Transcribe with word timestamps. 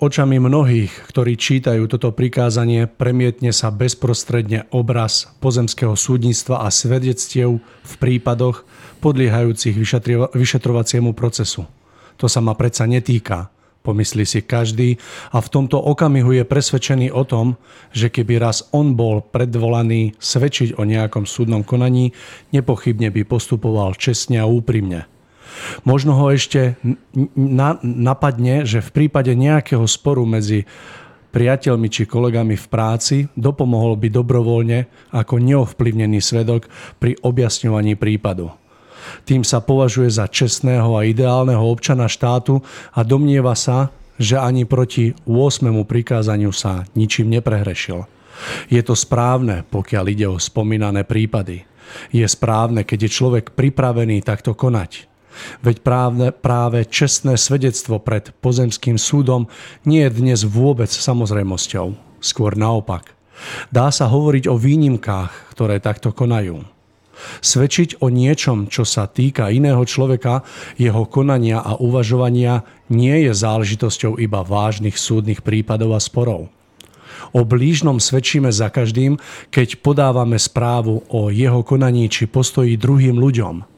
Očami 0.00 0.40
mnohých, 0.40 1.12
ktorí 1.12 1.36
čítajú 1.36 1.84
toto 1.84 2.08
prikázanie, 2.08 2.88
premietne 2.88 3.52
sa 3.52 3.68
bezprostredne 3.68 4.64
obraz 4.72 5.28
pozemského 5.44 5.92
súdnictva 5.92 6.64
a 6.64 6.72
svedectiev 6.72 7.60
v 7.60 7.92
prípadoch 8.00 8.64
podliehajúcich 9.04 9.76
vyšetrovaciemu 10.32 11.12
procesu. 11.12 11.68
To 12.16 12.32
sa 12.32 12.40
ma 12.40 12.56
predsa 12.56 12.88
netýka, 12.88 13.52
pomyslí 13.84 14.24
si 14.24 14.40
každý 14.40 14.96
a 15.36 15.44
v 15.44 15.52
tomto 15.52 15.76
okamihu 15.76 16.32
je 16.32 16.48
presvedčený 16.48 17.12
o 17.12 17.28
tom, 17.28 17.60
že 17.92 18.08
keby 18.08 18.40
raz 18.40 18.72
on 18.72 18.96
bol 18.96 19.20
predvolaný 19.20 20.16
svedčiť 20.16 20.80
o 20.80 20.88
nejakom 20.88 21.28
súdnom 21.28 21.60
konaní, 21.60 22.16
nepochybne 22.56 23.12
by 23.12 23.28
postupoval 23.28 24.00
čestne 24.00 24.40
a 24.40 24.48
úprimne. 24.48 25.04
Možno 25.84 26.16
ho 26.16 26.28
ešte 26.28 26.76
napadne, 27.82 28.68
že 28.68 28.84
v 28.84 28.90
prípade 28.90 29.32
nejakého 29.32 29.84
sporu 29.88 30.28
medzi 30.28 30.68
priateľmi 31.30 31.88
či 31.88 32.10
kolegami 32.10 32.58
v 32.58 32.66
práci 32.66 33.16
dopomohol 33.38 33.96
by 33.96 34.08
dobrovoľne 34.10 35.10
ako 35.14 35.38
neovplyvnený 35.38 36.18
svedok 36.18 36.66
pri 36.98 37.14
objasňovaní 37.22 37.94
prípadu. 37.94 38.50
Tým 39.24 39.42
sa 39.46 39.64
považuje 39.64 40.12
za 40.12 40.28
čestného 40.28 40.94
a 40.94 41.06
ideálneho 41.08 41.62
občana 41.64 42.06
štátu 42.06 42.60
a 42.92 43.00
domnieva 43.00 43.56
sa, 43.56 43.90
že 44.20 44.36
ani 44.36 44.68
proti 44.68 45.16
8. 45.24 45.72
prikázaniu 45.88 46.52
sa 46.52 46.84
ničím 46.92 47.32
neprehrešil. 47.32 48.04
Je 48.68 48.80
to 48.84 48.92
správne, 48.92 49.64
pokiaľ 49.68 50.04
ide 50.12 50.26
o 50.28 50.36
spomínané 50.36 51.08
prípady. 51.08 51.64
Je 52.14 52.22
správne, 52.28 52.86
keď 52.86 53.08
je 53.08 53.10
človek 53.10 53.56
pripravený 53.56 54.22
takto 54.22 54.54
konať. 54.54 55.09
Veď 55.64 55.80
právne, 55.80 56.28
práve 56.34 56.84
čestné 56.84 57.38
svedectvo 57.38 58.02
pred 58.02 58.34
pozemským 58.42 58.98
súdom 58.98 59.46
nie 59.86 60.04
je 60.06 60.10
dnes 60.10 60.40
vôbec 60.44 60.90
samozrejmosťou. 60.90 61.94
Skôr 62.20 62.58
naopak. 62.58 63.16
Dá 63.72 63.88
sa 63.88 64.10
hovoriť 64.10 64.50
o 64.52 64.60
výnimkách, 64.60 65.56
ktoré 65.56 65.80
takto 65.80 66.12
konajú. 66.12 66.60
Svedčiť 67.44 68.00
o 68.00 68.08
niečom, 68.08 68.72
čo 68.72 68.88
sa 68.88 69.04
týka 69.04 69.52
iného 69.52 69.84
človeka, 69.84 70.40
jeho 70.80 71.04
konania 71.04 71.60
a 71.60 71.76
uvažovania 71.76 72.64
nie 72.88 73.28
je 73.28 73.32
záležitosťou 73.36 74.16
iba 74.16 74.40
vážnych 74.40 74.96
súdnych 74.96 75.44
prípadov 75.44 75.96
a 75.96 76.00
sporov. 76.00 76.48
O 77.36 77.44
blížnom 77.44 78.00
svedčíme 78.00 78.48
za 78.48 78.72
každým, 78.72 79.20
keď 79.52 79.84
podávame 79.84 80.40
správu 80.40 81.04
o 81.12 81.28
jeho 81.28 81.60
konaní 81.60 82.08
či 82.08 82.24
postoji 82.24 82.80
druhým 82.80 83.20
ľuďom. 83.20 83.69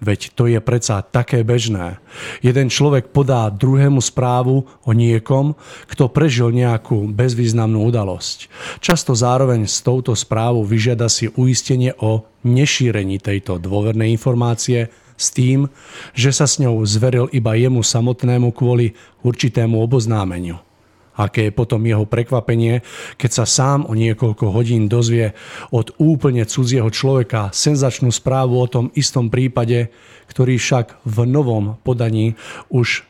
Veď 0.00 0.32
to 0.32 0.48
je 0.48 0.56
predsa 0.64 1.04
také 1.04 1.44
bežné. 1.44 2.00
Jeden 2.40 2.72
človek 2.72 3.12
podá 3.12 3.52
druhému 3.52 4.00
správu 4.00 4.64
o 4.64 4.90
niekom, 4.96 5.52
kto 5.92 6.08
prežil 6.08 6.56
nejakú 6.56 7.04
bezvýznamnú 7.12 7.84
udalosť. 7.92 8.48
Často 8.80 9.12
zároveň 9.12 9.68
s 9.68 9.84
touto 9.84 10.16
správou 10.16 10.64
vyžiada 10.64 11.12
si 11.12 11.28
uistenie 11.36 11.92
o 12.00 12.24
nešírení 12.48 13.20
tejto 13.20 13.60
dôvernej 13.60 14.08
informácie 14.16 14.88
s 15.20 15.28
tým, 15.36 15.68
že 16.16 16.32
sa 16.32 16.48
s 16.48 16.56
ňou 16.56 16.80
zveril 16.88 17.28
iba 17.36 17.52
jemu 17.52 17.84
samotnému 17.84 18.56
kvôli 18.56 18.96
určitému 19.20 19.76
oboznámeniu. 19.84 20.69
Aké 21.18 21.50
je 21.50 21.52
potom 21.52 21.82
jeho 21.82 22.06
prekvapenie, 22.06 22.86
keď 23.18 23.30
sa 23.42 23.44
sám 23.44 23.84
o 23.90 23.98
niekoľko 23.98 24.54
hodín 24.54 24.86
dozvie 24.86 25.34
od 25.74 25.90
úplne 25.98 26.46
cudzieho 26.46 26.88
človeka 26.88 27.50
senzačnú 27.50 28.14
správu 28.14 28.56
o 28.56 28.66
tom 28.70 28.94
istom 28.94 29.28
prípade, 29.28 29.90
ktorý 30.30 30.56
však 30.56 31.02
v 31.02 31.16
novom 31.26 31.76
podaní 31.82 32.38
už 32.70 33.04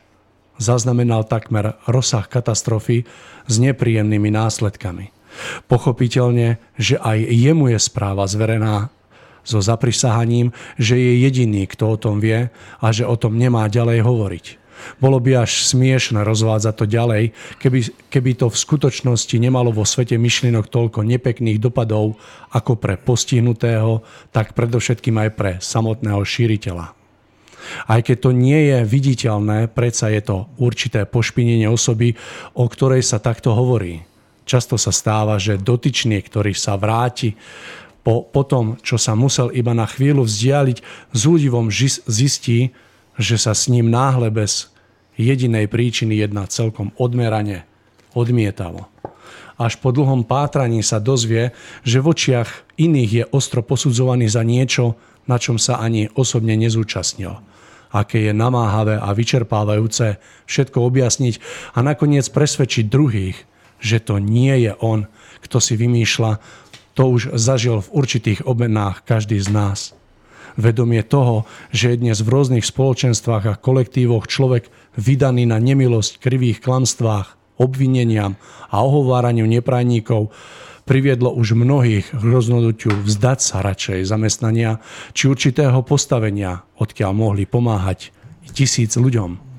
zaznamenal 0.61 1.25
takmer 1.25 1.77
rozsah 1.89 2.25
katastrofy 2.25 3.05
s 3.49 3.55
nepríjemnými 3.57 4.29
následkami. 4.29 5.09
Pochopiteľne, 5.65 6.61
že 6.75 6.99
aj 7.01 7.17
jemu 7.31 7.73
je 7.73 7.79
správa 7.79 8.27
zverená 8.27 8.91
so 9.41 9.57
zaprisahaním, 9.57 10.53
že 10.77 10.99
je 10.99 11.25
jediný, 11.25 11.65
kto 11.65 11.97
o 11.97 11.97
tom 11.97 12.21
vie 12.21 12.53
a 12.77 12.87
že 12.93 13.07
o 13.09 13.17
tom 13.17 13.41
nemá 13.41 13.65
ďalej 13.65 14.05
hovoriť. 14.05 14.45
Bolo 14.97 15.17
by 15.21 15.43
až 15.45 15.65
smiešne 15.65 16.21
rozvádzať 16.21 16.73
to 16.77 16.85
ďalej, 16.85 17.23
keby, 17.57 17.79
keby 18.09 18.31
to 18.37 18.47
v 18.49 18.57
skutočnosti 18.57 19.35
nemalo 19.37 19.73
vo 19.73 19.87
svete 19.87 20.15
myšlienok 20.17 20.69
toľko 20.69 21.05
nepekných 21.05 21.61
dopadov 21.61 22.17
ako 22.51 22.77
pre 22.77 22.99
postihnutého, 22.99 24.03
tak 24.29 24.53
predovšetkým 24.53 25.15
aj 25.21 25.29
pre 25.33 25.51
samotného 25.59 26.21
šíriteľa. 26.21 26.97
Aj 27.87 28.01
keď 28.01 28.17
to 28.17 28.31
nie 28.33 28.73
je 28.73 28.79
viditeľné, 28.83 29.69
predsa 29.71 30.09
je 30.09 30.21
to 30.25 30.49
určité 30.57 31.05
pošpinenie 31.05 31.69
osoby, 31.69 32.17
o 32.57 32.65
ktorej 32.65 33.05
sa 33.05 33.21
takto 33.21 33.53
hovorí. 33.53 34.03
Často 34.43 34.75
sa 34.75 34.89
stáva, 34.89 35.37
že 35.37 35.61
dotyčný, 35.61 36.19
ktorý 36.25 36.51
sa 36.57 36.75
vráti 36.75 37.37
po, 38.01 38.25
po 38.25 38.41
tom, 38.41 38.81
čo 38.81 38.97
sa 38.97 39.13
musel 39.13 39.53
iba 39.53 39.71
na 39.77 39.85
chvíľu 39.85 40.25
vzdialiť, 40.25 40.77
s 41.13 41.21
údivom 41.29 41.69
zistí, 42.09 42.73
že 43.15 43.37
sa 43.37 43.53
s 43.53 43.69
ním 43.69 43.93
náhle 43.93 44.33
bez 44.33 44.70
jedinej 45.19 45.67
príčiny 45.67 46.19
jedná 46.19 46.47
celkom 46.47 46.95
odmerane, 46.95 47.67
odmietavo. 48.15 48.87
Až 49.61 49.77
po 49.77 49.93
dlhom 49.93 50.25
pátraní 50.25 50.81
sa 50.81 50.97
dozvie, 50.97 51.53
že 51.85 52.01
v 52.01 52.09
očiach 52.09 52.49
iných 52.81 53.11
je 53.13 53.23
ostro 53.29 53.61
posudzovaný 53.61 54.25
za 54.25 54.41
niečo, 54.41 54.97
na 55.29 55.37
čom 55.37 55.61
sa 55.61 55.77
ani 55.77 56.09
osobne 56.17 56.57
nezúčastnil. 56.57 57.37
Aké 57.91 58.31
je 58.31 58.33
namáhavé 58.33 58.97
a 58.97 59.11
vyčerpávajúce 59.11 60.17
všetko 60.47 60.79
objasniť 60.81 61.37
a 61.75 61.83
nakoniec 61.83 62.25
presvedčiť 62.31 62.87
druhých, 62.87 63.37
že 63.83 64.01
to 64.01 64.17
nie 64.17 64.65
je 64.65 64.73
on, 64.79 65.05
kto 65.43 65.57
si 65.59 65.77
vymýšľa, 65.77 66.39
to 66.95 67.03
už 67.07 67.35
zažil 67.37 67.83
v 67.83 67.91
určitých 67.91 68.47
obmenách 68.47 69.03
každý 69.05 69.37
z 69.37 69.51
nás 69.51 69.79
vedomie 70.59 71.03
toho, 71.03 71.47
že 71.71 71.95
je 71.95 72.01
dnes 72.01 72.17
v 72.19 72.31
rôznych 72.31 72.65
spoločenstvách 72.67 73.43
a 73.47 73.59
kolektívoch 73.59 74.27
človek 74.27 74.67
vydaný 74.97 75.47
na 75.47 75.57
nemilosť, 75.61 76.19
krivých 76.19 76.59
klamstvách, 76.63 77.59
obvineniam 77.61 78.35
a 78.73 78.81
ohováraniu 78.81 79.45
neprajníkov, 79.45 80.33
priviedlo 80.89 81.31
už 81.31 81.53
mnohých 81.53 82.09
k 82.09 82.23
rozhodnutiu 82.23 82.91
vzdať 83.05 83.39
sa 83.39 83.61
radšej 83.61 84.03
zamestnania 84.03 84.81
či 85.13 85.29
určitého 85.29 85.79
postavenia, 85.85 86.65
odkiaľ 86.81 87.11
mohli 87.13 87.45
pomáhať 87.45 88.09
tisíc 88.51 88.97
ľuďom. 88.97 89.51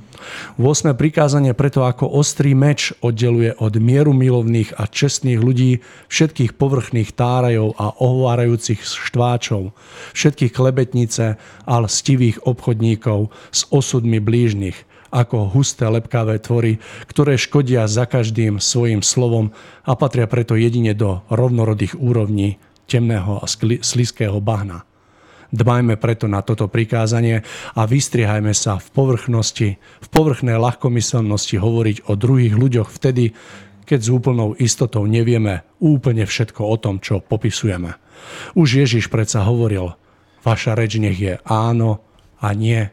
8. 0.59 0.95
prikázanie 0.95 1.51
preto 1.51 1.83
ako 1.83 2.07
ostrý 2.07 2.55
meč 2.55 2.95
oddeluje 3.03 3.59
od 3.59 3.75
mieru 3.83 4.15
milovných 4.15 4.79
a 4.79 4.87
čestných 4.87 5.43
ľudí 5.43 5.83
všetkých 6.07 6.55
povrchných 6.55 7.11
tárajov 7.11 7.75
a 7.75 7.91
ohovárajúcich 7.99 8.81
štváčov, 8.87 9.75
všetkých 10.15 10.53
klebetnice 10.55 11.43
a 11.67 11.75
lstivých 11.83 12.47
obchodníkov 12.47 13.35
s 13.51 13.67
osudmi 13.75 14.23
blížnych, 14.23 14.92
ako 15.13 15.53
husté 15.53 15.85
lepkavé 15.85 16.41
tvory, 16.41 16.81
ktoré 17.05 17.37
škodia 17.37 17.85
za 17.85 18.09
každým 18.09 18.59
svojim 18.59 19.05
slovom 19.05 19.53
a 19.85 19.93
patria 19.93 20.25
preto 20.25 20.57
jedine 20.57 20.97
do 20.97 21.21
rovnorodých 21.29 22.01
úrovní 22.01 22.57
temného 22.89 23.39
a 23.39 23.47
slizkého 23.85 24.41
bahna. 24.41 24.89
Dbajme 25.53 26.01
preto 26.01 26.25
na 26.33 26.41
toto 26.41 26.65
prikázanie 26.65 27.45
a 27.77 27.85
vystriehajme 27.85 28.57
sa 28.57 28.81
v 28.81 28.89
povrchnosti, 28.89 29.77
v 29.77 30.09
povrchnej 30.09 30.57
ľahkomyselnosti 30.57 31.61
hovoriť 31.61 32.09
o 32.09 32.17
druhých 32.17 32.57
ľuďoch 32.57 32.89
vtedy, 32.89 33.37
keď 33.85 34.01
s 34.01 34.09
úplnou 34.09 34.57
istotou 34.57 35.05
nevieme 35.05 35.69
úplne 35.77 36.25
všetko 36.25 36.65
o 36.65 36.77
tom, 36.81 37.05
čo 37.05 37.21
popisujeme. 37.21 38.01
Už 38.57 38.81
Ježiš 38.81 39.13
predsa 39.13 39.45
hovoril, 39.45 39.93
vaša 40.41 40.73
reč 40.73 40.97
nech 40.97 41.21
je 41.21 41.37
áno 41.45 42.01
a 42.41 42.57
nie. 42.57 42.89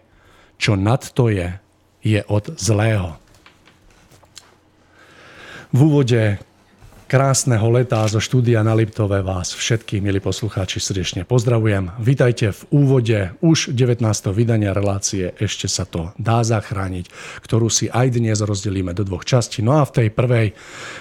Čo 0.59 0.75
nad 0.75 0.99
to 0.99 1.31
je, 1.31 1.55
je 2.03 2.23
od 2.27 2.55
zlého. 2.55 3.15
V 5.69 5.79
úvode 5.85 6.41
krásneho 7.09 7.65
leta 7.73 8.05
zo 8.05 8.21
štúdia 8.21 8.61
na 8.61 8.77
Liptove 8.77 9.25
vás 9.25 9.53
všetkých, 9.53 10.01
milí 10.01 10.21
poslucháči, 10.21 10.77
srdečne 10.77 11.25
pozdravujem. 11.25 11.89
Vítajte 11.97 12.53
v 12.53 12.61
úvode 12.69 13.33
už 13.41 13.73
19. 13.73 14.05
vydania 14.29 14.77
relácie 14.77 15.33
Ešte 15.41 15.65
sa 15.65 15.89
to 15.89 16.13
dá 16.21 16.45
zachrániť, 16.45 17.09
ktorú 17.41 17.69
si 17.69 17.89
aj 17.89 18.13
dnes 18.13 18.41
rozdelíme 18.45 18.93
do 18.93 19.01
dvoch 19.01 19.25
častí. 19.25 19.65
No 19.65 19.81
a 19.81 19.89
v 19.89 19.93
tej 20.05 20.07
prvej 20.13 20.47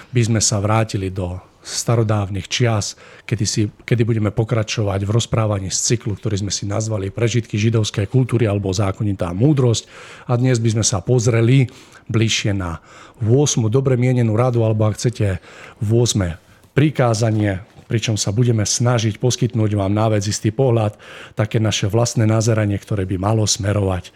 by 0.09 0.21
sme 0.25 0.41
sa 0.41 0.57
vrátili 0.57 1.13
do 1.13 1.37
starodávnych 1.59 2.47
čias, 2.47 2.95
kedy, 3.27 3.45
si, 3.45 3.61
kedy 3.83 4.01
budeme 4.07 4.31
pokračovať 4.31 5.03
v 5.03 5.11
rozprávaní 5.11 5.69
z 5.69 5.95
cyklu, 5.95 6.15
ktorý 6.15 6.39
sme 6.39 6.51
si 6.53 6.63
nazvali 6.63 7.11
Prežitky 7.11 7.59
židovskej 7.59 8.07
kultúry 8.07 8.47
alebo 8.47 8.71
zákonitá 8.71 9.35
múdrosť. 9.35 9.85
A 10.31 10.39
dnes 10.39 10.57
by 10.57 10.79
sme 10.79 10.85
sa 10.87 11.03
pozreli 11.03 11.67
bližšie 12.07 12.55
na 12.55 12.79
8. 13.21 13.67
dobre 13.67 13.99
mienenú 13.99 14.39
radu, 14.39 14.63
alebo 14.63 14.87
ak 14.87 14.95
chcete 14.95 15.43
8. 15.83 16.73
prikázanie, 16.73 17.61
pričom 17.91 18.15
sa 18.15 18.31
budeme 18.31 18.63
snažiť 18.63 19.19
poskytnúť 19.19 19.75
vám 19.75 19.91
na 19.91 20.13
vec 20.13 20.23
istý 20.23 20.53
pohľad, 20.53 20.95
také 21.35 21.59
naše 21.59 21.91
vlastné 21.91 22.23
nazeranie, 22.23 22.79
ktoré 22.79 23.03
by 23.03 23.17
malo 23.19 23.43
smerovať 23.43 24.15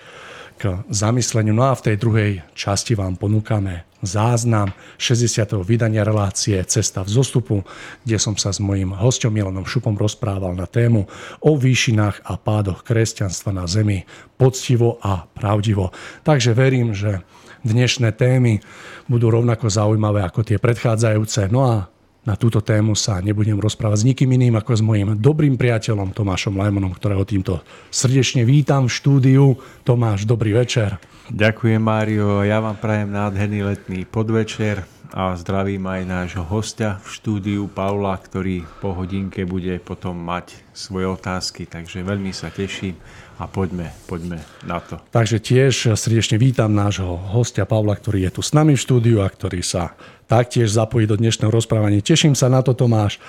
zamysleniu. 0.91 1.53
No 1.55 1.69
a 1.69 1.77
v 1.77 1.85
tej 1.91 1.95
druhej 1.99 2.31
časti 2.57 2.95
vám 2.95 3.19
ponúkame 3.19 3.87
záznam 4.03 4.75
60. 4.99 5.63
vydania 5.63 6.03
relácie 6.03 6.59
Cesta 6.67 7.07
v 7.07 7.09
zostupu, 7.09 7.63
kde 8.03 8.19
som 8.19 8.35
sa 8.35 8.51
s 8.51 8.59
mojím 8.59 8.91
hostom 8.91 9.31
Milanom 9.31 9.63
Šupom 9.63 9.95
rozprával 9.95 10.53
na 10.59 10.67
tému 10.67 11.07
o 11.39 11.51
výšinách 11.55 12.27
a 12.27 12.35
pádoch 12.35 12.83
kresťanstva 12.83 13.55
na 13.55 13.65
zemi 13.65 14.03
poctivo 14.35 14.99
a 14.99 15.23
pravdivo. 15.31 15.95
Takže 16.27 16.51
verím, 16.51 16.91
že 16.91 17.23
dnešné 17.63 18.11
témy 18.19 18.59
budú 19.07 19.31
rovnako 19.31 19.71
zaujímavé 19.71 20.19
ako 20.27 20.43
tie 20.43 20.59
predchádzajúce. 20.59 21.47
No 21.47 21.63
a 21.63 21.92
na 22.23 22.39
túto 22.39 22.63
tému 22.63 22.95
sa 22.95 23.19
nebudem 23.19 23.59
rozprávať 23.59 24.03
s 24.03 24.07
nikým 24.07 24.31
iným 24.35 24.55
ako 24.55 24.71
s 24.79 24.81
mojim 24.83 25.15
dobrým 25.19 25.59
priateľom 25.59 26.15
Tomášom 26.15 26.55
Lajmonom, 26.55 26.95
ktorého 26.95 27.27
týmto 27.27 27.59
srdečne 27.91 28.47
vítam 28.47 28.87
v 28.87 28.95
štúdiu. 28.95 29.45
Tomáš, 29.83 30.23
dobrý 30.23 30.55
večer. 30.55 30.99
Ďakujem 31.31 31.79
Mário, 31.79 32.43
ja 32.43 32.59
vám 32.59 32.75
prajem 32.79 33.11
nádherný 33.11 33.63
letný 33.63 34.03
podvečer 34.03 34.83
a 35.13 35.37
zdravím 35.37 35.85
aj 35.85 36.01
nášho 36.09 36.43
hostia 36.43 36.97
v 37.05 37.07
štúdiu 37.13 37.63
Paula, 37.69 38.17
ktorý 38.17 38.65
po 38.81 38.97
hodinke 38.97 39.45
bude 39.45 39.77
potom 39.77 40.17
mať 40.17 40.57
svoje 40.73 41.05
otázky, 41.05 41.69
takže 41.69 42.01
veľmi 42.01 42.33
sa 42.33 42.49
teším 42.49 42.97
a 43.37 43.45
poďme, 43.45 43.93
poďme 44.09 44.41
na 44.65 44.81
to. 44.81 44.97
Takže 45.13 45.37
tiež 45.37 45.93
srdečne 45.93 46.41
vítam 46.41 46.73
nášho 46.73 47.13
hostia 47.29 47.69
Pavla, 47.69 47.93
ktorý 47.93 48.25
je 48.25 48.31
tu 48.35 48.41
s 48.41 48.57
nami 48.57 48.73
v 48.73 48.83
štúdiu 48.83 49.21
a 49.21 49.29
ktorý 49.29 49.61
sa 49.61 49.93
taktiež 50.33 50.73
zapojiť 50.73 51.07
do 51.13 51.19
dnešného 51.21 51.53
rozprávania. 51.53 52.01
Teším 52.01 52.33
sa 52.33 52.49
na 52.49 52.65
to, 52.65 52.73
Tomáš. 52.73 53.21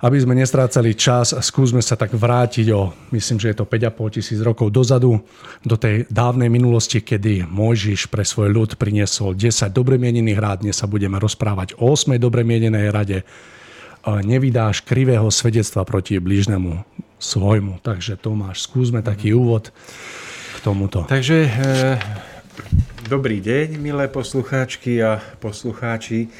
Aby 0.00 0.16
sme 0.16 0.32
nestrácali 0.32 0.96
čas, 0.96 1.36
skúsme 1.44 1.84
sa 1.84 1.92
tak 1.92 2.16
vrátiť 2.16 2.72
o, 2.72 2.88
myslím, 3.12 3.36
že 3.36 3.52
je 3.52 3.56
to 3.60 3.68
5,5 3.68 4.16
tisíc 4.16 4.40
rokov 4.40 4.72
dozadu, 4.72 5.20
do 5.60 5.76
tej 5.76 6.08
dávnej 6.08 6.48
minulosti, 6.48 7.04
kedy 7.04 7.44
Mojžiš 7.44 8.08
pre 8.08 8.24
svoj 8.24 8.48
ľud 8.48 8.70
priniesol 8.80 9.36
10 9.36 9.68
dobre 9.70 10.00
mienených 10.00 10.40
rád. 10.40 10.58
Dnes 10.64 10.80
sa 10.80 10.88
budeme 10.88 11.20
rozprávať 11.20 11.76
o 11.76 11.92
8 11.92 12.16
dobre 12.16 12.48
mienenej 12.48 12.88
rade. 12.88 13.28
Nevydáš 14.08 14.80
krivého 14.88 15.28
svedectva 15.28 15.84
proti 15.84 16.16
blížnemu 16.16 16.80
svojmu. 17.20 17.84
Takže 17.84 18.16
Tomáš, 18.16 18.64
skúsme 18.64 19.04
taký 19.04 19.36
úvod 19.36 19.68
k 20.56 20.58
tomuto. 20.64 21.04
Takže 21.04 21.36
e- 21.44 22.29
Dobrý 23.10 23.42
deň, 23.42 23.74
milé 23.82 24.06
poslucháčky 24.06 25.02
a 25.02 25.18
poslucháči. 25.42 26.30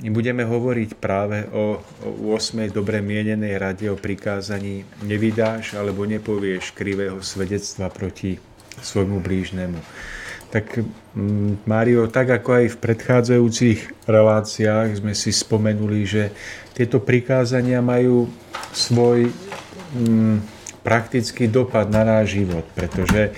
Budeme 0.00 0.40
hovoriť 0.40 0.96
práve 0.96 1.44
o, 1.52 1.84
o 2.00 2.32
8. 2.32 2.72
dobre 2.72 3.04
mienenej 3.04 3.60
rade 3.60 3.84
o 3.92 3.96
prikázaní 4.00 4.88
nevydáš 5.04 5.76
alebo 5.76 6.08
nepovieš 6.08 6.72
krivého 6.72 7.20
svedectva 7.20 7.92
proti 7.92 8.40
svojmu 8.80 9.20
blížnemu. 9.20 9.76
Tak 10.48 10.80
mm, 11.12 11.68
Mário, 11.68 12.08
tak 12.08 12.40
ako 12.40 12.56
aj 12.56 12.66
v 12.72 12.80
predchádzajúcich 12.88 14.08
reláciách 14.08 15.04
sme 15.04 15.12
si 15.12 15.28
spomenuli, 15.28 16.08
že 16.08 16.32
tieto 16.72 17.04
prikázania 17.04 17.84
majú 17.84 18.32
svoj 18.72 19.28
mm, 19.92 20.56
praktický 20.80 21.52
dopad 21.52 21.92
na 21.92 22.00
náš 22.00 22.40
život, 22.40 22.64
pretože 22.72 23.36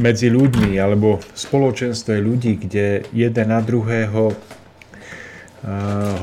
medzi 0.00 0.32
ľuďmi 0.32 0.80
alebo 0.80 1.20
v 1.20 1.36
spoločenstve 1.36 2.16
ľudí, 2.16 2.56
kde 2.56 3.04
jeden 3.12 3.48
na 3.52 3.60
druhého 3.60 4.32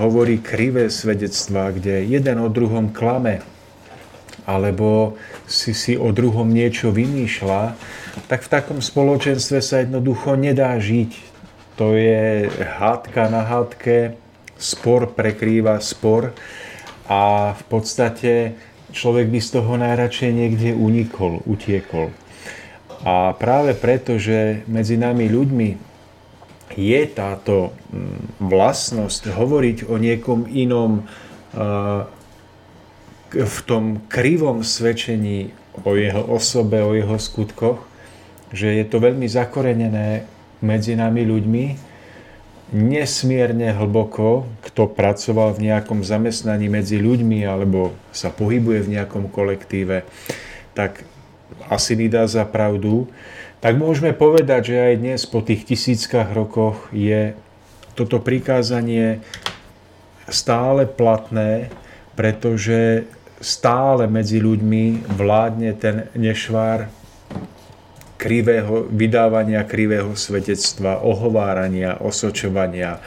hovorí 0.02 0.42
krivé 0.42 0.90
svedectvá, 0.90 1.70
kde 1.70 2.02
jeden 2.02 2.42
o 2.42 2.50
druhom 2.50 2.90
klame 2.90 3.46
alebo 4.48 5.20
si 5.46 5.76
si 5.76 5.94
o 6.00 6.10
druhom 6.16 6.48
niečo 6.48 6.90
vymýšľa, 6.96 7.76
tak 8.32 8.48
v 8.48 8.52
takom 8.52 8.80
spoločenstve 8.80 9.60
sa 9.60 9.84
jednoducho 9.84 10.40
nedá 10.40 10.72
žiť. 10.80 11.12
To 11.78 11.94
je 11.94 12.48
hádka 12.50 13.28
na 13.30 13.44
hádke, 13.44 14.18
spor 14.58 15.14
prekrýva 15.14 15.78
spor 15.84 16.34
a 17.06 17.54
v 17.54 17.64
podstate 17.70 18.58
človek 18.96 19.30
by 19.30 19.40
z 19.44 19.50
toho 19.52 19.74
najradšej 19.78 20.32
niekde 20.34 20.70
unikol, 20.74 21.44
utiekol. 21.46 22.10
A 23.06 23.34
práve 23.38 23.78
preto, 23.78 24.18
že 24.18 24.66
medzi 24.66 24.98
nami 24.98 25.30
ľuďmi 25.30 25.70
je 26.78 27.02
táto 27.14 27.74
mm, 27.94 28.42
vlastnosť 28.42 29.34
hovoriť 29.34 29.78
o 29.90 29.96
niekom 29.98 30.50
inom 30.50 31.06
v 33.28 33.58
tom 33.68 34.02
krivom 34.08 34.64
svedčení 34.64 35.52
o 35.86 35.94
jeho 35.94 36.24
osobe, 36.26 36.82
o 36.82 36.94
jeho 36.98 37.18
skutkoch, 37.18 37.82
že 38.50 38.82
je 38.82 38.86
to 38.88 38.98
veľmi 39.04 39.28
zakorenené 39.28 40.26
medzi 40.64 40.98
nami 40.98 41.22
ľuďmi, 41.28 41.66
nesmierne 42.68 43.72
hlboko, 43.72 44.48
kto 44.66 44.92
pracoval 44.92 45.56
v 45.56 45.72
nejakom 45.72 46.04
zamestnaní 46.04 46.68
medzi 46.68 47.00
ľuďmi 47.00 47.48
alebo 47.48 47.96
sa 48.12 48.28
pohybuje 48.28 48.84
v 48.84 48.92
nejakom 49.00 49.32
kolektíve, 49.32 50.04
tak 50.76 51.08
asi 51.68 51.96
mi 51.96 52.08
dá 52.12 52.28
za 52.28 52.44
pravdu, 52.48 53.08
tak 53.58 53.76
môžeme 53.76 54.14
povedať, 54.14 54.74
že 54.74 54.78
aj 54.78 54.96
dnes 55.02 55.22
po 55.26 55.42
tých 55.42 55.66
tisíckach 55.66 56.30
rokoch 56.32 56.88
je 56.94 57.34
toto 57.98 58.22
prikázanie 58.22 59.26
stále 60.30 60.86
platné, 60.86 61.74
pretože 62.14 63.10
stále 63.42 64.06
medzi 64.06 64.38
ľuďmi 64.38 65.10
vládne 65.10 65.72
ten 65.78 66.10
nešvár 66.14 66.90
krivého, 68.18 68.90
vydávania 68.90 69.62
krivého 69.66 70.14
svedectva, 70.18 71.02
ohovárania, 71.02 72.02
osočovania 72.02 72.98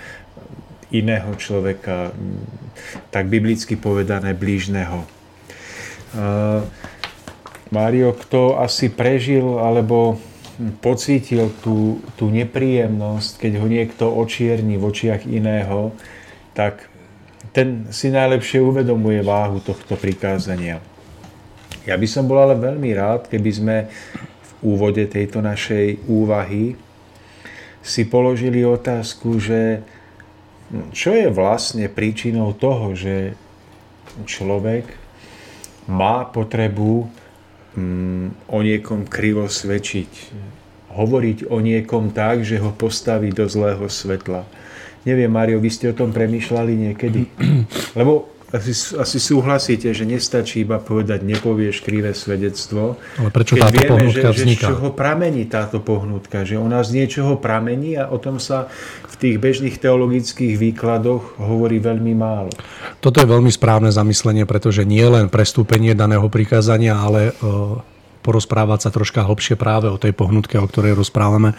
iného 0.91 1.31
človeka, 1.39 2.15
tak 3.15 3.31
biblicky 3.31 3.79
povedané 3.79 4.35
blížneho. 4.35 5.07
Mário, 7.71 8.11
kto 8.15 8.59
asi 8.59 8.91
prežil 8.91 9.63
alebo 9.63 10.19
pocítil 10.83 11.55
tú, 11.65 12.03
tú 12.19 12.29
nepríjemnosť, 12.29 13.41
keď 13.41 13.53
ho 13.63 13.67
niekto 13.71 14.05
očierni 14.11 14.77
v 14.77 14.87
očiach 14.91 15.25
iného, 15.25 15.95
tak 16.53 16.91
ten 17.55 17.89
si 17.95 18.13
najlepšie 18.13 18.61
uvedomuje 18.61 19.25
váhu 19.25 19.63
tohto 19.63 19.97
prikázania. 19.97 20.83
Ja 21.89 21.97
by 21.97 22.07
som 22.11 22.29
bol 22.29 22.43
ale 22.43 22.59
veľmi 22.59 22.91
rád, 22.93 23.31
keby 23.33 23.51
sme 23.51 23.77
v 24.43 24.51
úvode 24.61 25.01
tejto 25.09 25.41
našej 25.41 26.05
úvahy 26.11 26.77
si 27.81 28.05
položili 28.05 28.61
otázku, 28.61 29.41
že 29.41 29.81
čo 30.93 31.17
je 31.17 31.33
vlastne 31.33 31.89
príčinou 31.89 32.53
toho, 32.53 32.93
že 32.93 33.33
človek 34.29 34.87
má 35.89 36.29
potrebu 36.29 37.09
o 38.49 38.59
niekom 38.61 39.07
krivo 39.07 39.47
svedčiť. 39.47 40.11
Hovoriť 40.91 41.47
o 41.47 41.63
niekom 41.63 42.11
tak, 42.11 42.43
že 42.43 42.59
ho 42.59 42.75
postaví 42.75 43.31
do 43.31 43.47
zlého 43.47 43.87
svetla. 43.87 44.43
Neviem, 45.07 45.33
Mario, 45.33 45.63
vy 45.63 45.71
ste 45.73 45.89
o 45.89 45.97
tom 45.97 46.13
premýšľali 46.13 46.73
niekedy? 46.91 47.21
Lebo 47.99 48.40
asi, 48.51 48.73
asi 48.99 49.19
súhlasíte, 49.23 49.95
že 49.95 50.03
nestačí 50.03 50.67
iba 50.67 50.83
povedať, 50.83 51.23
nepovieš 51.23 51.87
krivé 51.87 52.11
svedectvo. 52.13 52.99
Ale 53.19 53.31
prečo 53.31 53.55
keď 53.55 53.63
táto 53.63 53.79
vieme, 53.79 53.91
pohnutka 53.95 54.29
že, 54.31 54.37
vzniká? 54.43 54.67
Že 54.67 54.67
z 54.67 54.73
čoho 54.75 54.89
pramení 54.91 55.43
táto 55.47 55.79
pohnutka? 55.79 56.37
Že 56.43 56.57
ona 56.59 56.83
z 56.83 56.91
niečoho 56.99 57.39
pramení 57.39 57.95
a 57.95 58.11
o 58.11 58.19
tom 58.19 58.43
sa 58.43 58.67
v 59.07 59.15
tých 59.17 59.37
bežných 59.39 59.79
teologických 59.79 60.59
výkladoch 60.59 61.39
hovorí 61.39 61.79
veľmi 61.79 62.13
málo. 62.19 62.51
Toto 62.99 63.23
je 63.23 63.29
veľmi 63.31 63.55
správne 63.55 63.95
zamyslenie, 63.95 64.45
pretože 64.45 64.83
nie 64.83 65.05
len 65.07 65.31
prestúpenie 65.31 65.95
daného 65.95 66.27
prikázania, 66.27 66.99
ale 66.99 67.31
porozprávať 68.21 68.79
sa 68.85 68.91
troška 68.93 69.25
hlbšie 69.25 69.57
práve 69.57 69.89
o 69.89 69.97
tej 69.97 70.13
pohnutke, 70.13 70.61
o 70.61 70.69
ktorej 70.69 70.93
rozprávame. 70.93 71.57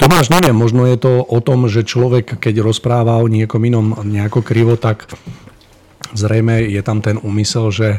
Tomáš, 0.00 0.32
neviem, 0.32 0.56
možno 0.56 0.88
je 0.88 0.96
to 0.96 1.20
o 1.20 1.38
tom, 1.44 1.68
že 1.68 1.84
človek, 1.84 2.40
keď 2.40 2.64
rozpráva 2.64 3.20
o 3.20 3.28
niekom 3.28 3.60
inom 3.68 4.00
nejako 4.08 4.40
krivo, 4.40 4.80
tak 4.80 5.12
zrejme 6.14 6.62
je 6.66 6.82
tam 6.82 7.00
ten 7.00 7.16
úmysel, 7.20 7.70
že, 7.70 7.90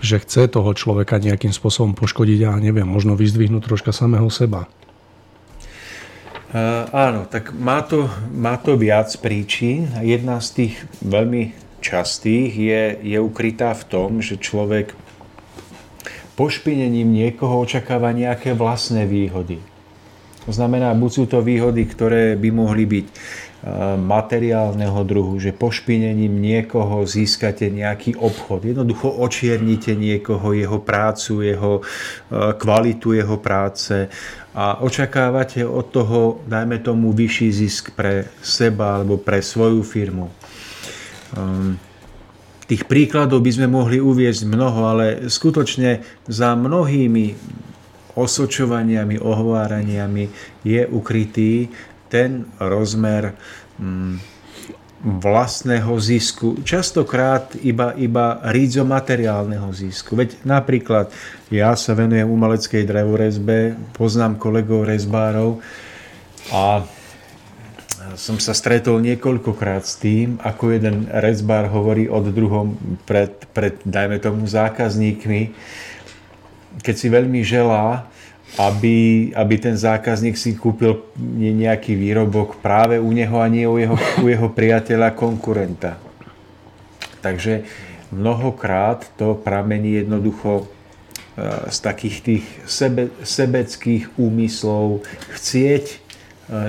že 0.00 0.20
chce 0.20 0.48
toho 0.48 0.72
človeka 0.72 1.20
nejakým 1.20 1.52
spôsobom 1.52 1.92
poškodiť 1.96 2.48
a 2.48 2.60
neviem, 2.60 2.88
možno 2.88 3.16
vyzdvihnúť 3.16 3.66
troška 3.66 3.92
samého 3.92 4.28
seba. 4.32 4.68
Uh, 6.50 6.90
áno, 6.90 7.30
tak 7.30 7.54
má 7.54 7.78
to, 7.86 8.10
má 8.34 8.58
to 8.58 8.74
viac 8.74 9.06
príčin. 9.22 9.86
Jedna 10.02 10.42
z 10.42 10.48
tých 10.50 10.74
veľmi 10.98 11.54
častých 11.78 12.50
je, 12.50 12.82
je 13.06 13.18
ukrytá 13.22 13.70
v 13.70 13.86
tom, 13.86 14.10
že 14.18 14.34
človek 14.34 14.92
pošpinením 16.34 17.06
niekoho 17.06 17.62
očakáva 17.62 18.10
nejaké 18.10 18.56
vlastné 18.56 19.06
výhody. 19.06 19.62
To 20.48 20.52
znamená, 20.56 20.90
buď 20.96 21.10
sú 21.12 21.24
to 21.28 21.44
výhody, 21.44 21.84
ktoré 21.86 22.34
by 22.34 22.50
mohli 22.50 22.82
byť 22.88 23.06
materiálneho 24.00 25.04
druhu, 25.04 25.36
že 25.36 25.52
pošpinením 25.52 26.32
niekoho 26.40 27.04
získate 27.04 27.68
nejaký 27.68 28.16
obchod. 28.16 28.64
Jednoducho 28.64 29.12
očiernite 29.20 29.92
niekoho, 29.92 30.56
jeho 30.56 30.80
prácu, 30.80 31.44
jeho 31.44 31.72
e, 31.76 31.82
kvalitu 32.56 33.12
jeho 33.12 33.36
práce 33.36 34.08
a 34.56 34.80
očakávate 34.80 35.60
od 35.60 35.92
toho, 35.92 36.40
dajme 36.48 36.80
tomu, 36.80 37.12
vyšší 37.12 37.48
zisk 37.52 37.92
pre 37.92 38.32
seba 38.40 38.96
alebo 38.96 39.20
pre 39.20 39.44
svoju 39.44 39.84
firmu. 39.84 40.32
Ehm, 41.36 41.76
tých 42.64 42.88
príkladov 42.88 43.44
by 43.44 43.60
sme 43.60 43.68
mohli 43.68 44.00
uviezť 44.00 44.48
mnoho, 44.48 44.80
ale 44.88 45.06
skutočne 45.28 46.00
za 46.24 46.56
mnohými 46.56 47.36
osočovaniami, 48.16 49.22
ohováraniami 49.22 50.24
je 50.66 50.82
ukrytý 50.88 51.70
ten 52.10 52.50
rozmer 52.58 53.38
mm, 53.78 54.18
vlastného 55.00 55.96
zisku, 55.96 56.60
častokrát 56.60 57.56
iba, 57.64 57.96
iba 57.96 58.36
rídzo 58.52 58.84
materiálneho 58.84 59.72
zisku. 59.72 60.12
Veď 60.12 60.44
napríklad 60.44 61.08
ja 61.48 61.72
sa 61.72 61.96
venujem 61.96 62.28
umeleckej 62.28 62.84
drevorezbe, 62.84 63.80
poznám 63.96 64.36
kolegov 64.36 64.84
rezbárov 64.84 65.64
a 66.52 66.84
som 68.18 68.36
sa 68.36 68.52
stretol 68.52 69.00
niekoľkokrát 69.00 69.86
s 69.86 69.96
tým, 69.96 70.36
ako 70.42 70.76
jeden 70.76 71.08
rezbár 71.08 71.70
hovorí 71.72 72.04
od 72.10 72.28
druhom 72.28 72.76
pred, 73.08 73.32
pred 73.56 73.80
dajme 73.86 74.20
tomu, 74.20 74.44
zákazníkmi, 74.44 75.54
keď 76.84 76.94
si 76.96 77.06
veľmi 77.08 77.40
želá, 77.40 78.09
aby, 78.58 79.30
aby 79.30 79.54
ten 79.62 79.78
zákazník 79.78 80.34
si 80.34 80.58
kúpil 80.58 81.06
nejaký 81.38 81.94
výrobok 81.94 82.58
práve 82.58 82.98
u 82.98 83.10
neho 83.14 83.38
a 83.38 83.46
nie 83.46 83.68
u 83.68 83.78
jeho, 83.78 83.94
u 84.18 84.26
jeho 84.26 84.48
priateľa 84.50 85.14
konkurenta. 85.14 86.02
Takže 87.22 87.68
mnohokrát 88.10 89.06
to 89.14 89.38
pramení 89.38 90.02
jednoducho 90.02 90.66
e, 90.66 91.70
z 91.70 91.78
takých 91.78 92.16
tých 92.26 92.44
sebe, 92.66 93.14
sebeckých 93.22 94.18
úmyslov 94.18 95.06
chcieť 95.38 95.84
e, 95.86 95.96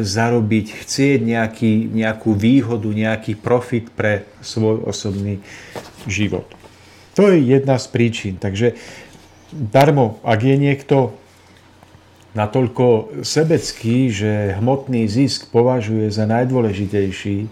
zarobiť, 0.05 0.85
chcieť 0.85 1.19
nejaký, 1.25 1.73
nejakú 1.97 2.37
výhodu, 2.37 2.89
nejaký 2.93 3.41
profit 3.41 3.89
pre 3.89 4.29
svoj 4.45 4.85
osobný 4.85 5.41
život. 6.05 6.45
To 7.17 7.27
je 7.27 7.41
jedna 7.41 7.75
z 7.81 7.87
príčin. 7.89 8.35
Takže 8.37 8.77
darmo, 9.51 10.21
ak 10.23 10.39
je 10.45 10.55
niekto 10.55 11.17
natoľko 12.33 13.19
sebecký, 13.23 14.07
že 14.11 14.55
hmotný 14.59 15.07
zisk 15.07 15.51
považuje 15.51 16.07
za 16.11 16.23
najdôležitejší, 16.27 17.51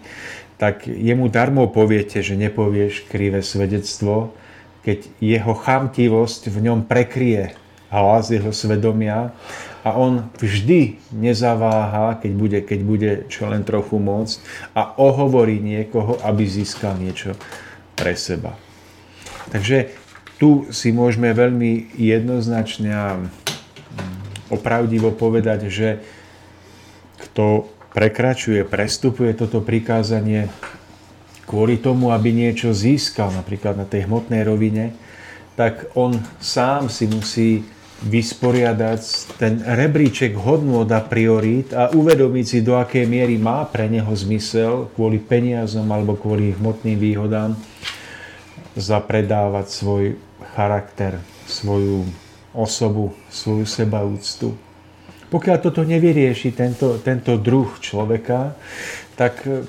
tak 0.59 0.87
jemu 0.87 1.31
darmo 1.31 1.71
poviete, 1.71 2.19
že 2.19 2.35
nepovieš 2.35 3.07
krivé 3.07 3.39
svedectvo, 3.39 4.35
keď 4.83 5.07
jeho 5.19 5.53
chamtivosť 5.55 6.51
v 6.51 6.57
ňom 6.67 6.79
prekrie 6.87 7.55
hlas 7.89 8.29
jeho 8.29 8.53
svedomia 8.53 9.33
a 9.81 9.95
on 9.95 10.29
vždy 10.37 10.99
nezaváha, 11.15 12.19
keď 12.21 12.31
bude, 12.35 12.59
keď 12.61 12.79
bude 12.83 13.11
čo 13.31 13.49
len 13.49 13.65
trochu 13.65 13.97
môcť 13.97 14.37
a 14.75 14.93
ohovorí 14.99 15.57
niekoho, 15.57 16.19
aby 16.21 16.45
získal 16.45 16.99
niečo 16.99 17.33
pre 17.95 18.13
seba. 18.13 18.55
Takže 19.49 19.89
tu 20.37 20.69
si 20.69 20.93
môžeme 20.93 21.33
veľmi 21.33 21.97
jednoznačne 21.97 22.91
a 22.93 23.07
opravdivo 24.49 25.13
povedať, 25.13 25.69
že 25.69 25.89
kto 27.19 27.69
prekračuje, 27.93 28.65
prestupuje 28.65 29.33
toto 29.33 29.61
prikázanie 29.63 30.49
kvôli 31.49 31.81
tomu, 31.81 32.13
aby 32.13 32.29
niečo 32.29 32.69
získal, 32.69 33.33
napríklad 33.33 33.73
na 33.73 33.85
tej 33.89 34.05
hmotnej 34.05 34.45
rovine, 34.45 34.93
tak 35.57 35.89
on 35.97 36.13
sám 36.37 36.87
si 36.93 37.09
musí 37.09 37.49
vysporiadať 37.99 39.01
ten 39.35 39.59
rebríček 39.59 40.31
hodnôt 40.31 40.87
a 40.87 41.03
priorít 41.03 41.75
a 41.75 41.91
uvedomiť 41.91 42.45
si, 42.47 42.57
do 42.63 42.79
akej 42.79 43.03
miery 43.03 43.35
má 43.35 43.67
pre 43.67 43.91
neho 43.91 44.07
zmysel 44.15 44.87
kvôli 44.95 45.19
peniazom 45.19 45.83
alebo 45.91 46.15
kvôli 46.15 46.55
hmotným 46.55 46.95
výhodám 46.95 47.59
zapredávať 48.79 49.67
svoj 49.67 50.03
charakter, 50.55 51.19
svoju 51.43 52.07
osobu, 52.59 53.15
svoju 53.31 53.63
sebaúctu. 53.63 54.51
Pokiaľ 55.29 55.57
toto 55.61 55.85
nevyrieši 55.85 56.51
tento, 56.57 56.97
tento 56.99 57.37
druh 57.37 57.69
človeka, 57.77 58.57
tak 59.13 59.45
e, 59.45 59.61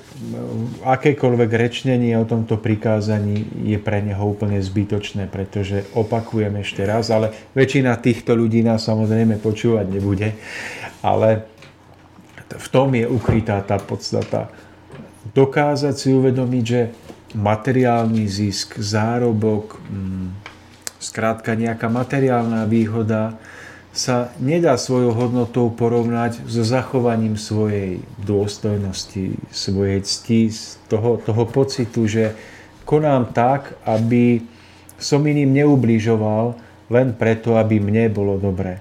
akékoľvek 0.81 1.51
rečnenie 1.53 2.17
o 2.17 2.25
tomto 2.25 2.57
prikázaní 2.57 3.67
je 3.67 3.77
pre 3.77 4.01
neho 4.01 4.23
úplne 4.25 4.57
zbytočné, 4.57 5.29
pretože 5.29 5.85
opakujem 5.93 6.55
ešte 6.63 6.81
raz, 6.87 7.13
ale 7.13 7.35
väčšina 7.53 7.93
týchto 8.01 8.33
ľudí 8.33 8.65
nás 8.65 8.87
samozrejme 8.87 9.37
počúvať 9.37 9.85
nebude, 9.91 10.33
ale 11.05 11.45
v 12.47 12.67
tom 12.73 12.95
je 12.97 13.05
ukrytá 13.05 13.61
tá 13.61 13.77
podstata. 13.77 14.49
Dokázať 15.35 15.95
si 15.99 16.09
uvedomiť, 16.15 16.63
že 16.65 16.81
materiálny 17.37 18.27
zisk, 18.27 18.79
zárobok, 18.81 19.77
mm, 19.77 20.50
Skrátka 21.01 21.57
nejaká 21.57 21.89
materiálna 21.89 22.69
výhoda 22.69 23.41
sa 23.91 24.31
nedá 24.39 24.77
svojou 24.77 25.11
hodnotou 25.11 25.73
porovnať 25.73 26.45
so 26.47 26.63
zachovaním 26.63 27.35
svojej 27.35 27.99
dôstojnosti, 28.21 29.35
svojej 29.51 29.99
cti, 30.05 30.53
toho, 30.87 31.19
toho 31.19 31.43
pocitu, 31.49 32.07
že 32.07 32.37
konám 32.87 33.33
tak, 33.35 33.75
aby 33.83 34.45
som 35.01 35.19
iným 35.25 35.51
neubližoval 35.57 36.55
len 36.93 37.17
preto, 37.17 37.57
aby 37.57 37.81
mne 37.83 38.07
bolo 38.13 38.39
dobre. 38.39 38.79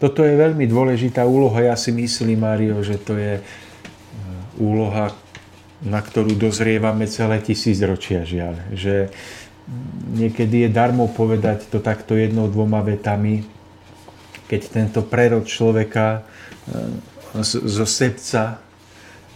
Toto 0.00 0.22
je 0.22 0.34
veľmi 0.34 0.66
dôležitá 0.66 1.26
úloha. 1.26 1.74
Ja 1.74 1.76
si 1.78 1.92
myslím, 1.92 2.42
Mário, 2.42 2.78
že 2.82 2.98
to 2.98 3.14
je 3.18 3.38
e, 3.38 3.42
úloha, 4.58 5.14
na 5.82 6.00
ktorú 6.02 6.34
dozrievame 6.34 7.06
celé 7.06 7.38
tisícročia, 7.38 8.26
žiaľ. 8.26 8.54
Že 8.74 8.94
niekedy 10.12 10.66
je 10.66 10.70
darmo 10.70 11.08
povedať 11.08 11.70
to 11.70 11.78
takto 11.78 12.18
jednou, 12.18 12.50
dvoma 12.50 12.82
vetami, 12.82 13.46
keď 14.50 14.60
tento 14.68 15.00
prerod 15.06 15.46
človeka 15.48 16.20
e, 16.20 17.42
zo 17.44 17.86
srdca 17.86 18.60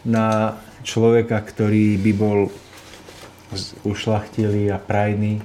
na 0.04 0.58
človeka, 0.86 1.40
ktorý 1.40 1.98
by 1.98 2.12
bol 2.14 2.38
ušlachtilý 3.86 4.68
a 4.70 4.78
prajný 4.78 5.40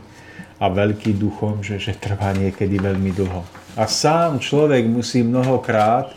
a 0.61 0.69
veľký 0.69 1.17
duchom, 1.17 1.65
že, 1.65 1.81
že 1.81 1.97
trvá 1.97 2.33
niekedy 2.37 2.77
veľmi 2.77 3.11
dlho. 3.13 3.41
A 3.77 3.87
sám 3.87 4.37
človek 4.37 4.85
musí 4.85 5.25
mnohokrát 5.25 6.13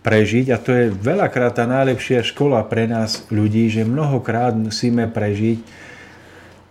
prežiť, 0.00 0.50
a 0.50 0.56
to 0.58 0.70
je 0.72 0.84
veľakrát 0.90 1.58
tá 1.60 1.64
najlepšia 1.68 2.24
škola 2.24 2.64
pre 2.64 2.88
nás 2.88 3.26
ľudí, 3.28 3.68
že 3.68 3.86
mnohokrát 3.86 4.56
musíme 4.56 5.06
prežiť 5.10 5.81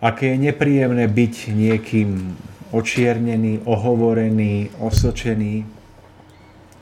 aké 0.02 0.34
je 0.34 0.50
nepríjemné 0.50 1.06
byť 1.06 1.34
niekým 1.54 2.34
očiernený, 2.74 3.62
ohovorený, 3.62 4.74
osočený, 4.82 5.62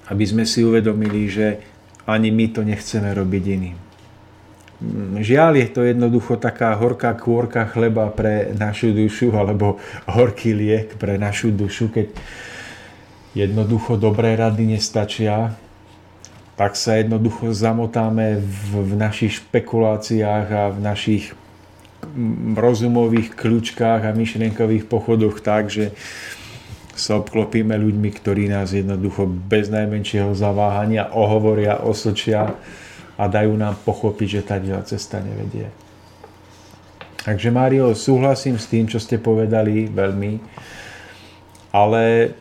aby 0.08 0.24
sme 0.24 0.48
si 0.48 0.64
uvedomili, 0.64 1.28
že 1.28 1.60
ani 2.08 2.32
my 2.32 2.46
to 2.48 2.64
nechceme 2.64 3.12
robiť 3.12 3.44
iným. 3.44 3.78
Žiaľ 5.20 5.52
je 5.60 5.68
to 5.68 5.80
jednoducho 5.84 6.40
taká 6.40 6.72
horká 6.72 7.12
kôrka 7.12 7.68
chleba 7.68 8.08
pre 8.08 8.56
našu 8.56 8.96
dušu 8.96 9.28
alebo 9.36 9.76
horký 10.08 10.56
liek 10.56 10.96
pre 10.96 11.20
našu 11.20 11.52
dušu, 11.52 11.92
keď 11.92 12.08
jednoducho 13.36 14.00
dobré 14.00 14.40
rady 14.40 14.80
nestačia, 14.80 15.52
tak 16.56 16.80
sa 16.80 16.96
jednoducho 16.96 17.52
zamotáme 17.52 18.40
v, 18.40 18.70
v 18.80 18.92
našich 18.96 19.44
špekuláciách 19.44 20.46
a 20.48 20.62
v 20.72 20.78
našich 20.80 21.36
rozumových 22.56 23.34
kľúčkách 23.34 24.06
a 24.06 24.16
myšlienkových 24.16 24.86
pochodoch 24.86 25.40
tak, 25.40 25.70
že 25.70 25.94
sa 27.00 27.16
obklopíme 27.16 27.72
ľuďmi, 27.80 28.10
ktorí 28.12 28.52
nás 28.52 28.76
jednoducho 28.76 29.24
bez 29.24 29.72
najmenšieho 29.72 30.36
zaváhania 30.36 31.08
ohovoria, 31.16 31.80
osočia 31.80 32.52
a 33.16 33.24
dajú 33.24 33.56
nám 33.56 33.80
pochopiť, 33.84 34.28
že 34.28 34.42
tá 34.44 34.56
cesta 34.84 35.20
nevedie. 35.24 35.72
Takže 37.20 37.52
Mário, 37.52 37.92
súhlasím 37.92 38.56
s 38.56 38.68
tým, 38.68 38.88
čo 38.88 38.96
ste 38.96 39.20
povedali 39.20 39.88
veľmi, 39.88 40.40
ale 41.72 42.32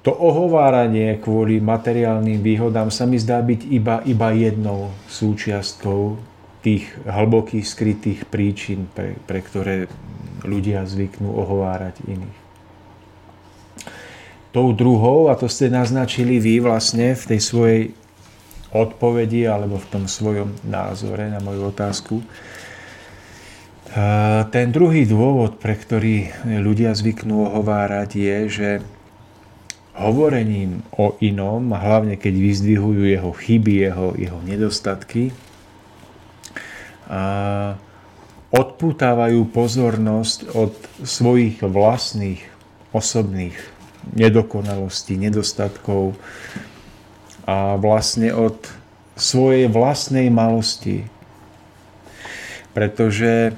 to 0.00 0.16
ohováranie 0.16 1.20
kvôli 1.20 1.60
materiálnym 1.60 2.40
výhodám 2.40 2.88
sa 2.88 3.04
mi 3.04 3.20
zdá 3.20 3.44
byť 3.44 3.60
iba, 3.68 4.00
iba 4.08 4.28
jednou 4.32 4.88
súčiastkou 5.04 6.27
tých 6.62 6.90
hlbokých 7.06 7.66
skrytých 7.66 8.20
príčin, 8.26 8.90
pre, 8.90 9.14
pre 9.26 9.40
ktoré 9.42 9.86
ľudia 10.42 10.86
zvyknú 10.86 11.30
ohovárať 11.30 12.02
iných. 12.06 12.38
Tou 14.48 14.72
druhou, 14.72 15.28
a 15.28 15.36
to 15.36 15.46
ste 15.46 15.68
naznačili 15.68 16.40
vy 16.40 16.58
vlastne 16.64 17.12
v 17.14 17.24
tej 17.34 17.40
svojej 17.40 17.82
odpovedi 18.72 19.44
alebo 19.48 19.76
v 19.76 19.86
tom 19.92 20.04
svojom 20.08 20.52
názore 20.66 21.28
na 21.30 21.40
moju 21.40 21.68
otázku. 21.68 22.20
Ten 24.52 24.66
druhý 24.68 25.08
dôvod, 25.08 25.56
pre 25.56 25.72
ktorý 25.72 26.32
ľudia 26.44 26.92
zvyknú 26.92 27.48
ohovárať, 27.48 28.10
je, 28.20 28.38
že 28.48 28.70
hovorením 29.96 30.84
o 30.94 31.16
inom, 31.18 31.72
hlavne 31.72 32.14
keď 32.20 32.34
vyzdvihujú 32.36 33.02
jeho 33.08 33.32
chyby, 33.32 33.74
jeho, 33.88 34.14
jeho 34.14 34.38
nedostatky, 34.44 35.32
odputávajú 38.48 39.40
pozornosť 39.52 40.38
od 40.56 40.72
svojich 41.04 41.60
vlastných 41.64 42.40
osobných 42.92 43.56
nedokonalostí, 44.16 45.20
nedostatkov 45.20 46.16
a 47.44 47.76
vlastne 47.76 48.32
od 48.32 48.56
svojej 49.16 49.68
vlastnej 49.68 50.32
malosti. 50.32 51.04
Pretože 52.72 53.52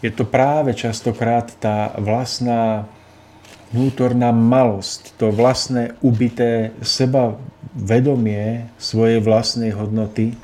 je 0.00 0.10
to 0.12 0.24
práve 0.24 0.76
častokrát 0.76 1.50
tá 1.58 1.94
vlastná 1.96 2.86
vnútorná 3.70 4.34
malosť, 4.34 5.14
to 5.14 5.30
vlastné 5.30 5.94
ubité 6.02 6.74
seba 6.82 7.38
vedomie 7.74 8.66
svojej 8.82 9.22
vlastnej 9.22 9.70
hodnoty, 9.70 10.34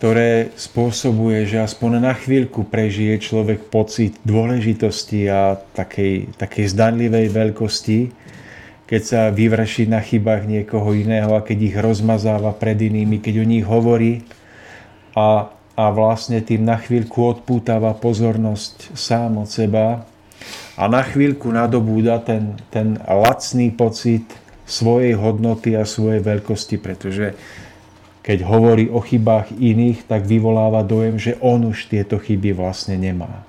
ktoré 0.00 0.48
spôsobuje, 0.56 1.44
že 1.44 1.60
aspoň 1.60 2.00
na 2.00 2.16
chvíľku 2.16 2.64
prežije 2.64 3.20
človek 3.20 3.68
pocit 3.68 4.16
dôležitosti 4.24 5.28
a 5.28 5.60
takej, 5.76 6.40
takej 6.40 6.72
zdanlivej 6.72 7.28
veľkosti, 7.28 8.08
keď 8.88 9.02
sa 9.04 9.20
vyvrší 9.28 9.92
na 9.92 10.00
chybách 10.00 10.48
niekoho 10.48 10.96
iného 10.96 11.36
a 11.36 11.44
keď 11.44 11.58
ich 11.68 11.76
rozmazáva 11.76 12.56
pred 12.56 12.80
inými, 12.80 13.20
keď 13.20 13.44
o 13.44 13.46
nich 13.46 13.62
hovorí 13.68 14.24
a 15.12 15.52
a 15.80 15.88
vlastne 15.88 16.44
tým 16.44 16.68
na 16.68 16.76
chvíľku 16.76 17.24
odpútava 17.24 17.96
pozornosť 17.96 18.92
sám 18.92 19.40
od 19.40 19.48
seba 19.48 20.04
a 20.76 20.84
na 20.84 21.00
chvíľku 21.00 21.48
nadobúda 21.48 22.20
ten, 22.20 22.60
ten 22.68 23.00
lacný 23.00 23.72
pocit 23.72 24.28
svojej 24.68 25.16
hodnoty 25.16 25.72
a 25.80 25.88
svojej 25.88 26.20
veľkosti, 26.20 26.76
pretože 26.76 27.32
keď 28.30 28.46
hovorí 28.46 28.86
o 28.86 29.02
chybách 29.02 29.58
iných, 29.58 30.06
tak 30.06 30.22
vyvoláva 30.22 30.86
dojem, 30.86 31.18
že 31.18 31.34
on 31.42 31.66
už 31.66 31.90
tieto 31.90 32.14
chyby 32.14 32.54
vlastne 32.54 32.94
nemá. 32.94 33.42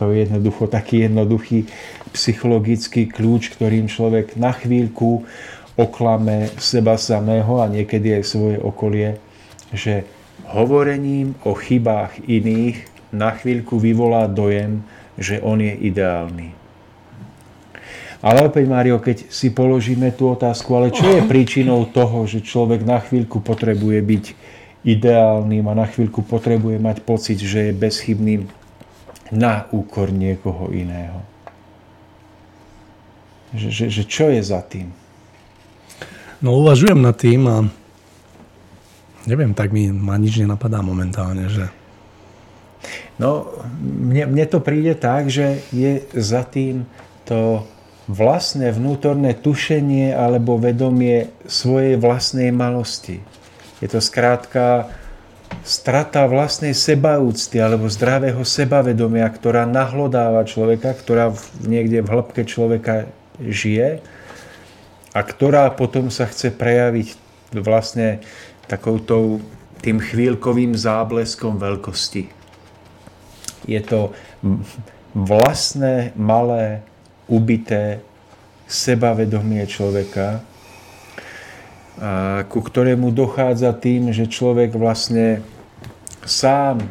To 0.00 0.08
je 0.08 0.24
jednoducho 0.24 0.72
taký 0.72 1.04
jednoduchý 1.04 1.68
psychologický 2.16 3.12
kľúč, 3.12 3.52
ktorým 3.52 3.92
človek 3.92 4.40
na 4.40 4.56
chvíľku 4.56 5.28
oklame 5.76 6.48
seba 6.56 6.96
samého 6.96 7.60
a 7.60 7.68
niekedy 7.68 8.16
aj 8.16 8.24
svoje 8.24 8.56
okolie, 8.56 9.20
že 9.68 10.08
hovorením 10.48 11.36
o 11.44 11.52
chybách 11.52 12.24
iných 12.24 12.88
na 13.12 13.36
chvíľku 13.36 13.76
vyvolá 13.76 14.32
dojem, 14.32 14.80
že 15.20 15.44
on 15.44 15.60
je 15.60 15.76
ideálny. 15.76 16.56
Ale 18.18 18.50
opäť, 18.50 18.66
Mário, 18.66 18.98
keď 18.98 19.30
si 19.30 19.54
položíme 19.54 20.10
tú 20.10 20.34
otázku, 20.34 20.74
ale 20.74 20.90
čo 20.90 21.06
je 21.06 21.22
príčinou 21.22 21.86
toho, 21.86 22.26
že 22.26 22.42
človek 22.42 22.82
na 22.82 22.98
chvíľku 22.98 23.38
potrebuje 23.38 23.98
byť 24.02 24.24
ideálnym 24.82 25.62
a 25.70 25.78
na 25.78 25.86
chvíľku 25.86 26.26
potrebuje 26.26 26.82
mať 26.82 27.06
pocit, 27.06 27.38
že 27.38 27.70
je 27.70 27.78
bezchybným 27.78 28.50
na 29.30 29.70
úkor 29.70 30.10
niekoho 30.10 30.74
iného? 30.74 31.22
Že, 33.54 33.68
že, 33.70 33.86
že 33.86 34.02
čo 34.02 34.34
je 34.34 34.42
za 34.42 34.60
tým? 34.66 34.90
No 36.42 36.58
uvažujem 36.58 36.98
nad 36.98 37.14
tým 37.14 37.42
a 37.46 37.56
Neviem, 39.28 39.52
tak 39.52 39.76
mi 39.76 39.92
ma 39.92 40.16
nič 40.16 40.40
nenapadá 40.40 40.80
momentálne, 40.80 41.52
že... 41.52 41.68
No, 43.20 43.44
mne, 43.84 44.24
mne 44.32 44.44
to 44.48 44.64
príde 44.64 44.96
tak, 44.96 45.28
že 45.28 45.60
je 45.68 46.00
za 46.16 46.48
tým 46.48 46.88
to 47.28 47.68
vlastné 48.08 48.72
vnútorné 48.72 49.36
tušenie 49.36 50.16
alebo 50.16 50.56
vedomie 50.56 51.28
svojej 51.44 52.00
vlastnej 52.00 52.48
malosti. 52.48 53.20
Je 53.84 53.88
to 53.88 54.00
skrátka 54.00 54.88
strata 55.62 56.24
vlastnej 56.24 56.72
sebaúcty 56.72 57.60
alebo 57.60 57.86
zdravého 57.92 58.40
sebavedomia, 58.42 59.28
ktorá 59.28 59.68
nahlodáva 59.68 60.48
človeka, 60.48 60.96
ktorá 60.96 61.36
niekde 61.60 62.00
v 62.00 62.08
hĺbke 62.08 62.42
človeka 62.48 63.12
žije 63.38 64.00
a 65.12 65.20
ktorá 65.20 65.68
potom 65.76 66.08
sa 66.08 66.24
chce 66.24 66.48
prejaviť 66.52 67.08
vlastne 67.60 68.24
takoutou 68.68 69.44
tým 69.84 70.00
chvíľkovým 70.02 70.74
zábleskom 70.74 71.60
veľkosti. 71.60 72.28
Je 73.68 73.80
to 73.84 74.16
vlastné, 75.12 76.16
malé, 76.16 76.80
ubité 77.28 78.00
sebavedomie 78.68 79.64
človeka, 79.68 80.40
ku 82.48 82.60
ktorému 82.60 83.12
dochádza 83.12 83.72
tým, 83.76 84.12
že 84.12 84.28
človek 84.30 84.76
vlastne 84.76 85.44
sám 86.24 86.84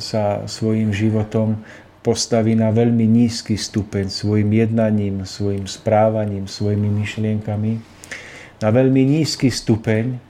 sa 0.00 0.46
svojim 0.48 0.94
životom 0.94 1.60
postaví 2.00 2.56
na 2.56 2.72
veľmi 2.72 3.04
nízky 3.04 3.60
stupeň 3.60 4.08
svojim 4.08 4.48
jednaním, 4.56 5.28
svojim 5.28 5.68
správaním, 5.68 6.48
svojimi 6.48 6.88
myšlienkami, 6.88 7.72
na 8.60 8.68
veľmi 8.72 9.02
nízky 9.04 9.52
stupeň, 9.52 10.29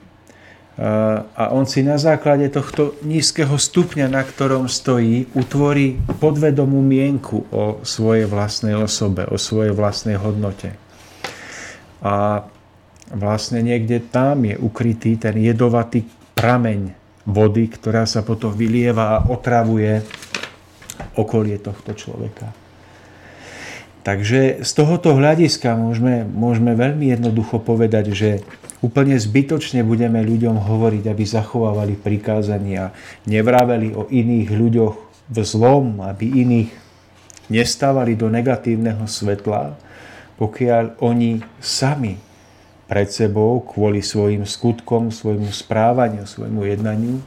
a 0.79 1.51
on 1.51 1.67
si 1.67 1.83
na 1.83 1.99
základe 1.99 2.47
tohto 2.47 2.95
nízkeho 3.03 3.59
stupňa, 3.59 4.07
na 4.07 4.23
ktorom 4.23 4.71
stojí, 4.71 5.27
utvorí 5.35 5.99
podvedomú 6.17 6.79
mienku 6.79 7.43
o 7.51 7.83
svojej 7.83 8.25
vlastnej 8.25 8.79
osobe, 8.79 9.27
o 9.27 9.35
svojej 9.35 9.75
vlastnej 9.75 10.15
hodnote. 10.15 10.73
A 12.01 12.47
vlastne 13.11 13.59
niekde 13.61 13.99
tam 13.99 14.47
je 14.47 14.55
ukrytý 14.57 15.19
ten 15.19 15.37
jedovatý 15.37 16.07
prameň 16.33 16.95
vody, 17.27 17.69
ktorá 17.69 18.07
sa 18.09 18.25
potom 18.25 18.49
vylieva 18.49 19.19
a 19.19 19.23
otravuje 19.29 20.01
okolie 21.19 21.59
tohto 21.61 21.93
človeka. 21.93 22.49
Takže 24.01 24.65
z 24.65 24.71
tohoto 24.73 25.13
hľadiska 25.13 25.77
môžeme, 25.77 26.25
môžeme 26.25 26.73
veľmi 26.73 27.13
jednoducho 27.13 27.61
povedať, 27.61 28.17
že 28.17 28.29
úplne 28.81 29.15
zbytočne 29.15 29.85
budeme 29.85 30.21
ľuďom 30.25 30.57
hovoriť, 30.57 31.03
aby 31.05 31.23
zachovávali 31.23 31.93
prikázania, 31.97 32.93
nevraveli 33.29 33.93
o 33.93 34.09
iných 34.09 34.49
ľuďoch 34.49 34.95
v 35.31 35.37
zlom, 35.45 36.01
aby 36.01 36.25
iných 36.41 36.71
nestávali 37.47 38.17
do 38.17 38.27
negatívneho 38.27 39.05
svetla, 39.05 39.77
pokiaľ 40.41 40.97
oni 40.99 41.45
sami 41.61 42.17
pred 42.89 43.07
sebou 43.07 43.63
kvôli 43.63 44.03
svojim 44.03 44.43
skutkom, 44.43 45.13
svojmu 45.13 45.47
správaniu, 45.53 46.27
svojmu 46.27 46.67
jednaniu 46.67 47.21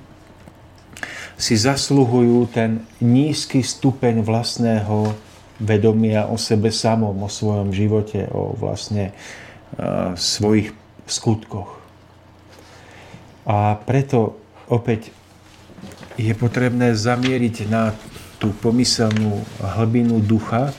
si 1.34 1.58
zasluhujú 1.58 2.46
ten 2.54 2.86
nízky 3.02 3.62
stupeň 3.62 4.22
vlastného 4.22 5.14
vedomia 5.58 6.30
o 6.30 6.38
sebe 6.38 6.70
samom, 6.70 7.14
o 7.14 7.30
svojom 7.30 7.74
živote, 7.74 8.26
o 8.30 8.54
vlastne 8.54 9.10
uh, 9.78 10.14
svojich 10.14 10.70
skutkoch. 11.06 11.80
A 13.44 13.76
preto 13.84 14.40
opäť 14.70 15.12
je 16.16 16.32
potrebné 16.32 16.96
zamieriť 16.96 17.68
na 17.68 17.92
tú 18.40 18.54
pomyselnú 18.56 19.44
hlbinu 19.60 20.22
ducha, 20.24 20.72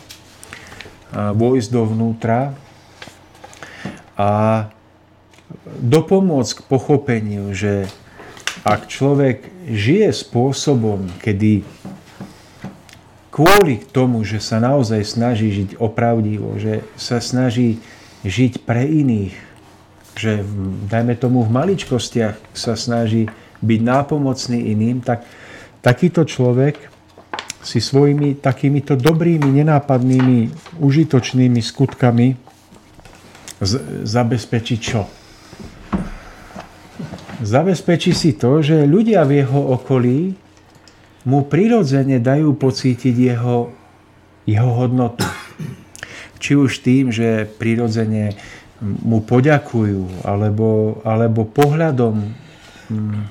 vojsť 1.14 1.70
dovnútra 1.72 2.58
a 4.18 4.32
dopomôcť 5.80 6.52
k 6.58 6.62
pochopeniu, 6.66 7.54
že 7.54 7.88
ak 8.66 8.90
človek 8.90 9.46
žije 9.70 10.10
spôsobom, 10.10 11.06
kedy 11.22 11.62
kvôli 13.30 13.84
tomu, 13.94 14.26
že 14.26 14.42
sa 14.42 14.58
naozaj 14.58 15.06
snaží 15.06 15.54
žiť 15.54 15.78
opravdivo, 15.78 16.58
že 16.58 16.82
sa 16.98 17.22
snaží 17.22 17.78
žiť 18.26 18.66
pre 18.66 18.88
iných, 18.90 19.36
že 20.16 20.42
dajme 20.88 21.16
tomu 21.20 21.44
v 21.44 21.54
maličkostiach 21.54 22.56
sa 22.56 22.74
snaží 22.80 23.28
byť 23.60 23.80
nápomocný 23.84 24.72
iným, 24.72 25.04
tak 25.04 25.28
takýto 25.84 26.24
človek 26.24 26.80
si 27.66 27.82
svojimi 27.82 28.38
takýmito 28.40 28.94
dobrými, 28.94 29.50
nenápadnými, 29.62 30.40
užitočnými 30.80 31.60
skutkami 31.60 32.38
zabezpečí 34.06 34.76
čo? 34.78 35.10
Zabezpečí 37.42 38.16
si 38.16 38.38
to, 38.38 38.64
že 38.64 38.88
ľudia 38.88 39.28
v 39.28 39.44
jeho 39.44 39.62
okolí 39.76 40.38
mu 41.26 41.44
prirodzene 41.50 42.22
dajú 42.22 42.54
pocítiť 42.56 43.16
jeho, 43.18 43.74
jeho 44.46 44.72
hodnotu. 44.78 45.26
Či 46.42 46.54
už 46.54 46.86
tým, 46.86 47.10
že 47.10 47.50
prirodzene 47.58 48.38
mu 48.82 49.24
poďakujú 49.24 50.28
alebo, 50.28 51.00
alebo 51.08 51.48
pohľadom 51.48 52.16
mm, 52.92 53.22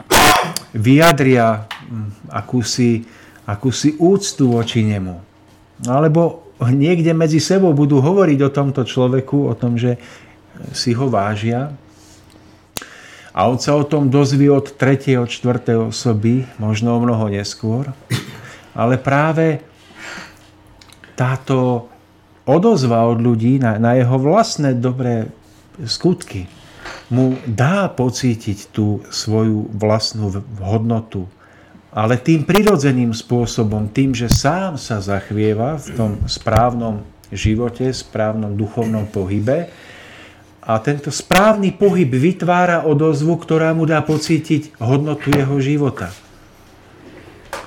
vyjadria 0.72 1.68
mm, 1.68 2.32
akúsi, 2.32 3.04
akúsi 3.44 3.94
úctu 4.00 4.48
voči 4.56 4.80
nemu. 4.80 5.20
Alebo 5.84 6.48
niekde 6.64 7.12
medzi 7.12 7.42
sebou 7.42 7.76
budú 7.76 8.00
hovoriť 8.00 8.38
o 8.40 8.54
tomto 8.54 8.82
človeku, 8.86 9.52
o 9.52 9.54
tom, 9.58 9.76
že 9.76 10.00
si 10.72 10.94
ho 10.96 11.10
vážia. 11.10 11.74
A 13.34 13.50
on 13.50 13.58
sa 13.58 13.74
o 13.74 13.82
tom 13.82 14.08
dozvie 14.08 14.46
od 14.46 14.78
3. 14.78 15.18
od 15.18 15.28
4. 15.28 15.90
osoby, 15.90 16.46
možno 16.62 16.94
o 16.94 17.02
mnoho 17.02 17.26
neskôr. 17.26 17.90
Ale 18.78 18.94
práve 18.96 19.58
táto 21.18 21.90
odozva 22.44 23.08
od 23.08 23.20
ľudí 23.20 23.60
na, 23.60 23.80
na 23.80 23.96
jeho 23.96 24.16
vlastné 24.20 24.76
dobré 24.76 25.28
skutky 25.82 26.46
mu 27.08 27.36
dá 27.44 27.88
pocítiť 27.88 28.72
tú 28.72 29.04
svoju 29.08 29.68
vlastnú 29.72 30.32
hodnotu. 30.60 31.28
Ale 31.94 32.18
tým 32.18 32.42
prirodzeným 32.42 33.14
spôsobom, 33.14 33.86
tým, 33.86 34.16
že 34.16 34.26
sám 34.26 34.74
sa 34.80 34.98
zachvieva 34.98 35.78
v 35.78 35.88
tom 35.94 36.12
správnom 36.26 37.06
živote, 37.30 37.86
správnom 37.94 38.58
duchovnom 38.58 39.06
pohybe, 39.06 39.70
a 40.64 40.80
tento 40.80 41.12
správny 41.12 41.76
pohyb 41.76 42.08
vytvára 42.08 42.88
odozvu, 42.88 43.36
ktorá 43.36 43.76
mu 43.76 43.84
dá 43.84 44.00
pocítiť 44.00 44.80
hodnotu 44.80 45.28
jeho 45.28 45.60
života. 45.60 46.08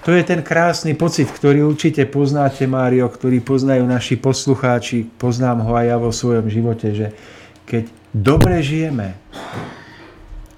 To 0.08 0.15
je 0.15 0.24
ten 0.24 0.39
krásny 0.39 0.96
pocit, 0.96 1.28
ktorý 1.28 1.67
určite 1.67 2.08
poznáte, 2.08 2.63
Mário, 2.63 3.12
ktorý 3.12 3.43
poznajú 3.43 3.84
naši 3.84 4.15
poslucháči, 4.15 5.04
poznám 5.04 5.67
ho 5.67 5.76
aj 5.76 5.84
ja 5.84 5.98
vo 6.00 6.15
svojom 6.15 6.48
živote, 6.48 6.96
že 6.96 7.08
keď 7.67 7.91
dobre 8.15 8.63
žijeme, 8.63 9.20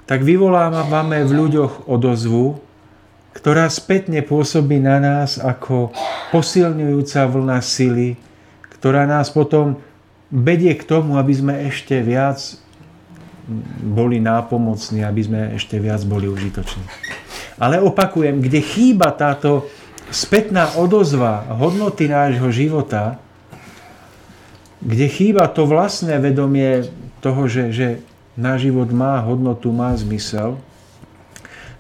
tak 0.05 0.21
vyvolávame 0.21 1.25
v 1.25 1.31
ľuďoch 1.33 1.89
odozvu, 1.89 2.61
ktorá 3.33 3.65
spätne 3.73 4.21
pôsobí 4.21 4.77
na 4.77 5.01
nás 5.01 5.41
ako 5.41 5.97
posilňujúca 6.29 7.25
vlna 7.25 7.57
sily, 7.65 8.21
ktorá 8.77 9.09
nás 9.09 9.33
potom 9.33 9.81
vedie 10.29 10.77
k 10.77 10.85
tomu, 10.85 11.17
aby 11.17 11.33
sme 11.33 11.53
ešte 11.65 11.97
viac 12.05 12.37
boli 13.81 14.21
nápomocní, 14.21 15.01
aby 15.01 15.21
sme 15.25 15.41
ešte 15.57 15.81
viac 15.81 16.05
boli 16.05 16.29
užitoční. 16.29 16.85
Ale 17.59 17.83
opakujem, 17.83 18.39
kde 18.39 18.63
chýba 18.63 19.11
táto 19.11 19.67
spätná 20.09 20.79
odozva 20.79 21.45
hodnoty 21.53 22.07
nášho 22.07 22.49
života, 22.49 23.19
kde 24.79 25.05
chýba 25.11 25.51
to 25.51 25.67
vlastné 25.67 26.17
vedomie 26.23 26.87
toho, 27.19 27.51
že, 27.51 27.75
že 27.75 27.87
náš 28.39 28.71
život 28.71 28.87
má 28.95 29.19
hodnotu, 29.19 29.75
má 29.75 29.91
zmysel, 29.99 30.55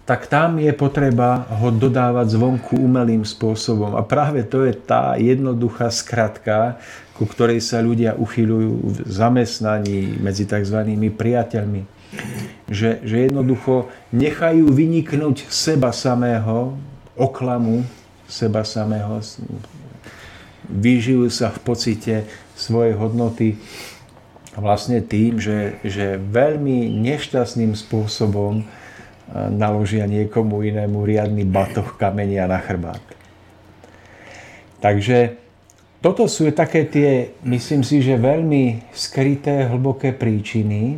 tak 0.03 0.25
tam 0.27 0.57
je 0.59 0.73
potreba 0.73 1.47
ho 1.61 1.69
dodávať 1.69 2.33
zvonku 2.33 2.75
umelým 2.81 3.21
spôsobom. 3.23 3.93
A 3.95 4.01
práve 4.01 4.41
to 4.43 4.65
je 4.65 4.73
tá 4.73 5.15
jednoduchá 5.15 5.93
skratka, 5.93 6.81
ku 7.13 7.29
ktorej 7.29 7.61
sa 7.61 7.79
ľudia 7.79 8.17
uchyľujú 8.17 8.73
v 8.89 8.97
zamestnaní 9.05 10.17
medzi 10.19 10.49
tzv. 10.49 10.81
priateľmi 11.13 11.98
že, 12.69 13.01
že 13.05 13.29
jednoducho 13.29 13.89
nechajú 14.09 14.69
vyniknúť 14.69 15.49
seba 15.49 15.93
samého, 15.93 16.77
oklamu 17.13 17.85
seba 18.29 18.61
samého, 18.65 19.21
vyžijú 20.69 21.29
sa 21.33 21.49
v 21.49 21.59
pocite 21.65 22.15
svojej 22.53 22.93
hodnoty 22.93 23.57
vlastne 24.53 25.01
tým, 25.01 25.41
že, 25.41 25.81
že 25.81 26.19
veľmi 26.19 26.93
nešťastným 26.99 27.73
spôsobom 27.73 28.65
naložia 29.33 30.09
niekomu 30.09 30.65
inému 30.65 31.05
riadny 31.05 31.45
batoh 31.45 31.97
kamenia 31.97 32.49
na 32.49 32.57
chrbát. 32.57 33.01
Takže 34.81 35.37
toto 35.99 36.25
sú 36.31 36.47
také 36.55 36.87
tie, 36.87 37.35
myslím 37.43 37.83
si, 37.83 37.99
že 37.99 38.15
veľmi 38.15 38.89
skryté, 38.95 39.67
hlboké 39.67 40.15
príčiny, 40.15 40.97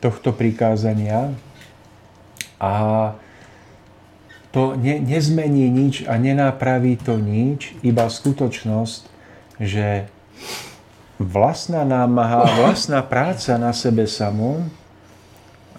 tohto 0.00 0.32
prikázania. 0.32 1.32
A 2.60 2.72
to 4.50 4.74
ne, 4.74 4.98
nezmení 4.98 5.70
nič 5.70 6.04
a 6.10 6.18
nenápraví 6.18 6.98
to 6.98 7.16
nič, 7.16 7.72
iba 7.86 8.10
skutočnosť, 8.10 9.00
že 9.62 10.10
vlastná 11.20 11.86
námaha, 11.86 12.48
vlastná 12.58 13.04
práca 13.04 13.54
na 13.60 13.70
sebe 13.76 14.08
samom, 14.08 14.66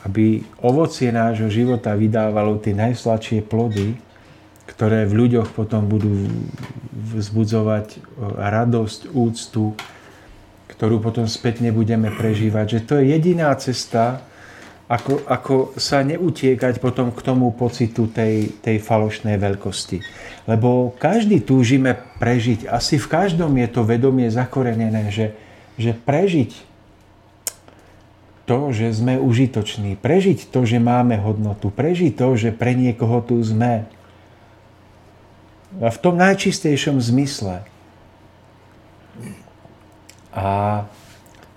aby 0.05 0.41
ovocie 0.62 1.13
nášho 1.13 1.49
života 1.49 1.93
vydávalo 1.93 2.57
tie 2.57 2.73
najsladšie 2.73 3.45
plody, 3.45 3.97
ktoré 4.65 5.05
v 5.05 5.13
ľuďoch 5.25 5.51
potom 5.53 5.86
budú 5.86 6.29
vzbudzovať 7.17 8.01
radosť, 8.39 9.13
úctu, 9.13 9.75
ktorú 10.75 11.03
potom 11.03 11.27
spätne 11.27 11.69
budeme 11.75 12.10
prežívať. 12.10 12.65
Že 12.77 12.79
to 12.88 12.93
je 12.99 13.03
jediná 13.12 13.51
cesta, 13.60 14.23
ako, 14.91 15.23
ako 15.23 15.55
sa 15.79 16.03
neutiekať 16.03 16.84
potom 16.84 17.15
k 17.15 17.23
tomu 17.23 17.55
pocitu 17.55 18.12
tej, 18.12 18.51
tej 18.60 18.84
falošnej 18.84 19.39
veľkosti. 19.39 20.03
Lebo 20.51 20.91
každý 20.99 21.39
túžime 21.39 21.95
prežiť. 22.19 22.67
Asi 22.67 22.99
v 22.99 23.07
každom 23.07 23.55
je 23.55 23.67
to 23.71 23.88
vedomie 23.88 24.27
zakorenené, 24.27 25.07
že, 25.07 25.31
že 25.79 25.95
prežiť 25.95 26.71
to, 28.43 28.75
že 28.75 28.91
sme 28.91 29.15
užitoční, 29.15 29.95
prežiť 29.95 30.51
to, 30.51 30.67
že 30.67 30.75
máme 30.75 31.15
hodnotu, 31.23 31.71
prežiť 31.71 32.12
to, 32.12 32.36
že 32.36 32.49
pre 32.51 32.75
niekoho 32.75 33.23
tu 33.23 33.39
sme. 33.39 33.88
A 35.79 35.88
v 35.88 36.01
tom 36.03 36.19
najčistejšom 36.19 36.99
zmysle. 36.99 37.63
A 40.32 40.84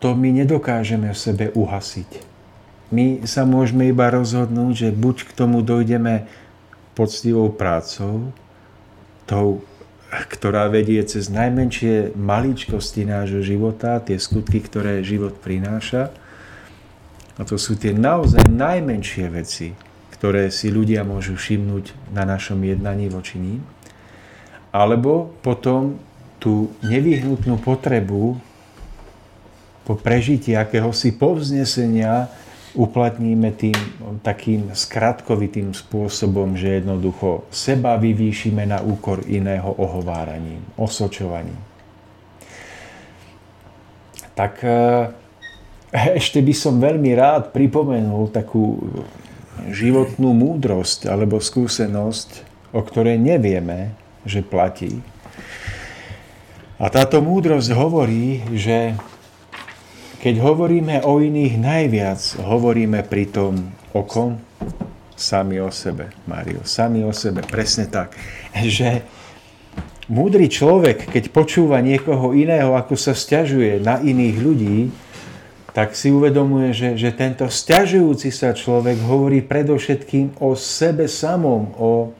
to 0.03 0.19
my 0.19 0.35
nedokážeme 0.35 1.15
v 1.15 1.19
sebe 1.19 1.47
uhasiť. 1.55 2.11
My 2.93 3.25
sa 3.25 3.49
môžeme 3.49 3.89
iba 3.89 4.11
rozhodnúť, 4.13 4.73
že 4.75 4.89
buď 4.93 5.17
k 5.27 5.31
tomu 5.33 5.65
dojdeme 5.65 6.29
poctivou 6.95 7.51
prácou, 7.51 8.31
tou, 9.27 9.67
ktorá 10.11 10.71
vedie 10.71 11.03
cez 11.03 11.27
najmenšie 11.33 12.15
maličkosti 12.15 13.03
nášho 13.03 13.43
života, 13.43 13.99
tie 13.99 14.21
skutky, 14.21 14.63
ktoré 14.63 15.03
život 15.03 15.35
prináša. 15.43 16.15
A 17.35 17.43
to 17.43 17.59
sú 17.59 17.75
tie 17.75 17.91
naozaj 17.91 18.47
najmenšie 18.47 19.27
veci, 19.27 19.75
ktoré 20.15 20.55
si 20.55 20.71
ľudia 20.71 21.03
môžu 21.03 21.35
všimnúť 21.35 22.15
na 22.15 22.23
našom 22.23 22.63
jednaní 22.63 23.11
voči 23.11 23.43
ním. 23.43 23.67
Alebo 24.71 25.35
potom 25.43 25.99
tú 26.39 26.71
nevyhnutnú 26.85 27.59
potrebu 27.59 28.39
po 29.85 29.95
prežití 30.01 30.57
akéhosi 30.57 31.13
povznesenia 31.13 32.33
uplatníme 32.75 33.55
tým 33.55 33.77
takým 34.27 34.75
skratkovitým 34.75 35.71
spôsobom, 35.71 36.59
že 36.59 36.83
jednoducho 36.83 37.47
seba 37.55 37.95
vyvýšime 38.01 38.67
na 38.67 38.83
úkor 38.83 39.23
iného 39.31 39.71
ohováraním, 39.79 40.65
osočovaním. 40.75 41.57
Tak 44.35 44.59
e, 44.67 44.71
ešte 46.19 46.43
by 46.43 46.55
som 46.57 46.83
veľmi 46.83 47.15
rád 47.15 47.55
pripomenul 47.55 48.35
takú 48.35 48.83
životnú 49.71 50.35
múdrosť 50.35 51.07
alebo 51.07 51.39
skúsenosť, 51.39 52.43
o 52.75 52.83
ktorej 52.83 53.23
nevieme, 53.23 53.95
že 54.27 54.43
platí. 54.43 54.99
A 56.75 56.91
táto 56.91 57.23
múdrosť 57.23 57.71
hovorí, 57.71 58.43
že 58.51 58.99
keď 60.25 60.41
hovoríme 60.41 61.05
o 61.05 61.21
iných 61.21 61.61
najviac, 61.61 62.41
hovoríme 62.41 63.05
pritom 63.05 63.61
o 63.93 64.09
kom? 64.09 64.41
Sami 65.13 65.61
o 65.61 65.69
sebe, 65.69 66.17
Mário. 66.25 66.65
Sami 66.65 67.05
o 67.05 67.13
sebe, 67.13 67.45
presne 67.45 67.85
tak. 67.93 68.17
Že 68.57 69.05
múdry 70.09 70.49
človek, 70.49 71.13
keď 71.13 71.29
počúva 71.29 71.85
niekoho 71.85 72.33
iného, 72.33 72.73
ako 72.73 72.97
sa 72.97 73.13
stiažuje 73.13 73.85
na 73.85 74.01
iných 74.01 74.37
ľudí, 74.41 74.79
tak 75.77 75.93
si 75.93 76.09
uvedomuje, 76.09 76.73
že, 76.73 76.95
že 76.97 77.11
tento 77.13 77.45
stiažujúci 77.51 78.33
sa 78.33 78.57
človek 78.57 79.05
hovorí 79.05 79.45
predovšetkým 79.45 80.41
o 80.41 80.57
sebe 80.57 81.05
samom, 81.05 81.69
o 81.77 82.15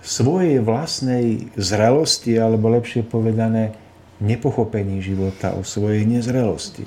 svojej 0.00 0.62
vlastnej 0.64 1.52
zrelosti, 1.58 2.38
alebo 2.38 2.72
lepšie 2.72 3.04
povedané, 3.04 3.76
nepochopení 4.20 5.00
života, 5.00 5.56
o 5.56 5.64
svojej 5.64 6.04
nezrelosti. 6.04 6.84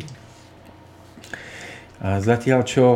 A 2.03 2.21
zatiaľ, 2.21 2.61
čo, 2.67 2.87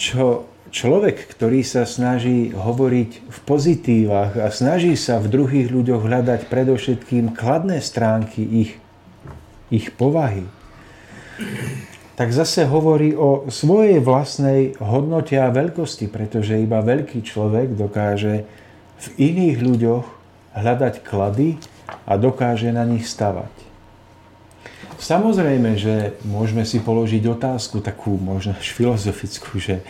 čo 0.00 0.48
človek, 0.72 1.28
ktorý 1.28 1.60
sa 1.62 1.84
snaží 1.84 2.50
hovoriť 2.50 3.10
v 3.28 3.38
pozitívach 3.44 4.40
a 4.40 4.48
snaží 4.48 4.96
sa 4.96 5.20
v 5.20 5.28
druhých 5.28 5.68
ľuďoch 5.68 6.02
hľadať 6.02 6.40
predovšetkým 6.48 7.36
kladné 7.36 7.84
stránky 7.84 8.40
ich, 8.40 8.72
ich 9.68 9.92
povahy, 9.92 10.48
tak 12.16 12.32
zase 12.32 12.64
hovorí 12.68 13.12
o 13.12 13.48
svojej 13.52 14.00
vlastnej 14.00 14.76
hodnote 14.80 15.36
a 15.36 15.52
veľkosti, 15.52 16.08
pretože 16.08 16.60
iba 16.60 16.80
veľký 16.80 17.20
človek 17.20 17.76
dokáže 17.76 18.44
v 19.02 19.06
iných 19.18 19.56
ľuďoch 19.58 20.06
hľadať 20.56 20.94
klady 21.02 21.58
a 22.06 22.12
dokáže 22.16 22.70
na 22.70 22.82
nich 22.84 23.08
stavať. 23.08 23.50
Samozrejme, 25.02 25.74
že 25.74 26.14
môžeme 26.22 26.62
si 26.62 26.78
položiť 26.78 27.26
otázku, 27.26 27.82
takú 27.82 28.14
možno 28.14 28.54
až 28.54 28.70
filozofickú, 28.70 29.58
že 29.58 29.82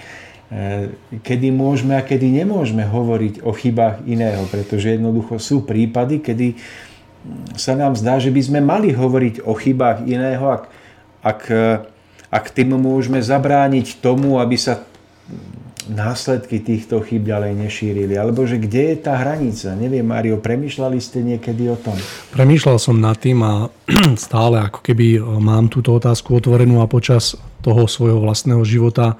e, 0.48 0.88
kedy 1.20 1.52
môžeme 1.52 2.00
a 2.00 2.02
kedy 2.02 2.42
nemôžeme 2.44 2.88
hovoriť 2.88 3.44
o 3.44 3.52
chybách 3.52 4.08
iného, 4.08 4.48
pretože 4.48 4.96
jednoducho 4.96 5.36
sú 5.36 5.68
prípady, 5.68 6.24
kedy 6.24 6.56
sa 7.54 7.76
nám 7.76 7.92
zdá, 7.92 8.16
že 8.16 8.32
by 8.32 8.40
sme 8.40 8.60
mali 8.64 8.90
hovoriť 8.90 9.44
o 9.44 9.52
chybách 9.52 10.08
iného, 10.08 10.44
ak, 10.48 10.64
ak 11.22 11.40
ak 12.32 12.48
tým 12.48 12.80
môžeme 12.80 13.20
zabrániť 13.20 14.00
tomu, 14.00 14.40
aby 14.40 14.56
sa 14.56 14.80
následky 15.90 16.62
týchto 16.62 17.02
chyb 17.02 17.26
ďalej 17.26 17.58
nešírili? 17.58 18.14
Alebo 18.14 18.46
že 18.46 18.60
kde 18.60 18.94
je 18.94 18.96
tá 19.02 19.18
hranica? 19.18 19.74
Neviem, 19.74 20.06
Mario, 20.06 20.38
premyšľali 20.38 20.98
ste 21.02 21.24
niekedy 21.24 21.70
o 21.72 21.76
tom? 21.78 21.96
Premýšľal 22.34 22.76
som 22.78 23.00
nad 23.00 23.18
tým 23.18 23.42
a 23.42 23.72
stále 24.26 24.62
ako 24.62 24.84
keby 24.84 25.18
e, 25.18 25.20
mám 25.42 25.66
túto 25.72 25.96
otázku 25.96 26.38
otvorenú 26.38 26.84
a 26.84 26.90
počas 26.90 27.34
toho 27.62 27.86
svojho 27.90 28.22
vlastného 28.22 28.62
života 28.62 29.18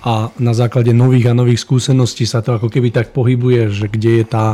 a 0.00 0.32
na 0.40 0.56
základe 0.56 0.96
nových 0.96 1.30
a 1.30 1.36
nových 1.36 1.60
skúseností 1.60 2.24
sa 2.24 2.40
to 2.40 2.56
ako 2.56 2.72
keby 2.72 2.88
tak 2.88 3.12
pohybuje, 3.12 3.68
že 3.68 3.86
kde 3.86 4.24
je 4.24 4.26
tá 4.26 4.46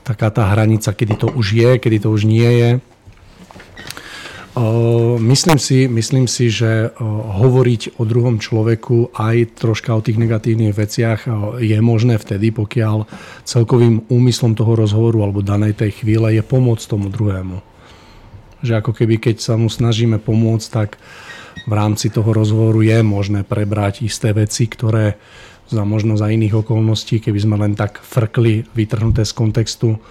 taká 0.00 0.32
tá 0.32 0.48
hranica, 0.48 0.90
kedy 0.90 1.14
to 1.20 1.28
už 1.30 1.46
je, 1.54 1.70
kedy 1.76 2.02
to 2.02 2.08
už 2.10 2.24
nie 2.24 2.48
je. 2.48 2.70
Myslím 5.20 5.62
si, 5.62 5.86
myslím 5.86 6.26
si, 6.26 6.50
že 6.50 6.90
hovoriť 7.38 8.02
o 8.02 8.04
druhom 8.04 8.42
človeku 8.42 9.14
aj 9.14 9.62
troška 9.62 9.94
o 9.94 10.02
tých 10.02 10.18
negatívnych 10.18 10.74
veciach 10.74 11.30
je 11.62 11.78
možné 11.78 12.18
vtedy, 12.18 12.50
pokiaľ 12.50 13.06
celkovým 13.46 14.10
úmyslom 14.10 14.58
toho 14.58 14.74
rozhovoru 14.74 15.22
alebo 15.22 15.46
danej 15.46 15.78
tej 15.78 16.02
chvíle 16.02 16.34
je 16.34 16.42
pomôcť 16.42 16.82
tomu 16.82 17.14
druhému. 17.14 17.62
Že 18.66 18.82
ako 18.82 18.90
keby 18.90 19.22
keď 19.22 19.36
sa 19.38 19.54
mu 19.54 19.70
snažíme 19.70 20.18
pomôcť, 20.18 20.66
tak 20.66 20.98
v 21.70 21.72
rámci 21.72 22.10
toho 22.10 22.34
rozhovoru 22.34 22.82
je 22.82 22.98
možné 23.06 23.46
prebrať 23.46 24.02
isté 24.02 24.34
veci, 24.34 24.66
ktoré 24.66 25.14
za 25.70 25.86
možno 25.86 26.18
za 26.18 26.26
iných 26.26 26.66
okolností, 26.66 27.22
keby 27.22 27.38
sme 27.38 27.54
len 27.54 27.78
tak 27.78 28.02
frkli, 28.02 28.66
vytrhnuté 28.74 29.22
z 29.22 29.30
kontextu, 29.30 30.02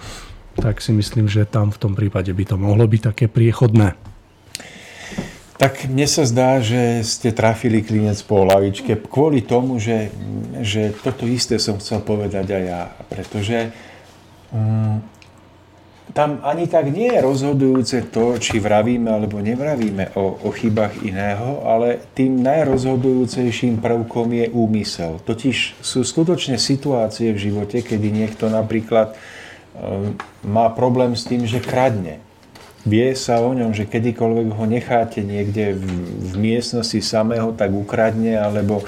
tak 0.56 0.80
si 0.80 0.96
myslím, 0.96 1.28
že 1.28 1.44
tam 1.44 1.68
v 1.68 1.76
tom 1.76 1.92
prípade 1.92 2.32
by 2.32 2.44
to 2.48 2.56
mohlo 2.56 2.88
byť 2.88 3.00
také 3.12 3.28
priechodné. 3.28 4.08
Tak 5.60 5.92
mne 5.92 6.08
sa 6.08 6.24
zdá, 6.24 6.56
že 6.64 7.04
ste 7.04 7.36
trafili 7.36 7.84
klinec 7.84 8.16
po 8.24 8.48
lavičke 8.48 8.96
kvôli 8.96 9.44
tomu, 9.44 9.76
že, 9.76 10.08
že 10.64 10.88
toto 11.04 11.28
isté 11.28 11.60
som 11.60 11.76
chcel 11.76 12.00
povedať 12.00 12.48
aj 12.48 12.62
ja. 12.64 12.88
Pretože 13.12 13.68
um, 14.56 15.04
tam 16.16 16.40
ani 16.48 16.64
tak 16.64 16.88
nie 16.88 17.12
je 17.12 17.20
rozhodujúce 17.20 18.08
to, 18.08 18.40
či 18.40 18.56
vravíme 18.56 19.12
alebo 19.12 19.36
nevravíme 19.36 20.16
o, 20.16 20.48
o 20.48 20.50
chybách 20.50 21.04
iného, 21.04 21.60
ale 21.68 22.08
tým 22.16 22.40
najrozhodujúcejším 22.40 23.84
prvkom 23.84 24.32
je 24.32 24.48
úmysel. 24.48 25.20
Totiž 25.28 25.76
sú 25.84 26.00
skutočne 26.00 26.56
situácie 26.56 27.36
v 27.36 27.52
živote, 27.52 27.84
kedy 27.84 28.08
niekto 28.08 28.48
napríklad 28.48 29.12
um, 29.76 30.16
má 30.40 30.72
problém 30.72 31.12
s 31.12 31.28
tým, 31.28 31.44
že 31.44 31.60
kradne 31.60 32.29
Vie 32.88 33.12
sa 33.12 33.44
o 33.44 33.52
ňom, 33.52 33.76
že 33.76 33.84
kedykoľvek 33.84 34.48
ho 34.56 34.64
necháte 34.64 35.20
niekde 35.20 35.76
v, 35.76 35.84
v 36.32 36.34
miestnosti 36.40 37.00
samého, 37.04 37.52
tak 37.52 37.72
ukradne, 37.72 38.40
alebo... 38.40 38.84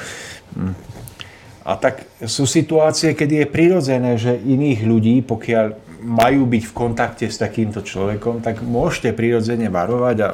Hm. 0.57 0.75
A 1.63 1.79
tak 1.79 2.11
sú 2.27 2.43
situácie, 2.43 3.15
kedy 3.15 3.47
je 3.47 3.47
prirodzené, 3.47 4.19
že 4.19 4.35
iných 4.35 4.83
ľudí, 4.83 5.23
pokiaľ 5.23 5.67
majú 6.03 6.43
byť 6.51 6.63
v 6.67 6.75
kontakte 6.75 7.27
s 7.31 7.39
takýmto 7.39 7.87
človekom, 7.87 8.43
tak 8.43 8.67
môžete 8.67 9.15
prirodzene 9.15 9.71
varovať 9.71 10.17
a 10.27 10.29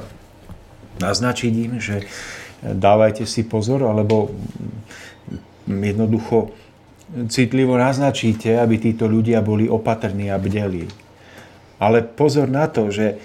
naznačiť 1.05 1.53
im, 1.69 1.77
že 1.77 2.09
dávajte 2.65 3.29
si 3.29 3.45
pozor, 3.45 3.85
alebo 3.85 4.33
jednoducho 5.69 6.57
citlivo 7.29 7.77
naznačíte, 7.77 8.57
aby 8.57 8.81
títo 8.81 9.05
ľudia 9.05 9.45
boli 9.45 9.69
opatrní 9.69 10.33
a 10.33 10.41
bdeli. 10.41 10.89
Ale 11.79 12.03
pozor 12.03 12.51
na 12.51 12.67
to, 12.67 12.91
že 12.91 13.21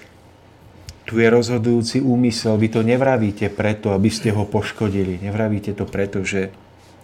tu 1.04 1.20
je 1.20 1.28
rozhodujúci 1.28 2.00
úmysel. 2.00 2.56
Vy 2.56 2.68
to 2.72 2.82
nevravíte 2.82 3.52
preto, 3.52 3.92
aby 3.92 4.08
ste 4.08 4.32
ho 4.32 4.48
poškodili. 4.48 5.20
Nevravíte 5.20 5.76
to 5.76 5.84
preto, 5.84 6.24
že 6.24 6.56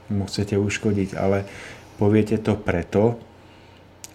mu 0.08 0.26
chcete 0.26 0.56
uškodiť, 0.56 1.20
ale 1.20 1.44
poviete 2.00 2.40
to 2.40 2.56
preto, 2.56 3.20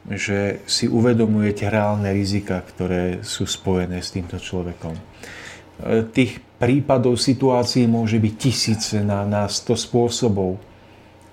že 0.09 0.65
si 0.69 0.89
uvedomujete 0.89 1.69
reálne 1.69 2.13
rizika, 2.13 2.61
ktoré 2.61 3.25
sú 3.25 3.49
spojené 3.49 4.05
s 4.05 4.13
týmto 4.13 4.37
človekom. 4.37 4.93
E, 4.93 5.03
tých 6.13 6.41
prípadov, 6.61 7.17
situácií 7.17 7.89
môže 7.89 8.21
byť 8.21 8.35
tisíce 8.37 8.97
na, 9.01 9.25
na 9.25 9.49
100 9.49 9.81
spôsobov, 9.89 10.61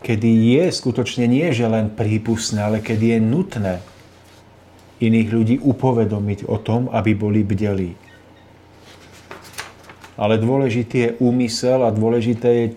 kedy 0.04 0.60
je 0.60 0.64
skutočne 0.72 1.28
nie, 1.28 1.52
že 1.52 1.68
len 1.68 1.92
prípustné, 1.92 2.64
ale 2.64 2.80
kedy 2.80 3.16
je 3.16 3.20
nutné 3.20 3.76
iných 5.04 5.30
ľudí 5.34 5.56
upovedomiť 5.60 6.48
o 6.48 6.58
tom, 6.62 6.88
aby 6.92 7.12
boli 7.12 7.42
bdelí 7.44 8.01
ale 10.22 10.38
dôležitý 10.38 10.98
je 11.02 11.10
úmysel 11.18 11.82
a 11.82 11.90
dôležité 11.90 12.50
je 12.54 12.68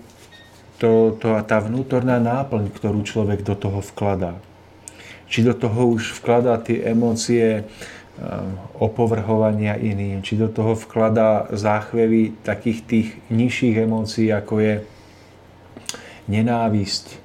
to, 0.81 1.13
to, 1.21 1.37
tá 1.45 1.61
vnútorná 1.61 2.17
náplň, 2.17 2.73
ktorú 2.73 3.05
človek 3.05 3.45
do 3.45 3.53
toho 3.53 3.85
vkladá. 3.85 4.41
Či 5.29 5.45
do 5.45 5.53
toho 5.53 5.93
už 5.93 6.17
vkladá 6.25 6.57
tie 6.65 6.89
emócie 6.89 7.45
eh, 7.61 7.65
opovrhovania 8.81 9.77
iným, 9.77 10.25
či 10.25 10.41
do 10.41 10.49
toho 10.49 10.73
vkladá 10.73 11.53
záchvevy 11.53 12.33
takých 12.41 12.79
tých 12.89 13.09
nižších 13.29 13.77
emócií, 13.77 14.33
ako 14.33 14.55
je 14.65 14.75
nenávisť 16.33 17.21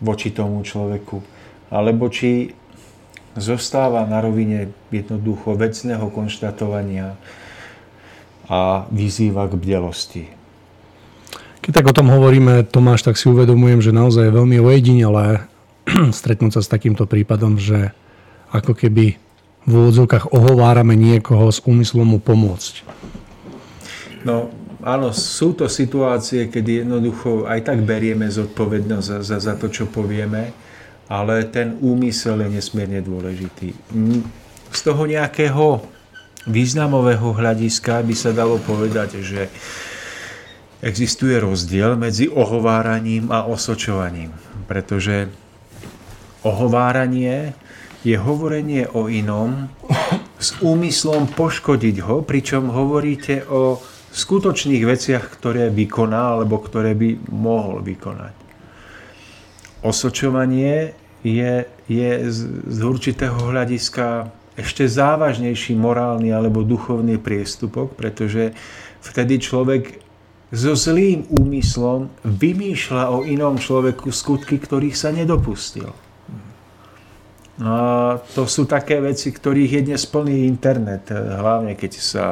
voči 0.00 0.32
tomu 0.32 0.64
človeku. 0.64 1.20
Alebo 1.68 2.08
či 2.08 2.56
zostáva 3.36 4.08
na 4.08 4.24
rovine 4.24 4.72
jednoducho 4.88 5.58
vecného 5.60 6.08
konštatovania, 6.08 7.20
a 8.48 8.84
vyzýva 8.92 9.48
k 9.48 9.56
bdelosti. 9.56 10.24
Keď 11.64 11.72
tak 11.72 11.88
o 11.88 11.96
tom 11.96 12.12
hovoríme, 12.12 12.68
Tomáš, 12.68 13.08
tak 13.08 13.16
si 13.16 13.24
uvedomujem, 13.32 13.80
že 13.80 13.96
naozaj 13.96 14.28
je 14.28 14.36
veľmi 14.36 14.60
ojedinelé 14.60 15.48
stretnúť 16.20 16.60
sa 16.60 16.62
s 16.64 16.68
takýmto 16.68 17.08
prípadom, 17.08 17.56
že 17.56 17.96
ako 18.52 18.76
keby 18.76 19.16
v 19.64 19.72
úvodzovkách 19.72 20.36
ohovárame 20.36 20.92
niekoho 20.92 21.48
s 21.48 21.64
úmyslom 21.64 22.04
mu 22.04 22.20
pomôcť. 22.20 22.84
No, 24.28 24.52
áno, 24.84 25.08
sú 25.16 25.56
to 25.56 25.68
situácie, 25.72 26.52
kedy 26.52 26.84
jednoducho 26.84 27.48
aj 27.48 27.72
tak 27.72 27.80
berieme 27.80 28.28
zodpovednosť 28.28 29.04
za, 29.04 29.18
za, 29.24 29.36
za 29.40 29.54
to, 29.56 29.72
čo 29.72 29.88
povieme, 29.88 30.52
ale 31.08 31.48
ten 31.48 31.80
úmysel 31.80 32.44
je 32.44 32.60
nesmierne 32.60 33.00
dôležitý. 33.00 33.72
Z 34.68 34.80
toho 34.84 35.08
nejakého 35.08 35.93
významového 36.44 37.32
hľadiska 37.32 38.04
by 38.04 38.14
sa 38.16 38.30
dalo 38.36 38.60
povedať, 38.60 39.20
že 39.24 39.48
existuje 40.84 41.40
rozdiel 41.40 41.96
medzi 41.96 42.28
ohováraním 42.28 43.32
a 43.32 43.48
osočovaním. 43.48 44.36
Pretože 44.68 45.32
ohováranie 46.44 47.56
je 48.04 48.20
hovorenie 48.20 48.84
o 48.92 49.08
inom 49.08 49.72
s 50.36 50.60
úmyslom 50.60 51.32
poškodiť 51.32 52.04
ho, 52.04 52.20
pričom 52.20 52.68
hovoríte 52.68 53.48
o 53.48 53.80
skutočných 54.12 54.84
veciach, 54.84 55.24
ktoré 55.40 55.72
vykoná 55.72 56.36
alebo 56.36 56.60
ktoré 56.60 56.92
by 56.92 57.32
mohol 57.32 57.80
vykonať. 57.80 58.36
Osočovanie 59.80 60.92
je, 61.24 61.64
je 61.88 62.10
z, 62.28 62.38
z 62.68 62.78
určitého 62.84 63.36
hľadiska 63.40 64.28
ešte 64.54 64.86
závažnejší 64.86 65.74
morálny 65.74 66.30
alebo 66.30 66.62
duchovný 66.62 67.18
priestupok, 67.18 67.98
pretože 67.98 68.54
vtedy 69.02 69.42
človek 69.42 70.04
so 70.54 70.78
zlým 70.78 71.26
úmyslom 71.34 72.06
vymýšľa 72.22 73.10
o 73.10 73.26
inom 73.26 73.58
človeku 73.58 74.14
skutky, 74.14 74.62
ktorých 74.62 74.94
sa 74.94 75.10
nedopustil. 75.10 75.90
A 77.58 77.74
to 78.34 78.50
sú 78.50 78.66
také 78.66 78.98
veci, 78.98 79.30
ktorých 79.30 79.78
je 79.78 79.82
dnes 79.90 80.02
plný 80.06 80.46
internet, 80.46 81.10
hlavne 81.10 81.78
keď 81.78 81.92
sa 81.98 82.24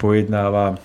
pojednáva 0.00 0.80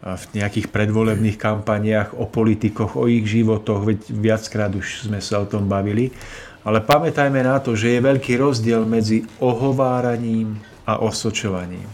v 0.00 0.24
nejakých 0.32 0.72
predvolebných 0.72 1.36
kampaniách 1.36 2.16
o 2.16 2.24
politikoch, 2.24 2.96
o 2.96 3.04
ich 3.04 3.28
životoch, 3.28 3.84
veď 3.84 4.00
viackrát 4.08 4.72
už 4.72 5.12
sme 5.12 5.20
sa 5.20 5.44
o 5.44 5.46
tom 5.48 5.68
bavili. 5.68 6.08
Ale 6.60 6.84
pamätajme 6.84 7.40
na 7.40 7.56
to, 7.58 7.72
že 7.72 7.96
je 7.96 8.04
veľký 8.04 8.36
rozdiel 8.36 8.84
medzi 8.84 9.24
ohováraním 9.40 10.60
a 10.84 11.00
osočovaním. 11.00 11.88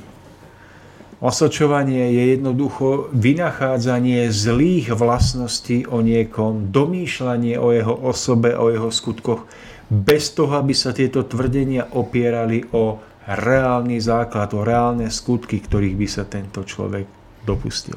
Osočovanie 1.17 2.13
je 2.13 2.25
jednoducho 2.37 3.09
vynachádzanie 3.15 4.29
zlých 4.29 4.93
vlastností 4.93 5.89
o 5.89 6.05
niekom, 6.05 6.69
domýšľanie 6.69 7.57
o 7.57 7.73
jeho 7.73 7.95
osobe, 7.95 8.53
o 8.53 8.69
jeho 8.69 8.93
skutkoch, 8.93 9.49
bez 9.89 10.35
toho, 10.37 10.61
aby 10.61 10.77
sa 10.77 10.93
tieto 10.93 11.25
tvrdenia 11.25 11.89
opierali 11.95 12.69
o 12.75 13.01
reálny 13.27 13.97
základ, 14.03 14.53
o 14.53 14.61
reálne 14.61 15.09
skutky, 15.09 15.63
ktorých 15.63 15.97
by 15.97 16.09
sa 16.11 16.29
tento 16.29 16.67
človek 16.67 17.07
dopustil. 17.49 17.97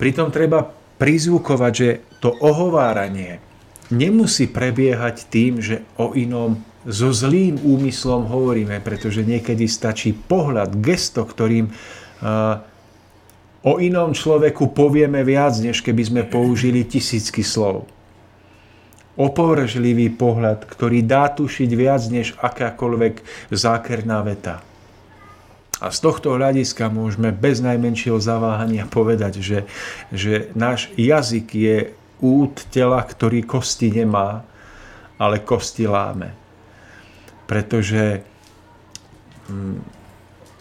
Pritom 0.00 0.30
treba 0.32 0.64
prizvukovať, 0.98 1.72
že 1.74 1.88
to 2.24 2.32
ohováranie 2.32 3.53
nemusí 3.92 4.48
prebiehať 4.48 5.28
tým, 5.28 5.60
že 5.60 5.84
o 6.00 6.16
inom 6.16 6.60
so 6.84 7.08
zlým 7.12 7.56
úmyslom 7.64 8.28
hovoríme, 8.28 8.76
pretože 8.84 9.24
niekedy 9.24 9.64
stačí 9.64 10.12
pohľad, 10.12 10.76
gesto, 10.84 11.24
ktorým 11.24 11.72
o 13.64 13.72
inom 13.80 14.12
človeku 14.12 14.76
povieme 14.76 15.24
viac, 15.24 15.56
než 15.64 15.80
keby 15.80 16.02
sme 16.04 16.22
použili 16.28 16.84
tisícky 16.84 17.40
slov. 17.40 17.88
Opovržlivý 19.16 20.12
pohľad, 20.12 20.68
ktorý 20.68 21.00
dá 21.06 21.32
tušiť 21.32 21.70
viac 21.72 22.02
než 22.12 22.36
akákoľvek 22.36 23.48
zákerná 23.48 24.20
veta. 24.26 24.60
A 25.82 25.90
z 25.90 25.98
tohto 26.00 26.34
hľadiska 26.34 26.92
môžeme 26.92 27.34
bez 27.34 27.58
najmenšieho 27.64 28.18
zaváhania 28.20 28.86
povedať, 28.86 29.42
že, 29.42 29.58
že 30.12 30.52
náš 30.54 30.90
jazyk 30.94 31.46
je 31.50 31.76
út 32.22 32.68
tela, 32.70 33.02
ktorý 33.02 33.42
kosti 33.46 33.90
nemá, 33.90 34.44
ale 35.18 35.42
kosti 35.42 35.84
láme. 35.88 36.30
Pretože 37.46 38.22
hm, 39.50 39.78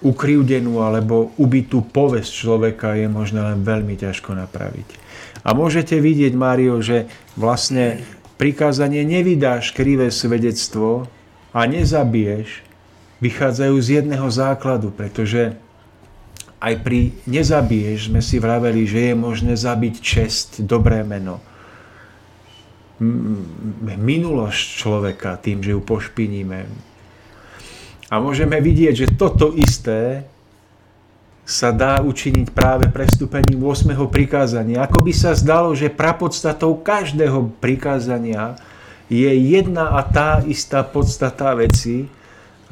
ukrivdenú 0.03 0.83
alebo 0.83 1.31
ubitú 1.39 1.79
povesť 1.81 2.31
človeka 2.31 2.99
je 2.99 3.07
možné 3.07 3.39
len 3.39 3.63
veľmi 3.63 3.95
ťažko 3.95 4.35
napraviť. 4.35 4.87
A 5.43 5.55
môžete 5.55 5.99
vidieť, 5.99 6.35
Mário, 6.35 6.79
že 6.83 7.07
vlastne 7.39 8.03
prikázanie 8.35 9.07
nevydáš 9.07 9.71
krivé 9.71 10.11
svedectvo 10.11 11.07
a 11.55 11.63
nezabiješ, 11.63 12.63
vychádzajú 13.23 13.75
z 13.79 13.87
jedného 14.03 14.27
základu, 14.27 14.91
pretože 14.91 15.55
aj 16.63 16.73
pri 16.79 17.11
nezabiješ 17.27 18.07
sme 18.07 18.23
si 18.23 18.39
vraveli, 18.39 18.87
že 18.87 19.11
je 19.11 19.15
možné 19.19 19.59
zabiť 19.59 19.99
čest, 19.99 20.63
dobré 20.63 21.03
meno. 21.03 21.43
Minulosť 23.99 24.63
človeka 24.79 25.35
tým, 25.43 25.59
že 25.59 25.75
ju 25.75 25.83
pošpiníme, 25.83 26.93
a 28.13 28.21
môžeme 28.21 28.61
vidieť, 28.61 28.93
že 28.93 29.07
toto 29.17 29.57
isté 29.57 30.21
sa 31.49 31.73
dá 31.73 31.97
učiniť 32.05 32.53
práve 32.53 32.85
prestúpením 32.93 33.57
8. 33.57 33.89
prikázania. 34.05 34.85
Ako 34.85 35.01
by 35.01 35.09
sa 35.09 35.33
zdalo, 35.33 35.73
že 35.73 35.89
prapodstatou 35.89 36.77
každého 36.77 37.49
prikázania 37.57 38.53
je 39.09 39.27
jedna 39.27 39.97
a 39.97 40.05
tá 40.05 40.45
istá 40.45 40.85
podstata 40.85 41.57
veci, 41.57 42.05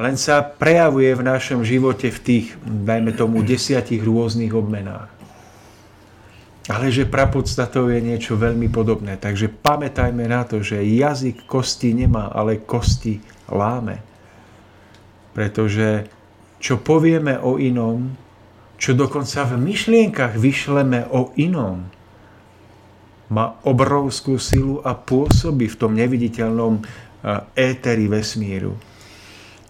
len 0.01 0.17
sa 0.17 0.41
prejavuje 0.41 1.13
v 1.13 1.21
našom 1.21 1.61
živote 1.61 2.09
v 2.09 2.19
tých, 2.25 2.47
dajme 2.65 3.13
tomu, 3.13 3.45
desiatich 3.45 4.01
rôznych 4.01 4.49
obmenách. 4.49 5.13
Ale 6.65 6.89
že 6.89 7.05
prapodstatou 7.05 7.89
je 7.93 8.01
niečo 8.01 8.33
veľmi 8.33 8.65
podobné. 8.73 9.21
Takže 9.21 9.49
pamätajme 9.49 10.25
na 10.25 10.41
to, 10.41 10.65
že 10.65 10.81
jazyk 10.81 11.45
kosti 11.45 11.93
nemá, 11.93 12.33
ale 12.33 12.65
kosti 12.65 13.21
láme. 13.49 14.01
Pretože 15.37 16.09
čo 16.57 16.81
povieme 16.81 17.37
o 17.37 17.61
inom, 17.61 18.13
čo 18.81 18.97
dokonca 18.97 19.45
v 19.45 19.61
myšlienkach 19.61 20.33
vyšleme 20.33 21.13
o 21.13 21.29
inom, 21.37 21.85
má 23.29 23.57
obrovskú 23.63 24.41
silu 24.41 24.81
a 24.81 24.97
pôsobí 24.97 25.69
v 25.69 25.79
tom 25.79 25.93
neviditeľnom 25.93 26.81
éteri 27.53 28.09
vesmíru. 28.09 28.75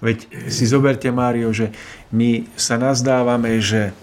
Veď 0.02 0.50
si 0.50 0.66
zoberte, 0.66 1.14
Mário, 1.14 1.54
že 1.54 1.70
my 2.10 2.50
sa 2.58 2.82
nazdávame, 2.82 3.62
že 3.62 3.94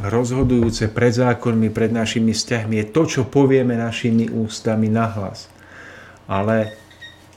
rozhodujúce 0.00 0.88
pred 0.88 1.12
zákonmi, 1.12 1.68
pred 1.68 1.92
našimi 1.92 2.32
vzťahmi 2.32 2.74
je 2.80 2.86
to, 2.88 3.02
čo 3.04 3.22
povieme 3.28 3.76
našimi 3.76 4.32
ústami 4.32 4.88
nahlas. 4.88 5.52
Ale 6.24 6.72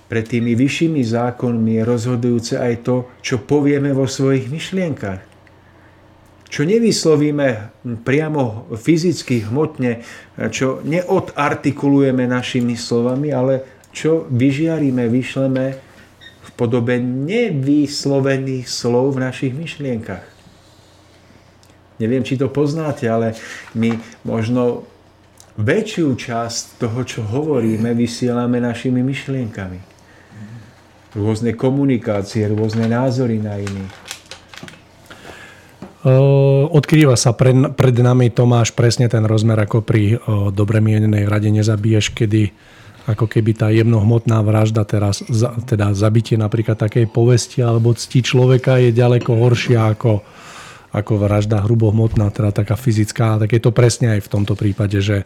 pred 0.07 0.23
tými 0.23 0.55
vyššími 0.55 1.03
zákonmi 1.03 1.81
je 1.81 1.83
rozhodujúce 1.83 2.55
aj 2.55 2.73
to, 2.87 2.95
čo 3.19 3.43
povieme 3.43 3.91
vo 3.91 4.07
svojich 4.07 4.47
myšlienkach. 4.47 5.19
Čo 6.45 6.61
nevyslovíme 6.63 7.73
priamo 8.05 8.71
fyzicky, 8.79 9.49
hmotne, 9.49 10.05
čo 10.55 10.79
neodartikulujeme 10.87 12.29
našimi 12.31 12.79
slovami, 12.79 13.33
ale 13.35 13.83
čo 13.91 14.23
vyžiaríme, 14.31 15.09
vyšleme 15.11 15.84
podobe 16.55 16.99
nevyslovených 17.03 18.67
slov 18.67 19.15
v 19.15 19.23
našich 19.27 19.53
myšlienkach. 19.55 20.23
Neviem, 21.99 22.23
či 22.27 22.35
to 22.35 22.51
poznáte, 22.51 23.07
ale 23.07 23.35
my 23.75 23.95
možno 24.27 24.83
väčšiu 25.55 26.11
časť 26.15 26.79
toho, 26.83 26.99
čo 27.07 27.23
hovoríme, 27.23 27.95
vysielame 27.95 28.59
našimi 28.59 28.99
myšlienkami 28.99 29.95
rôzne 31.15 31.55
komunikácie, 31.55 32.43
rôzne 32.51 32.91
názory 32.91 33.39
na 33.39 33.55
iných. 33.55 33.95
Odkrýva 36.75 37.15
sa 37.17 37.33
pred, 37.33 37.55
pred 37.73 37.95
nami 37.97 38.29
Tomáš 38.29 38.75
presne 38.75 39.09
ten 39.09 39.23
rozmer 39.25 39.57
ako 39.57 39.81
pri 39.81 40.19
dobre 40.53 40.83
mienenej 40.83 41.25
rade 41.25 41.49
nezabiješ, 41.49 42.13
kedy 42.13 42.51
ako 43.05 43.29
keby 43.29 43.51
tá 43.53 43.69
jemnohmotná 43.69 44.41
vražda 44.41 44.81
teraz, 44.81 45.21
teda 45.69 45.93
zabitie 45.93 46.41
napríklad 46.41 46.77
takej 46.77 47.05
povesti 47.09 47.61
alebo 47.61 47.93
cti 47.93 48.25
človeka 48.25 48.81
je 48.81 48.89
ďaleko 48.89 49.29
horšia 49.29 49.93
ako, 49.93 50.25
ako 50.89 51.13
vražda 51.21 51.61
hrubohmotná, 51.61 52.33
teda 52.33 52.49
taká 52.49 52.73
fyzická. 52.73 53.37
Tak 53.37 53.49
je 53.53 53.61
to 53.61 53.69
presne 53.69 54.17
aj 54.17 54.25
v 54.25 54.31
tomto 54.31 54.57
prípade, 54.57 54.97
že 55.05 55.23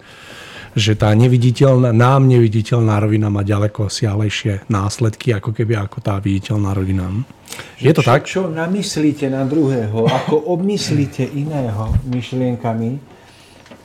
že 0.77 0.93
tá 0.93 1.09
neviditeľná, 1.17 1.89
nám 1.89 2.29
neviditeľná 2.29 3.01
rovina 3.01 3.33
má 3.33 3.41
ďaleko 3.41 3.89
siahlejšie 3.89 4.69
následky, 4.69 5.33
ako 5.33 5.49
keby 5.49 5.73
ako 5.81 5.97
tá 5.97 6.21
viditeľná 6.21 6.77
rovina. 6.77 7.09
Je 7.81 7.89
to 7.89 8.05
čo, 8.05 8.09
tak? 8.09 8.29
Čo 8.29 8.53
namyslíte 8.53 9.33
na 9.33 9.41
druhého, 9.49 10.05
ako 10.05 10.53
obmyslíte 10.53 11.25
iného 11.25 11.89
myšlienkami, 12.05 13.01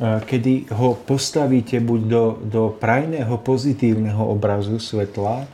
kedy 0.02 0.74
ho 0.74 0.98
postavíte 0.98 1.78
buď 1.78 2.00
do, 2.10 2.24
do 2.42 2.62
prajného 2.74 3.38
pozitívneho 3.38 4.26
obrazu 4.26 4.82
svetla, 4.82 5.46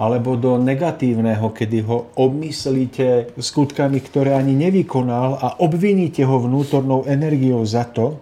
alebo 0.00 0.32
do 0.40 0.56
negatívneho, 0.56 1.52
kedy 1.52 1.84
ho 1.84 2.08
obmyslíte 2.16 3.36
skutkami, 3.36 4.00
ktoré 4.00 4.32
ani 4.32 4.56
nevykonal 4.56 5.36
a 5.36 5.48
obviníte 5.60 6.24
ho 6.24 6.40
vnútornou 6.40 7.04
energiou 7.04 7.60
za 7.68 7.84
to, 7.84 8.16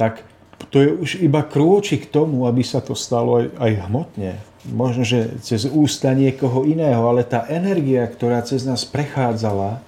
tak 0.00 0.24
to 0.72 0.80
je 0.80 0.90
už 0.90 1.10
iba 1.22 1.44
krôčik 1.44 2.08
k 2.08 2.12
tomu, 2.18 2.48
aby 2.48 2.64
sa 2.64 2.80
to 2.80 2.96
stalo 2.96 3.44
aj, 3.44 3.46
aj 3.60 3.72
hmotne. 3.86 4.32
Možno, 4.72 5.04
že 5.04 5.36
cez 5.44 5.68
ústa 5.68 6.16
niekoho 6.16 6.64
iného, 6.64 7.04
ale 7.04 7.22
tá 7.28 7.44
energia, 7.52 8.08
ktorá 8.08 8.40
cez 8.40 8.64
nás 8.64 8.88
prechádzala, 8.88 9.84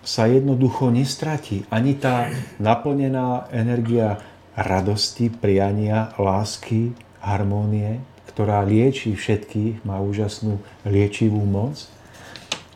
sa 0.00 0.24
jednoducho 0.26 0.88
nestratí. 0.88 1.68
Ani 1.68 1.96
tá 1.96 2.32
naplnená 2.56 3.48
energia 3.52 4.20
radosti, 4.56 5.28
priania, 5.28 6.12
lásky, 6.16 6.92
harmónie, 7.20 8.00
ktorá 8.32 8.64
lieči 8.64 9.12
všetkých, 9.12 9.84
má 9.84 10.00
úžasnú 10.00 10.60
liečivú 10.88 11.44
moc. 11.44 11.88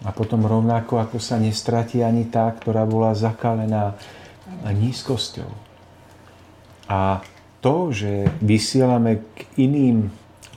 A 0.04 0.12
potom 0.12 0.44
rovnako, 0.44 1.00
ako 1.00 1.16
sa 1.16 1.40
nestratí 1.40 2.04
ani 2.04 2.28
tá, 2.28 2.52
ktorá 2.52 2.84
bola 2.84 3.16
zakalená 3.16 3.96
nízkosťou. 4.68 5.48
A 6.92 7.24
to, 7.64 7.88
že 7.88 8.28
vysielame 8.44 9.24
k 9.32 9.48
iným 9.56 10.12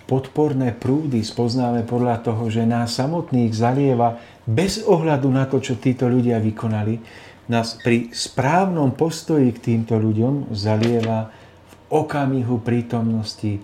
podporné 0.07 0.75
prúdy, 0.75 1.23
spoznáme 1.23 1.87
podľa 1.87 2.27
toho, 2.27 2.51
že 2.51 2.67
nás 2.67 2.95
samotných 2.95 3.55
zalieva 3.55 4.19
bez 4.47 4.81
ohľadu 4.87 5.27
na 5.27 5.43
to, 5.45 5.59
čo 5.59 5.75
títo 5.75 6.07
ľudia 6.07 6.39
vykonali, 6.39 7.03
nás 7.51 7.75
pri 7.79 8.11
správnom 8.11 8.95
postoji 8.95 9.51
k 9.51 9.75
týmto 9.75 9.99
ľuďom 9.99 10.55
zalieva 10.55 11.31
v 11.67 11.73
okamihu 11.91 12.59
prítomnosti 12.63 13.59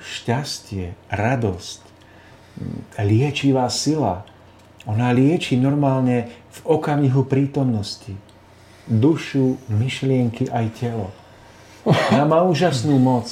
šťastie, 0.00 0.96
radosť, 1.08 1.80
liečivá 3.00 3.68
sila. 3.72 4.24
Ona 4.84 5.16
lieči 5.16 5.56
normálne 5.56 6.28
v 6.28 6.60
okamihu 6.64 7.24
prítomnosti 7.24 8.12
dušu, 8.84 9.56
myšlienky 9.72 10.52
aj 10.52 10.66
telo. 10.76 11.08
Ona 11.84 12.24
má 12.28 12.44
úžasnú 12.44 12.96
moc. 13.00 13.28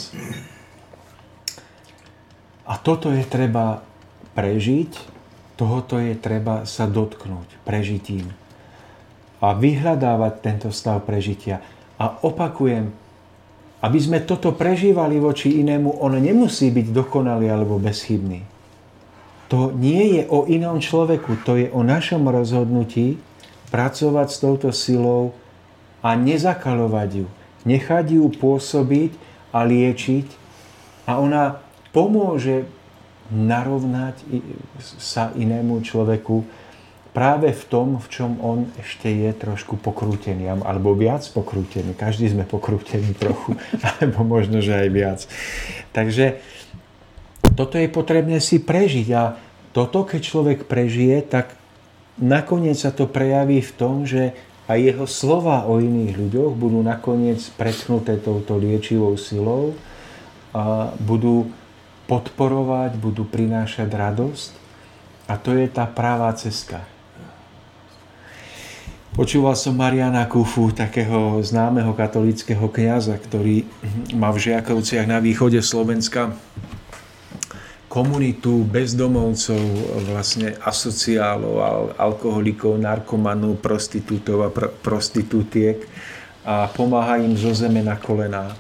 A 2.64 2.80
toto 2.80 3.12
je 3.12 3.20
treba 3.24 3.84
prežiť, 4.32 5.11
tohoto 5.62 6.02
je 6.02 6.18
treba 6.18 6.66
sa 6.66 6.90
dotknúť 6.90 7.62
prežitím. 7.62 8.34
a 9.42 9.58
vyhľadávať 9.58 10.38
tento 10.38 10.68
stav 10.70 11.02
prežitia. 11.02 11.58
A 11.98 12.14
opakujem, 12.22 12.94
aby 13.82 13.98
sme 13.98 14.22
toto 14.22 14.54
prežívali 14.54 15.18
voči 15.18 15.58
inému, 15.58 15.98
on 15.98 16.14
nemusí 16.14 16.70
byť 16.70 16.94
dokonalý 16.94 17.50
alebo 17.50 17.82
bezchybný. 17.82 18.46
To 19.50 19.74
nie 19.74 20.14
je 20.14 20.22
o 20.30 20.46
inom 20.46 20.78
človeku, 20.78 21.42
to 21.42 21.58
je 21.58 21.66
o 21.74 21.82
našom 21.82 22.22
rozhodnutí 22.30 23.18
pracovať 23.74 24.28
s 24.30 24.38
touto 24.38 24.70
silou 24.70 25.34
a 26.06 26.14
nezakalovať 26.14 27.26
ju. 27.26 27.28
Nechať 27.66 28.14
ju 28.14 28.30
pôsobiť 28.30 29.10
a 29.50 29.66
liečiť 29.66 30.26
a 31.10 31.18
ona 31.18 31.58
pomôže 31.90 32.62
narovnať 33.30 34.16
sa 34.98 35.30
inému 35.36 35.84
človeku 35.84 36.42
práve 37.12 37.52
v 37.52 37.64
tom, 37.68 38.00
v 38.00 38.06
čom 38.08 38.40
on 38.40 38.72
ešte 38.80 39.12
je 39.12 39.30
trošku 39.36 39.76
pokrútený, 39.76 40.48
alebo 40.48 40.96
viac 40.96 41.22
pokrútený. 41.28 41.92
Každý 41.92 42.32
sme 42.32 42.48
pokrútení 42.48 43.12
trochu, 43.12 43.60
alebo 44.00 44.24
možno, 44.24 44.64
že 44.64 44.72
aj 44.72 44.88
viac. 44.88 45.20
Takže 45.92 46.40
toto 47.52 47.76
je 47.76 47.88
potrebné 47.92 48.40
si 48.40 48.58
prežiť 48.58 49.08
a 49.12 49.36
toto, 49.76 50.08
keď 50.08 50.20
človek 50.20 50.58
prežije, 50.64 51.20
tak 51.28 51.52
nakoniec 52.16 52.80
sa 52.80 52.92
to 52.92 53.04
prejaví 53.04 53.60
v 53.60 53.72
tom, 53.76 54.08
že 54.08 54.32
aj 54.68 54.78
jeho 54.80 55.06
slova 55.08 55.68
o 55.68 55.80
iných 55.80 56.16
ľuďoch 56.16 56.52
budú 56.56 56.80
nakoniec 56.80 57.44
pretknuté 57.60 58.16
touto 58.16 58.56
liečivou 58.56 59.20
silou 59.20 59.76
a 60.56 60.92
budú 60.96 61.52
podporovať, 62.07 62.98
budú 62.98 63.22
prinášať 63.26 63.88
radosť. 63.90 64.50
A 65.30 65.38
to 65.38 65.55
je 65.55 65.66
tá 65.70 65.86
práva 65.86 66.32
cesta. 66.34 66.82
Počúval 69.12 69.53
som 69.61 69.76
Mariana 69.76 70.24
Kufu, 70.24 70.72
takého 70.72 71.36
známeho 71.44 71.92
katolického 71.92 72.64
kniaza, 72.72 73.12
ktorý 73.20 73.68
má 74.16 74.32
v 74.32 74.48
Žiakovciach 74.48 75.05
na 75.05 75.20
východe 75.20 75.61
Slovenska 75.61 76.32
komunitu 77.92 78.64
bezdomovcov, 78.64 79.61
vlastne 80.09 80.57
asociálov, 80.64 81.92
alkoholikov, 82.00 82.80
narkomanov, 82.80 83.61
prostitútov 83.61 84.48
a 84.48 84.48
pr- 84.48 84.72
prostitútiek 84.80 85.84
a 86.40 86.72
pomáha 86.72 87.20
im 87.20 87.36
zo 87.36 87.53
zeme 87.53 87.84
na 87.84 88.00
kolená. 88.00 88.57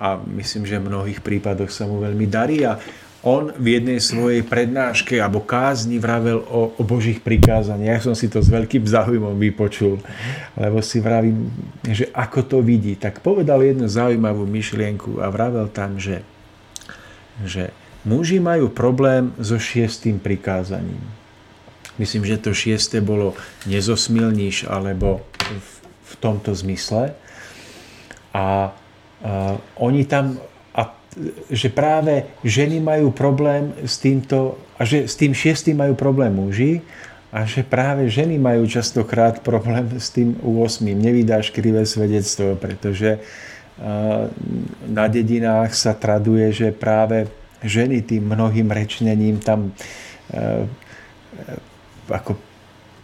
A 0.00 0.16
myslím, 0.16 0.64
že 0.64 0.80
v 0.80 0.88
mnohých 0.88 1.20
prípadoch 1.20 1.68
sa 1.68 1.84
mu 1.84 2.00
veľmi 2.00 2.24
darí 2.24 2.64
a 2.64 2.80
on 3.20 3.52
v 3.52 3.76
jednej 3.76 4.00
svojej 4.00 4.40
prednáške 4.40 5.20
alebo 5.20 5.44
kázni 5.44 6.00
vravel 6.00 6.40
o, 6.40 6.72
o 6.72 6.82
Božích 6.82 7.20
prikázaniach. 7.20 8.00
Ja 8.00 8.06
som 8.08 8.16
si 8.16 8.32
to 8.32 8.40
s 8.40 8.48
veľkým 8.48 8.88
záujmom 8.88 9.36
vypočul, 9.36 10.00
lebo 10.56 10.80
si 10.80 11.04
vravím, 11.04 11.52
že 11.84 12.08
ako 12.16 12.40
to 12.48 12.58
vidí. 12.64 12.96
Tak 12.96 13.20
povedal 13.20 13.60
jednu 13.60 13.92
zaujímavú 13.92 14.48
myšlienku 14.48 15.20
a 15.20 15.28
vravel 15.28 15.68
tam, 15.68 16.00
že, 16.00 16.24
že 17.44 17.76
muži 18.08 18.40
majú 18.40 18.72
problém 18.72 19.36
so 19.36 19.60
šiestým 19.60 20.16
prikázaním. 20.16 21.04
Myslím, 22.00 22.24
že 22.24 22.40
to 22.40 22.56
šieste 22.56 23.04
bolo 23.04 23.36
nezosmilníš 23.68 24.64
alebo 24.64 25.20
v, 25.44 25.68
v 25.84 26.12
tomto 26.24 26.56
zmysle. 26.56 27.12
A, 28.32 28.72
a 29.24 29.56
oni 29.80 30.04
tam 30.04 30.40
že 31.50 31.74
práve 31.74 32.22
ženy 32.46 32.78
majú 32.78 33.10
problém 33.10 33.74
s 33.82 33.98
týmto, 33.98 34.62
a 34.78 34.86
že 34.86 35.10
s 35.10 35.18
tým 35.18 35.34
šiestým 35.34 35.74
majú 35.74 35.98
problém 35.98 36.30
muži, 36.30 36.86
a 37.34 37.46
že 37.46 37.62
práve 37.62 38.10
ženy 38.10 38.38
majú 38.38 38.66
častokrát 38.66 39.42
problém 39.42 39.86
s 39.98 40.10
tým 40.10 40.38
8. 40.42 40.82
Nevydáš 40.82 41.50
krivé 41.50 41.86
svedectvo, 41.86 42.58
pretože 42.58 43.22
na 44.86 45.06
dedinách 45.06 45.74
sa 45.74 45.94
traduje, 45.94 46.50
že 46.50 46.74
práve 46.74 47.30
ženy 47.62 48.02
tým 48.02 48.26
mnohým 48.30 48.70
rečnením 48.70 49.38
tam 49.38 49.74
ako 52.10 52.34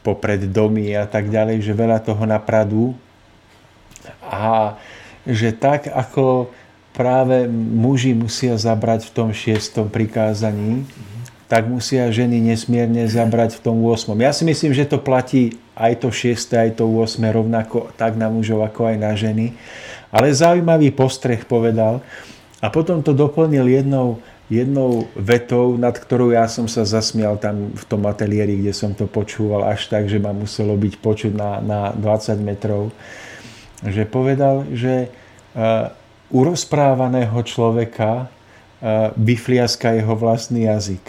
popred 0.02 0.46
domy 0.50 0.94
a 0.94 1.06
tak 1.06 1.30
ďalej, 1.30 1.62
že 1.62 1.74
veľa 1.74 2.02
toho 2.02 2.22
napradú. 2.22 2.94
A 4.26 4.74
že 5.26 5.52
tak 5.52 5.90
ako 5.90 6.54
práve 6.96 7.44
muži 7.50 8.16
musia 8.16 8.56
zabrať 8.56 9.10
v 9.10 9.12
tom 9.12 9.28
šiestom 9.34 9.92
prikázaní, 9.92 10.88
tak 11.46 11.70
musia 11.70 12.10
ženy 12.10 12.42
nesmierne 12.42 13.06
zabrať 13.06 13.58
v 13.58 13.70
tom 13.70 13.76
8. 13.84 14.16
Ja 14.18 14.34
si 14.34 14.42
myslím, 14.42 14.74
že 14.74 14.88
to 14.88 14.98
platí 14.98 15.60
aj 15.78 16.02
to 16.02 16.08
6. 16.10 16.34
aj 16.56 16.70
to 16.80 16.88
8. 16.88 17.22
rovnako 17.22 17.94
tak 17.94 18.18
na 18.18 18.26
mužov 18.26 18.66
ako 18.66 18.90
aj 18.90 18.96
na 18.98 19.12
ženy. 19.14 19.54
Ale 20.10 20.32
zaujímavý 20.32 20.90
postreh 20.90 21.44
povedal 21.46 22.02
a 22.58 22.66
potom 22.72 23.04
to 23.04 23.12
doplnil 23.14 23.68
jednou, 23.68 24.18
jednou 24.50 25.06
vetou, 25.14 25.78
nad 25.78 25.94
ktorou 25.94 26.34
ja 26.34 26.50
som 26.50 26.66
sa 26.66 26.82
zasmial 26.82 27.38
tam 27.38 27.70
v 27.76 27.84
tom 27.86 28.02
ateliéri, 28.10 28.58
kde 28.58 28.72
som 28.74 28.90
to 28.96 29.06
počúval 29.06 29.68
až 29.70 29.86
tak, 29.86 30.10
že 30.10 30.18
ma 30.18 30.34
muselo 30.34 30.74
byť 30.74 30.94
počuť 30.98 31.32
na, 31.36 31.60
na 31.62 31.80
20 31.94 32.42
metrov. 32.42 32.90
Že 33.86 34.02
povedal, 34.10 34.66
že 34.74 35.08
uh, 35.54 35.94
u 36.34 36.42
rozprávaného 36.42 37.38
človeka 37.46 38.28
bifliaska 39.16 39.96
jeho 39.96 40.14
vlastný 40.16 40.68
jazyk. 40.68 41.04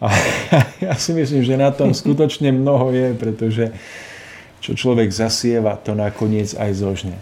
A 0.00 0.08
ja 0.90 0.94
si 0.96 1.12
myslím, 1.12 1.44
že 1.44 1.60
na 1.60 1.68
tom 1.68 1.92
skutočne 1.92 2.50
mnoho 2.50 2.88
je, 2.90 3.08
pretože 3.12 3.64
čo 4.62 4.72
človek 4.72 5.10
zasieva, 5.10 5.76
to 5.76 5.92
nakoniec 5.92 6.54
aj 6.56 6.70
zožne. 6.72 7.18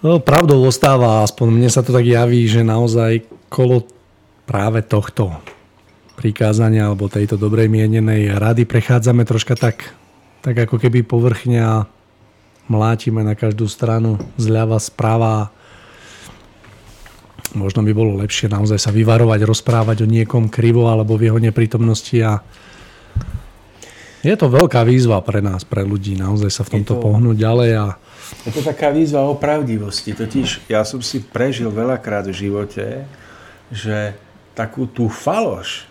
No, 0.00 0.16
pravdou 0.16 0.64
ostáva, 0.64 1.20
aspoň 1.20 1.46
mne 1.52 1.68
sa 1.68 1.84
to 1.84 1.92
tak 1.92 2.08
javí, 2.08 2.48
že 2.48 2.64
naozaj 2.64 3.28
kolo 3.52 3.84
práve 4.48 4.80
tohto 4.80 5.36
prikázania 6.16 6.88
alebo 6.88 7.12
tejto 7.12 7.36
dobrej 7.36 7.68
mienenej 7.68 8.32
rady 8.40 8.64
prechádzame 8.64 9.28
troška 9.28 9.54
tak, 9.60 9.92
tak 10.40 10.56
ako 10.56 10.80
keby 10.80 11.04
povrchne 11.04 11.60
a 11.60 11.74
mlátime 12.70 13.26
na 13.26 13.34
každú 13.34 13.66
stranu, 13.66 14.22
zľava, 14.38 14.78
správa. 14.78 15.50
Možno 17.50 17.82
by 17.82 17.90
bolo 17.90 18.14
lepšie 18.22 18.46
naozaj 18.46 18.78
sa 18.78 18.94
vyvarovať, 18.94 19.42
rozprávať 19.42 20.06
o 20.06 20.08
niekom 20.08 20.46
krivo 20.46 20.86
alebo 20.86 21.18
v 21.18 21.26
jeho 21.26 21.42
neprítomnosti 21.42 22.14
a 22.22 22.38
je 24.20 24.34
to 24.36 24.52
veľká 24.52 24.84
výzva 24.86 25.18
pre 25.24 25.42
nás, 25.42 25.66
pre 25.66 25.82
ľudí, 25.82 26.14
naozaj 26.14 26.52
sa 26.52 26.62
v 26.62 26.78
tomto 26.78 26.94
to, 26.94 27.02
pohnúť 27.02 27.36
ďalej. 27.40 27.70
A... 27.80 27.86
Je 28.46 28.52
to 28.54 28.62
taká 28.62 28.94
výzva 28.94 29.26
o 29.26 29.34
pravdivosti. 29.34 30.14
Totiž 30.14 30.70
ja 30.70 30.84
som 30.86 31.00
si 31.00 31.24
prežil 31.24 31.72
veľakrát 31.72 32.28
v 32.28 32.36
živote, 32.36 33.08
že 33.72 34.14
takú 34.54 34.86
tú 34.86 35.10
faloš 35.10 35.89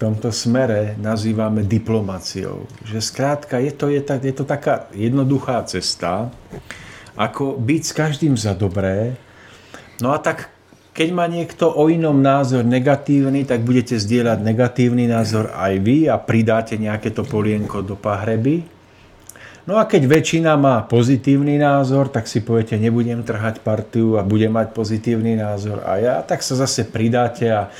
tomto 0.00 0.32
smere 0.32 0.96
nazývame 0.96 1.60
diplomáciou. 1.60 2.64
Že 2.88 2.98
skrátka 3.04 3.60
je 3.60 3.72
to, 3.76 3.92
je, 3.92 4.00
tak, 4.00 4.24
je 4.24 4.32
to 4.32 4.48
taká 4.48 4.88
jednoduchá 4.96 5.60
cesta, 5.68 6.32
ako 7.20 7.60
byť 7.60 7.82
s 7.84 7.92
každým 7.92 8.34
za 8.40 8.56
dobré. 8.56 9.20
No 10.00 10.16
a 10.16 10.18
tak 10.18 10.48
keď 10.90 11.08
má 11.14 11.28
niekto 11.30 11.70
o 11.70 11.86
inom 11.86 12.18
názor 12.18 12.66
negatívny, 12.66 13.46
tak 13.46 13.62
budete 13.62 13.94
zdieľať 13.94 14.42
negatívny 14.42 15.06
názor 15.06 15.52
aj 15.54 15.78
vy 15.78 16.10
a 16.10 16.18
pridáte 16.18 16.74
nejaké 16.80 17.14
to 17.14 17.22
polienko 17.22 17.84
do 17.84 17.94
pahreby. 17.94 18.66
No 19.68 19.78
a 19.78 19.86
keď 19.86 20.08
väčšina 20.10 20.58
má 20.58 20.82
pozitívny 20.82 21.60
názor, 21.60 22.10
tak 22.10 22.26
si 22.26 22.42
poviete, 22.42 22.74
nebudem 22.74 23.22
trhať 23.22 23.62
partiu 23.62 24.18
a 24.18 24.26
budem 24.26 24.50
mať 24.50 24.74
pozitívny 24.74 25.38
názor 25.38 25.84
a 25.86 26.00
ja, 26.00 26.14
tak 26.26 26.42
sa 26.42 26.58
zase 26.58 26.88
pridáte 26.88 27.46
a 27.46 27.70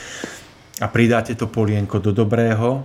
a 0.80 0.86
pridáte 0.88 1.36
to 1.36 1.44
polienko 1.46 2.00
do 2.00 2.10
dobrého 2.10 2.80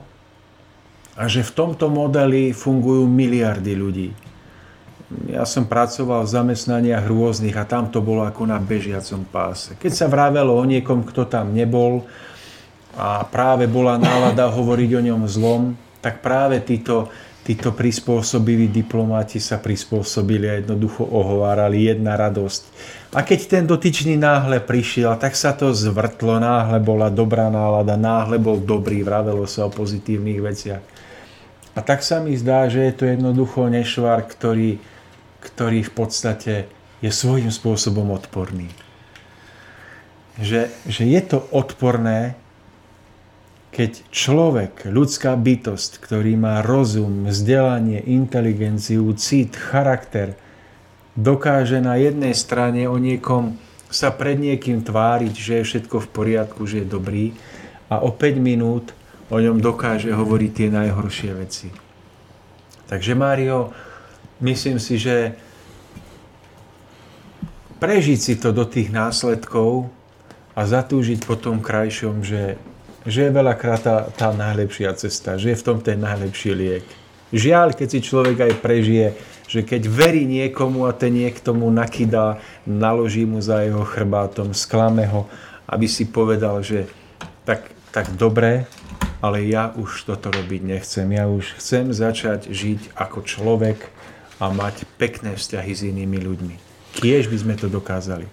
a 1.16 1.32
že 1.32 1.48
v 1.48 1.56
tomto 1.56 1.88
modeli 1.88 2.52
fungujú 2.52 3.08
miliardy 3.08 3.74
ľudí. 3.74 4.10
Ja 5.32 5.48
som 5.48 5.64
pracoval 5.64 6.28
v 6.28 6.34
zamestnaniach 6.34 7.08
rôznych 7.08 7.56
a 7.56 7.64
tam 7.64 7.88
to 7.88 8.04
bolo 8.04 8.28
ako 8.28 8.52
na 8.52 8.60
bežiacom 8.60 9.24
páse. 9.32 9.80
Keď 9.80 9.91
sa 9.96 10.12
vravelo 10.12 10.52
o 10.52 10.64
niekom, 10.68 11.08
kto 11.08 11.24
tam 11.30 11.56
nebol 11.56 12.04
a 13.00 13.24
práve 13.24 13.72
bola 13.72 13.96
nálada 13.96 14.52
hovoriť 14.58 14.91
o 14.91 15.02
ňom 15.02 15.22
zlom, 15.32 15.80
tak 16.04 16.20
práve 16.20 16.60
títo 16.62 17.08
títo 17.46 17.78
prispôsobiví 17.78 18.74
diplomáti 18.74 19.38
sa 19.38 19.62
prispôsobili 19.62 20.50
a 20.50 20.58
jednoducho 20.66 21.06
ohovárali 21.06 21.93
jedna 21.93 22.18
radosť. 22.18 22.62
A 23.16 23.24
keď 23.24 23.39
ten 23.47 23.63
dotyčný 23.63 24.20
náhle 24.20 24.59
prišiel, 24.59 25.16
tak 25.16 25.39
sa 25.39 25.55
to 25.55 25.72
zvrtlo, 25.72 26.36
náhle 26.36 26.84
bola 26.84 27.07
dobrá 27.07 27.47
nálada, 27.47 27.95
náhle 27.95 28.36
bol 28.36 28.59
dobrý, 28.59 29.07
vravelo 29.07 29.47
sa 29.47 29.63
o 29.66 29.72
pozitívnych 29.72 30.43
veciach. 30.43 30.84
A 31.76 31.80
tak 31.80 32.03
sa 32.03 32.20
mi 32.20 32.36
zdá, 32.36 32.68
že 32.68 32.84
je 32.84 32.93
to 32.95 33.03
jednoducho 33.07 33.72
nešvar, 33.72 34.28
ktorý, 34.28 34.84
ktorý 35.39 35.80
v 35.88 35.91
podstate 35.95 36.53
je 36.99 37.07
svojím 37.07 37.55
spôsobom 37.55 38.11
odporný. 38.11 38.68
Že, 40.36 40.68
že 40.84 41.03
je 41.07 41.22
to 41.24 41.39
odporné, 41.55 42.36
keď 43.72 44.11
človek, 44.11 44.91
ľudská 44.91 45.39
bytosť, 45.39 46.03
ktorý 46.03 46.36
má 46.36 46.59
rozum, 46.59 47.32
vzdelanie, 47.32 48.03
inteligenciu, 48.03 49.07
cit, 49.16 49.55
charakter, 49.55 50.36
dokáže 51.16 51.80
na 51.80 51.95
jednej 51.95 52.36
strane 52.36 52.88
o 52.88 52.99
niekom 52.99 53.55
sa 53.88 54.11
pred 54.11 54.36
niekým 54.36 54.84
tváriť, 54.84 55.34
že 55.34 55.53
je 55.61 55.68
všetko 55.68 56.03
v 56.03 56.11
poriadku, 56.11 56.68
že 56.68 56.84
je 56.84 56.88
dobrý 56.88 57.26
a 57.88 58.03
o 58.03 58.11
5 58.11 58.38
minút 58.39 58.91
o 59.32 59.39
ňom 59.39 59.57
dokáže 59.57 60.11
hovoriť 60.11 60.51
tie 60.51 60.70
najhoršie 60.70 61.32
veci. 61.34 61.68
Takže 62.86 63.18
Mário, 63.18 63.74
myslím 64.43 64.78
si, 64.78 65.01
že 65.01 65.34
prežiť 67.82 68.20
si 68.20 68.34
to 68.38 68.53
do 68.53 68.68
tých 68.68 68.93
následkov 68.93 69.89
a 70.53 70.61
zatúžiť 70.68 71.26
po 71.26 71.39
tom 71.39 71.63
krajšom, 71.63 72.22
že 72.22 72.59
že 73.05 73.30
je 73.30 73.38
veľakrát 73.38 73.82
tá, 73.86 73.97
tá 74.09 74.34
najlepšia 74.34 74.97
cesta, 74.97 75.38
že 75.38 75.53
je 75.53 75.59
v 75.61 75.66
tom 75.66 75.78
ten 75.78 76.01
najlepší 76.01 76.51
liek. 76.57 76.86
Žiaľ, 77.34 77.74
keď 77.74 77.88
si 77.90 78.00
človek 78.06 78.38
aj 78.46 78.54
prežije, 78.62 79.08
že 79.46 79.62
keď 79.62 79.88
verí 79.90 80.26
niekomu 80.26 80.90
a 80.90 80.94
ten 80.94 81.14
niekto 81.14 81.54
mu 81.54 81.70
nakydá, 81.70 82.42
naloží 82.66 83.26
mu 83.26 83.42
za 83.42 83.62
jeho 83.62 83.86
chrbátom, 83.86 84.54
sklame 84.58 85.06
ho, 85.10 85.30
aby 85.66 85.86
si 85.90 86.10
povedal, 86.10 86.62
že 86.62 86.90
tak, 87.46 87.70
tak 87.94 88.14
dobre, 88.18 88.66
ale 89.22 89.46
ja 89.46 89.74
už 89.74 90.06
toto 90.06 90.30
robiť 90.30 90.62
nechcem. 90.62 91.08
Ja 91.14 91.26
už 91.26 91.58
chcem 91.58 91.90
začať 91.94 92.50
žiť 92.50 92.94
ako 92.98 93.26
človek 93.26 93.90
a 94.38 94.52
mať 94.52 94.86
pekné 95.00 95.34
vzťahy 95.34 95.72
s 95.74 95.82
inými 95.86 96.20
ľuďmi. 96.22 96.56
Tiež 97.02 97.28
by 97.30 97.38
sme 97.42 97.54
to 97.58 97.68
dokázali. 97.68 98.30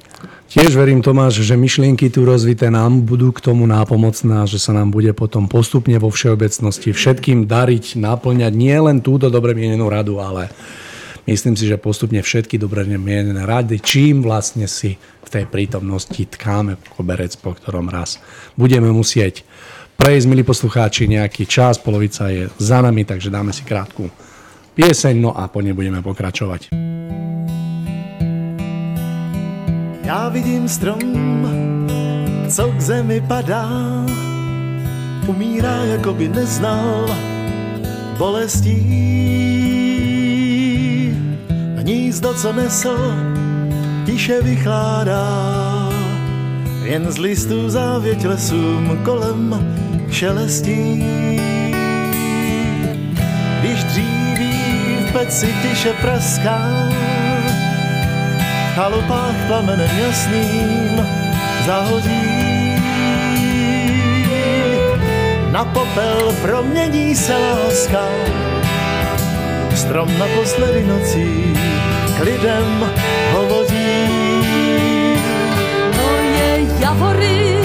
Tiež 0.52 0.76
verím, 0.76 1.00
Tomáš, 1.00 1.40
že 1.40 1.56
myšlienky 1.56 2.12
tu 2.12 2.28
rozvité 2.28 2.68
nám 2.68 3.00
budú 3.08 3.32
k 3.32 3.40
tomu 3.40 3.64
nápomocné 3.64 4.44
a 4.44 4.44
že 4.44 4.60
sa 4.60 4.76
nám 4.76 4.92
bude 4.92 5.08
potom 5.16 5.48
postupne 5.48 5.96
vo 5.96 6.12
všeobecnosti 6.12 6.92
všetkým 6.92 7.48
dariť, 7.48 7.96
naplňať 7.96 8.52
nie 8.52 8.76
len 8.76 9.00
túto 9.00 9.32
dobre 9.32 9.56
mienenú 9.56 9.88
radu, 9.88 10.20
ale 10.20 10.52
myslím 11.24 11.56
si, 11.56 11.64
že 11.64 11.80
postupne 11.80 12.20
všetky 12.20 12.60
dobre 12.60 12.84
mienené 12.84 13.48
rady, 13.48 13.80
čím 13.80 14.20
vlastne 14.20 14.68
si 14.68 15.00
v 15.00 15.28
tej 15.32 15.48
prítomnosti 15.48 16.20
tkáme 16.20 16.76
koberec, 16.92 17.32
po 17.40 17.56
ktorom 17.56 17.88
raz 17.88 18.20
budeme 18.52 18.92
musieť 18.92 19.48
prejsť, 19.96 20.26
milí 20.28 20.44
poslucháči, 20.44 21.08
nejaký 21.08 21.48
čas, 21.48 21.80
polovica 21.80 22.28
je 22.28 22.52
za 22.60 22.84
nami, 22.84 23.08
takže 23.08 23.32
dáme 23.32 23.56
si 23.56 23.64
krátku 23.64 24.10
pieseň, 24.74 25.14
no 25.16 25.30
a 25.32 25.48
po 25.48 25.64
nej 25.64 25.72
budeme 25.72 26.04
pokračovať. 26.04 26.74
Já 30.12 30.28
vidím 30.28 30.68
strom, 30.68 30.98
co 32.48 32.68
k 32.68 32.80
zemi 32.80 33.20
padá, 33.28 33.68
umírá, 35.26 35.76
jako 35.84 36.12
by 36.14 36.28
neznal 36.28 37.16
bolestí. 38.18 38.76
Hnízdo, 41.76 42.34
co 42.34 42.52
nesl, 42.52 42.98
tiše 44.06 44.42
vychládá, 44.42 45.88
jen 46.84 47.12
z 47.12 47.18
listů 47.18 47.70
závěť 47.70 48.24
lesům 48.24 48.98
kolem 49.04 49.66
šelestí. 50.10 51.04
Když 53.60 53.84
dříví 53.84 54.52
v 55.08 55.12
peci 55.12 55.54
tiše 55.62 55.92
praská, 56.00 56.88
chalupách 58.74 59.36
plamenem 59.46 59.90
jasným 59.98 60.96
zahodí. 61.66 62.42
Na 65.52 65.64
popel 65.64 66.32
promění 66.42 67.16
se 67.16 67.36
láska, 67.36 68.08
strom 69.76 70.18
naposledy 70.18 70.84
nocí 70.84 71.56
k 72.16 72.20
lidem 72.20 72.90
hovoří. 73.32 74.08
Moje 75.96 76.66
javory, 76.78 76.78
javory, 76.80 77.61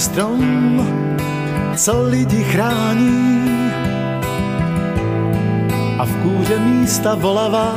Strom, 0.00 0.80
co 1.76 2.02
lidi 2.02 2.44
chrání 2.44 3.70
a 5.98 6.04
v 6.04 6.16
kůře 6.22 6.58
místa 6.58 7.14
volavá. 7.14 7.72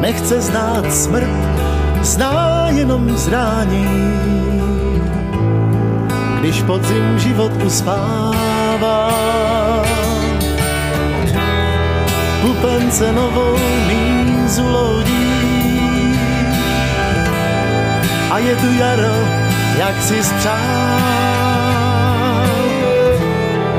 Nechce 0.00 0.40
znát 0.40 0.92
smrt, 0.92 1.30
zná 2.02 2.68
jenom 2.68 3.16
zrání. 3.16 4.14
Když 6.40 6.62
podzim 6.62 7.18
život 7.18 7.52
uspává, 7.64 9.10
pupence 12.42 13.12
novou 13.12 13.56
mízu 13.88 14.68
a 18.30 18.38
je 18.38 18.56
tu 18.56 18.72
jaro, 18.78 19.16
jak 19.78 20.02
si 20.02 20.24
spřál. 20.24 20.60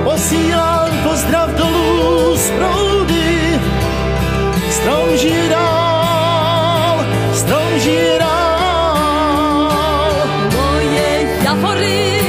Posílám 0.04 0.89
pozdrav 1.04 1.49
dolů 1.49 2.38
z 2.38 2.52
proudy, 2.52 3.60
strom 4.70 5.10
dál, 5.49 7.06
strom 7.34 7.74
dál. 8.20 9.72
Moje 10.52 11.28
javory, 11.43 12.20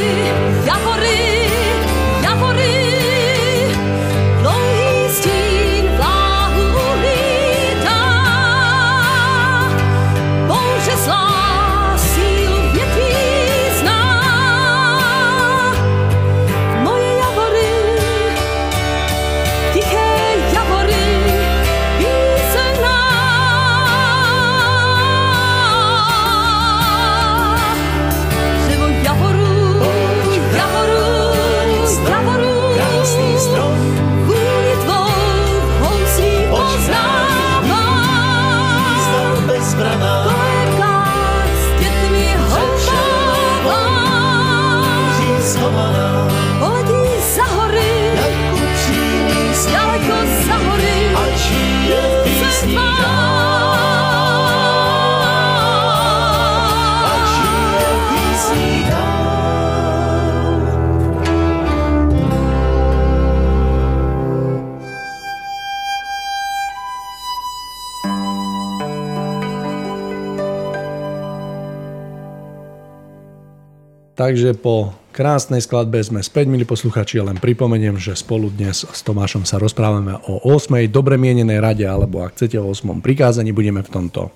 Takže 74.22 74.54
po 74.54 74.94
krásnej 75.10 75.58
skladbe 75.58 75.98
sme 75.98 76.22
späť, 76.22 76.46
milí 76.46 76.62
posluchači, 76.62 77.18
len 77.18 77.42
pripomeniem, 77.42 77.98
že 77.98 78.14
spolu 78.14 78.54
dnes 78.54 78.86
s 78.86 79.02
Tomášom 79.02 79.42
sa 79.42 79.58
rozprávame 79.58 80.14
o 80.30 80.38
8. 80.46 80.86
dobre 80.86 81.18
mienenej 81.18 81.58
rade, 81.58 81.82
alebo 81.82 82.22
ak 82.22 82.38
chcete 82.38 82.54
o 82.54 82.70
8. 82.70 83.02
prikázaní, 83.02 83.50
budeme 83.50 83.82
v 83.82 83.90
tomto 83.90 84.30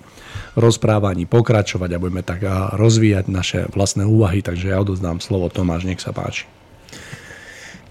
rozprávaní 0.59 1.23
pokračovať 1.23 1.87
a 1.95 2.01
budeme 2.03 2.19
tak 2.19 2.43
rozvíjať 2.75 3.31
naše 3.31 3.59
vlastné 3.71 4.03
úvahy, 4.03 4.43
takže 4.43 4.75
ja 4.75 4.83
odozdám 4.83 5.23
slovo 5.23 5.47
Tomáš, 5.47 5.87
nech 5.87 6.03
sa 6.03 6.11
páči. 6.11 6.51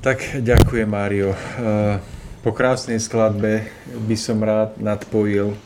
Tak 0.05 0.45
ďakujem, 0.45 0.89
Mário. 0.93 1.33
Eh, 1.33 1.97
po 2.45 2.53
krásnej 2.53 3.01
skladbe 3.01 3.73
by 4.05 4.17
som 4.21 4.45
rád 4.45 4.77
nadpojil 4.77 5.57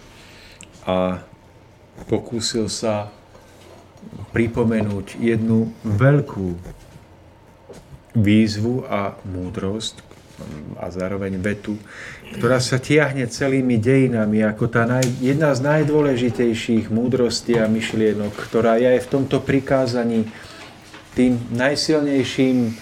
a 0.87 1.27
pokúsil 2.07 2.71
sa 2.71 3.11
pripomenúť 4.31 5.19
jednu 5.19 5.71
veľkú 5.83 6.55
výzvu 8.15 8.87
a 8.91 9.15
múdrosť 9.23 10.03
a 10.81 10.89
zároveň 10.89 11.37
vetu, 11.37 11.77
ktorá 12.33 12.65
sa 12.65 12.81
tiahne 12.81 13.29
celými 13.29 13.77
dejinami 13.77 14.41
ako 14.41 14.73
tá 14.73 14.89
naj, 14.89 15.05
jedna 15.21 15.53
z 15.53 15.61
najdôležitejších 15.61 16.89
múdrostí 16.89 17.61
a 17.61 17.69
myšlienok, 17.69 18.33
ktorá 18.49 18.81
je 18.81 19.05
v 19.05 19.11
tomto 19.11 19.45
prikázaní 19.45 20.25
tým 21.13 21.37
najsilnejším 21.53 22.73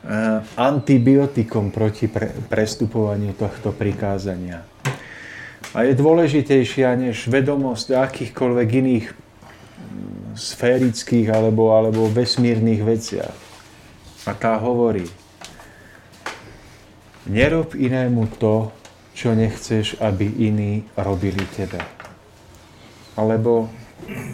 Eh, 0.00 0.40
antibiotikom 0.56 1.68
proti 1.68 2.08
pre, 2.08 2.32
prestupovaniu 2.48 3.36
tohto 3.36 3.68
prikázania. 3.68 4.64
A 5.76 5.84
je 5.84 5.92
dôležitejšia 5.92 6.96
než 6.96 7.28
vedomosť 7.28 8.08
akýchkoľvek 8.08 8.68
iných 8.80 9.06
mm, 9.12 9.29
sférických 10.34 11.30
alebo, 11.30 11.74
alebo 11.74 12.10
vesmírnych 12.10 12.82
veciach. 12.82 13.34
A 14.28 14.32
tá 14.36 14.60
hovorí, 14.60 15.08
nerob 17.26 17.74
inému 17.74 18.28
to, 18.36 18.70
čo 19.16 19.34
nechceš, 19.34 19.98
aby 19.98 20.28
iní 20.28 20.86
robili 20.94 21.42
tebe. 21.56 21.80
Alebo... 23.18 23.68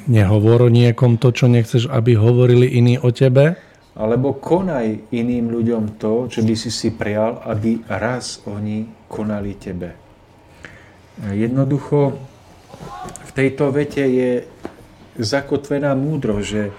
Nehovor 0.07 0.67
o 0.67 0.71
niekom 0.71 1.19
to, 1.19 1.35
čo 1.35 1.51
nechceš, 1.51 1.91
aby 1.91 2.15
hovorili 2.15 2.71
iní 2.79 2.97
o 3.03 3.11
tebe 3.11 3.59
alebo 3.97 4.37
konaj 4.37 5.09
iným 5.09 5.49
ľuďom 5.49 5.97
to, 5.97 6.29
čo 6.29 6.45
by 6.45 6.53
si 6.53 6.69
si 6.69 6.93
prial, 6.93 7.41
aby 7.49 7.81
raz 7.89 8.45
oni 8.45 8.85
konali 9.09 9.57
tebe. 9.57 9.97
Jednoducho 11.33 12.13
v 13.25 13.31
tejto 13.33 13.73
vete 13.73 14.05
je 14.05 14.45
zakotvená 15.21 15.93
múdro, 15.97 16.41
že 16.41 16.73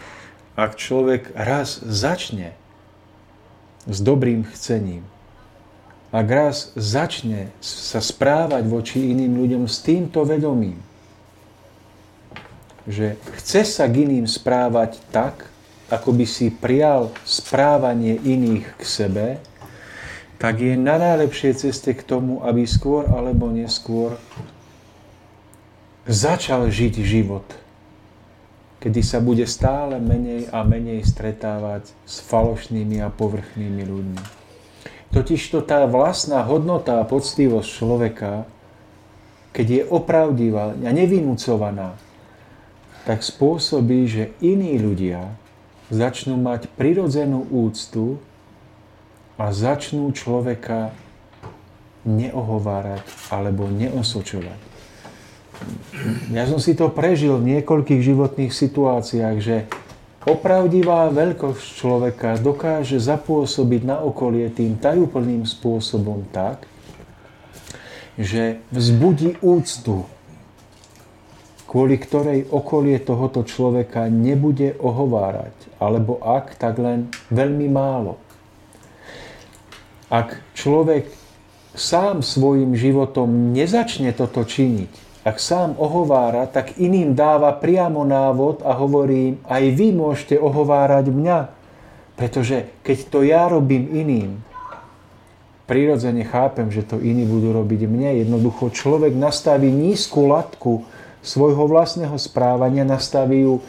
ak 0.58 0.74
človek 0.78 1.34
raz 1.38 1.82
začne 1.86 2.58
s 3.86 4.02
dobrým 4.02 4.44
chcením, 4.50 5.06
ak 6.10 6.28
raz 6.32 6.72
začne 6.74 7.52
sa 7.60 8.00
správať 8.00 8.64
voči 8.66 9.12
iným 9.12 9.38
ľuďom 9.38 9.64
s 9.68 9.84
týmto 9.84 10.24
vedomím, 10.24 10.80
že 12.88 13.20
chce 13.38 13.68
sa 13.68 13.86
k 13.86 14.08
iným 14.08 14.26
správať 14.26 15.04
tak, 15.12 15.52
ako 15.92 16.16
by 16.16 16.26
si 16.28 16.48
prijal 16.52 17.12
správanie 17.28 18.16
iných 18.24 18.66
k 18.80 18.82
sebe, 18.84 19.28
tak 20.40 20.64
je 20.64 20.80
na 20.80 20.96
najlepšej 20.96 21.68
ceste 21.68 21.92
k 21.92 22.02
tomu, 22.06 22.40
aby 22.46 22.64
skôr 22.64 23.10
alebo 23.12 23.52
neskôr 23.52 24.16
začal 26.08 26.72
žiť 26.72 27.04
život, 27.04 27.44
kedy 28.78 29.02
sa 29.02 29.18
bude 29.18 29.44
stále 29.50 29.98
menej 29.98 30.50
a 30.54 30.62
menej 30.62 31.02
stretávať 31.06 31.90
s 32.06 32.22
falošnými 32.22 33.02
a 33.02 33.10
povrchnými 33.10 33.84
ľuďmi. 33.84 34.22
Totižto 35.08 35.64
tá 35.64 35.88
vlastná 35.88 36.44
hodnota 36.44 37.00
a 37.02 37.08
poctivosť 37.08 37.70
človeka, 37.70 38.32
keď 39.56 39.68
je 39.68 39.82
opravdivá 39.88 40.76
a 40.78 40.90
nevynúcovaná, 40.94 41.98
tak 43.08 43.24
spôsobí, 43.24 44.04
že 44.06 44.24
iní 44.44 44.76
ľudia 44.76 45.32
začnú 45.88 46.36
mať 46.36 46.68
prirodzenú 46.76 47.48
úctu 47.48 48.20
a 49.40 49.56
začnú 49.56 50.12
človeka 50.12 50.92
neohovárať 52.04 53.08
alebo 53.32 53.72
neosočovať. 53.72 54.66
Ja 56.32 56.45
som 56.45 56.62
si 56.62 56.78
to 56.78 56.93
prežil 56.93 57.39
v 57.39 57.58
niekoľkých 57.58 58.01
životných 58.01 58.53
situáciách, 58.53 59.38
že 59.41 59.66
opravdivá 60.28 61.08
veľkosť 61.10 61.64
človeka 61.80 62.30
dokáže 62.38 62.99
zapôsobiť 62.99 63.82
na 63.88 63.97
okolie 64.03 64.51
tým 64.51 64.76
tajúplným 64.76 65.47
spôsobom 65.47 66.28
tak, 66.36 66.68
že 68.20 68.60
vzbudí 68.74 69.39
úctu 69.39 70.03
kvôli 71.68 71.99
ktorej 71.99 72.47
okolie 72.47 72.95
tohoto 73.03 73.43
človeka 73.43 74.08
nebude 74.08 74.80
ohovárať, 74.80 75.53
alebo 75.84 76.16
ak, 76.24 76.55
tak 76.55 76.80
len 76.80 77.12
veľmi 77.28 77.68
málo. 77.68 78.16
Ak 80.08 80.39
človek 80.55 81.12
sám 81.76 82.24
svojim 82.24 82.72
životom 82.74 83.51
nezačne 83.51 84.16
toto 84.16 84.47
činiť, 84.47 85.07
ak 85.28 85.44
sám 85.44 85.76
ohovára, 85.76 86.48
tak 86.48 86.80
iným 86.80 87.12
dáva 87.12 87.52
priamo 87.52 88.08
návod 88.08 88.64
a 88.64 88.72
hovorí 88.80 89.36
aj 89.44 89.64
vy 89.76 89.92
môžete 89.92 90.40
ohovárať 90.40 91.12
mňa. 91.12 91.40
Pretože 92.16 92.72
keď 92.80 92.98
to 93.12 93.28
ja 93.28 93.52
robím 93.52 93.92
iným, 93.92 94.40
prirodzene 95.68 96.24
chápem, 96.24 96.72
že 96.72 96.88
to 96.88 97.04
iní 97.04 97.28
budú 97.28 97.52
robiť 97.52 97.92
mne. 97.92 98.24
Jednoducho 98.24 98.72
človek 98.72 99.12
nastaví 99.20 99.68
nízku 99.68 100.24
latku 100.32 100.88
svojho 101.20 101.68
vlastného 101.68 102.16
správania 102.16 102.88
nastavujú 102.88 103.60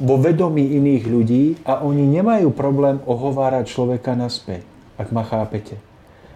vo 0.00 0.16
vedomí 0.16 0.72
iných 0.80 1.04
ľudí 1.04 1.44
a 1.68 1.84
oni 1.84 2.08
nemajú 2.16 2.48
problém 2.56 2.96
ohovárať 3.04 3.68
človeka 3.68 4.16
naspäť, 4.16 4.64
ak 4.96 5.12
ma 5.12 5.20
chápete. 5.20 5.76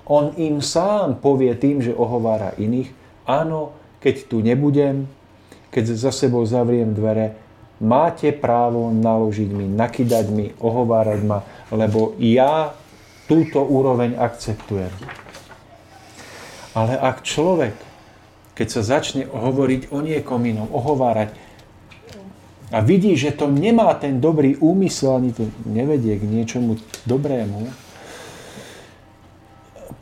On 0.05 0.37
im 0.37 0.61
sám 0.61 1.25
povie 1.25 1.57
tým, 1.57 1.81
že 1.81 1.97
ohovára 1.97 2.53
iných, 2.61 2.93
áno, 3.25 3.73
keď 4.09 4.16
tu 4.24 4.40
nebudem, 4.40 5.04
keď 5.68 5.92
za 5.92 6.09
sebou 6.09 6.48
zavriem 6.48 6.96
dvere, 6.96 7.36
máte 7.84 8.32
právo 8.32 8.88
naložiť 8.88 9.50
mi, 9.52 9.68
nakydať 9.68 10.26
mi, 10.32 10.56
ohovárať 10.56 11.20
ma, 11.28 11.44
lebo 11.68 12.16
ja 12.16 12.72
túto 13.28 13.61
úroveň 13.61 14.16
akceptujem. 14.16 14.90
Ale 16.72 16.96
ak 16.96 17.20
človek 17.20 17.76
keď 18.59 18.68
sa 18.74 18.82
začne 18.82 19.30
hovoriť 19.30 19.94
o 19.94 20.02
niekom 20.02 20.42
inom, 20.42 20.66
ohovárať 20.74 21.30
a 22.74 22.82
vidí, 22.82 23.14
že 23.14 23.30
to 23.30 23.46
nemá 23.46 23.94
ten 23.94 24.18
dobrý 24.18 24.59
úmysel, 24.59 25.14
ani 25.14 25.30
to 25.30 25.46
nevedie 25.62 26.18
k 26.18 26.26
niečomu 26.26 26.74
dobrému, 27.06 27.70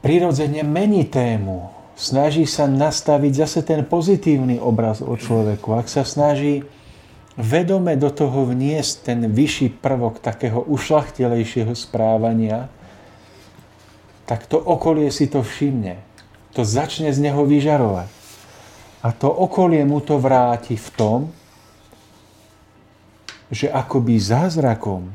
prirodzene 0.01 0.65
mení 0.65 1.05
tému. 1.05 1.69
Snaží 1.97 2.45
sa 2.45 2.69
nastaviť 2.69 3.33
zase 3.33 3.61
ten 3.65 3.81
pozitívny 3.81 4.61
obraz 4.61 5.01
o 5.01 5.17
človeku. 5.17 5.73
Ak 5.73 5.89
sa 5.89 6.05
snaží 6.05 6.61
vedome 7.41 7.97
do 7.97 8.13
toho 8.13 8.45
vniesť 8.45 8.95
ten 9.09 9.25
vyšší 9.33 9.81
prvok 9.81 10.21
takého 10.21 10.61
ušlachtelejšieho 10.61 11.73
správania, 11.73 12.69
tak 14.29 14.45
to 14.45 14.61
okolie 14.61 15.09
si 15.09 15.25
to 15.25 15.41
všimne. 15.41 15.97
To 16.53 16.69
začne 16.69 17.09
z 17.17 17.19
neho 17.21 17.49
vyžarovať. 17.49 18.13
A 19.01 19.09
to 19.17 19.33
okolie 19.33 19.81
mu 19.89 20.05
to 20.05 20.21
vráti 20.21 20.77
v 20.77 20.89
tom, 20.93 21.21
že 23.49 23.73
akoby 23.73 24.19
zázrakom 24.21 25.09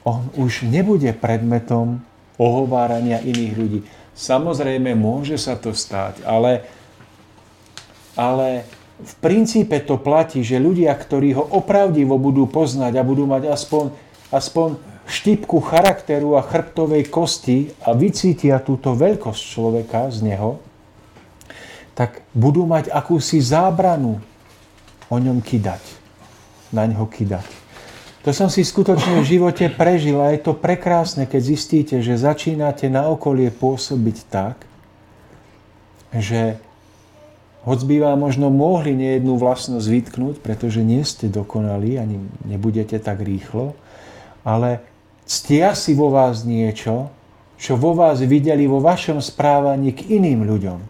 on 0.00 0.32
už 0.40 0.64
nebude 0.64 1.12
predmetom 1.12 2.00
ohovárania 2.40 3.20
iných 3.20 3.54
ľudí. 3.54 3.80
Samozrejme, 4.14 4.92
môže 4.98 5.40
sa 5.40 5.56
to 5.56 5.72
stať, 5.72 6.20
ale, 6.26 6.66
ale 8.18 8.68
v 9.00 9.14
princípe 9.24 9.80
to 9.80 9.96
platí, 9.96 10.44
že 10.44 10.60
ľudia, 10.60 10.92
ktorí 10.92 11.32
ho 11.32 11.44
opravdivo 11.44 12.20
budú 12.20 12.44
poznať 12.44 13.00
a 13.00 13.06
budú 13.06 13.24
mať 13.24 13.48
aspoň, 13.48 13.96
aspoň 14.28 14.68
štipku 15.10 15.58
charakteru 15.64 16.36
a 16.38 16.44
chrbtovej 16.44 17.08
kosti 17.08 17.72
a 17.82 17.96
vycítia 17.96 18.62
túto 18.62 18.94
veľkosť 18.94 19.42
človeka 19.42 20.12
z 20.12 20.22
neho, 20.22 20.62
tak 21.98 22.22
budú 22.32 22.64
mať 22.64 22.92
akúsi 22.92 23.42
zábranu 23.42 24.22
o 25.10 25.16
ňom 25.18 25.42
kydať. 25.42 25.82
Na 26.70 26.86
ňo 26.86 27.10
kydať. 27.10 27.59
To 28.20 28.36
som 28.36 28.52
si 28.52 28.60
skutočne 28.60 29.24
v 29.24 29.30
živote 29.40 29.72
prežil 29.72 30.20
a 30.20 30.36
je 30.36 30.44
to 30.44 30.52
prekrásne, 30.52 31.24
keď 31.24 31.40
zistíte, 31.40 31.96
že 32.04 32.20
začínate 32.20 32.92
na 32.92 33.08
okolie 33.08 33.48
pôsobiť 33.48 34.16
tak, 34.28 34.60
že 36.12 36.60
hoď 37.64 37.80
by 37.88 37.96
vám 38.04 38.18
možno 38.20 38.52
mohli 38.52 38.92
nejednú 38.92 39.40
vlastnosť 39.40 39.86
vytknúť, 39.88 40.36
pretože 40.44 40.84
nie 40.84 41.00
ste 41.00 41.32
dokonali, 41.32 41.96
ani 41.96 42.20
nebudete 42.44 43.00
tak 43.00 43.24
rýchlo, 43.24 43.72
ale 44.44 44.84
ctia 45.24 45.72
si 45.72 45.96
vo 45.96 46.12
vás 46.12 46.44
niečo, 46.44 47.08
čo 47.56 47.80
vo 47.80 47.96
vás 47.96 48.20
videli 48.20 48.68
vo 48.68 48.84
vašom 48.84 49.20
správaní 49.24 49.96
k 49.96 50.20
iným 50.20 50.44
ľuďom. 50.44 50.80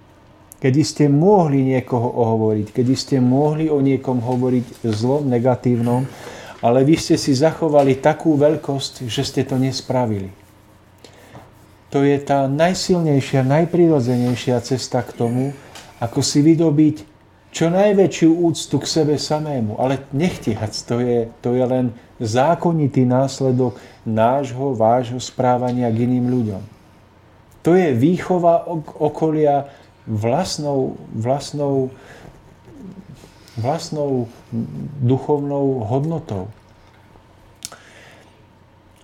Kedy 0.58 0.80
ste 0.82 1.04
mohli 1.06 1.62
niekoho 1.62 2.10
ohovoriť, 2.10 2.74
kedy 2.74 2.94
ste 2.98 3.16
mohli 3.22 3.70
o 3.70 3.78
niekom 3.78 4.18
hovoriť 4.18 4.82
zlom, 4.82 5.30
negatívnom, 5.30 6.10
ale 6.60 6.84
vy 6.84 6.96
ste 7.00 7.16
si 7.16 7.32
zachovali 7.32 7.96
takú 7.96 8.36
veľkosť, 8.36 9.08
že 9.08 9.22
ste 9.24 9.42
to 9.48 9.56
nespravili. 9.56 10.28
To 11.90 12.06
je 12.06 12.16
tá 12.22 12.46
najsilnejšia, 12.46 13.42
najprirodzenejšia 13.42 14.62
cesta 14.62 15.02
k 15.02 15.10
tomu, 15.16 15.44
ako 15.98 16.22
si 16.22 16.38
vydobiť 16.38 16.96
čo 17.50 17.66
najväčšiu 17.66 18.30
úctu 18.30 18.78
k 18.78 18.86
sebe 18.86 19.18
samému. 19.18 19.74
Ale 19.74 20.06
nechtiac, 20.14 20.70
to 20.86 21.02
je, 21.02 21.26
to 21.42 21.58
je 21.58 21.64
len 21.66 21.90
zákonitý 22.22 23.02
následok 23.02 23.74
nášho, 24.06 24.78
vášho 24.78 25.18
správania 25.18 25.90
k 25.90 26.06
iným 26.06 26.30
ľuďom. 26.30 26.62
To 27.66 27.74
je 27.74 27.90
výchova 27.92 28.70
okolia 28.96 29.68
vlastnou, 30.06 30.96
vlastnou, 31.12 31.90
vlastnou 33.60 34.26
duchovnou 35.04 35.84
hodnotou. 35.84 36.48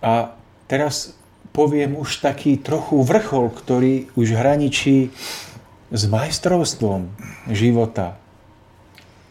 A 0.02 0.36
teraz 0.66 1.14
poviem 1.54 1.96
už 1.96 2.20
taký 2.20 2.60
trochu 2.60 3.00
vrchol, 3.00 3.48
ktorý 3.48 3.94
už 4.18 4.36
hraničí 4.36 5.14
s 5.88 6.02
majstrovstvom 6.04 7.08
života. 7.48 8.20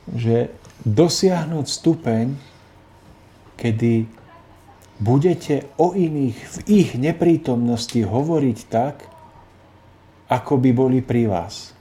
Že 0.10 0.50
dosiahnuť 0.86 1.66
stupeň, 1.70 2.26
kedy 3.60 4.10
budete 4.98 5.68
o 5.76 5.92
iných 5.92 6.38
v 6.40 6.58
ich 6.72 6.90
neprítomnosti 6.96 8.00
hovoriť 8.00 8.58
tak, 8.72 9.06
ako 10.32 10.54
by 10.58 10.72
boli 10.74 11.00
pri 11.06 11.30
vás. 11.30 11.75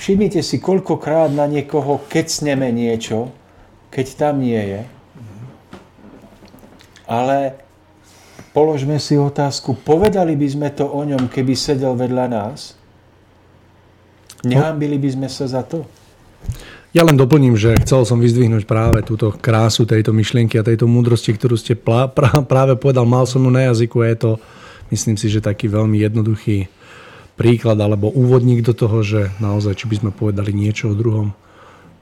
Všimnite 0.00 0.40
si, 0.40 0.56
koľkokrát 0.56 1.28
na 1.28 1.44
niekoho 1.44 2.00
kecneme 2.08 2.72
niečo, 2.72 3.28
keď 3.92 4.06
tam 4.16 4.40
nie 4.40 4.56
je. 4.56 4.82
Ale 7.04 7.60
položme 8.56 8.96
si 8.96 9.20
otázku, 9.20 9.76
povedali 9.76 10.40
by 10.40 10.48
sme 10.48 10.68
to 10.72 10.88
o 10.88 11.04
ňom, 11.04 11.28
keby 11.28 11.52
sedel 11.52 11.92
vedľa 12.00 12.26
nás? 12.32 12.80
Nehambili 14.40 14.96
by 14.96 15.20
sme 15.20 15.28
sa 15.28 15.44
za 15.44 15.60
to? 15.68 15.84
Ja 16.96 17.04
len 17.04 17.20
doplním, 17.20 17.60
že 17.60 17.76
chcel 17.84 18.08
som 18.08 18.24
vyzdvihnúť 18.24 18.64
práve 18.64 19.04
túto 19.04 19.28
krásu 19.36 19.84
tejto 19.84 20.16
myšlienky 20.16 20.56
a 20.56 20.64
tejto 20.64 20.88
múdrosti, 20.88 21.36
ktorú 21.36 21.60
ste 21.60 21.76
plá, 21.76 22.08
práve 22.48 22.72
povedal. 22.80 23.04
Mal 23.04 23.28
som 23.28 23.44
ju 23.44 23.52
na 23.52 23.68
jazyku 23.68 24.00
a 24.00 24.08
je 24.08 24.16
to, 24.16 24.30
myslím 24.88 25.20
si, 25.20 25.28
že 25.28 25.44
taký 25.44 25.68
veľmi 25.68 26.00
jednoduchý 26.00 26.72
príklad 27.40 27.80
alebo 27.80 28.12
úvodník 28.12 28.60
do 28.60 28.76
toho, 28.76 29.00
že 29.00 29.32
naozaj, 29.40 29.80
či 29.80 29.88
by 29.88 29.96
sme 29.96 30.10
povedali 30.12 30.52
niečo 30.52 30.92
o 30.92 30.98
druhom, 30.98 31.32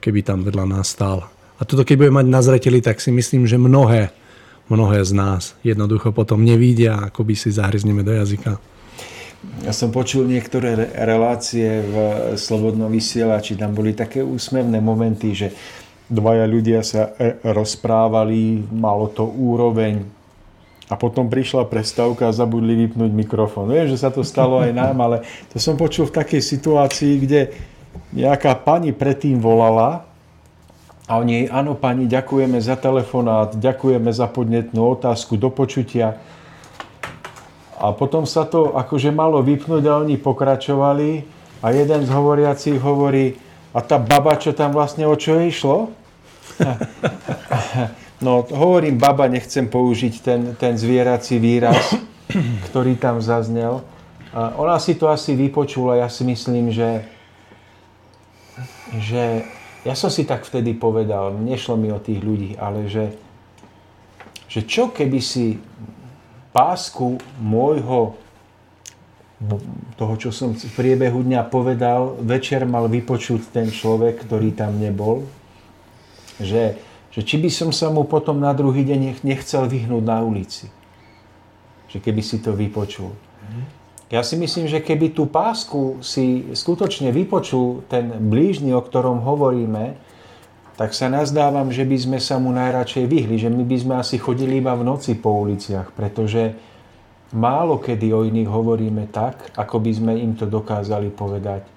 keby 0.03 0.19
tam 0.27 0.43
vedľa 0.43 0.67
nás 0.67 0.91
stál. 0.91 1.31
A 1.55 1.63
toto, 1.63 1.87
keď 1.87 1.95
budeme 1.95 2.19
mať 2.19 2.27
na 2.27 2.41
zreteli, 2.43 2.83
tak 2.83 2.99
si 2.99 3.15
myslím, 3.15 3.47
že 3.47 3.55
mnohé, 3.55 4.11
mnohé 4.67 4.99
z 5.07 5.15
nás 5.15 5.55
jednoducho 5.63 6.11
potom 6.11 6.43
nevidia, 6.43 6.99
ako 7.07 7.23
by 7.23 7.39
si 7.39 7.55
zahryzneme 7.55 8.03
do 8.03 8.11
jazyka. 8.11 8.59
Ja 9.63 9.71
som 9.71 9.95
počul 9.95 10.27
niektoré 10.27 10.75
relácie 10.99 11.87
v 11.87 11.95
Slobodnom 12.35 12.91
vysielači, 12.91 13.55
tam 13.55 13.71
boli 13.71 13.95
také 13.95 14.19
úsmevné 14.19 14.83
momenty, 14.83 15.31
že 15.31 15.55
dvaja 16.11 16.43
ľudia 16.43 16.83
sa 16.83 17.15
e, 17.15 17.39
rozprávali, 17.47 18.67
malo 18.75 19.07
to 19.07 19.23
úroveň 19.23 20.18
a 20.89 20.97
potom 20.97 21.29
prišla 21.29 21.69
prestávka 21.69 22.27
a 22.27 22.35
zabudli 22.35 22.73
vypnúť 22.73 23.13
mikrofón. 23.13 23.69
Viem, 23.69 23.85
že 23.93 24.01
sa 24.01 24.09
to 24.09 24.25
stalo 24.25 24.57
aj 24.57 24.73
nám, 24.73 24.97
ale 24.97 25.21
to 25.53 25.61
som 25.61 25.77
počul 25.77 26.09
v 26.09 26.17
takej 26.17 26.41
situácii, 26.41 27.13
kde 27.21 27.53
nejaká 28.09 28.57
pani 28.57 28.89
predtým 28.89 29.37
volala 29.37 30.09
a 31.05 31.21
oni 31.21 31.45
jej, 31.45 31.47
áno 31.53 31.77
pani, 31.77 32.09
ďakujeme 32.09 32.57
za 32.57 32.73
telefonát, 32.73 33.53
ďakujeme 33.53 34.09
za 34.09 34.25
podnetnú 34.25 34.81
otázku, 34.97 35.37
do 35.37 35.53
počutia. 35.53 36.17
A 37.77 37.93
potom 37.93 38.25
sa 38.25 38.49
to 38.49 38.73
akože 38.73 39.13
malo 39.13 39.45
vypnúť 39.45 39.83
a 39.85 40.01
oni 40.01 40.17
pokračovali 40.17 41.23
a 41.61 41.69
jeden 41.69 42.01
z 42.01 42.09
hovoriacich 42.09 42.81
hovorí, 42.81 43.37
a 43.69 43.85
tá 43.85 44.01
baba, 44.01 44.33
čo 44.41 44.49
tam 44.57 44.73
vlastne 44.73 45.05
o 45.05 45.13
čo 45.13 45.37
išlo? 45.37 45.93
No, 48.19 48.43
hovorím 48.43 48.99
baba, 48.99 49.31
nechcem 49.31 49.63
použiť 49.63 50.13
ten, 50.19 50.41
ten 50.59 50.75
zvierací 50.75 51.39
výraz, 51.39 51.95
ktorý 52.67 52.99
tam 52.99 53.23
zaznel. 53.23 53.79
Ona 54.35 54.75
si 54.77 54.99
to 54.99 55.07
asi 55.07 55.33
vypočula, 55.33 56.03
ja 56.03 56.11
si 56.11 56.27
myslím, 56.27 56.69
že, 56.69 57.07
že 58.99 59.47
ja 59.87 59.95
som 59.95 60.11
si 60.11 60.27
tak 60.27 60.43
vtedy 60.43 60.75
povedal, 60.75 61.31
nešlo 61.33 61.79
mi 61.79 61.89
o 61.89 61.97
tých 61.97 62.19
ľudí, 62.19 62.59
ale 62.59 62.91
že, 62.91 63.15
že 64.51 64.67
čo 64.67 64.91
keby 64.91 65.19
si 65.23 65.57
pásku 66.51 67.17
môjho 67.39 68.19
toho, 69.95 70.13
čo 70.19 70.35
som 70.35 70.51
v 70.51 70.73
priebehu 70.75 71.23
dňa 71.23 71.47
povedal, 71.47 72.19
večer 72.19 72.67
mal 72.67 72.91
vypočuť 72.91 73.55
ten 73.55 73.71
človek, 73.71 74.27
ktorý 74.27 74.51
tam 74.51 74.75
nebol. 74.75 75.23
Že, 76.43 76.75
že 77.09 77.25
či 77.25 77.41
by 77.41 77.49
som 77.49 77.69
sa 77.73 77.89
mu 77.89 78.05
potom 78.05 78.37
na 78.37 78.53
druhý 78.53 78.85
deň 78.85 79.21
nechcel 79.25 79.65
vyhnúť 79.65 80.03
na 80.05 80.21
ulici. 80.21 80.69
Že 81.89 81.97
keby 82.05 82.21
si 82.21 82.37
to 82.37 82.53
vypočul. 82.53 83.13
Ja 84.09 84.25
si 84.25 84.33
myslím, 84.41 84.65
že 84.65 84.81
keby 84.81 85.13
tú 85.13 85.29
pásku 85.29 86.01
si 86.01 86.49
skutočne 86.49 87.13
vypočul 87.13 87.85
ten 87.85 88.09
blížny, 88.09 88.73
o 88.73 88.81
ktorom 88.81 89.21
hovoríme, 89.21 89.93
tak 90.73 90.97
sa 90.97 91.13
nazdávam, 91.13 91.69
že 91.69 91.85
by 91.85 91.97
sme 91.97 92.19
sa 92.23 92.41
mu 92.41 92.49
najradšej 92.49 93.05
vyhli, 93.05 93.35
že 93.37 93.53
my 93.53 93.61
by 93.67 93.77
sme 93.77 93.93
asi 94.01 94.17
chodili 94.17 94.63
iba 94.63 94.73
v 94.73 94.87
noci 94.87 95.13
po 95.13 95.45
uliciach, 95.45 95.93
pretože 95.93 96.57
málo 97.35 97.77
kedy 97.77 98.09
o 98.09 98.25
iných 98.25 98.49
hovoríme 98.49 99.11
tak, 99.13 99.53
ako 99.53 99.77
by 99.77 99.91
sme 99.93 100.13
im 100.17 100.33
to 100.33 100.49
dokázali 100.49 101.13
povedať 101.13 101.67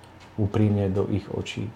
úprimne 0.41 0.89
do 0.89 1.05
ich 1.13 1.29
očí. 1.29 1.69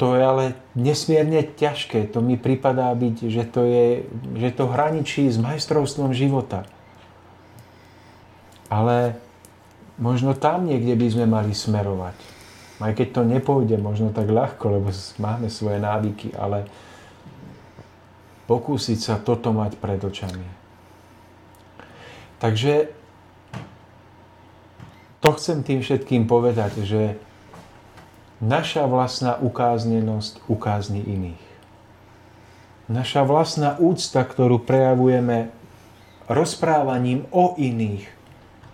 To 0.00 0.16
je 0.16 0.22
ale 0.24 0.44
nesmierne 0.72 1.44
ťažké. 1.44 2.08
To 2.16 2.24
mi 2.24 2.40
pripadá 2.40 2.88
byť, 2.96 3.16
že 3.28 3.44
to, 3.44 3.68
je, 3.68 4.08
že 4.40 4.48
to 4.56 4.64
hraničí 4.64 5.28
s 5.28 5.36
majstrovstvom 5.36 6.16
života. 6.16 6.64
Ale 8.72 9.20
možno 10.00 10.32
tam 10.32 10.64
niekde 10.64 10.96
by 10.96 11.06
sme 11.12 11.26
mali 11.28 11.52
smerovať 11.52 12.40
aj 12.80 12.96
keď 12.96 13.08
to 13.12 13.22
nepôjde 13.28 13.76
možno 13.76 14.08
tak 14.08 14.32
ľahko, 14.32 14.80
lebo 14.80 14.88
máme 15.20 15.52
svoje 15.52 15.76
návyky, 15.76 16.32
ale 16.32 16.64
pokúsiť 18.48 18.98
sa 18.98 19.14
toto 19.20 19.52
mať 19.52 19.76
pred 19.76 20.00
očami. 20.00 20.48
Takže 22.40 22.88
to 25.20 25.28
chcem 25.36 25.60
tým 25.60 25.84
všetkým 25.84 26.24
povedať, 26.24 26.80
že 26.88 27.20
naša 28.40 28.88
vlastná 28.88 29.36
ukáznenosť 29.36 30.48
ukázni 30.48 31.04
iných. 31.04 31.44
Naša 32.90 33.22
vlastná 33.22 33.78
úcta, 33.78 34.26
ktorú 34.26 34.58
prejavujeme 34.66 35.52
rozprávaním 36.26 37.28
o 37.30 37.54
iných, 37.54 38.08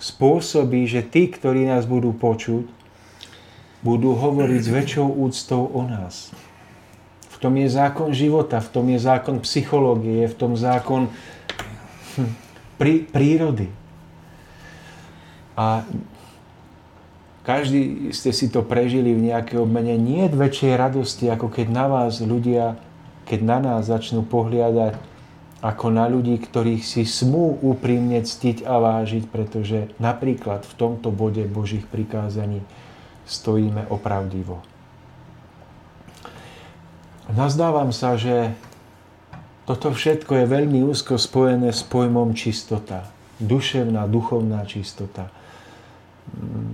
spôsobí, 0.01 0.89
že 0.89 1.05
tí, 1.05 1.29
ktorí 1.29 1.69
nás 1.69 1.85
budú 1.85 2.17
počuť, 2.17 2.65
budú 3.85 4.17
hovoriť 4.17 4.61
s 4.63 4.71
väčšou 4.73 5.09
úctou 5.21 5.69
o 5.69 5.83
nás. 5.85 6.33
V 7.29 7.37
tom 7.37 7.53
je 7.61 7.69
zákon 7.69 8.17
života, 8.17 8.65
v 8.65 8.71
tom 8.73 8.87
je 8.89 8.99
zákon 9.01 9.37
psychológie, 9.45 10.25
v 10.25 10.37
tom 10.37 10.57
zákon 10.57 11.13
hm, 12.17 12.33
prí, 12.81 13.05
prírody. 13.05 13.69
A 15.57 15.85
každý 17.47 18.11
ste 18.11 18.35
si 18.35 18.51
to 18.51 18.67
prežili 18.67 19.15
v 19.15 19.31
nejakej 19.31 19.63
obmene. 19.63 19.95
Nie 19.95 20.27
je 20.27 20.35
väčšej 20.35 20.75
radosti, 20.75 21.31
ako 21.31 21.47
keď 21.47 21.67
na 21.71 21.87
vás 21.87 22.19
ľudia, 22.19 22.75
keď 23.23 23.41
na 23.47 23.59
nás 23.63 23.87
začnú 23.87 24.27
pohliadať 24.27 24.99
ako 25.63 25.87
na 25.95 26.11
ľudí, 26.11 26.37
ktorých 26.43 26.83
si 26.83 27.07
smú 27.07 27.63
úprimne 27.63 28.19
ctiť 28.21 28.67
a 28.67 28.77
vážiť, 28.77 29.25
pretože 29.31 29.95
napríklad 30.03 30.67
v 30.67 30.75
tomto 30.75 31.15
bode 31.15 31.47
Božích 31.47 31.87
prikázaní 31.87 32.61
stojíme 33.25 33.89
opravdivo. 33.89 34.61
Nazdávam 37.31 37.91
sa, 37.91 38.15
že 38.15 38.55
toto 39.67 39.91
všetko 39.91 40.45
je 40.45 40.47
veľmi 40.47 40.87
úzko 40.87 41.19
spojené 41.19 41.75
s 41.75 41.83
pojmom 41.83 42.39
čistota. 42.39 43.11
Duševná, 43.43 44.07
duchovná 44.07 44.63
čistota. 44.63 45.35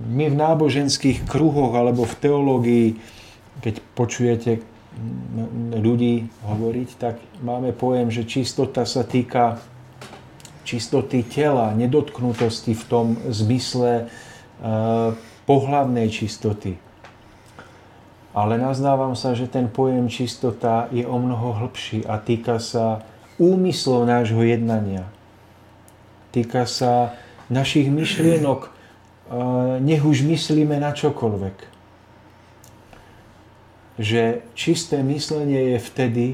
My 0.09 0.29
v 0.29 0.35
náboženských 0.35 1.29
kruhoch 1.29 1.73
alebo 1.77 2.05
v 2.05 2.15
teológii, 2.17 2.87
keď 3.61 3.75
počujete 3.93 4.51
ľudí 5.73 6.29
hovoriť, 6.45 6.89
tak 7.01 7.17
máme 7.41 7.73
pojem, 7.73 8.13
že 8.13 8.29
čistota 8.29 8.85
sa 8.85 9.01
týka 9.01 9.57
čistoty 10.63 11.25
tela, 11.25 11.73
nedotknutosti 11.73 12.73
v 12.77 12.83
tom 12.85 13.07
zmysle 13.29 14.09
pohlavnej 15.45 16.07
čistoty. 16.09 16.77
Ale 18.33 18.57
nazdávam 18.57 19.13
sa, 19.13 19.37
že 19.37 19.45
ten 19.45 19.69
pojem 19.69 20.09
čistota 20.09 20.89
je 20.89 21.05
o 21.05 21.17
mnoho 21.21 21.61
hlbší 21.61 22.09
a 22.09 22.17
týka 22.17 22.57
sa 22.57 23.05
úmyslov 23.37 24.09
nášho 24.09 24.41
jednania. 24.41 25.05
Týka 26.33 26.65
sa 26.65 27.13
našich 27.53 27.93
myšlienok, 27.93 28.72
nech 29.79 30.03
už 30.05 30.25
myslíme 30.25 30.77
na 30.77 30.93
čokoľvek. 30.93 31.57
Že 34.01 34.41
čisté 34.57 35.05
myslenie 35.05 35.77
je 35.77 35.79
vtedy, 35.79 36.25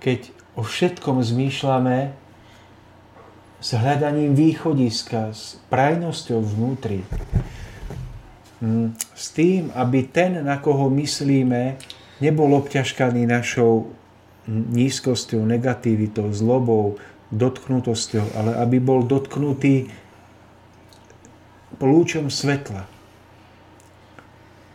keď 0.00 0.32
o 0.56 0.64
všetkom 0.64 1.20
zmýšľame 1.20 2.16
s 3.60 3.68
hľadaním 3.76 4.32
východiska, 4.32 5.36
s 5.36 5.60
prajnosťou 5.68 6.40
vnútri. 6.40 7.04
Hm, 8.64 8.96
s 8.96 9.24
tým, 9.36 9.68
aby 9.76 10.08
ten, 10.08 10.40
na 10.40 10.56
koho 10.56 10.88
myslíme, 10.88 11.76
nebol 12.24 12.48
obťažkaný 12.56 13.28
našou 13.28 13.92
nízkosťou, 14.48 15.44
negativitou, 15.44 16.32
zlobou, 16.32 16.96
dotknutosťou, 17.30 18.34
ale 18.34 18.58
aby 18.58 18.76
bol 18.82 19.06
dotknutý 19.06 19.86
lúčom 21.86 22.28
svetla. 22.28 22.84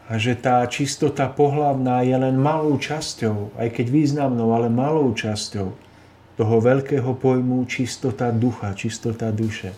A 0.06 0.22
že 0.22 0.38
tá 0.38 0.62
čistota 0.70 1.26
pohlavná 1.26 2.06
je 2.06 2.14
len 2.14 2.38
malou 2.38 2.78
časťou, 2.78 3.58
aj 3.58 3.74
keď 3.74 3.86
významnou, 3.90 4.54
ale 4.54 4.70
malou 4.70 5.10
časťou 5.14 5.74
toho 6.36 6.56
veľkého 6.62 7.16
pojmu 7.18 7.66
čistota 7.66 8.30
ducha, 8.30 8.76
čistota 8.78 9.34
duše. 9.34 9.74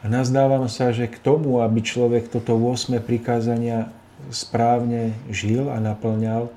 A 0.00 0.08
nazdávam 0.08 0.64
sa, 0.66 0.90
že 0.90 1.06
k 1.06 1.20
tomu, 1.20 1.60
aby 1.60 1.84
človek 1.84 2.32
toto 2.32 2.56
8 2.56 2.96
prikázania 3.04 3.92
správne 4.32 5.12
žil 5.28 5.68
a 5.68 5.76
naplňal, 5.76 6.48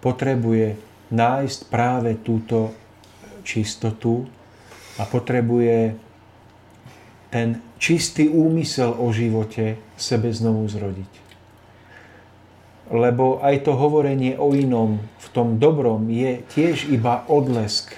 potrebuje 0.00 0.80
nájsť 1.12 1.60
práve 1.68 2.16
túto 2.16 2.72
čistotu 3.44 4.24
a 4.96 5.04
potrebuje 5.04 5.92
ten 7.30 7.62
čistý 7.78 8.26
úmysel 8.26 8.92
o 8.98 9.08
živote 9.14 9.78
sebe 9.94 10.34
znovu 10.34 10.66
zrodiť. 10.66 11.12
Lebo 12.90 13.38
aj 13.38 13.70
to 13.70 13.78
hovorenie 13.78 14.34
o 14.34 14.50
inom 14.50 14.98
v 14.98 15.26
tom 15.30 15.62
dobrom 15.62 16.10
je 16.10 16.42
tiež 16.50 16.90
iba 16.90 17.22
odlesk 17.30 17.94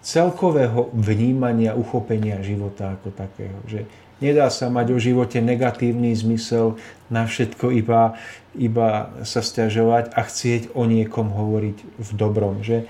celkového 0.00 0.88
vnímania, 0.96 1.76
uchopenia 1.76 2.40
života 2.40 2.96
ako 2.96 3.12
takého. 3.12 3.54
Že 3.68 3.84
nedá 4.24 4.48
sa 4.48 4.72
mať 4.72 4.96
o 4.96 4.98
živote 4.98 5.38
negatívny 5.44 6.16
zmysel 6.16 6.80
na 7.12 7.28
všetko 7.28 7.76
iba, 7.76 8.16
iba 8.56 9.12
sa 9.22 9.44
stiažovať 9.44 10.16
a 10.16 10.20
chcieť 10.24 10.72
o 10.72 10.88
niekom 10.88 11.28
hovoriť 11.28 11.78
v 12.00 12.10
dobrom. 12.16 12.64
Že 12.64 12.88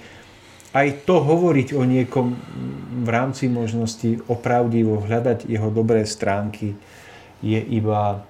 aj 0.72 1.04
to 1.04 1.20
hovoriť 1.20 1.76
o 1.76 1.84
niekom 1.84 2.32
v 3.04 3.08
rámci 3.08 3.48
možnosti 3.48 4.24
opravdivo, 4.28 5.04
hľadať 5.04 5.44
jeho 5.44 5.68
dobré 5.68 6.08
stránky, 6.08 6.72
je 7.44 7.60
iba 7.60 8.24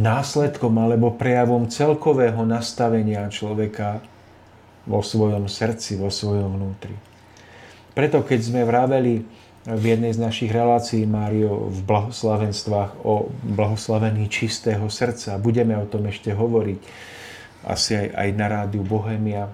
následkom 0.00 0.72
alebo 0.80 1.12
prejavom 1.12 1.68
celkového 1.68 2.40
nastavenia 2.48 3.28
človeka 3.28 4.00
vo 4.88 5.04
svojom 5.04 5.44
srdci, 5.44 6.00
vo 6.00 6.08
svojom 6.08 6.56
vnútri. 6.56 6.96
Preto 7.92 8.24
keď 8.24 8.40
sme 8.40 8.62
vraveli 8.64 9.20
v 9.68 9.84
jednej 9.84 10.16
z 10.16 10.22
našich 10.24 10.48
relácií, 10.48 11.04
Mário, 11.04 11.68
v 11.68 11.84
blahoslavenstvách 11.84 13.04
o 13.04 13.28
blahoslavení 13.44 14.24
čistého 14.32 14.88
srdca, 14.88 15.36
budeme 15.36 15.76
o 15.76 15.84
tom 15.84 16.08
ešte 16.08 16.32
hovoriť, 16.32 16.80
asi 17.68 17.92
aj, 17.92 18.08
aj 18.16 18.28
na 18.40 18.46
rádiu 18.48 18.80
Bohemia, 18.80 19.52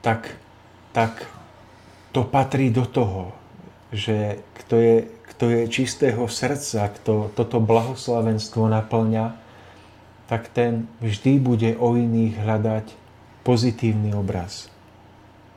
tak, 0.00 0.34
tak 0.92 1.24
to 2.12 2.24
patrí 2.24 2.72
do 2.72 2.84
toho, 2.88 3.32
že 3.92 4.40
kto 4.64 4.74
je, 4.76 4.96
kto 5.34 5.44
je 5.50 5.62
čistého 5.68 6.22
srdca, 6.28 6.90
kto 7.00 7.32
toto 7.34 7.58
blahoslavenstvo 7.60 8.70
naplňa, 8.70 9.36
tak 10.30 10.46
ten 10.54 10.86
vždy 11.02 11.32
bude 11.42 11.70
o 11.74 11.98
iných 11.98 12.38
hľadať 12.38 12.86
pozitívny 13.42 14.14
obraz. 14.14 14.70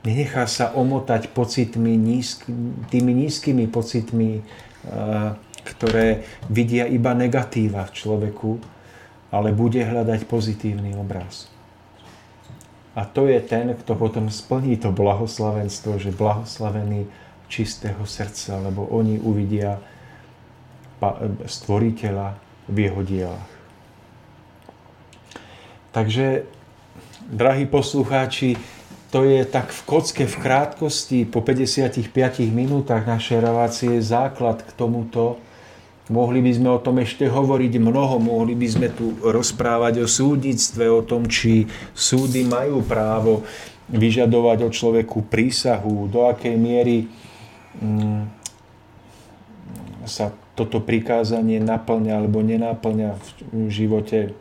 Nenechá 0.03 0.49
sa 0.49 0.73
omotať 0.75 1.31
pocitmi, 1.31 1.95
nízk, 1.95 2.49
tými 2.91 3.13
nízkymi 3.23 3.69
pocitmi, 3.69 4.43
ktoré 5.63 6.27
vidia 6.51 6.89
iba 6.89 7.15
negatíva 7.15 7.87
v 7.87 7.95
človeku, 7.95 8.51
ale 9.31 9.55
bude 9.55 9.79
hľadať 9.79 10.27
pozitívny 10.27 10.97
obraz. 10.97 11.52
A 12.93 13.05
to 13.09 13.25
je 13.25 13.41
ten, 13.41 13.73
kto 13.73 13.97
potom 13.97 14.29
splní 14.29 14.77
to 14.77 14.93
blahoslavenstvo, 14.93 15.97
že 15.97 16.13
blahoslavený 16.13 17.09
čistého 17.49 18.05
srdca, 18.05 18.61
lebo 18.61 18.85
oni 18.89 19.17
uvidia 19.17 19.81
stvoriteľa 21.45 22.37
v 22.69 22.77
jeho 22.79 23.01
dielach. 23.03 23.51
Takže, 25.93 26.47
drahí 27.29 27.65
poslucháči, 27.69 28.57
to 29.13 29.21
je 29.29 29.45
tak 29.45 29.69
v 29.69 29.81
kocke, 29.85 30.25
v 30.25 30.37
krátkosti, 30.41 31.19
po 31.29 31.45
55 31.45 32.09
minútach 32.49 33.05
našej 33.05 33.37
relácie 33.45 33.93
základ 34.01 34.65
k 34.65 34.73
tomuto, 34.73 35.37
Mohli 36.11 36.43
by 36.43 36.51
sme 36.51 36.69
o 36.75 36.83
tom 36.83 36.99
ešte 36.99 37.31
hovoriť 37.31 37.79
mnoho, 37.79 38.19
mohli 38.19 38.59
by 38.59 38.67
sme 38.67 38.87
tu 38.91 39.15
rozprávať 39.23 40.03
o 40.03 40.07
súdnictve, 40.07 40.83
o 40.91 40.99
tom, 40.99 41.31
či 41.31 41.63
súdy 41.95 42.43
majú 42.43 42.83
právo 42.83 43.47
vyžadovať 43.87 44.67
od 44.67 44.71
človeku 44.75 45.31
prísahu, 45.31 46.11
do 46.11 46.27
akej 46.27 46.59
miery 46.59 47.07
mm, 47.79 48.21
sa 50.03 50.35
toto 50.59 50.83
prikázanie 50.83 51.63
naplňa 51.63 52.19
alebo 52.19 52.43
nenaplňa 52.43 53.09
v 53.55 53.69
živote. 53.71 54.35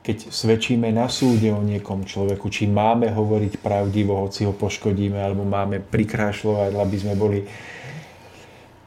Keď 0.00 0.32
svedčíme 0.32 0.88
na 0.94 1.10
súde 1.12 1.52
o 1.52 1.60
niekom 1.60 2.08
človeku, 2.08 2.46
či 2.48 2.70
máme 2.70 3.12
hovoriť 3.12 3.58
pravdivo, 3.58 4.22
hoci 4.22 4.48
ho 4.48 4.54
poškodíme, 4.56 5.18
alebo 5.18 5.44
máme 5.44 5.82
prikrášľovať, 5.82 6.72
aby 6.78 6.96
sme 6.96 7.14
boli... 7.18 7.44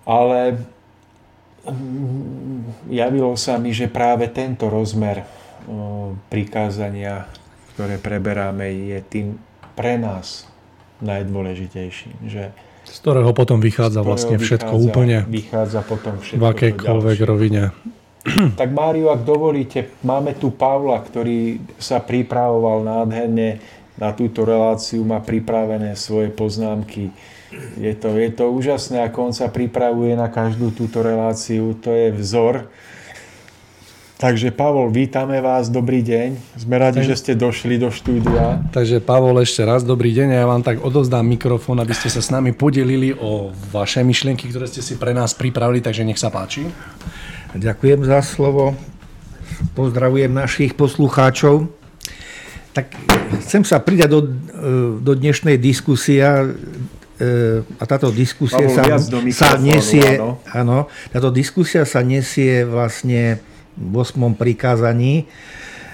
Ale 0.04 0.58
javilo 2.92 3.34
sa 3.40 3.56
mi, 3.56 3.72
že 3.72 3.88
práve 3.88 4.28
tento 4.32 4.68
rozmer 4.68 5.24
prikázania, 6.28 7.28
ktoré 7.76 7.96
preberáme, 8.00 8.68
je 8.68 9.00
tým 9.08 9.28
pre 9.74 9.96
nás 9.96 10.46
najdôležitejším. 11.00 12.16
Že 12.28 12.44
z 12.84 13.00
ktorého 13.00 13.32
potom 13.32 13.64
vychádza 13.64 14.04
vlastne 14.04 14.36
všetko 14.36 14.76
vychádza, 14.76 14.88
úplne. 14.92 15.18
Vychádza 15.32 15.82
potom 15.88 16.20
všetko. 16.20 16.40
V 16.40 16.44
akejkoľvek 16.44 17.20
rovine. 17.24 17.64
Tak 18.60 18.72
Máriu, 18.72 19.12
ak 19.12 19.28
dovolíte, 19.28 20.00
máme 20.00 20.40
tu 20.40 20.56
Pavla, 20.56 21.04
ktorý 21.04 21.60
sa 21.76 22.00
pripravoval 22.00 22.80
nádherne 22.88 23.60
na 24.00 24.16
túto 24.16 24.48
reláciu, 24.48 25.04
má 25.04 25.20
pripravené 25.20 25.92
svoje 26.00 26.32
poznámky 26.32 27.12
je 27.78 27.94
to, 27.98 28.14
je 28.18 28.30
to 28.30 28.46
úžasné, 28.54 29.02
ako 29.02 29.32
on 29.32 29.34
sa 29.34 29.50
pripravuje 29.50 30.14
na 30.14 30.30
každú 30.30 30.70
túto 30.72 31.02
reláciu. 31.02 31.74
To 31.82 31.90
je 31.90 32.14
vzor. 32.14 32.70
Takže 34.24 34.56
Pavol, 34.56 34.88
vítame 34.88 35.44
vás, 35.44 35.68
dobrý 35.68 36.00
deň. 36.00 36.56
Sme 36.56 36.80
radi, 36.80 37.04
že 37.04 37.20
ste 37.20 37.36
došli 37.36 37.76
do 37.76 37.92
štúdia. 37.92 38.64
Takže 38.72 39.04
Pavol, 39.04 39.44
ešte 39.44 39.68
raz 39.68 39.84
dobrý 39.84 40.16
deň. 40.16 40.32
Ja 40.32 40.48
vám 40.48 40.64
tak 40.64 40.80
odovzdám 40.80 41.28
mikrofón, 41.28 41.84
aby 41.84 41.92
ste 41.92 42.08
sa 42.08 42.24
s 42.24 42.32
nami 42.32 42.56
podelili 42.56 43.12
o 43.12 43.52
vaše 43.76 44.00
myšlienky, 44.00 44.48
ktoré 44.48 44.72
ste 44.72 44.80
si 44.80 44.96
pre 44.96 45.12
nás 45.12 45.36
pripravili, 45.36 45.84
takže 45.84 46.08
nech 46.08 46.22
sa 46.22 46.32
páči. 46.32 46.64
Ďakujem 47.52 48.08
za 48.08 48.24
slovo. 48.24 48.80
Pozdravujem 49.76 50.32
našich 50.32 50.72
poslucháčov. 50.80 51.68
Tak 52.72 52.96
chcem 53.44 53.68
sa 53.68 53.84
pridať 53.84 54.08
do, 54.08 54.22
do 55.04 55.14
dnešnej 55.20 55.60
diskusie 55.60 56.24
E, 56.24 57.03
a 57.78 57.84
táto 57.86 58.10
diskusia 58.10 58.66
sa, 58.74 58.98
sa 59.30 59.50
nesie, 59.62 60.18
áno. 60.50 60.90
táto 61.14 61.30
diskusia 61.30 61.86
sa 61.86 62.02
nesie 62.02 62.66
vlastne 62.66 63.38
v 63.78 63.94
8. 64.02 64.34
prikázaní. 64.38 65.30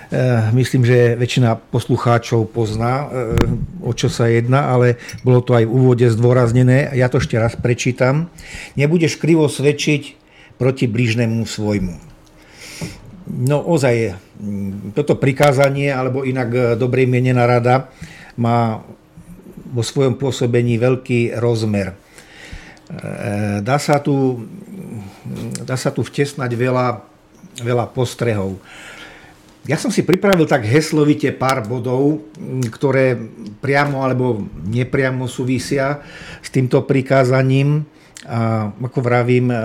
E, 0.10 0.20
myslím, 0.58 0.82
že 0.90 1.14
väčšina 1.16 1.70
poslucháčov 1.70 2.50
pozná, 2.50 3.06
e, 3.06 3.38
o 3.86 3.94
čo 3.94 4.10
sa 4.10 4.26
jedná, 4.26 4.74
ale 4.74 4.98
bolo 5.22 5.46
to 5.46 5.54
aj 5.54 5.70
v 5.70 5.74
úvode 5.74 6.08
zdôraznené. 6.10 6.90
Ja 6.98 7.14
to 7.14 7.22
ešte 7.22 7.38
raz 7.38 7.54
prečítam. 7.54 8.34
Nebudeš 8.74 9.22
krivo 9.22 9.46
svedčiť 9.46 10.18
proti 10.58 10.90
blížnemu 10.90 11.46
svojmu. 11.46 11.96
No 13.30 13.62
ozaj, 13.62 14.18
toto 14.98 15.14
prikázanie, 15.14 15.94
alebo 15.94 16.26
inak 16.26 16.50
e, 16.50 16.60
dobrej 16.74 17.06
mienená 17.06 17.46
rada, 17.46 17.94
má 18.34 18.82
vo 19.70 19.84
svojom 19.86 20.18
pôsobení 20.18 20.82
veľký 20.82 21.38
rozmer. 21.38 21.94
E, 21.94 21.96
dá 23.62 23.78
sa 23.78 24.02
tu, 24.02 24.46
dá 25.64 25.78
sa 25.78 25.94
tu 25.94 26.02
vtesnať 26.02 26.50
veľa, 26.58 27.06
veľa 27.62 27.86
postrehov. 27.94 28.58
Ja 29.70 29.78
som 29.78 29.94
si 29.94 30.02
pripravil 30.02 30.50
tak 30.50 30.66
heslovite 30.66 31.30
pár 31.30 31.62
bodov, 31.62 32.26
ktoré 32.74 33.14
priamo 33.62 34.02
alebo 34.02 34.42
nepriamo 34.66 35.30
súvisia 35.30 36.02
s 36.42 36.50
týmto 36.50 36.82
prikázaním. 36.90 37.86
A 38.28 38.68
ako 38.76 39.00
vravím, 39.00 39.48
e, 39.48 39.56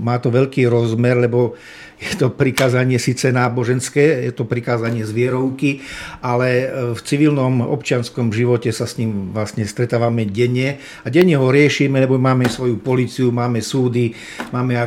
má 0.00 0.16
to 0.16 0.32
veľký 0.32 0.64
rozmer, 0.64 1.20
lebo 1.20 1.52
je 2.00 2.16
to 2.16 2.32
prikázanie 2.32 2.96
síce 2.96 3.28
náboženské, 3.28 4.24
je 4.24 4.32
to 4.32 4.48
prikázanie 4.48 5.04
z 5.04 5.12
vierovky, 5.12 5.84
ale 6.24 6.48
e, 6.48 6.66
v 6.96 7.00
civilnom 7.04 7.60
občianskom 7.60 8.32
živote 8.32 8.72
sa 8.72 8.88
s 8.88 8.96
ním 8.96 9.36
vlastne 9.36 9.68
stretávame 9.68 10.24
denne 10.24 10.80
a 11.04 11.12
denne 11.12 11.36
ho 11.36 11.52
riešime, 11.52 12.00
lebo 12.00 12.16
máme 12.16 12.48
svoju 12.48 12.80
policiu, 12.80 13.28
máme 13.28 13.60
súdy, 13.60 14.16
máme 14.56 14.80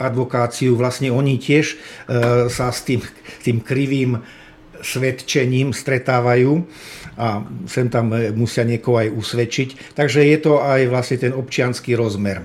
advokáciu, 0.00 0.72
vlastne 0.80 1.12
oni 1.12 1.36
tiež 1.36 1.66
e, 1.68 1.76
sa 2.48 2.72
s 2.72 2.88
tým, 2.88 3.04
tým 3.44 3.60
krivým 3.60 4.24
svedčením 4.80 5.72
stretávajú 5.72 6.64
a 7.14 7.46
sem 7.66 7.86
tam 7.90 8.10
e, 8.12 8.34
musia 8.34 8.66
niekoho 8.66 8.98
aj 8.98 9.08
usvedčiť. 9.14 9.68
Takže 9.94 10.26
je 10.26 10.38
to 10.42 10.58
aj 10.58 10.90
vlastne 10.90 11.18
ten 11.18 11.32
občianský 11.32 11.94
rozmer. 11.94 12.44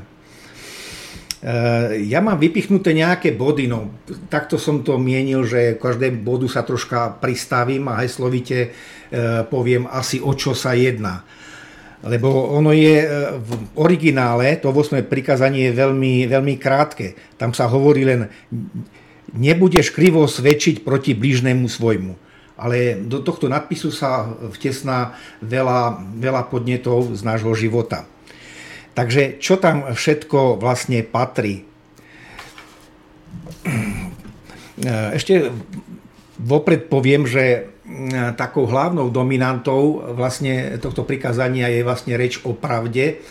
Eh, 1.39 2.03
ja 2.11 2.19
mám 2.19 2.35
vypichnuté 2.35 2.91
nejaké 2.91 3.31
body, 3.31 3.71
no 3.71 3.95
takto 4.27 4.59
som 4.59 4.83
to 4.83 4.99
mienil, 4.99 5.47
že 5.47 5.79
každému 5.79 6.19
bodu 6.19 6.51
sa 6.51 6.67
troška 6.67 7.15
pristavím 7.23 7.87
a 7.87 8.03
heslovite 8.03 8.57
eh, 8.67 8.71
poviem 9.47 9.87
asi 9.87 10.19
o 10.19 10.35
čo 10.35 10.51
sa 10.51 10.75
jedná. 10.75 11.23
Lebo 12.03 12.55
ono 12.55 12.71
je 12.71 13.03
v 13.43 13.51
originále, 13.75 14.55
to 14.63 14.71
8. 14.71 15.03
prikázanie 15.03 15.67
je 15.67 15.79
veľmi, 15.83 16.31
veľmi 16.31 16.55
krátke. 16.55 17.35
Tam 17.35 17.51
sa 17.51 17.67
hovorí 17.67 18.07
len, 18.07 18.31
nebudeš 19.35 19.91
krivo 19.91 20.23
svedčiť 20.23 20.87
proti 20.87 21.11
blížnemu 21.11 21.67
svojmu. 21.67 22.28
Ale 22.59 22.99
do 22.99 23.23
tohto 23.23 23.47
nadpisu 23.47 23.89
sa 23.95 24.27
vtesná 24.51 25.15
veľa, 25.39 26.03
veľa 26.19 26.51
podnetov 26.51 27.15
z 27.15 27.23
nášho 27.23 27.55
života. 27.55 28.03
Takže 28.93 29.39
čo 29.39 29.55
tam 29.55 29.95
všetko 29.95 30.59
vlastne 30.59 30.99
patrí? 31.07 31.63
Ešte 35.15 35.55
vopred 36.35 36.91
poviem, 36.91 37.23
že 37.23 37.71
takou 38.35 38.67
hlavnou 38.67 39.07
dominantou 39.09 40.03
vlastne 40.13 40.77
tohto 40.83 41.07
prikázania 41.07 41.71
je 41.71 41.81
vlastne 41.81 42.13
reč 42.19 42.43
o 42.43 42.53
pravde, 42.53 43.23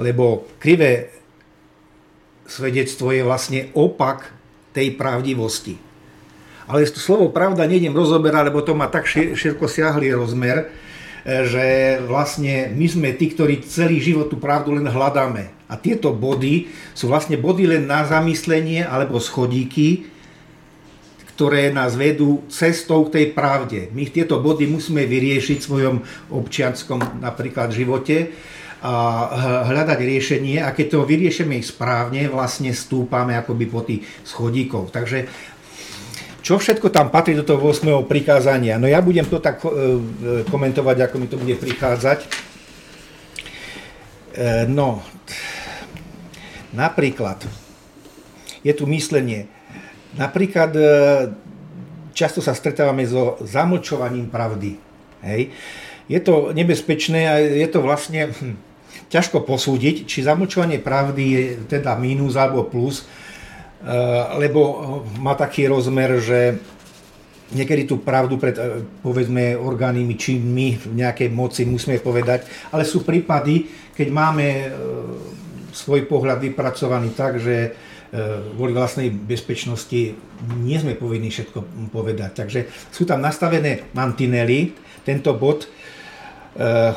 lebo 0.00 0.48
krivé 0.58 1.12
svedectvo 2.48 3.14
je 3.14 3.22
vlastne 3.22 3.60
opak 3.76 4.34
tej 4.74 4.98
pravdivosti. 4.98 5.89
Ale 6.70 6.86
to 6.86 7.02
slovo 7.02 7.34
pravda 7.34 7.66
nejdem 7.66 7.92
rozoberať, 7.92 8.54
lebo 8.54 8.62
to 8.62 8.78
má 8.78 8.86
tak 8.86 9.10
široko 9.10 9.66
siahlý 9.66 10.14
rozmer, 10.14 10.70
E, 11.20 11.44
že 11.44 11.66
vlastne 12.08 12.72
my 12.72 12.86
sme 12.88 13.08
tí, 13.12 13.32
ktorí 13.32 13.60
celý 13.68 14.00
život 14.00 14.32
tú 14.32 14.40
pravdu 14.40 14.72
len 14.72 14.88
hľadáme. 14.88 15.52
A 15.68 15.76
tieto 15.76 16.10
body 16.16 16.72
sú 16.96 17.12
vlastne 17.12 17.36
body 17.36 17.68
len 17.68 17.84
na 17.84 18.02
zamyslenie 18.08 18.82
alebo 18.82 19.20
schodíky, 19.20 20.08
ktoré 21.36 21.72
nás 21.72 21.96
vedú 21.96 22.44
cestou 22.52 23.08
k 23.08 23.20
tej 23.20 23.26
pravde. 23.32 23.88
My 23.96 24.08
tieto 24.08 24.40
body 24.40 24.68
musíme 24.68 25.04
vyriešiť 25.08 25.56
v 25.60 25.68
svojom 25.68 25.96
občianskom 26.32 27.00
napríklad 27.20 27.72
živote 27.72 28.32
a 28.80 28.92
hľadať 29.68 29.98
riešenie 30.00 30.64
a 30.64 30.72
keď 30.72 30.86
to 30.96 31.04
vyriešime 31.04 31.60
správne, 31.60 32.32
vlastne 32.32 32.72
stúpame 32.72 33.36
akoby 33.36 33.64
po 33.68 33.84
tých 33.84 34.08
schodíkov. 34.24 34.88
Takže 34.88 35.28
čo 36.40 36.56
všetko 36.56 36.88
tam 36.88 37.12
patrí 37.12 37.36
do 37.36 37.44
toho 37.44 37.60
8. 37.60 38.08
prikázania? 38.08 38.80
No 38.80 38.88
ja 38.88 39.04
budem 39.04 39.28
to 39.28 39.40
tak 39.40 39.60
e, 39.60 39.68
e, 39.68 39.70
komentovať, 40.48 40.96
ako 41.08 41.16
mi 41.20 41.28
to 41.28 41.36
bude 41.36 41.60
prichádzať. 41.60 42.24
E, 42.24 42.28
no, 44.68 45.02
napríklad, 46.72 47.44
je 48.64 48.72
tu 48.72 48.88
myslenie. 48.88 49.48
Napríklad, 50.10 50.74
často 52.10 52.42
sa 52.42 52.50
stretávame 52.50 53.06
so 53.06 53.38
zamlčovaním 53.46 54.26
pravdy. 54.26 54.74
Hej. 55.22 55.54
Je 56.10 56.18
to 56.18 56.50
nebezpečné 56.50 57.30
a 57.30 57.38
je 57.38 57.68
to 57.70 57.78
vlastne 57.78 58.34
hm, 58.34 58.58
ťažko 59.06 59.46
posúdiť, 59.46 60.02
či 60.04 60.26
zamlčovanie 60.26 60.82
pravdy 60.82 61.24
je 61.30 61.42
teda 61.70 61.94
mínus 61.94 62.34
alebo 62.34 62.66
plus, 62.66 63.06
Eh, 63.06 63.19
lebo 64.36 64.60
má 65.24 65.32
taký 65.32 65.64
rozmer, 65.64 66.20
že 66.20 66.60
niekedy 67.54 67.86
tú 67.86 68.02
pravdu 68.02 68.38
pred, 68.38 68.54
eh, 68.56 68.82
povedzme, 69.02 69.58
orgánmi 69.58 70.14
či 70.14 70.38
my 70.38 70.78
v 70.78 70.86
nejakej 71.02 71.28
moci 71.30 71.66
musíme 71.66 71.98
povedať, 71.98 72.46
ale 72.70 72.86
sú 72.86 73.02
prípady, 73.02 73.66
keď 73.94 74.08
máme 74.10 74.46
eh, 74.46 74.68
svoj 75.70 76.06
pohľad 76.10 76.42
vypracovaný 76.42 77.14
tak, 77.14 77.38
že 77.38 77.88
kvôli 78.58 78.74
vlastnej 78.74 79.06
bezpečnosti 79.06 80.18
nie 80.66 80.78
sme 80.82 80.98
povinní 80.98 81.30
všetko 81.30 81.62
povedať. 81.94 82.42
Takže 82.42 82.66
sú 82.90 83.06
tam 83.06 83.22
nastavené 83.22 83.86
mantinely. 83.94 84.74
Tento 85.06 85.30
bod 85.38 85.70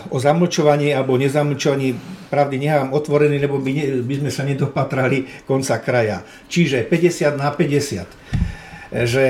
o 0.10 0.18
zamlčovaní 0.18 0.90
alebo 0.98 1.14
nezamlčovaní 1.14 1.94
pravdy 2.34 2.58
nechám 2.58 2.90
otvorený, 2.90 3.38
lebo 3.38 3.62
by, 3.62 3.72
ne, 3.72 3.86
by 4.02 4.16
sme 4.26 4.32
sa 4.34 4.42
nedopatrali 4.42 5.46
konca 5.46 5.78
kraja. 5.78 6.26
Čiže 6.50 6.90
50 6.90 7.38
na 7.38 7.54
50. 7.54 8.98
Že 9.06 9.26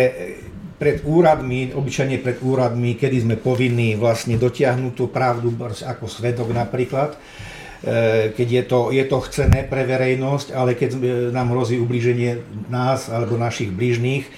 pred 0.79 1.03
úradmi, 1.03 1.71
obyčajne 1.71 2.19
pred 2.19 2.39
úradmi, 2.43 2.99
kedy 2.99 3.23
sme 3.23 3.35
povinní 3.39 3.95
vlastne 3.95 4.35
dotiahnuť 4.35 4.93
tú 4.95 5.07
pravdu 5.07 5.55
ako 5.59 6.11
svedok 6.11 6.51
napríklad, 6.51 7.15
e, 7.15 8.31
keď 8.35 8.47
je 8.47 8.63
to, 8.67 8.79
je 8.91 9.03
to 9.07 9.17
chcené 9.27 9.63
pre 9.63 9.87
verejnosť, 9.87 10.51
ale 10.51 10.75
keď 10.75 10.99
nám 11.31 11.55
hrozí 11.55 11.79
ublíženie 11.79 12.43
nás 12.67 13.07
alebo 13.07 13.39
našich 13.39 13.71
blížnych, 13.71 14.27
e, 14.27 14.31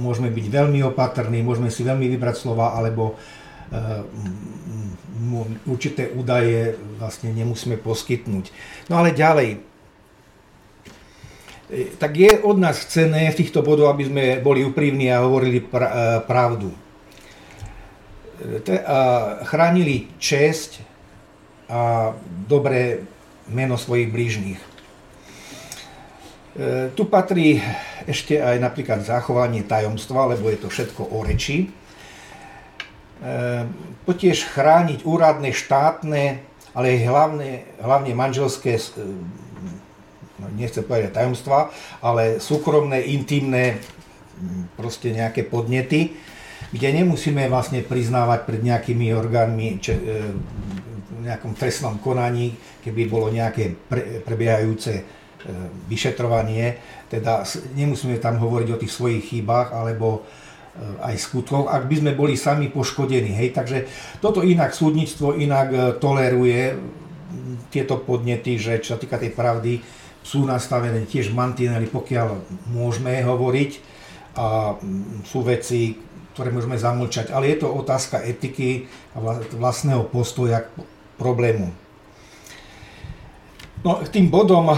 môžeme 0.00 0.32
byť 0.32 0.46
veľmi 0.48 0.80
opatrní, 0.92 1.44
môžeme 1.44 1.68
si 1.68 1.84
veľmi 1.84 2.08
vybrať 2.08 2.36
slova, 2.40 2.72
alebo 2.72 3.20
určité 5.66 6.10
údaje 6.10 6.74
vlastne 6.98 7.30
nemusíme 7.30 7.78
poskytnúť. 7.78 8.50
No 8.90 8.98
ale 8.98 9.14
ďalej, 9.14 9.62
e, 11.70 11.94
tak 11.96 12.18
je 12.18 12.42
od 12.42 12.58
nás 12.58 12.76
cené 12.90 13.30
v 13.30 13.38
týchto 13.38 13.62
bodoch, 13.62 13.94
aby 13.94 14.04
sme 14.10 14.24
boli 14.42 14.66
úprimní 14.66 15.08
a 15.14 15.22
hovorili 15.22 15.62
e, 15.62 15.66
pravdu. 16.26 16.74
E, 16.74 16.76
chránili 19.46 20.10
česť 20.18 20.82
a 21.70 22.10
dobré 22.50 23.06
meno 23.46 23.78
svojich 23.78 24.10
blížnych. 24.10 24.60
Tu 26.98 27.02
patrí 27.06 27.62
ešte 28.10 28.42
aj 28.42 28.58
napríklad 28.58 29.06
zachovanie 29.06 29.62
tajomstva, 29.62 30.34
lebo 30.34 30.50
je 30.50 30.58
to 30.58 30.66
všetko 30.66 31.14
o 31.14 31.22
reči. 31.22 31.70
Ehm, 33.20 33.68
potiež 34.08 34.48
chrániť 34.48 35.04
úradné, 35.04 35.52
štátne, 35.52 36.40
ale 36.72 36.86
aj 36.96 36.98
hlavne, 37.04 37.50
hlavne 37.84 38.16
manželské, 38.16 38.80
ehm, 38.80 39.28
no, 40.40 40.48
nechcem 40.56 40.80
povedať 40.80 41.12
tajomstva, 41.20 41.68
ale 42.00 42.40
súkromné, 42.40 43.12
intimné, 43.12 43.76
proste 44.72 45.12
nejaké 45.12 45.44
podnety, 45.44 46.16
kde 46.72 46.88
nemusíme 46.96 47.44
vlastne 47.52 47.84
priznávať 47.84 48.48
pred 48.48 48.64
nejakými 48.64 49.12
orgánmi 49.12 49.76
če, 49.84 49.92
ehm, 50.00 50.40
v 51.20 51.28
nejakom 51.28 51.52
trestnom 51.52 52.00
konaní, 52.00 52.56
keby 52.80 53.04
bolo 53.04 53.28
nejaké 53.28 53.76
pre, 53.76 54.24
prebiehajúce 54.24 55.20
vyšetrovanie, 55.88 56.76
teda 57.08 57.48
nemusíme 57.72 58.20
tam 58.20 58.36
hovoriť 58.36 58.68
o 58.76 58.80
tých 58.80 58.92
svojich 58.92 59.24
chybách 59.32 59.72
alebo 59.72 60.28
aj 61.02 61.16
skutkov, 61.18 61.66
ak 61.66 61.90
by 61.90 61.94
sme 61.98 62.12
boli 62.14 62.38
sami 62.38 62.70
poškodení. 62.70 63.34
Hej. 63.34 63.58
Takže 63.58 63.78
toto 64.22 64.46
inak 64.46 64.70
súdnictvo 64.70 65.34
inak 65.34 65.68
eh, 65.72 65.80
toleruje 65.98 66.78
tieto 67.70 67.98
podnety, 67.98 68.58
že 68.58 68.82
čo 68.82 68.96
sa 68.96 69.00
týka 69.00 69.18
tej 69.18 69.30
pravdy, 69.34 69.82
sú 70.20 70.44
nastavené 70.44 71.06
tiež 71.06 71.32
mantinely, 71.32 71.86
pokiaľ 71.88 72.42
môžeme 72.74 73.22
hovoriť 73.22 73.70
a 74.36 74.76
sú 75.26 75.42
veci, 75.42 75.96
ktoré 76.34 76.54
môžeme 76.54 76.78
zamlčať, 76.78 77.34
ale 77.34 77.50
je 77.50 77.62
to 77.62 77.68
otázka 77.70 78.22
etiky 78.22 78.90
a 79.14 79.22
vlastného 79.54 80.06
postoja 80.06 80.66
k 80.66 80.68
problému. 81.18 81.72
No, 83.80 84.02
tým 84.06 84.28
bodom 84.28 84.76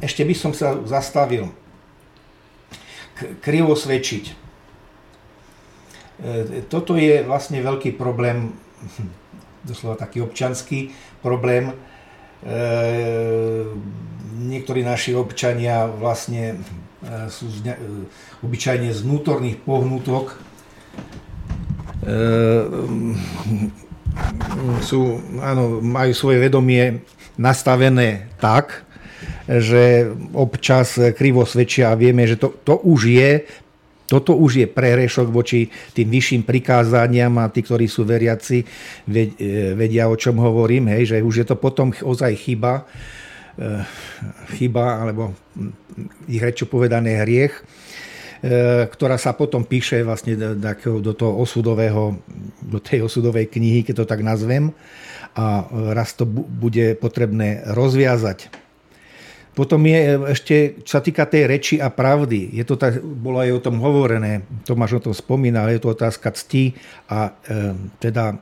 ešte 0.00 0.24
by 0.24 0.34
som 0.34 0.52
sa 0.56 0.80
zastavil. 0.88 1.52
k- 3.20 3.36
krivo 3.44 3.76
svedčiť. 3.76 4.49
E, 6.20 6.62
Toto 6.68 6.96
je 6.96 7.24
vlastne 7.24 7.60
veľký 7.64 7.96
problém, 7.96 8.52
doslova 9.68 9.96
taký 9.96 10.20
občanský 10.20 10.92
problém. 11.24 11.72
E, 11.72 11.74
Niektorí 14.40 14.80
naši 14.80 15.12
občania 15.12 15.84
vlastne 15.84 16.56
e, 17.04 17.28
sú 17.28 17.48
obyčajne 18.40 18.88
z 18.88 19.00
vnútorných 19.04 19.60
pohnutok 19.60 20.40
e, 22.00 22.10
sú, 24.82 25.20
áno, 25.40 25.78
majú 25.80 26.12
svoje 26.16 26.38
vedomie 26.42 27.04
nastavené 27.38 28.28
tak, 28.42 28.84
že 29.46 30.10
občas 30.34 30.98
krivo 31.16 31.42
svedčia 31.46 31.90
a 31.90 31.98
vieme, 31.98 32.26
že 32.26 32.38
to, 32.38 32.54
to 32.62 32.78
už 32.86 33.10
je 33.10 33.30
toto 34.10 34.34
už 34.34 34.52
je 34.58 34.66
prehrešok 34.66 35.30
voči 35.30 35.70
tým 35.94 36.10
vyšším 36.10 36.42
prikázaniam 36.42 37.30
a 37.38 37.46
tí, 37.46 37.62
ktorí 37.62 37.86
sú 37.86 38.02
veriaci, 38.02 38.66
ve- 39.06 39.30
e, 39.38 39.78
vedia, 39.78 40.10
o 40.10 40.18
čom 40.18 40.34
hovorím, 40.42 40.90
hej, 40.90 41.14
že 41.14 41.16
už 41.22 41.34
je 41.38 41.46
to 41.46 41.54
potom 41.54 41.94
ozaj 41.94 42.34
chyba, 42.34 42.90
e, 43.54 43.86
chyba, 44.58 45.06
alebo 45.06 45.30
ich 46.26 46.42
rečo 46.42 46.66
povedané 46.66 47.22
hriech, 47.22 47.54
e, 47.54 47.62
ktorá 48.90 49.14
sa 49.14 49.30
potom 49.30 49.62
píše 49.62 50.02
vlastne 50.02 50.34
do, 50.34 51.12
toho 51.14 51.38
osudového, 51.38 52.18
do 52.66 52.82
tej 52.82 53.06
osudovej 53.06 53.46
knihy, 53.46 53.86
keď 53.86 54.02
to 54.02 54.10
tak 54.10 54.26
nazvem, 54.26 54.74
a 55.38 55.70
raz 55.94 56.18
to 56.18 56.26
bu- 56.26 56.42
bude 56.42 56.98
potrebné 56.98 57.62
rozviazať. 57.70 58.50
Potom 59.60 59.84
je 59.84 60.00
e, 60.00 60.16
ešte, 60.32 60.80
čo 60.88 60.96
sa 60.96 61.04
týka 61.04 61.28
tej 61.28 61.44
reči 61.44 61.76
a 61.76 61.92
pravdy, 61.92 62.56
je 62.56 62.64
to 62.64 62.80
tak, 62.80 62.96
bolo 63.04 63.44
aj 63.44 63.60
o 63.60 63.60
tom 63.60 63.76
hovorené, 63.84 64.48
Tomáš 64.64 65.04
o 65.04 65.04
tom 65.04 65.12
spomínal, 65.12 65.68
je 65.68 65.84
to 65.84 65.92
otázka 65.92 66.32
cti 66.32 66.72
a 67.12 67.36
e, 67.44 67.76
teda 68.00 68.40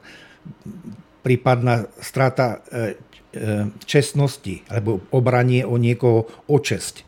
prípadná 1.27 1.91
strata 1.99 2.63
e, 2.71 2.95
e, 3.35 3.67
čestnosti 3.83 4.63
alebo 4.71 5.03
obranie 5.11 5.67
o 5.67 5.75
niekoho 5.75 6.31
o 6.47 6.57
česť. 6.63 7.03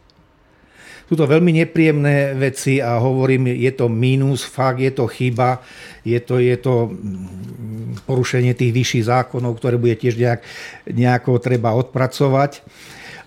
Sú 1.07 1.15
to 1.15 1.31
veľmi 1.31 1.55
nepríjemné 1.63 2.35
veci 2.35 2.83
a 2.83 2.99
hovorím, 2.99 3.47
je 3.55 3.71
to 3.75 3.87
mínus, 3.87 4.43
fakt 4.43 4.83
je 4.83 4.91
to 4.91 5.07
chyba, 5.07 5.63
je 6.03 6.19
to, 6.19 6.43
je 6.43 6.55
to 6.59 6.91
mm, 6.91 8.07
porušenie 8.11 8.59
tých 8.59 8.75
vyšších 8.75 9.07
zákonov, 9.07 9.59
ktoré 9.59 9.79
bude 9.79 9.95
tiež 9.95 10.19
nejak, 10.19 10.43
nejako 10.91 11.39
treba 11.39 11.79
odpracovať. 11.79 12.63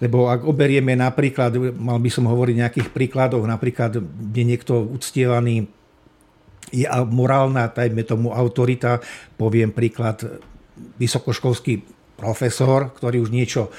Lebo 0.03 0.27
ak 0.27 0.43
oberieme 0.43 0.99
napríklad, 0.99 1.55
mal 1.79 1.95
by 2.03 2.09
som 2.11 2.27
hovoriť 2.27 2.55
nejakých 2.59 2.89
príkladoch, 2.91 3.47
napríklad 3.47 4.03
je 4.35 4.43
niekto 4.43 4.83
uctievaný, 4.91 5.71
je 6.75 6.83
morálna, 7.07 7.71
tajme 7.71 8.03
tomu 8.03 8.35
autorita, 8.35 8.99
poviem 9.39 9.71
príklad, 9.71 10.19
vysokoškolský 10.99 11.87
profesor, 12.19 12.91
ktorý 12.91 13.23
už 13.23 13.31
niečo 13.31 13.71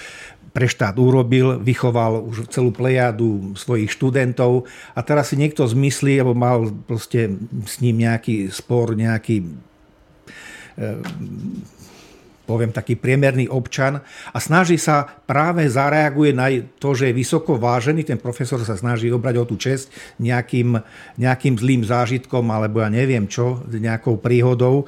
pre 0.54 0.70
štát 0.70 0.94
urobil, 0.94 1.58
vychoval 1.58 2.22
už 2.30 2.46
celú 2.46 2.70
plejadu 2.70 3.58
svojich 3.58 3.90
študentov 3.90 4.70
a 4.94 5.02
teraz 5.02 5.34
si 5.34 5.36
niekto 5.36 5.66
zmyslí, 5.66 6.22
alebo 6.22 6.38
mal 6.38 6.70
proste 6.86 7.34
s 7.66 7.82
ním 7.82 8.06
nejaký 8.06 8.54
spor, 8.54 8.94
nejaký 8.94 9.42
poviem 12.44 12.70
taký 12.70 12.94
priemerný 13.00 13.48
občan 13.48 14.04
a 14.04 14.38
snaží 14.38 14.76
sa 14.76 15.08
práve 15.24 15.64
zareaguje 15.64 16.36
na 16.36 16.52
to, 16.76 16.92
že 16.92 17.10
je 17.10 17.18
vysoko 17.18 17.56
vážený, 17.56 18.04
ten 18.04 18.20
profesor 18.20 18.60
sa 18.60 18.76
snaží 18.76 19.08
obrať 19.08 19.34
o 19.40 19.44
tú 19.48 19.56
čest 19.56 19.88
nejakým, 20.20 20.76
nejakým 21.16 21.56
zlým 21.56 21.82
zážitkom 21.82 22.44
alebo 22.52 22.84
ja 22.84 22.92
neviem 22.92 23.24
čo, 23.24 23.64
nejakou 23.68 24.20
príhodou 24.20 24.84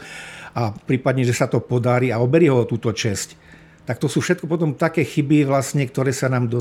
a 0.52 0.72
prípadne, 0.72 1.24
že 1.24 1.36
sa 1.36 1.48
to 1.48 1.64
podarí 1.64 2.12
a 2.12 2.20
oberie 2.20 2.52
ho 2.52 2.64
o 2.64 2.68
túto 2.68 2.92
česť. 2.92 3.48
Tak 3.86 4.02
to 4.02 4.10
sú 4.10 4.18
všetko 4.18 4.50
potom 4.50 4.74
také 4.74 5.06
chyby, 5.06 5.46
vlastne, 5.46 5.86
ktoré 5.86 6.10
sa 6.10 6.26
nám 6.26 6.50
do, 6.50 6.60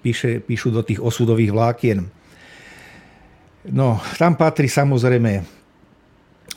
píše, 0.00 0.40
píšu 0.40 0.72
do 0.72 0.80
tých 0.80 0.96
osudových 0.96 1.52
vlákien. 1.52 2.08
No, 3.68 4.00
tam 4.16 4.36
patrí 4.40 4.64
samozrejme 4.64 5.44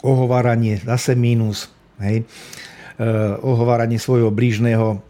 ohováranie, 0.03 0.79
zase 0.79 1.17
mínus. 1.17 1.67
Hej 1.99 2.23
ohováranie 3.45 4.01
svojho 4.01 4.33
blížneho. 4.33 5.01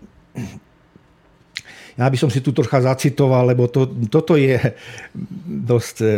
Ja 1.97 2.05
by 2.13 2.17
som 2.19 2.29
si 2.29 2.45
tu 2.45 2.53
trocha 2.53 2.77
zacitoval, 2.77 3.49
lebo 3.49 3.65
to, 3.65 3.89
toto 4.05 4.37
je 4.37 4.53
dosť 5.65 5.95
e, 6.05 6.09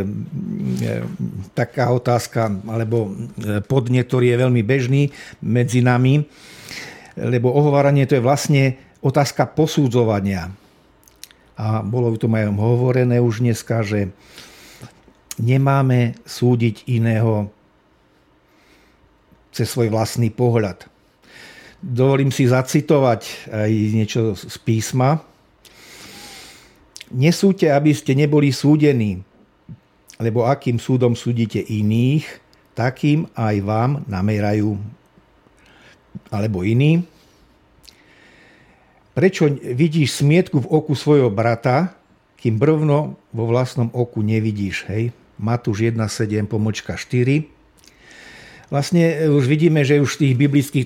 taká 1.56 1.88
otázka, 1.96 2.52
alebo 2.68 3.16
podnet, 3.64 4.12
ktorý 4.12 4.36
je 4.36 4.42
veľmi 4.44 4.60
bežný 4.60 5.08
medzi 5.40 5.80
nami, 5.80 6.28
lebo 7.16 7.56
ohováranie 7.56 8.04
to 8.04 8.20
je 8.20 8.28
vlastne 8.28 8.76
otázka 9.00 9.48
posudzovania. 9.56 10.52
A 11.56 11.80
bolo 11.80 12.12
to 12.20 12.28
aj 12.28 12.52
hovorené 12.60 13.24
už 13.24 13.40
dneska, 13.40 13.80
že 13.80 14.12
nemáme 15.40 16.20
súdiť 16.28 16.92
iného 16.92 17.48
cez 19.56 19.72
svoj 19.72 19.88
vlastný 19.96 20.28
pohľad. 20.28 20.89
Dovolím 21.80 22.28
si 22.28 22.44
zacitovať 22.44 23.48
aj 23.48 23.72
niečo 23.72 24.36
z 24.36 24.56
písma. 24.60 25.24
Nesúďte, 27.10 27.72
aby 27.72 27.96
ste 27.96 28.20
neboli 28.20 28.52
súdení, 28.52 29.24
lebo 30.20 30.44
akým 30.44 30.76
súdom 30.76 31.16
súdite 31.16 31.64
iných, 31.64 32.28
takým 32.76 33.32
aj 33.32 33.56
vám 33.64 33.92
namerajú. 34.12 34.76
Alebo 36.28 36.68
iný. 36.68 37.08
Prečo 39.16 39.48
vidíš 39.52 40.20
smietku 40.20 40.60
v 40.64 40.70
oku 40.70 40.94
svojho 41.00 41.32
brata, 41.32 41.96
kým 42.40 42.60
brvno 42.60 43.16
vo 43.32 43.44
vlastnom 43.48 43.88
oku 43.96 44.20
nevidíš? 44.20 44.84
Hej? 44.92 45.16
Matúš 45.40 45.88
1.7 45.88 46.44
pomočka 46.44 47.00
4 47.00 47.59
vlastne 48.70 49.30
už 49.30 49.46
vidíme, 49.46 49.82
že 49.86 50.02
už 50.02 50.18
v 50.18 50.22
tých 50.26 50.36
biblických 50.38 50.86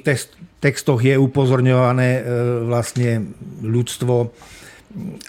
textoch 0.63 0.99
je 1.03 1.15
upozorňované 1.19 2.09
e, 2.19 2.21
vlastne 2.67 3.31
ľudstvo, 3.63 4.31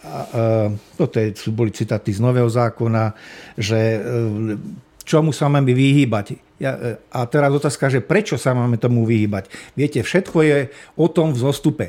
a, 0.04 0.68
toto 0.94 1.16
sú 1.34 1.50
boli 1.50 1.72
citáty 1.72 2.12
z 2.12 2.20
Nového 2.20 2.48
zákona, 2.48 3.16
že 3.58 3.78
e, 3.78 3.98
čomu 5.04 5.32
sa 5.32 5.52
máme 5.52 5.72
vyhýbať. 5.74 6.26
E, 6.32 6.36
a 7.00 7.20
teraz 7.28 7.50
otázka, 7.52 7.92
že 7.92 8.04
prečo 8.04 8.40
sa 8.40 8.56
máme 8.56 8.80
tomu 8.80 9.04
vyhýbať. 9.04 9.48
Viete, 9.76 10.00
všetko 10.00 10.38
je 10.44 10.58
o 10.96 11.06
tom 11.08 11.32
v 11.32 11.38
zostupe. 11.38 11.86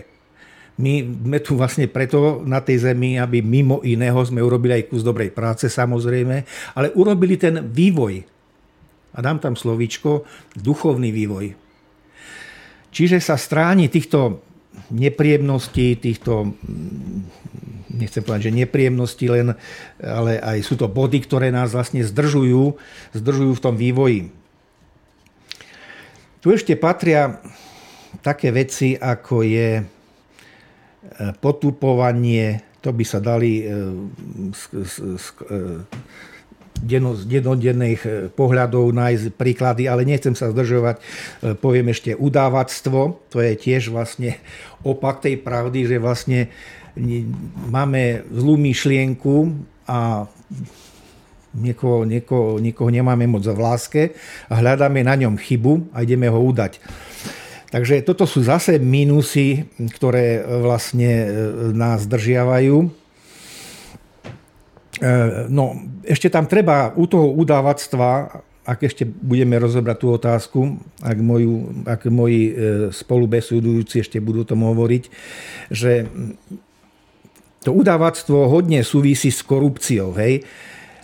My 0.76 1.00
sme 1.08 1.40
tu 1.40 1.56
vlastne 1.56 1.88
preto 1.88 2.44
na 2.44 2.60
tej 2.60 2.92
zemi, 2.92 3.16
aby 3.16 3.40
mimo 3.40 3.80
iného 3.88 4.20
sme 4.28 4.44
urobili 4.44 4.84
aj 4.84 4.92
kus 4.92 5.08
dobrej 5.08 5.32
práce 5.32 5.72
samozrejme, 5.72 6.44
ale 6.76 6.92
urobili 7.00 7.40
ten 7.40 7.64
vývoj. 7.72 8.35
A 9.16 9.20
dám 9.24 9.40
tam 9.40 9.56
slovíčko 9.56 10.28
duchovný 10.60 11.10
vývoj. 11.16 11.56
Čiže 12.96 13.20
sa 13.20 13.36
stráni 13.36 13.88
týchto 13.92 14.44
nepríjemností, 14.92 16.00
týchto, 16.00 16.52
mm, 16.52 17.20
nechcem 17.96 18.24
povedať, 18.24 18.52
že 18.52 18.60
nepríjemnosti 18.60 19.26
len, 19.32 19.48
ale 20.00 20.40
aj 20.40 20.64
sú 20.64 20.76
to 20.76 20.92
body, 20.92 21.24
ktoré 21.24 21.52
nás 21.52 21.72
vlastne 21.72 22.04
zdržujú, 22.04 22.76
zdržujú 23.16 23.52
v 23.56 23.64
tom 23.64 23.76
vývoji. 23.76 24.22
Tu 26.44 26.48
ešte 26.54 26.78
patria 26.78 27.42
také 28.22 28.52
veci, 28.54 28.94
ako 28.96 29.44
je 29.44 29.82
e, 29.82 29.84
potupovanie, 31.42 32.62
to 32.80 32.94
by 32.94 33.04
sa 33.08 33.18
dali 33.18 33.66
e, 33.66 33.92
z 34.86 35.24
denodenných 36.84 38.02
e, 38.03 38.10
pohľadov 38.34 38.91
nájsť 38.91 39.26
príklady, 39.39 39.88
ale 39.88 40.03
nechcem 40.03 40.35
sa 40.35 40.52
zdržovať. 40.52 40.95
E, 40.99 41.02
poviem 41.56 41.91
ešte 41.91 42.14
udávactvo, 42.14 43.31
to 43.31 43.38
je 43.39 43.53
tiež 43.56 43.89
vlastne 43.93 44.35
opak 44.84 45.23
tej 45.23 45.39
pravdy, 45.39 45.88
že 45.88 45.97
vlastne 46.02 46.52
máme 47.68 48.23
zlú 48.31 48.56
myšlienku 48.56 49.52
a 49.88 50.27
niekoho, 51.56 52.07
niekoho, 52.07 52.60
niekoho 52.60 52.89
nemáme 52.91 53.27
moc 53.27 53.43
v 53.43 53.60
láske 53.60 54.02
a 54.47 54.60
hľadáme 54.60 55.03
na 55.03 55.15
ňom 55.15 55.35
chybu 55.35 55.91
a 55.95 56.03
ideme 56.03 56.27
ho 56.31 56.39
udať. 56.39 56.80
Takže 57.72 58.07
toto 58.07 58.23
sú 58.23 58.39
zase 58.39 58.80
mínusy, 58.80 59.68
ktoré 59.95 60.43
vlastne 60.43 61.11
e, 61.11 61.27
nás 61.76 62.07
držiavajú 62.07 63.05
E, 63.05 63.05
no, 65.52 65.76
ešte 66.08 66.32
tam 66.32 66.48
treba 66.48 66.96
u 66.96 67.04
toho 67.04 67.32
udávactva, 67.36 68.42
ak 68.66 68.80
ešte 68.82 69.06
budeme 69.06 69.62
rozobrať 69.62 69.98
tú 70.02 70.08
otázku, 70.10 70.60
ak, 71.04 71.18
moju, 71.22 71.86
ak 71.86 72.02
moji 72.10 72.42
e, 72.50 72.54
spolubesudujúci 72.90 74.02
ešte 74.02 74.18
budú 74.18 74.42
tomu 74.42 74.74
hovoriť, 74.74 75.04
že 75.70 76.10
to 77.62 77.74
udávactvo 77.74 78.50
hodne 78.50 78.82
súvisí 78.82 79.30
s 79.30 79.46
korupciou. 79.46 80.14
Hej? 80.18 80.46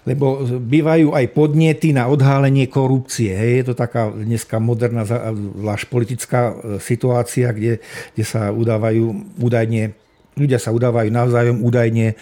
lebo 0.02 0.42
bývajú 0.58 1.14
aj 1.14 1.26
podnety 1.30 1.94
na 1.94 2.10
odhálenie 2.10 2.66
korupcie. 2.66 3.38
Hej. 3.38 3.52
Je 3.54 3.66
to 3.70 3.76
taká 3.78 4.10
dneska 4.10 4.58
moderná, 4.58 5.06
zvlášť 5.06 5.86
politická 5.94 6.42
e, 6.50 6.54
situácia, 6.82 7.54
kde, 7.54 7.78
kde 8.18 8.24
sa 8.26 8.50
udávajú 8.50 9.38
údajne, 9.38 9.94
ľudia 10.34 10.58
sa 10.58 10.74
udávajú 10.74 11.14
navzájom 11.14 11.62
údajne 11.62 12.08
e, 12.10 12.16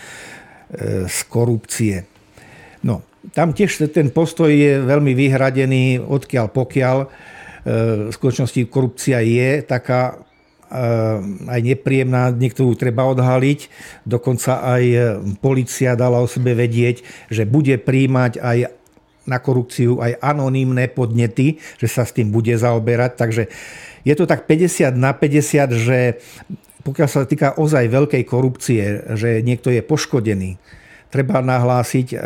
z 1.10 1.20
korupcie. 1.28 2.06
No, 2.86 3.02
tam 3.34 3.52
tiež 3.58 3.90
ten 3.90 4.14
postoj 4.14 4.48
je 4.54 4.80
veľmi 4.86 5.18
vyhradený, 5.18 6.00
odkiaľ 6.00 6.46
pokiaľ. 6.54 6.98
E, 7.02 7.08
v 8.08 8.14
skutočnosti 8.14 8.70
korupcia 8.70 9.20
je 9.26 9.66
taká 9.66 10.30
Ehm, 10.70 11.50
aj 11.50 11.66
nepríjemná, 11.66 12.30
niektorú 12.30 12.78
treba 12.78 13.02
odhaliť. 13.10 13.74
Dokonca 14.06 14.62
aj 14.62 14.84
e, 14.86 14.98
policia 15.42 15.98
dala 15.98 16.22
o 16.22 16.30
sebe 16.30 16.54
vedieť, 16.54 17.02
že 17.34 17.50
bude 17.50 17.74
príjmať 17.82 18.38
aj 18.38 18.58
na 19.26 19.42
korupciu 19.42 19.98
aj 19.98 20.22
anonymné 20.22 20.94
podnety, 20.94 21.58
že 21.82 21.90
sa 21.90 22.06
s 22.06 22.14
tým 22.14 22.30
bude 22.30 22.54
zaoberať. 22.54 23.12
Takže 23.18 23.44
je 24.06 24.14
to 24.14 24.30
tak 24.30 24.46
50 24.46 24.94
na 24.94 25.10
50, 25.18 25.74
že 25.74 26.22
pokiaľ 26.84 27.10
sa 27.12 27.28
týka 27.28 27.60
ozaj 27.60 27.92
veľkej 27.92 28.24
korupcie, 28.24 29.04
že 29.20 29.44
niekto 29.44 29.68
je 29.72 29.84
poškodený, 29.84 30.56
treba 31.10 31.42
nahlásiť 31.42 32.08
e, 32.14 32.18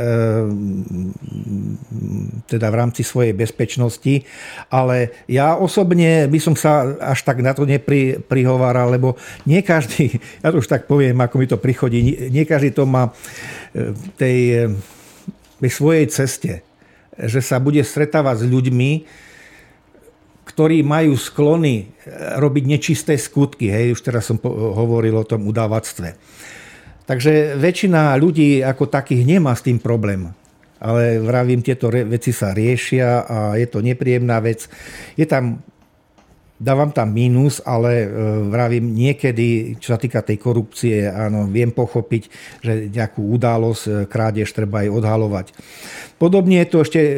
teda 2.52 2.68
v 2.68 2.76
rámci 2.76 3.02
svojej 3.02 3.32
bezpečnosti. 3.32 4.28
Ale 4.68 5.24
ja 5.32 5.56
osobne 5.56 6.28
by 6.28 6.40
som 6.44 6.54
sa 6.54 6.92
až 7.00 7.24
tak 7.24 7.40
na 7.40 7.56
to 7.56 7.64
neprihováral, 7.64 8.92
lebo 8.92 9.16
nie 9.48 9.64
každý, 9.64 10.20
ja 10.44 10.52
to 10.52 10.60
už 10.60 10.68
tak 10.68 10.86
poviem, 10.86 11.16
ako 11.24 11.36
mi 11.40 11.48
to 11.48 11.58
prichodí, 11.58 12.30
nie 12.30 12.44
každý 12.44 12.76
to 12.76 12.84
má 12.84 13.10
v 13.10 13.16
e, 13.74 13.84
tej, 14.20 14.40
e, 14.52 14.64
tej 15.64 15.72
svojej 15.72 16.06
ceste, 16.12 16.54
že 17.16 17.40
sa 17.40 17.64
bude 17.64 17.80
stretávať 17.80 18.44
s 18.44 18.46
ľuďmi, 18.52 18.92
ktorí 20.54 20.86
majú 20.86 21.18
sklony 21.18 21.90
robiť 22.38 22.64
nečisté 22.70 23.18
skutky. 23.18 23.74
Hej, 23.74 23.98
už 23.98 24.02
teraz 24.06 24.30
som 24.30 24.38
hovoril 24.46 25.18
o 25.18 25.26
tom 25.26 25.50
udávactve. 25.50 26.14
Takže 27.04 27.58
väčšina 27.58 28.16
ľudí 28.16 28.62
ako 28.62 28.88
takých 28.88 29.26
nemá 29.26 29.58
s 29.58 29.66
tým 29.66 29.82
problém. 29.82 30.30
Ale 30.84 31.18
vravím, 31.20 31.66
tieto 31.66 31.90
veci 31.90 32.30
sa 32.36 32.54
riešia 32.54 33.26
a 33.26 33.38
je 33.58 33.68
to 33.72 33.82
nepríjemná 33.82 34.38
vec. 34.44 34.68
Je 35.18 35.26
tam, 35.26 35.64
dávam 36.64 36.96
tam 36.96 37.12
mínus, 37.12 37.60
ale 37.68 38.08
e, 38.08 38.08
vravím, 38.48 38.96
niekedy, 38.96 39.76
čo 39.84 39.94
sa 39.94 40.00
týka 40.00 40.24
tej 40.24 40.40
korupcie, 40.40 41.12
áno, 41.12 41.52
viem 41.52 41.76
pochopiť, 41.76 42.24
že 42.64 42.88
nejakú 42.88 43.20
udalosť, 43.36 43.84
e, 43.84 43.92
krádež 44.08 44.56
treba 44.56 44.88
aj 44.88 44.90
odhalovať. 44.96 45.46
Podobne 46.16 46.64
je 46.64 46.68
to 46.72 46.78
ešte 46.88 47.02
e, 47.04 47.12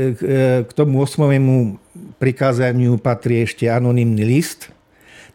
k 0.65 0.71
tomu 0.73 1.05
osmovému 1.05 1.77
prikázaniu 2.17 2.97
patrí 2.97 3.45
ešte 3.45 3.69
anonymný 3.69 4.25
list. 4.25 4.73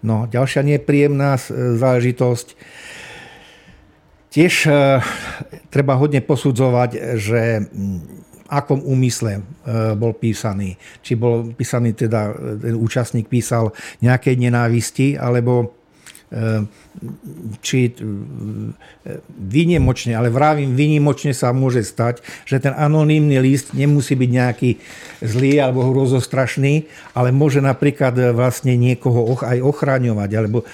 No, 0.03 0.27
ďalšia 0.27 0.66
nepríjemná 0.66 1.39
záležitosť 1.77 2.59
Tiež 4.31 4.62
treba 5.74 5.99
hodne 5.99 6.23
posudzovať, 6.23 7.19
že 7.19 7.66
akom 8.51 8.82
úmysle 8.82 9.39
e, 9.39 9.43
bol 9.94 10.18
písaný. 10.18 10.74
Či 11.01 11.14
bol 11.14 11.55
písaný 11.55 11.94
teda, 11.94 12.35
ten 12.59 12.74
účastník 12.74 13.31
písal 13.31 13.70
nejakej 14.02 14.35
nenávisti, 14.36 15.14
alebo 15.14 15.62
e, 15.62 15.66
či 17.59 17.90
výnimočne, 19.35 20.15
ale 20.15 20.31
vravím, 20.31 20.78
výnimočne 20.78 21.35
sa 21.35 21.51
môže 21.51 21.82
stať, 21.82 22.23
že 22.47 22.62
ten 22.62 22.70
anonymný 22.70 23.43
list 23.43 23.74
nemusí 23.74 24.15
byť 24.15 24.31
nejaký 24.31 24.70
zlý 25.27 25.59
alebo 25.59 25.90
hrozostrašný, 25.90 26.86
ale 27.19 27.35
môže 27.35 27.59
napríklad 27.59 28.15
vlastne 28.31 28.78
niekoho 28.78 29.43
aj 29.43 29.59
ochraňovať, 29.59 30.31
alebo 30.39 30.62
e, 30.62 30.66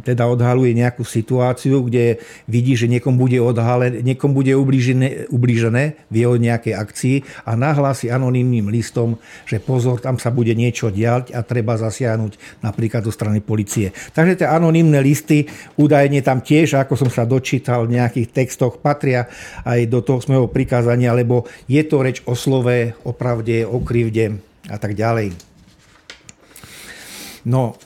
teda 0.00 0.24
odhaluje 0.32 0.72
nejakú 0.72 1.04
situáciu, 1.04 1.84
kde 1.84 2.16
vidí, 2.48 2.72
že 2.72 2.88
niekom 2.88 3.20
bude 3.20 3.36
odhalené, 3.36 4.00
niekom 4.00 4.32
bude 4.32 4.56
ublížené, 4.56 5.28
ublížené 5.28 6.08
v 6.08 6.14
jeho 6.24 6.40
nejakej 6.40 6.72
akcii 6.72 7.16
a 7.44 7.52
nahlási 7.52 8.08
anonymným 8.08 8.72
listom, 8.72 9.20
že 9.44 9.60
pozor, 9.60 10.00
tam 10.00 10.16
sa 10.16 10.32
bude 10.32 10.56
niečo 10.56 10.88
diať 10.88 11.36
a 11.36 11.44
treba 11.44 11.76
zasiahnuť 11.76 12.64
napríklad 12.64 13.04
zo 13.04 13.12
strany 13.12 13.44
policie. 13.44 13.92
Takže 14.12 14.44
tie 14.44 14.48
anonimné 14.48 15.02
listy 15.02 15.48
údajne 15.74 16.22
tam 16.22 16.44
tiež, 16.44 16.78
ako 16.78 16.94
som 16.94 17.10
sa 17.10 17.24
dočítal 17.24 17.86
v 17.86 17.98
nejakých 17.98 18.30
textoch, 18.30 18.78
patria 18.78 19.26
aj 19.66 19.88
do 19.90 20.04
toho 20.04 20.20
smého 20.22 20.46
prikázania, 20.46 21.16
lebo 21.16 21.48
je 21.66 21.82
to 21.86 22.02
reč 22.02 22.22
o 22.26 22.38
slove, 22.38 22.94
o 23.02 23.10
pravde, 23.16 23.66
o 23.66 23.82
krivde 23.82 24.38
a 24.70 24.76
tak 24.76 24.94
ďalej. 24.98 25.34
No, 27.46 27.78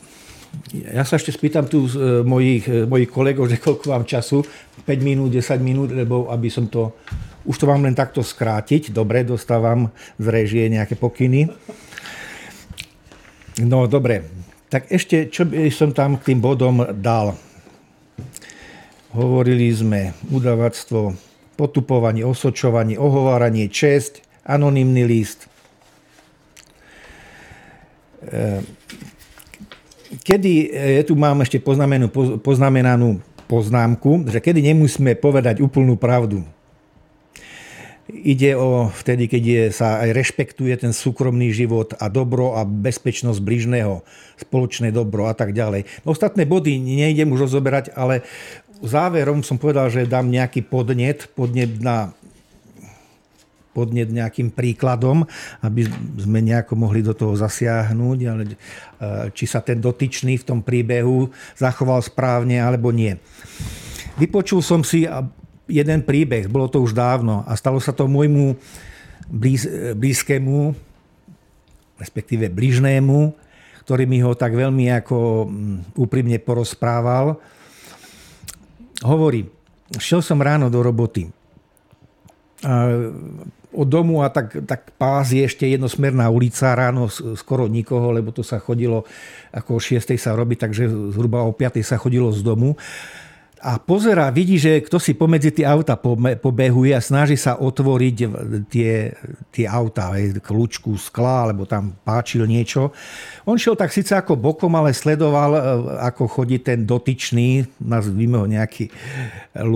ja 0.73 1.05
sa 1.05 1.21
ešte 1.21 1.37
spýtam 1.37 1.69
tu 1.69 1.85
z 1.85 1.95
e, 1.97 2.01
mojich, 2.25 2.65
e, 2.67 2.89
mojich 2.89 3.11
kolegov, 3.13 3.47
že 3.53 3.61
koľko 3.61 3.93
vám 3.93 4.05
času, 4.09 4.43
5 4.85 4.89
minút, 5.05 5.31
10 5.33 5.61
minút, 5.61 5.93
lebo 5.93 6.33
aby 6.33 6.49
som 6.49 6.67
to, 6.67 6.97
už 7.45 7.57
to 7.61 7.69
mám 7.69 7.85
len 7.85 7.93
takto 7.93 8.25
skrátiť, 8.25 8.91
dobre, 8.91 9.23
dostávam 9.23 9.93
z 10.17 10.27
režie 10.33 10.65
nejaké 10.73 10.97
pokyny. 10.97 11.53
No 13.61 13.85
dobre, 13.85 14.25
tak 14.71 14.87
ešte, 14.87 15.27
čo 15.27 15.51
by 15.51 15.67
som 15.75 15.91
tam 15.91 16.15
k 16.15 16.33
tým 16.33 16.39
bodom 16.39 16.87
dal? 17.03 17.35
Hovorili 19.11 19.67
sme 19.75 20.15
udavactvo, 20.31 21.19
potupovanie, 21.59 22.23
osočovanie, 22.23 22.95
ohováranie, 22.95 23.67
česť, 23.67 24.23
anonymný 24.47 25.03
list. 25.03 25.51
E, 28.23 28.63
kedy, 30.23 30.53
ja 30.71 31.03
tu 31.03 31.19
mám 31.19 31.43
ešte 31.43 31.59
poznamenanú 32.39 33.19
poznámku, 33.51 34.31
že 34.31 34.39
kedy 34.39 34.63
nemusíme 34.71 35.19
povedať 35.19 35.59
úplnú 35.59 35.99
pravdu. 35.99 36.47
Ide 38.11 38.59
o 38.59 38.91
vtedy, 38.91 39.31
keď 39.31 39.43
je, 39.43 39.63
sa 39.71 40.03
aj 40.03 40.11
rešpektuje 40.11 40.75
ten 40.75 40.91
súkromný 40.91 41.55
život 41.55 41.95
a 42.03 42.11
dobro 42.11 42.59
a 42.59 42.67
bezpečnosť 42.67 43.39
bližného, 43.39 44.03
spoločné 44.43 44.91
dobro 44.91 45.31
a 45.31 45.35
tak 45.35 45.55
ďalej. 45.55 45.87
Ostatné 46.03 46.43
body 46.43 46.83
nejdem 46.83 47.31
už 47.31 47.47
rozoberať, 47.47 47.95
ale 47.95 48.27
záverom 48.83 49.47
som 49.47 49.63
povedal, 49.63 49.89
že 49.95 50.11
dám 50.11 50.27
nejaký 50.27 50.67
podnet, 50.67 51.31
podnet 51.39 51.79
na 51.79 52.11
podnet 53.71 54.11
nejakým 54.11 54.51
príkladom, 54.51 55.23
aby 55.63 55.87
sme 56.19 56.43
nejako 56.43 56.75
mohli 56.75 57.07
do 57.07 57.15
toho 57.15 57.39
zasiahnuť, 57.39 58.19
ale 58.27 58.43
e, 58.45 58.57
či 59.31 59.47
sa 59.47 59.63
ten 59.63 59.79
dotyčný 59.79 60.43
v 60.43 60.47
tom 60.47 60.61
príbehu 60.61 61.31
zachoval 61.55 62.03
správne 62.03 62.59
alebo 62.59 62.91
nie. 62.91 63.15
Vypočul 64.19 64.61
som 64.61 64.83
si 64.83 65.07
jeden 65.71 66.03
príbeh, 66.03 66.51
bolo 66.51 66.67
to 66.67 66.83
už 66.83 66.93
dávno 66.93 67.47
a 67.47 67.55
stalo 67.55 67.79
sa 67.79 67.95
to 67.95 68.11
môjmu 68.11 68.59
blíz, 69.31 69.65
blízkému, 69.95 70.75
respektíve 71.97 72.51
bližnému, 72.51 73.33
ktorý 73.87 74.05
mi 74.05 74.19
ho 74.21 74.35
tak 74.35 74.53
veľmi 74.59 74.91
ako 75.01 75.47
mm, 75.47 75.79
úprimne 75.95 76.37
porozprával. 76.43 77.39
Hovorí, 79.07 79.49
šiel 79.97 80.21
som 80.21 80.43
ráno 80.43 80.69
do 80.69 80.83
roboty. 80.83 81.31
A 82.61 82.93
od 83.71 83.87
domu 83.87 84.27
a 84.27 84.29
tak, 84.29 84.67
tak 84.67 84.91
pás 84.99 85.31
je 85.31 85.47
ešte 85.47 85.63
jednosmerná 85.63 86.27
ulica, 86.27 86.75
ráno 86.75 87.07
skoro 87.39 87.71
nikoho, 87.71 88.11
lebo 88.11 88.35
to 88.35 88.43
sa 88.43 88.59
chodilo, 88.59 89.07
ako 89.55 89.79
o 89.79 89.81
6 89.81 90.11
sa 90.19 90.35
robí, 90.35 90.59
takže 90.59 90.91
zhruba 91.15 91.47
o 91.47 91.55
5 91.55 91.79
sa 91.87 91.95
chodilo 91.95 92.35
z 92.35 92.43
domu 92.43 92.75
a 93.61 93.77
pozera, 93.77 94.33
vidí, 94.33 94.57
že 94.57 94.81
kto 94.81 94.97
si 94.97 95.13
pomedzi 95.13 95.53
tie 95.53 95.69
auta 95.69 95.93
pobehuje 96.41 96.97
a 96.97 97.05
snaží 97.05 97.37
sa 97.37 97.61
otvoriť 97.61 98.17
tie, 98.73 99.13
tie 99.53 99.67
auta, 99.69 100.17
kľúčku 100.17 100.97
skla, 100.97 101.45
alebo 101.45 101.69
tam 101.69 101.93
páčil 102.01 102.49
niečo. 102.49 102.97
On 103.45 103.61
šiel 103.61 103.77
tak 103.77 103.93
síce 103.93 104.17
ako 104.17 104.41
bokom, 104.41 104.73
ale 104.73 104.97
sledoval, 104.97 105.51
e, 105.53 105.61
ako 106.09 106.25
chodí 106.25 106.57
ten 106.65 106.89
dotyčný, 106.89 107.69
nazvíme 107.85 108.41
ho 108.41 108.49
nejaký 108.49 108.89
E, 109.55 109.67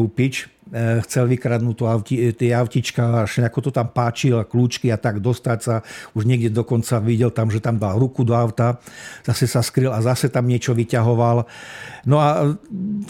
chcel 0.72 1.28
vykradnúť 1.28 1.76
tú 1.76 1.84
auti, 1.84 2.16
tie 2.32 2.56
autička, 2.56 3.28
až 3.28 3.44
ako 3.44 3.68
to 3.68 3.70
tam 3.70 3.92
páčil, 3.92 4.40
kľúčky 4.48 4.88
a 4.88 4.96
tak 4.96 5.20
dostať 5.20 5.58
sa. 5.60 5.74
Už 6.16 6.24
niekde 6.24 6.48
dokonca 6.48 6.98
videl 7.04 7.28
tam, 7.28 7.52
že 7.52 7.60
tam 7.60 7.76
dal 7.76 8.00
ruku 8.00 8.24
do 8.24 8.32
auta, 8.32 8.80
zase 9.22 9.44
sa 9.44 9.60
skryl 9.60 9.92
a 9.92 10.00
zase 10.00 10.32
tam 10.32 10.48
niečo 10.48 10.72
vyťahoval. 10.72 11.44
No 12.08 12.16
a 12.16 12.56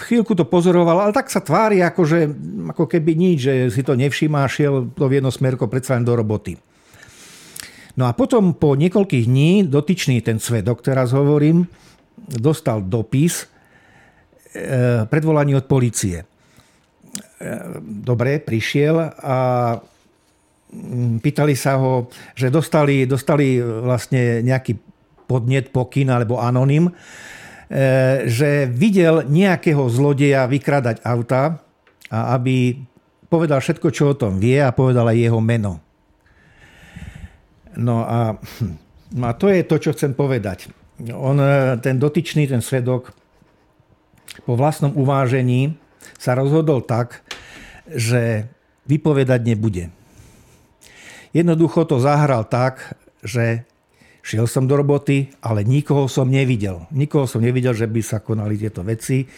chvíľku 0.03 0.35
to 0.35 0.45
pozoroval, 0.45 1.07
ale 1.07 1.15
tak 1.15 1.31
sa 1.31 1.39
tvári, 1.39 1.79
ako, 1.81 2.03
že, 2.03 2.21
ako 2.75 2.91
keby 2.91 3.15
nič, 3.15 3.39
že 3.47 3.55
si 3.71 3.87
to 3.87 3.95
nevšimá, 3.95 4.45
šiel 4.51 4.91
to 4.91 5.07
v 5.07 5.23
jedno 5.23 5.31
smerko 5.31 5.71
predsa 5.71 5.95
len 5.95 6.03
do 6.03 6.13
roboty. 6.19 6.59
No 7.95 8.11
a 8.11 8.13
potom 8.13 8.59
po 8.59 8.75
niekoľkých 8.75 9.31
dní 9.31 9.71
dotyčný 9.71 10.19
ten 10.27 10.43
svedok, 10.43 10.83
teraz 10.83 11.15
hovorím, 11.15 11.71
dostal 12.19 12.83
dopis 12.83 13.47
e, 14.51 15.07
od 15.07 15.67
policie 15.71 16.34
dobre, 17.83 18.41
prišiel 18.41 18.97
a 19.21 19.37
mm, 20.73 21.21
pýtali 21.21 21.55
sa 21.55 21.77
ho, 21.79 22.09
že 22.35 22.49
dostali, 22.49 23.05
dostali 23.05 23.61
vlastne 23.61 24.41
nejaký 24.41 24.79
podnet, 25.25 25.73
pokyn 25.73 26.13
alebo 26.13 26.41
anonym, 26.41 26.89
e, 26.89 26.93
že 28.29 28.69
videl 28.69 29.25
nejakého 29.29 29.85
zlodeja 29.89 30.45
vykradať 30.49 31.01
auta 31.05 31.61
a 32.13 32.37
aby 32.37 32.77
povedal 33.29 33.59
všetko, 33.59 33.89
čo 33.91 34.13
o 34.13 34.19
tom 34.19 34.39
vie 34.39 34.61
a 34.61 34.77
povedal 34.77 35.09
aj 35.09 35.19
jeho 35.19 35.41
meno. 35.41 35.81
No 37.75 38.07
a, 38.07 38.39
no 39.19 39.25
a 39.27 39.33
to 39.35 39.51
je 39.51 39.67
to, 39.67 39.77
čo 39.81 39.91
chcem 39.97 40.15
povedať. 40.15 40.71
On, 41.11 41.35
e, 41.41 41.75
ten 41.83 41.99
dotyčný, 41.99 42.47
ten 42.47 42.63
svedok, 42.63 43.11
po 44.43 44.59
vlastnom 44.59 44.91
uvážení 44.99 45.79
sa 46.25 46.33
rozhodol 46.33 46.81
tak, 46.81 47.21
že 47.85 48.49
vypovedať 48.89 49.45
nebude. 49.45 49.93
Jednoducho 51.37 51.85
to 51.85 52.01
zahral 52.01 52.49
tak, 52.49 52.97
že 53.21 53.69
šiel 54.25 54.49
som 54.49 54.65
do 54.65 54.81
roboty, 54.81 55.37
ale 55.45 55.69
nikoho 55.69 56.09
som 56.09 56.25
nevidel. 56.25 56.89
Nikoho 56.89 57.29
som 57.29 57.45
nevidel, 57.45 57.77
že 57.77 57.85
by 57.85 58.01
sa 58.01 58.25
konali 58.25 58.57
tieto 58.57 58.81
veci. 58.81 59.29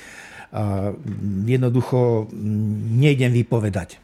A 0.55 0.95
jednoducho 1.43 2.31
nejdem 2.95 3.35
vypovedať. 3.35 3.99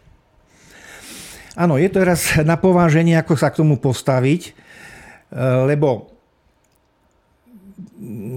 Áno, 1.54 1.78
je 1.78 1.86
to 1.86 2.02
teraz 2.02 2.34
na 2.42 2.58
pováženie, 2.58 3.14
ako 3.14 3.38
sa 3.38 3.54
k 3.54 3.62
tomu 3.62 3.78
postaviť, 3.78 4.56
lebo 5.68 6.11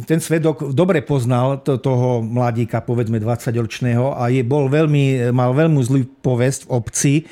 ten 0.06 0.20
svedok 0.22 0.72
dobre 0.72 1.02
poznal 1.02 1.60
to, 1.66 1.82
toho 1.82 2.22
mladíka, 2.22 2.86
povedzme 2.86 3.18
20-ročného 3.18 4.14
a 4.14 4.30
je, 4.30 4.46
bol 4.46 4.70
veľmi, 4.70 5.34
mal 5.34 5.52
veľmi 5.52 5.82
zlý 5.82 6.06
povesť 6.22 6.70
v 6.70 6.72
obci, 6.72 7.14
e, 7.22 7.24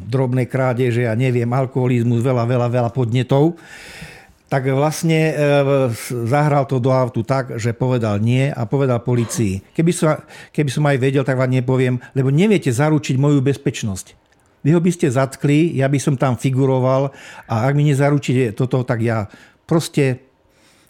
drobné 0.00 0.48
krádeže, 0.48 1.04
ja 1.04 1.14
neviem, 1.14 1.48
alkoholizmus, 1.48 2.24
veľa, 2.24 2.48
veľa, 2.48 2.68
veľa 2.72 2.90
podnetov. 2.90 3.60
Tak 4.48 4.68
vlastne 4.72 5.32
e, 5.32 5.34
zahral 6.28 6.64
to 6.68 6.80
do 6.80 6.92
autu 6.92 7.24
tak, 7.24 7.56
že 7.60 7.76
povedal 7.76 8.20
nie 8.20 8.48
a 8.48 8.64
povedal 8.64 9.04
policii. 9.04 9.76
Keby 9.76 9.92
som, 9.92 10.16
keby 10.52 10.70
som 10.72 10.84
aj 10.88 10.96
vedel, 11.00 11.24
tak 11.24 11.36
vám 11.36 11.52
nepoviem, 11.52 12.00
lebo 12.16 12.32
neviete 12.32 12.72
zaručiť 12.72 13.20
moju 13.20 13.44
bezpečnosť. 13.44 14.22
Vy 14.62 14.78
ho 14.78 14.80
by 14.80 14.90
ste 14.94 15.10
zatkli, 15.10 15.74
ja 15.74 15.90
by 15.90 15.98
som 15.98 16.14
tam 16.14 16.38
figuroval 16.38 17.10
a 17.50 17.66
ak 17.66 17.74
mi 17.74 17.90
nezaručíte 17.90 18.54
toto, 18.54 18.86
tak 18.86 19.02
ja 19.02 19.26
proste 19.66 20.31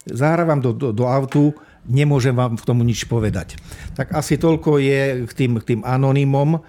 zahrávam 0.06 0.58
do, 0.58 0.74
do, 0.74 0.90
do 0.90 1.04
autu, 1.06 1.54
nemôžem 1.86 2.34
vám 2.34 2.58
k 2.58 2.66
tomu 2.66 2.86
nič 2.86 3.06
povedať. 3.06 3.58
Tak 3.98 4.14
asi 4.14 4.38
toľko 4.38 4.78
je 4.78 5.26
k 5.26 5.32
tým, 5.34 5.52
k 5.62 5.64
tým 5.74 5.80
anonymom, 5.82 6.58
e, 6.58 6.60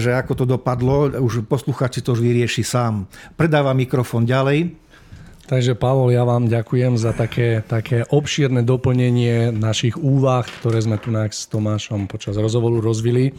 že 0.00 0.16
ako 0.16 0.32
to 0.32 0.44
dopadlo, 0.48 1.12
už 1.20 1.44
posluchač 1.44 2.00
si 2.00 2.02
to 2.04 2.16
už 2.16 2.24
vyrieši 2.24 2.64
sám. 2.64 3.08
Predáva 3.36 3.76
mikrofón 3.76 4.24
ďalej. 4.24 4.76
Takže 5.50 5.74
Pavol, 5.74 6.14
ja 6.14 6.22
vám 6.22 6.46
ďakujem 6.46 6.94
za 6.94 7.10
také, 7.10 7.66
také 7.66 8.06
obšírne 8.06 8.62
doplnenie 8.62 9.50
našich 9.50 9.98
úvah, 9.98 10.46
ktoré 10.46 10.78
sme 10.78 10.94
tu 10.94 11.10
s 11.10 11.50
Tomášom 11.50 12.06
počas 12.06 12.38
rozhovoru 12.38 12.78
rozvili 12.78 13.34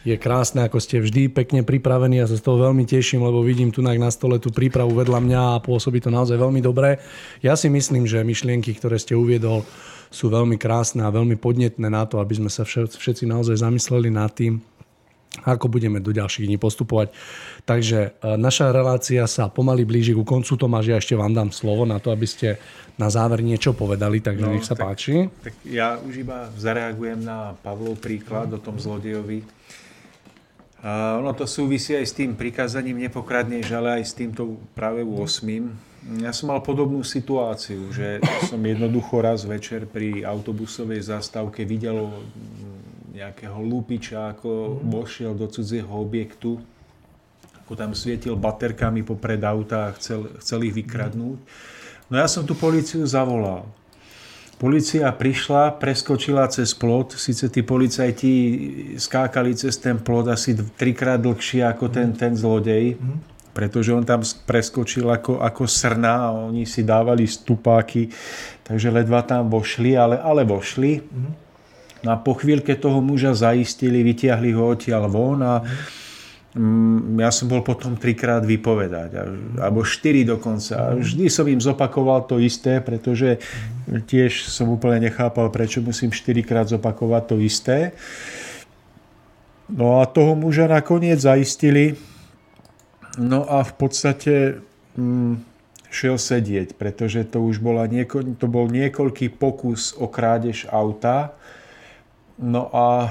je 0.00 0.16
krásne, 0.16 0.64
ako 0.64 0.80
ste 0.80 0.96
vždy 0.96 1.28
pekne 1.28 1.60
pripravení 1.60 2.24
a 2.24 2.28
sa 2.28 2.40
z 2.40 2.44
toho 2.44 2.56
veľmi 2.56 2.88
teším, 2.88 3.20
lebo 3.20 3.44
vidím 3.44 3.68
tu 3.68 3.84
na 3.84 3.92
stole 4.08 4.40
tú 4.40 4.48
prípravu 4.48 4.96
vedľa 4.96 5.20
mňa 5.20 5.42
a 5.56 5.62
pôsobí 5.62 6.00
to 6.00 6.08
naozaj 6.08 6.40
veľmi 6.40 6.64
dobre. 6.64 6.96
Ja 7.44 7.52
si 7.52 7.68
myslím, 7.68 8.08
že 8.08 8.24
myšlienky, 8.24 8.72
ktoré 8.80 8.96
ste 8.96 9.12
uviedol, 9.12 9.68
sú 10.10 10.32
veľmi 10.32 10.56
krásne 10.56 11.04
a 11.06 11.14
veľmi 11.14 11.38
podnetné 11.38 11.86
na 11.86 12.02
to, 12.08 12.18
aby 12.18 12.34
sme 12.34 12.50
sa 12.50 12.66
všetci 12.66 13.28
naozaj 13.28 13.62
zamysleli 13.62 14.10
nad 14.10 14.32
tým, 14.32 14.58
ako 15.46 15.70
budeme 15.70 16.02
do 16.02 16.10
ďalších 16.10 16.50
dní 16.50 16.58
postupovať. 16.58 17.14
Takže 17.62 17.98
e, 18.02 18.34
naša 18.34 18.74
relácia 18.74 19.22
sa 19.30 19.46
pomaly 19.46 19.86
blíži 19.86 20.10
ku 20.10 20.26
koncu. 20.26 20.58
Tomáš, 20.58 20.90
ja 20.90 20.98
ešte 20.98 21.14
vám 21.14 21.30
dám 21.30 21.54
slovo 21.54 21.86
na 21.86 22.02
to, 22.02 22.10
aby 22.10 22.26
ste 22.26 22.58
na 22.98 23.06
záver 23.06 23.38
niečo 23.38 23.70
povedali, 23.70 24.18
takže 24.18 24.42
no, 24.42 24.50
nech 24.50 24.66
sa 24.66 24.74
tak, 24.74 24.82
páči. 24.82 25.30
Tak 25.30 25.54
ja 25.62 26.02
už 26.02 26.26
iba 26.26 26.50
zareagujem 26.58 27.22
na 27.22 27.54
Pavlov 27.62 28.02
príklad 28.02 28.50
o 28.50 28.58
tom 28.58 28.82
zlodejovi 28.82 29.59
a 30.80 31.20
ono 31.20 31.36
to 31.36 31.44
súvisí 31.44 31.92
aj 31.92 32.06
s 32.08 32.16
tým 32.16 32.32
prikázaním 32.32 33.04
nepokradneš, 33.04 33.68
ale 33.76 34.00
aj 34.00 34.04
s 34.08 34.16
týmto 34.16 34.56
práve 34.72 35.04
8. 35.04 36.24
Ja 36.24 36.32
som 36.32 36.48
mal 36.48 36.64
podobnú 36.64 37.04
situáciu, 37.04 37.92
že 37.92 38.24
som 38.48 38.56
jednoducho 38.56 39.20
raz 39.20 39.44
večer 39.44 39.84
pri 39.84 40.24
autobusovej 40.24 41.04
zastávke 41.04 41.68
videl 41.68 42.08
nejakého 43.12 43.60
lúpiča, 43.60 44.32
ako 44.32 44.80
vošiel 44.80 45.36
do 45.36 45.44
cudzieho 45.44 45.92
objektu, 45.92 46.56
ako 47.60 47.76
tam 47.76 47.92
svietil 47.92 48.32
baterkami 48.40 49.04
popred 49.04 49.44
auta 49.44 49.92
a 49.92 49.94
chcel, 50.00 50.32
chcel 50.40 50.64
ich 50.64 50.72
vykradnúť. 50.72 51.38
No 52.08 52.14
ja 52.16 52.24
som 52.24 52.48
tu 52.48 52.56
policiu 52.56 53.04
zavolal. 53.04 53.68
Polícia 54.60 55.08
prišla, 55.08 55.80
preskočila 55.80 56.44
cez 56.52 56.76
plot, 56.76 57.16
síce 57.16 57.48
tí 57.48 57.64
policajti 57.64 58.32
skákali 59.00 59.56
cez 59.56 59.80
ten 59.80 59.96
plot 59.96 60.28
asi 60.28 60.52
trikrát 60.76 61.16
dlhšie 61.16 61.64
ako 61.64 61.88
ten, 61.88 62.12
ten 62.12 62.36
zlodej, 62.36 63.00
pretože 63.56 63.88
on 63.96 64.04
tam 64.04 64.20
preskočil 64.20 65.08
ako, 65.08 65.40
ako 65.40 65.64
srna 65.64 66.28
a 66.28 66.36
oni 66.52 66.68
si 66.68 66.84
dávali 66.84 67.24
stupáky, 67.24 68.12
takže 68.60 68.92
ledva 68.92 69.24
tam 69.24 69.48
vošli, 69.48 69.96
ale, 69.96 70.20
ale 70.20 70.44
vošli. 70.44 71.08
No 72.04 72.12
a 72.12 72.20
po 72.20 72.36
chvíľke 72.36 72.76
toho 72.76 73.00
muža 73.00 73.32
zaistili, 73.32 74.04
vytiahli 74.04 74.52
ho 74.52 74.76
odtiaľ 74.76 75.08
von 75.08 75.40
a 75.40 75.64
Mm, 75.64 76.09
ja 77.18 77.30
som 77.30 77.46
bol 77.46 77.62
potom 77.62 77.94
trikrát 77.94 78.42
vypovedať, 78.42 79.22
alebo 79.62 79.86
štyri 79.86 80.26
dokonca. 80.26 80.98
Vždy 80.98 81.30
som 81.30 81.46
im 81.46 81.62
zopakoval 81.62 82.26
to 82.26 82.42
isté, 82.42 82.82
pretože 82.82 83.38
tiež 83.86 84.50
som 84.50 84.66
úplne 84.66 85.06
nechápal, 85.06 85.46
prečo 85.54 85.78
musím 85.78 86.10
štyrikrát 86.10 86.66
zopakovať 86.66 87.22
to 87.30 87.36
isté. 87.38 87.78
No 89.70 90.02
a 90.02 90.10
toho 90.10 90.34
muža 90.34 90.66
nakoniec 90.66 91.22
zaistili. 91.22 91.94
No 93.14 93.46
a 93.46 93.62
v 93.62 93.72
podstate 93.78 94.34
mm, 94.98 95.38
šiel 95.86 96.18
sedieť, 96.18 96.74
pretože 96.74 97.30
to 97.30 97.46
už 97.46 97.62
bola 97.62 97.86
nieko, 97.86 98.26
to 98.26 98.50
bol 98.50 98.66
niekoľký 98.66 99.38
pokus 99.38 99.94
o 99.94 100.10
krádež 100.10 100.66
auta 100.66 101.38
No 102.40 102.72
a 102.72 103.04
e, 103.04 103.10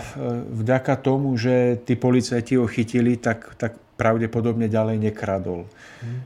vďaka 0.49 0.97
tomu, 0.97 1.37
že 1.37 1.77
tí 1.85 1.93
policajti 1.93 2.57
ho 2.57 2.65
chytili, 2.65 3.13
tak, 3.21 3.53
tak 3.61 3.77
pravdepodobne 3.93 4.65
ďalej 4.65 4.97
nekradol. 4.97 5.69
Hmm. 6.01 6.25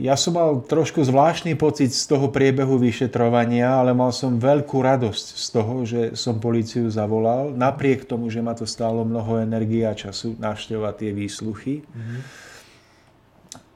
Ja 0.00 0.20
som 0.20 0.36
mal 0.36 0.60
trošku 0.64 1.00
zvláštny 1.00 1.56
pocit 1.56 1.96
z 1.96 2.04
toho 2.12 2.28
priebehu 2.28 2.76
vyšetrovania, 2.76 3.72
ale 3.72 3.96
mal 3.96 4.12
som 4.12 4.36
veľkú 4.36 4.84
radosť 4.84 5.26
z 5.36 5.46
toho, 5.48 5.74
že 5.88 6.00
som 6.12 6.36
policiu 6.36 6.92
zavolal, 6.92 7.52
napriek 7.56 8.04
tomu, 8.04 8.28
že 8.28 8.44
ma 8.44 8.52
to 8.52 8.68
stálo 8.68 9.00
mnoho 9.04 9.40
energie 9.40 9.84
a 9.88 9.96
času 9.96 10.36
navštevovať 10.36 10.94
tie 10.96 11.10
výsluchy. 11.12 11.74
Hmm. 11.88 12.20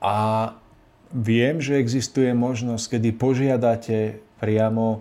A 0.05 0.17
viem, 1.13 1.61
že 1.65 1.81
existuje 1.81 2.29
možnosť, 2.33 2.97
kedy 2.97 3.09
požiadate 3.17 4.21
priamo 4.37 5.01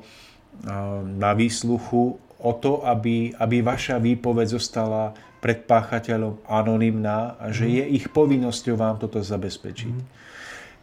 na 1.19 1.31
výsluchu 1.35 2.22
o 2.43 2.51
to, 2.51 2.83
aby, 2.83 3.31
aby 3.39 3.63
vaša 3.63 3.97
výpoveď 4.03 4.59
zostala 4.59 5.15
pred 5.39 5.63
páchateľom 5.67 6.43
anonymná 6.47 7.39
a 7.39 7.51
že 7.51 7.67
mhm. 7.67 7.73
je 7.73 7.83
ich 7.99 8.05
povinnosťou 8.11 8.75
vám 8.79 8.95
toto 8.99 9.19
zabezpečiť. 9.19 9.95
Mm. 9.95 10.05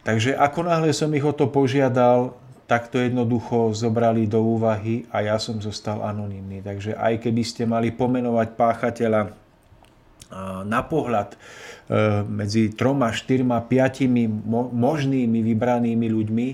Takže 0.01 0.33
ako 0.33 0.65
náhle 0.65 0.93
som 0.93 1.13
ich 1.13 1.25
o 1.25 1.33
to 1.33 1.49
požiadal, 1.49 2.33
tak 2.65 2.89
to 2.89 2.97
jednoducho 2.97 3.73
zobrali 3.77 4.25
do 4.25 4.41
úvahy 4.41 5.05
a 5.13 5.21
ja 5.21 5.37
som 5.37 5.61
zostal 5.61 6.01
anonymný. 6.01 6.63
Takže 6.65 6.97
aj 6.97 7.21
keby 7.25 7.43
ste 7.45 7.69
mali 7.69 7.93
pomenovať 7.93 8.57
páchateľa 8.57 9.21
na 10.63 10.81
pohľad 10.81 11.35
e, 11.35 11.37
medzi 12.23 12.71
troma, 12.71 13.11
štyrma, 13.11 13.67
piatimi 13.67 14.23
možnými 14.71 15.43
vybranými 15.43 16.07
ľuďmi 16.07 16.47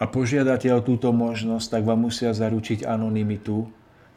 a 0.00 0.04
požiadate 0.08 0.72
o 0.72 0.80
túto 0.80 1.12
možnosť, 1.12 1.76
tak 1.76 1.82
vám 1.84 2.08
musia 2.08 2.32
zaručiť 2.32 2.88
anonymitu 2.88 3.68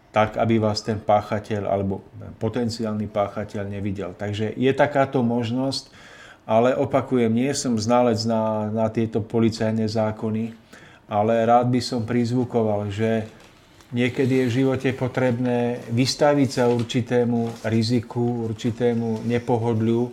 tak, 0.09 0.41
aby 0.41 0.57
vás 0.57 0.81
ten 0.81 0.97
páchateľ 0.97 1.69
alebo 1.69 2.01
potenciálny 2.41 3.05
páchateľ 3.05 3.69
nevidel. 3.69 4.17
Takže 4.17 4.57
je 4.57 4.71
takáto 4.73 5.21
možnosť, 5.21 5.93
ale 6.49 6.73
opakujem, 6.73 7.29
nie 7.29 7.53
som 7.53 7.77
znalec 7.77 8.17
na, 8.25 8.73
na 8.73 8.87
tieto 8.89 9.21
policajné 9.21 9.85
zákony, 9.85 10.57
ale 11.05 11.45
rád 11.45 11.69
by 11.69 11.81
som 11.81 12.01
prizvukoval, 12.05 12.89
že 12.89 13.29
niekedy 13.93 14.45
je 14.45 14.49
v 14.49 14.55
živote 14.65 14.89
potrebné 14.97 15.81
vystaviť 15.93 16.49
sa 16.49 16.69
určitému 16.69 17.65
riziku, 17.69 18.49
určitému 18.49 19.25
nepohodliu, 19.29 20.09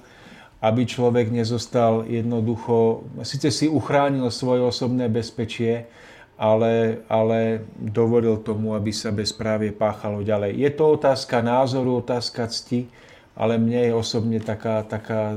aby 0.61 0.89
človek 0.89 1.33
nezostal 1.33 2.09
jednoducho, 2.09 3.05
síce 3.25 3.53
si 3.53 3.69
uchránil 3.69 4.29
svoje 4.33 4.65
osobné 4.65 5.09
bezpečie, 5.09 5.89
ale, 6.37 7.01
ale 7.09 7.65
dovolil 7.81 8.37
tomu, 8.45 8.77
aby 8.77 8.93
sa 8.93 9.09
bezprávie 9.09 9.73
páchalo 9.73 10.21
ďalej. 10.21 10.61
Je 10.61 10.71
to 10.73 11.01
otázka 11.01 11.41
názoru, 11.41 12.05
otázka 12.05 12.45
cti, 12.53 12.89
ale 13.37 13.57
mne 13.61 13.89
je 13.89 13.93
osobne 13.93 14.41
taká, 14.41 14.85
taká, 14.85 15.37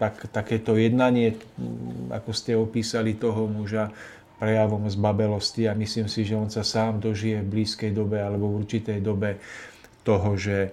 tak, 0.00 0.28
takéto 0.32 0.76
jednanie, 0.76 1.36
ako 2.08 2.30
ste 2.32 2.56
opísali 2.56 3.16
toho 3.16 3.48
muža, 3.48 3.92
prejavom 4.38 4.86
zbabelosti 4.86 5.66
a 5.66 5.74
myslím 5.74 6.06
si, 6.06 6.22
že 6.22 6.38
on 6.38 6.46
sa 6.46 6.62
sám 6.62 7.02
dožije 7.02 7.42
v 7.42 7.50
blízkej 7.58 7.90
dobe 7.90 8.22
alebo 8.22 8.54
v 8.54 8.62
určitej 8.62 9.02
dobe 9.02 9.42
toho, 10.06 10.38
že 10.38 10.70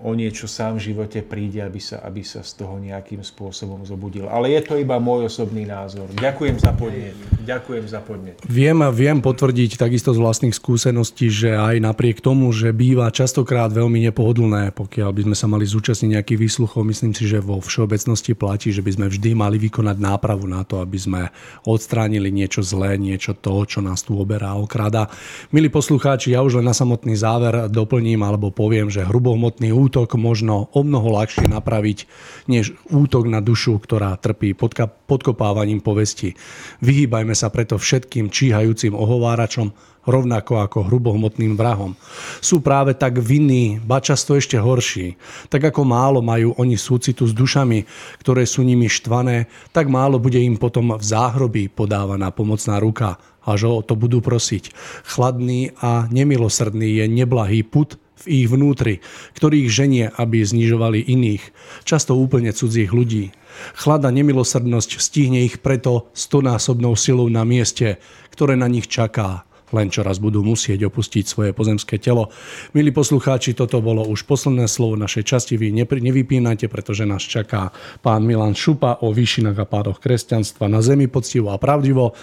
o 0.00 0.10
niečo 0.16 0.48
sám 0.48 0.80
v 0.80 0.92
živote 0.92 1.20
príde, 1.20 1.60
aby 1.60 1.76
sa, 1.76 2.00
aby 2.08 2.24
sa 2.24 2.40
z 2.40 2.64
toho 2.64 2.80
nejakým 2.80 3.20
spôsobom 3.20 3.84
zobudil. 3.84 4.24
Ale 4.32 4.48
je 4.48 4.64
to 4.64 4.80
iba 4.80 4.96
môj 4.96 5.28
osobný 5.28 5.68
názor. 5.68 6.08
Ďakujem 6.16 6.56
za 6.56 6.72
podnet. 6.72 7.12
Ďakujem 7.44 7.84
za 7.84 8.00
podnet. 8.00 8.40
Viem, 8.48 8.80
viem 8.96 9.20
potvrdiť 9.20 9.76
takisto 9.76 10.16
z 10.16 10.24
vlastných 10.24 10.56
skúseností, 10.56 11.28
že 11.28 11.52
aj 11.52 11.84
napriek 11.84 12.24
tomu, 12.24 12.48
že 12.48 12.72
býva 12.72 13.12
častokrát 13.12 13.68
veľmi 13.68 14.08
nepohodlné, 14.08 14.72
pokiaľ 14.72 15.10
by 15.12 15.22
sme 15.28 15.36
sa 15.36 15.46
mali 15.52 15.68
zúčastniť 15.68 16.16
nejakých 16.16 16.40
výsluchov, 16.40 16.88
myslím 16.88 17.12
si, 17.12 17.28
že 17.28 17.44
vo 17.44 17.60
všeobecnosti 17.60 18.32
platí, 18.32 18.72
že 18.72 18.80
by 18.80 18.96
sme 18.96 19.06
vždy 19.12 19.36
mali 19.36 19.60
vykonať 19.60 20.00
nápravu 20.00 20.48
na 20.48 20.64
to, 20.64 20.80
aby 20.80 20.96
sme 20.96 21.22
odstránili 21.68 22.32
niečo 22.32 22.64
zlé, 22.64 22.96
niečo 22.96 23.36
to, 23.36 23.68
čo 23.68 23.84
nás 23.84 24.00
tu 24.00 24.16
oberá, 24.16 24.56
okrada. 24.56 25.12
Milí 25.52 25.68
poslucháči, 25.68 26.32
ja 26.32 26.40
už 26.40 26.64
len 26.64 26.66
na 26.70 26.72
samotný 26.72 27.12
záver 27.20 27.68
doplním 27.68 28.24
alebo 28.24 28.48
poviem, 28.48 28.88
že 28.88 29.09
hrubohmotný 29.10 29.74
útok 29.74 30.14
možno 30.14 30.70
o 30.70 30.80
mnoho 30.86 31.18
ľahšie 31.18 31.50
napraviť, 31.50 32.06
než 32.46 32.78
útok 32.86 33.26
na 33.26 33.42
dušu, 33.42 33.82
ktorá 33.82 34.14
trpí 34.14 34.54
podka- 34.54 34.86
podkopávaním 34.86 35.82
povesti. 35.82 36.38
Vyhýbajme 36.78 37.34
sa 37.34 37.50
preto 37.50 37.74
všetkým 37.74 38.30
číhajúcim 38.30 38.94
ohováračom, 38.94 39.74
rovnako 40.08 40.64
ako 40.64 40.88
hrubohmotným 40.88 41.60
vrahom. 41.60 41.92
Sú 42.40 42.64
práve 42.64 42.96
tak 42.96 43.20
vinní, 43.20 43.76
ba 43.84 44.00
často 44.00 44.32
ešte 44.32 44.56
horší. 44.56 45.20
Tak 45.52 45.72
ako 45.72 45.84
málo 45.84 46.24
majú 46.24 46.56
oni 46.56 46.80
súcitu 46.80 47.28
s 47.28 47.36
dušami, 47.36 47.84
ktoré 48.24 48.48
sú 48.48 48.64
nimi 48.64 48.88
štvané, 48.88 49.52
tak 49.76 49.92
málo 49.92 50.16
bude 50.16 50.40
im 50.40 50.56
potom 50.56 50.96
v 50.96 51.04
záhrobí 51.04 51.68
podávaná 51.68 52.32
pomocná 52.32 52.80
ruka, 52.80 53.20
až 53.44 53.68
o 53.68 53.84
to 53.84 53.92
budú 53.92 54.24
prosiť. 54.24 54.72
Chladný 55.04 55.76
a 55.80 56.08
nemilosrdný 56.08 57.04
je 57.04 57.04
neblahý 57.04 57.60
put, 57.60 57.99
v 58.24 58.44
ich 58.44 58.46
vnútri, 58.48 59.00
ktorých 59.36 59.68
ženie, 59.72 60.06
aby 60.12 60.44
znižovali 60.44 61.08
iných, 61.08 61.42
často 61.88 62.16
úplne 62.16 62.52
cudzích 62.52 62.92
ľudí. 62.92 63.32
Chlada 63.76 64.12
nemilosrdnosť 64.12 65.00
stihne 65.00 65.42
ich 65.44 65.58
preto 65.64 66.12
stonásobnou 66.12 66.94
silou 66.94 67.26
na 67.32 67.42
mieste, 67.48 67.98
ktoré 68.32 68.54
na 68.56 68.68
nich 68.68 68.86
čaká 68.86 69.48
len 69.70 69.86
čo 69.86 70.02
raz 70.02 70.18
budú 70.18 70.42
musieť 70.42 70.86
opustiť 70.90 71.24
svoje 71.26 71.50
pozemské 71.54 72.02
telo. 72.02 72.30
Milí 72.74 72.90
poslucháči, 72.90 73.54
toto 73.54 73.78
bolo 73.78 74.02
už 74.02 74.26
posledné 74.26 74.66
slovo 74.66 74.98
našej 74.98 75.24
časti. 75.26 75.54
Vy 75.54 75.70
nevypínajte, 75.86 76.66
pretože 76.66 77.06
nás 77.06 77.22
čaká 77.22 77.70
pán 78.02 78.26
Milan 78.26 78.58
Šupa 78.58 78.98
o 79.06 79.14
výšinách 79.14 79.58
a 79.58 79.66
pádoch 79.66 80.02
kresťanstva 80.02 80.66
na 80.66 80.82
zemi 80.82 81.06
poctivo 81.06 81.54
a 81.54 81.58
pravdivo. 81.58 82.18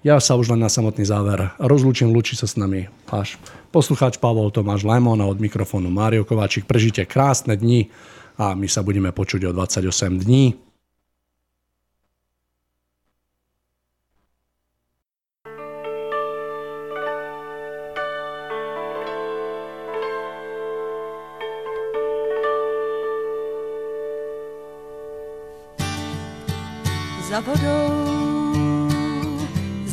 Ja 0.00 0.16
sa 0.16 0.32
už 0.32 0.56
len 0.56 0.64
na 0.64 0.72
samotný 0.72 1.04
záver 1.04 1.52
rozlúčim, 1.60 2.08
lúči 2.08 2.32
sa 2.32 2.48
s 2.48 2.56
nami 2.56 2.88
až 3.12 3.36
poslucháč 3.68 4.16
Pavol 4.16 4.48
Tomáš 4.48 4.88
Lemon 4.88 5.20
a 5.20 5.28
od 5.28 5.36
mikrofónu 5.36 5.92
Mário 5.92 6.24
Kováčik. 6.24 6.64
Prežite 6.64 7.04
krásne 7.04 7.52
dni 7.52 7.92
a 8.40 8.56
my 8.56 8.64
sa 8.64 8.80
budeme 8.80 9.12
počuť 9.12 9.52
o 9.52 9.52
28 9.52 10.24
dní. 10.24 10.56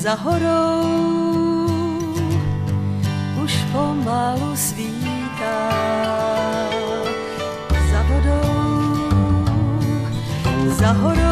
Za 0.07 0.15
horou, 0.23 0.87
už 3.43 3.53
pomalu 3.75 4.55
svítá. 4.55 5.59
Za 7.91 8.01
vodou, 8.07 9.51
za 10.79 10.91
horou, 10.91 11.26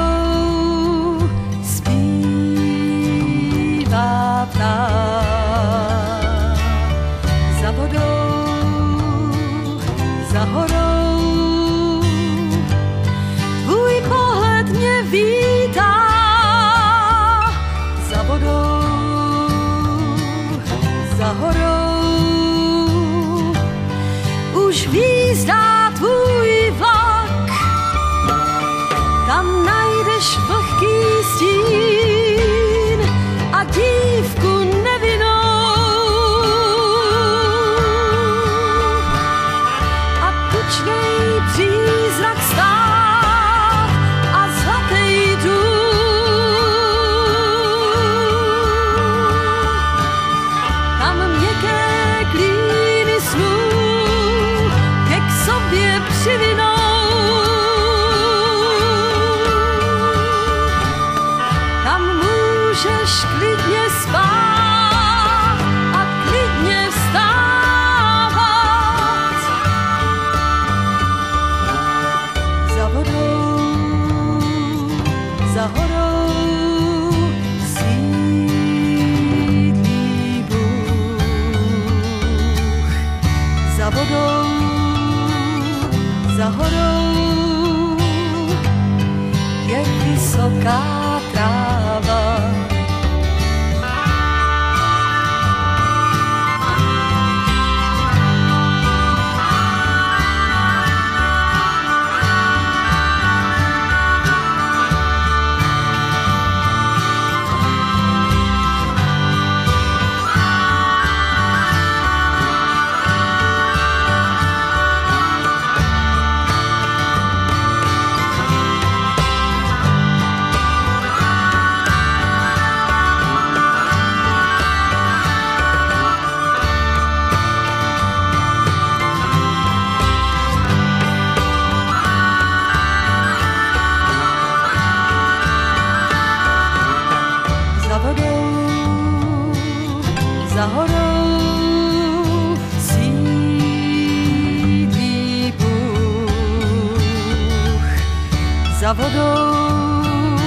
za 148.86 148.94
vodou, 148.94 150.38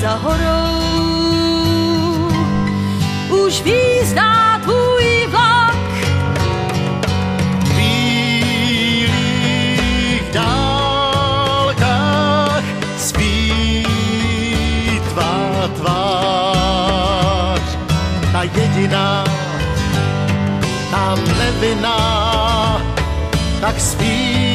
za 0.00 0.14
horou. 0.14 0.78
Už 3.42 3.62
výzdá 3.62 4.58
tvůj 4.62 5.26
vlak. 5.30 5.74
V 7.64 7.74
bílých 7.76 9.12
dálkách 10.32 11.84
spí 12.98 13.86
tvá 15.10 15.68
tvář. 15.76 16.98
Ta 18.32 18.42
jediná, 18.42 19.24
ta 20.90 21.14
nevinná, 21.38 21.98
tak 23.60 23.80
spí 23.80 24.51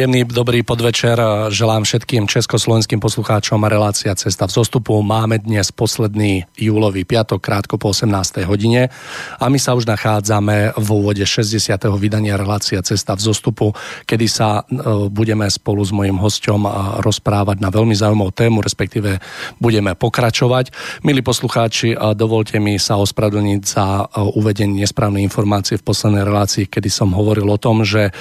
Príjemný 0.00 0.24
dobrý 0.24 0.64
podvečer 0.64 1.20
želám 1.52 1.84
všetkým 1.84 2.24
československým 2.24 3.04
poslucháčom 3.04 3.60
a 3.60 3.68
relácia 3.68 4.16
Cesta 4.16 4.48
v 4.48 4.56
zostupu. 4.56 4.96
Máme 5.04 5.36
dnes 5.36 5.76
posledný 5.76 6.48
júlový 6.56 7.04
piatok, 7.04 7.36
krátko 7.36 7.76
po 7.76 7.92
18. 7.92 8.48
hodine 8.48 8.88
a 9.36 9.44
my 9.52 9.60
sa 9.60 9.76
už 9.76 9.84
nachádzame 9.84 10.72
v 10.72 10.88
úvode 10.88 11.20
60. 11.20 11.84
vydania 12.00 12.40
relácia 12.40 12.80
Cesta 12.80 13.12
v 13.12 13.28
zostupu, 13.28 13.76
kedy 14.08 14.24
sa 14.24 14.64
e, 14.64 14.88
budeme 15.12 15.44
spolu 15.52 15.84
s 15.84 15.92
mojim 15.92 16.16
hosťom 16.16 16.64
e, 16.64 16.70
rozprávať 17.04 17.60
na 17.60 17.68
veľmi 17.68 17.92
zaujímavú 17.92 18.32
tému, 18.32 18.64
respektíve 18.64 19.20
budeme 19.60 19.92
pokračovať. 19.92 20.72
Milí 21.04 21.20
poslucháči, 21.20 21.92
e, 21.92 22.16
dovolte 22.16 22.56
mi 22.56 22.80
sa 22.80 22.96
ospravedlniť 22.96 23.60
za 23.68 24.08
uvedenie 24.16 24.80
nesprávnej 24.80 25.28
informácie 25.28 25.76
v 25.76 25.84
poslednej 25.84 26.24
relácii, 26.24 26.72
kedy 26.72 26.88
som 26.88 27.12
hovoril 27.12 27.52
o 27.52 27.60
tom, 27.60 27.84
že 27.84 28.16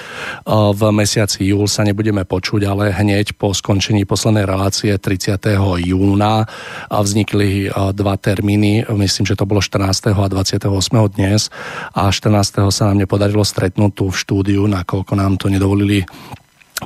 v 0.50 0.82
mesiaci 0.92 1.48
júl 1.48 1.69
sa 1.70 1.86
nebudeme 1.86 2.26
počuť, 2.26 2.66
ale 2.66 2.90
hneď 2.90 3.38
po 3.38 3.54
skončení 3.54 4.04
poslednej 4.10 4.50
relácie 4.50 4.92
30. 4.98 5.38
júna 5.86 6.50
vznikli 6.90 7.70
dva 7.94 8.18
termíny, 8.18 8.90
myslím, 8.90 9.30
že 9.30 9.38
to 9.38 9.46
bolo 9.46 9.62
14. 9.62 10.10
a 10.12 10.26
28. 10.26 10.66
dnes 11.14 11.54
a 11.94 12.10
14. 12.10 12.74
sa 12.74 12.90
nám 12.90 13.06
nepodarilo 13.06 13.46
stretnúť 13.46 13.92
tu 13.94 14.10
v 14.10 14.18
štúdiu, 14.18 14.66
nakoľko 14.66 15.14
nám 15.14 15.38
to 15.38 15.54
nedovolili 15.54 16.04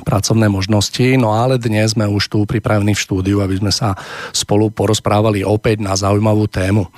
pracovné 0.02 0.50
možnosti. 0.50 1.04
No 1.14 1.38
ale 1.38 1.62
dnes 1.62 1.94
sme 1.94 2.10
už 2.10 2.26
tu 2.26 2.42
pripravení 2.42 2.98
v 2.98 3.04
štúdiu, 3.04 3.38
aby 3.44 3.62
sme 3.62 3.70
sa 3.70 3.94
spolu 4.34 4.74
porozprávali 4.74 5.46
opäť 5.46 5.84
na 5.84 5.94
zaujímavú 5.94 6.50
tému. 6.50 6.90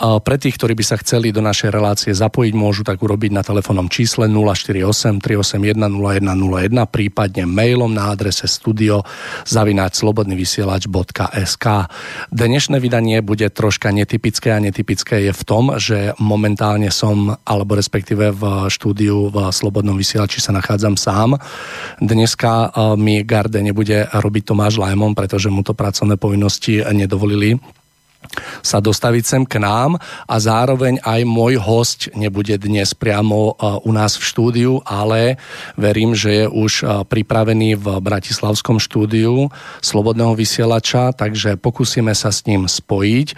Pre 0.00 0.36
tých, 0.40 0.56
ktorí 0.56 0.72
by 0.72 0.84
sa 0.86 0.96
chceli 1.02 1.28
do 1.34 1.44
našej 1.44 1.68
relácie 1.68 2.12
zapojiť, 2.16 2.52
môžu 2.56 2.80
tak 2.86 3.02
urobiť 3.02 3.30
na 3.34 3.44
telefónnom 3.44 3.92
čísle 3.92 4.24
048 4.30 5.20
381 5.20 5.76
0101, 5.76 6.88
prípadne 6.88 7.44
mailom 7.44 7.92
na 7.92 8.08
adrese 8.14 8.48
studio 8.48 9.04
zavináč 9.44 10.00
slobodnyvysielač.sk. 10.00 11.66
Dnešné 12.32 12.76
vydanie 12.80 13.20
bude 13.20 13.50
troška 13.52 13.92
netypické 13.92 14.54
a 14.54 14.62
netypické 14.62 15.28
je 15.28 15.32
v 15.34 15.42
tom, 15.44 15.76
že 15.76 16.14
momentálne 16.16 16.88
som, 16.94 17.36
alebo 17.44 17.76
respektíve 17.76 18.32
v 18.32 18.70
štúdiu 18.70 19.28
v 19.28 19.50
Slobodnom 19.50 19.98
vysielači 19.98 20.38
sa 20.38 20.54
nachádzam 20.54 20.94
sám. 20.94 21.36
Dnes 21.98 22.29
dneska 22.30 22.70
mi 22.94 23.26
Garde 23.26 23.58
nebude 23.58 24.06
robiť 24.06 24.54
Tomáš 24.54 24.78
Lajmon, 24.78 25.18
pretože 25.18 25.50
mu 25.50 25.66
to 25.66 25.74
pracovné 25.74 26.14
povinnosti 26.14 26.78
nedovolili 26.94 27.58
sa 28.62 28.78
dostaviť 28.78 29.24
sem 29.26 29.42
k 29.42 29.58
nám 29.58 29.98
a 30.30 30.34
zároveň 30.38 31.02
aj 31.02 31.26
môj 31.26 31.58
host 31.58 32.06
nebude 32.14 32.54
dnes 32.54 32.94
priamo 32.94 33.58
u 33.82 33.90
nás 33.90 34.14
v 34.14 34.22
štúdiu, 34.22 34.78
ale 34.86 35.42
verím, 35.74 36.14
že 36.14 36.30
je 36.30 36.46
už 36.46 36.86
pripravený 37.10 37.74
v 37.74 37.98
Bratislavskom 37.98 38.78
štúdiu 38.78 39.50
Slobodného 39.82 40.38
vysielača, 40.38 41.10
takže 41.10 41.58
pokúsime 41.58 42.14
sa 42.14 42.30
s 42.30 42.46
ním 42.46 42.70
spojiť. 42.70 43.34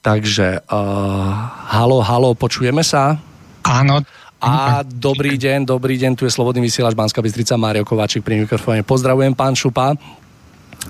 Takže 0.00 0.64
uh, 0.72 1.28
halo, 1.68 2.00
halo, 2.00 2.32
počujeme 2.32 2.80
sa? 2.80 3.20
Áno, 3.68 4.00
a 4.44 4.84
dobrý 4.84 5.40
deň, 5.40 5.64
dobrý 5.64 5.96
deň, 5.96 6.20
tu 6.20 6.28
je 6.28 6.32
Slobodný 6.32 6.60
vysielač 6.60 6.92
Banská 6.92 7.24
Bystrica, 7.24 7.56
Mário 7.56 7.80
Kováčik 7.80 8.20
pri 8.20 8.44
mikrofóne. 8.44 8.84
Pozdravujem, 8.84 9.32
pán 9.32 9.56
Šupa. 9.56 9.96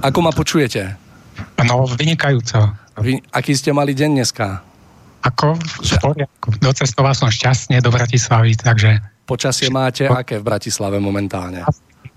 Ako 0.02 0.18
ma 0.18 0.34
počujete? 0.34 0.98
No, 1.62 1.86
vynikajúco. 1.86 2.74
Vy, 2.98 3.22
aký 3.30 3.54
ste 3.54 3.70
mali 3.70 3.94
deň 3.94 4.10
dneska? 4.18 4.58
Ako? 5.22 5.54
V 5.54 5.94
poriadku. 6.02 6.58
Docestoval 6.58 7.14
som 7.14 7.30
šťastne 7.30 7.78
do 7.78 7.94
Bratislavy, 7.94 8.58
takže... 8.58 8.98
Počasie 9.24 9.72
máte 9.72 10.04
aké 10.04 10.36
v 10.36 10.44
Bratislave 10.44 11.00
momentálne? 11.00 11.64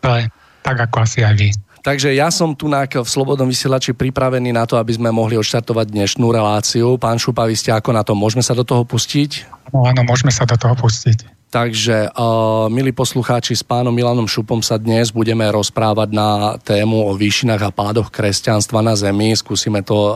Tak 0.01 0.77
ako 0.89 1.05
asi 1.05 1.23
aj 1.23 1.35
vy. 1.39 1.49
Takže 1.88 2.11
ja 2.11 2.27
som 2.27 2.51
tu 2.51 2.68
v 2.99 3.07
Slobodnom 3.07 3.47
vysielači 3.47 3.95
pripravený 3.95 4.51
na 4.51 4.68
to, 4.68 4.76
aby 4.76 4.91
sme 4.91 5.07
mohli 5.07 5.39
odštartovať 5.39 5.88
dnešnú 5.88 6.27
reláciu. 6.35 6.99
Pán 6.99 7.15
Šupa, 7.15 7.47
vy 7.47 7.55
ste 7.55 7.72
ako 7.72 7.95
na 7.95 8.03
to? 8.03 8.11
Môžeme 8.11 8.43
sa 8.43 8.51
do 8.51 8.68
toho 8.68 8.84
pustiť? 8.84 9.47
No 9.72 9.88
áno, 9.88 10.03
môžeme 10.03 10.27
sa 10.27 10.43
do 10.43 10.59
toho 10.59 10.76
pustiť. 10.76 11.36
Takže, 11.48 12.11
uh, 12.11 12.68
milí 12.68 12.91
poslucháči, 12.91 13.56
s 13.56 13.64
pánom 13.64 13.95
Milanom 13.95 14.28
Šupom 14.28 14.60
sa 14.60 14.76
dnes 14.76 15.15
budeme 15.15 15.48
rozprávať 15.48 16.10
na 16.11 16.60
tému 16.60 17.07
o 17.07 17.15
výšinách 17.15 17.64
a 17.64 17.72
pádoch 17.72 18.11
kresťanstva 18.11 18.84
na 18.84 18.99
Zemi. 18.99 19.32
Skúsime 19.32 19.80
to 19.80 19.95
uh, 19.95 20.14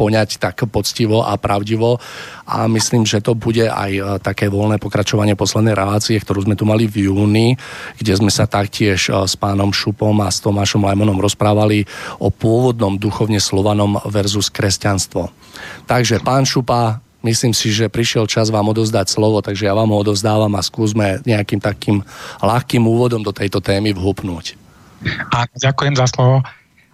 poňať 0.00 0.40
tak 0.40 0.64
poctivo 0.72 1.20
a 1.20 1.36
pravdivo 1.36 2.00
a 2.48 2.64
myslím, 2.72 3.04
že 3.04 3.20
to 3.20 3.36
bude 3.36 3.68
aj 3.68 3.92
uh, 4.00 4.16
také 4.16 4.48
voľné 4.48 4.80
pokračovanie 4.80 5.36
poslednej 5.36 5.76
relácie, 5.76 6.16
ktorú 6.16 6.48
sme 6.48 6.56
tu 6.56 6.64
mali 6.64 6.88
v 6.88 7.12
júni, 7.12 7.60
kde 8.00 8.16
sme 8.16 8.32
sa 8.32 8.48
taktiež 8.48 9.12
uh, 9.12 9.28
s 9.28 9.36
pánom 9.36 9.76
Šupom 9.76 10.16
a 10.24 10.32
s 10.32 10.40
Tomášom 10.40 10.88
Lajmonom 10.88 11.20
rozprávali 11.20 11.84
o 12.16 12.32
pôvodnom 12.32 12.96
duchovne 12.96 13.44
slovanom 13.44 14.00
versus 14.08 14.48
kresťanstvo. 14.48 15.28
Takže, 15.84 16.24
pán 16.24 16.48
Šupa, 16.48 17.04
Myslím 17.26 17.50
si, 17.50 17.74
že 17.74 17.90
prišiel 17.90 18.30
čas 18.30 18.54
vám 18.54 18.70
odozdať 18.70 19.10
slovo, 19.10 19.42
takže 19.42 19.66
ja 19.66 19.74
vám 19.74 19.90
ho 19.90 19.98
odozdávam 19.98 20.54
a 20.54 20.62
skúsme 20.62 21.18
nejakým 21.26 21.58
takým 21.58 22.06
ľahkým 22.38 22.86
úvodom 22.86 23.26
do 23.26 23.34
tejto 23.34 23.58
témy 23.58 23.90
vhupnúť. 23.90 24.54
Áno, 25.34 25.54
ďakujem 25.58 25.98
za 25.98 26.06
slovo. 26.06 26.46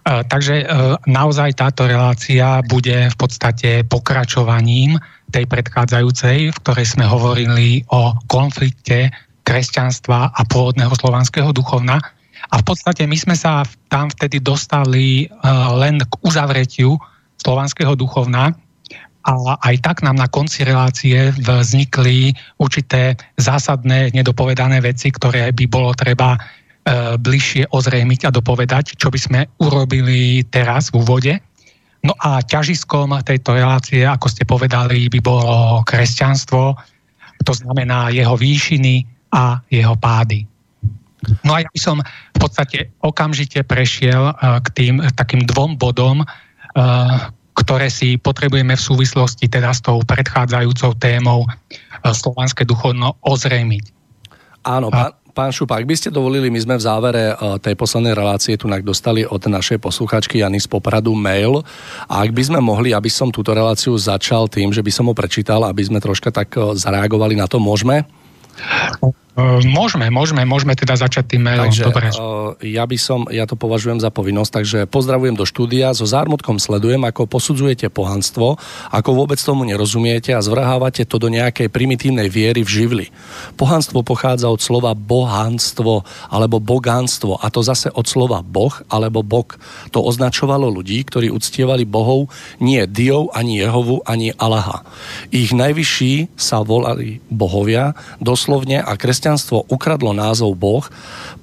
E, 0.03 0.25
takže 0.25 0.65
e, 0.65 0.67
naozaj 1.05 1.53
táto 1.55 1.85
relácia 1.85 2.65
bude 2.65 3.13
v 3.13 3.17
podstate 3.21 3.85
pokračovaním 3.85 4.97
tej 5.29 5.45
predchádzajúcej, 5.47 6.51
v 6.51 6.61
ktorej 6.65 6.87
sme 6.97 7.05
hovorili 7.05 7.85
o 7.93 8.17
konflikte 8.27 9.13
kresťanstva 9.45 10.33
a 10.33 10.41
pôvodného 10.49 10.97
slovanského 10.97 11.53
duchovna. 11.53 12.01
A 12.51 12.55
v 12.59 12.65
podstate 12.65 13.07
my 13.07 13.15
sme 13.15 13.37
sa 13.37 13.63
tam 13.93 14.09
vtedy 14.09 14.41
dostali 14.41 15.25
e, 15.25 15.27
len 15.77 16.01
k 16.01 16.13
uzavretiu 16.25 16.97
slovanského 17.39 17.95
duchovna, 17.95 18.57
a 19.23 19.55
aj 19.71 19.77
tak 19.83 19.97
nám 20.03 20.19
na 20.19 20.27
konci 20.27 20.67
relácie 20.67 21.31
vznikli 21.39 22.35
určité 22.59 23.15
zásadné 23.39 24.11
nedopovedané 24.11 24.83
veci, 24.83 25.15
ktoré 25.15 25.55
by 25.55 25.65
bolo 25.71 25.95
treba 25.95 26.35
e, 26.35 26.39
bližšie 27.17 27.71
ozrejmiť 27.71 28.21
a 28.27 28.35
dopovedať, 28.35 28.99
čo 28.99 29.15
by 29.15 29.19
sme 29.19 29.41
urobili 29.63 30.43
teraz 30.51 30.91
v 30.91 31.07
úvode. 31.07 31.33
No 32.03 32.19
a 32.19 32.43
ťažiskom 32.43 33.15
tejto 33.23 33.55
relácie, 33.55 34.03
ako 34.03 34.27
ste 34.27 34.43
povedali, 34.43 35.07
by 35.07 35.21
bolo 35.23 35.87
kresťanstvo, 35.87 36.75
to 37.47 37.53
znamená 37.55 38.11
jeho 38.11 38.35
výšiny 38.35 39.07
a 39.31 39.63
jeho 39.71 39.95
pády. 39.95 40.43
No 41.47 41.55
a 41.55 41.63
ja 41.63 41.71
by 41.71 41.79
som 41.79 42.03
v 42.03 42.39
podstate 42.39 42.91
okamžite 42.99 43.63
prešiel 43.63 44.35
k 44.35 44.69
tým 44.75 44.95
takým 45.15 45.47
dvom 45.47 45.79
bodom, 45.79 46.27
ktoré 47.53 47.93
si 47.93 48.17
potrebujeme 48.17 48.73
v 48.77 48.83
súvislosti 48.83 49.49
teda 49.49 49.73
s 49.73 49.85
tou 49.85 50.01
predchádzajúcou 50.01 50.97
témou 50.97 51.45
e, 51.45 51.49
slovanské 52.13 52.65
duchovno 52.65 53.17
ozrejmiť. 53.21 53.85
Áno, 54.63 54.89
pán, 54.89 55.13
pán 55.37 55.51
Šupa, 55.53 55.77
ak 55.77 55.89
by 55.89 55.95
ste 55.97 56.09
dovolili, 56.15 56.49
my 56.49 56.61
sme 56.61 56.75
v 56.81 56.87
závere 56.87 57.23
e, 57.33 57.35
tej 57.61 57.75
poslednej 57.77 58.17
relácie 58.17 58.57
tu 58.57 58.69
dostali 58.81 59.29
od 59.29 59.41
našej 59.41 59.81
posluchačky 59.81 60.41
Jany 60.41 60.61
z 60.61 60.69
Popradu 60.69 61.13
mail 61.13 61.61
a 62.09 62.25
ak 62.25 62.33
by 62.33 62.43
sme 62.43 62.61
mohli, 62.65 62.97
aby 62.97 63.13
som 63.13 63.29
túto 63.29 63.53
reláciu 63.53 63.93
začal 64.01 64.49
tým, 64.49 64.73
že 64.73 64.81
by 64.81 64.93
som 64.93 65.09
ho 65.09 65.15
prečítal, 65.15 65.65
aby 65.69 65.83
sme 65.85 66.01
troška 66.01 66.33
tak 66.33 66.57
e, 66.57 66.73
zareagovali 66.77 67.37
na 67.37 67.45
to, 67.45 67.61
môžeme? 67.61 68.09
E, 69.33 69.65
Môžeme, 69.65 70.13
môžeme, 70.13 70.45
môžeme 70.45 70.77
teda 70.77 70.93
začať 70.93 71.37
tým 71.37 71.49
mailom. 71.49 71.73
Takže 71.73 71.83
Dobre. 71.89 72.07
uh, 72.13 72.53
ja 72.61 72.85
by 72.85 72.97
som, 73.01 73.25
ja 73.33 73.49
to 73.49 73.57
považujem 73.57 73.97
za 73.97 74.13
povinnosť, 74.13 74.51
takže 74.53 74.79
pozdravujem 74.85 75.33
do 75.33 75.49
štúdia, 75.49 75.97
so 75.97 76.05
zármutkom 76.05 76.61
sledujem, 76.61 77.01
ako 77.09 77.25
posudzujete 77.25 77.89
pohanstvo, 77.89 78.61
ako 78.93 79.11
vôbec 79.17 79.41
tomu 79.41 79.65
nerozumiete 79.65 80.37
a 80.37 80.45
zvrhávate 80.45 81.09
to 81.09 81.17
do 81.17 81.33
nejakej 81.33 81.73
primitívnej 81.73 82.29
viery 82.29 82.61
v 82.61 82.69
živli. 82.69 83.07
Pohanstvo 83.57 84.05
pochádza 84.05 84.53
od 84.53 84.61
slova 84.61 84.93
bohanstvo 84.93 86.05
alebo 86.29 86.61
bogánstvo 86.61 87.41
a 87.41 87.49
to 87.49 87.65
zase 87.65 87.89
od 87.89 88.05
slova 88.05 88.45
boh 88.45 88.77
alebo 88.93 89.25
bok. 89.25 89.57
To 89.97 90.05
označovalo 90.05 90.69
ľudí, 90.69 91.01
ktorí 91.09 91.33
uctievali 91.33 91.89
bohov 91.89 92.29
nie 92.61 92.85
Diov, 92.85 93.33
ani 93.33 93.65
Jehovu, 93.65 94.05
ani 94.05 94.37
Allaha. 94.37 94.85
Ich 95.33 95.57
najvyšší 95.57 96.37
sa 96.37 96.61
volali 96.61 97.25
bohovia, 97.33 97.97
doslovne 98.21 98.85
a 98.85 98.93
kresťanstvo 99.23 99.71
ukradlo 99.71 100.11
názov 100.11 100.59
Boh 100.59 100.83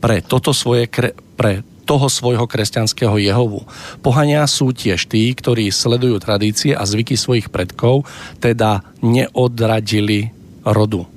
pre 0.03 0.19
toto 0.19 0.51
svoje 0.51 0.91
pre 1.39 1.63
toho 1.87 2.11
svojho 2.11 2.43
kresťanského 2.43 3.15
Jehovu. 3.15 3.63
Pohania 4.03 4.43
sú 4.51 4.75
tiež 4.75 5.07
tí, 5.07 5.31
ktorí 5.31 5.71
sledujú 5.71 6.19
tradície 6.19 6.75
a 6.75 6.83
zvyky 6.83 7.15
svojich 7.15 7.47
predkov, 7.47 8.03
teda 8.43 8.83
neodradili 8.99 10.35
rodu. 10.67 11.07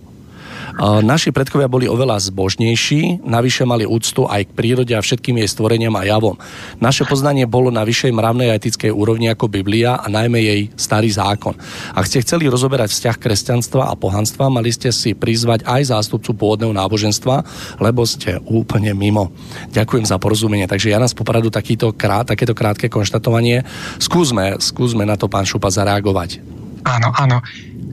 Naši 0.81 1.37
predkovia 1.37 1.69
boli 1.69 1.85
oveľa 1.85 2.17
zbožnejší, 2.33 3.21
navyše 3.29 3.69
mali 3.69 3.85
úctu 3.85 4.25
aj 4.25 4.49
k 4.49 4.57
prírode 4.57 4.97
a 4.97 5.05
všetkým 5.05 5.39
jej 5.45 5.49
stvoreniam 5.49 5.93
a 6.01 6.09
javom. 6.09 6.41
Naše 6.81 7.05
poznanie 7.05 7.45
bolo 7.45 7.69
na 7.69 7.85
vyššej 7.85 8.13
mravnej 8.13 8.49
a 8.49 8.57
etickej 8.57 8.89
úrovni 8.89 9.29
ako 9.29 9.53
Biblia 9.53 10.01
a 10.01 10.09
najmä 10.09 10.41
jej 10.41 10.61
starý 10.75 11.13
zákon. 11.13 11.55
Ak 11.93 12.09
ste 12.09 12.25
chceli 12.25 12.49
rozoberať 12.49 12.89
vzťah 12.89 13.17
kresťanstva 13.21 13.93
a 13.93 13.95
pohanstva, 13.95 14.49
mali 14.49 14.73
ste 14.73 14.91
si 14.91 15.13
prizvať 15.13 15.69
aj 15.69 15.93
zástupcu 15.93 16.33
pôvodného 16.35 16.73
náboženstva, 16.73 17.45
lebo 17.79 18.09
ste 18.09 18.41
úplne 18.49 18.97
mimo. 18.97 19.31
Ďakujem 19.71 20.09
za 20.09 20.17
porozumenie. 20.17 20.65
Takže 20.67 20.91
ja 20.91 20.99
nás 20.99 21.13
popradu 21.15 21.53
takýto 21.53 21.93
krát, 21.93 22.27
takéto 22.33 22.57
krátke 22.57 22.89
konštatovanie. 22.89 23.63
Skúsme, 24.01 24.59
skúsme 24.59 25.05
na 25.05 25.21
to, 25.21 25.29
pán 25.29 25.45
Šupa, 25.45 25.71
zareagovať. 25.71 26.43
Áno, 26.83 27.15
áno. 27.15 27.39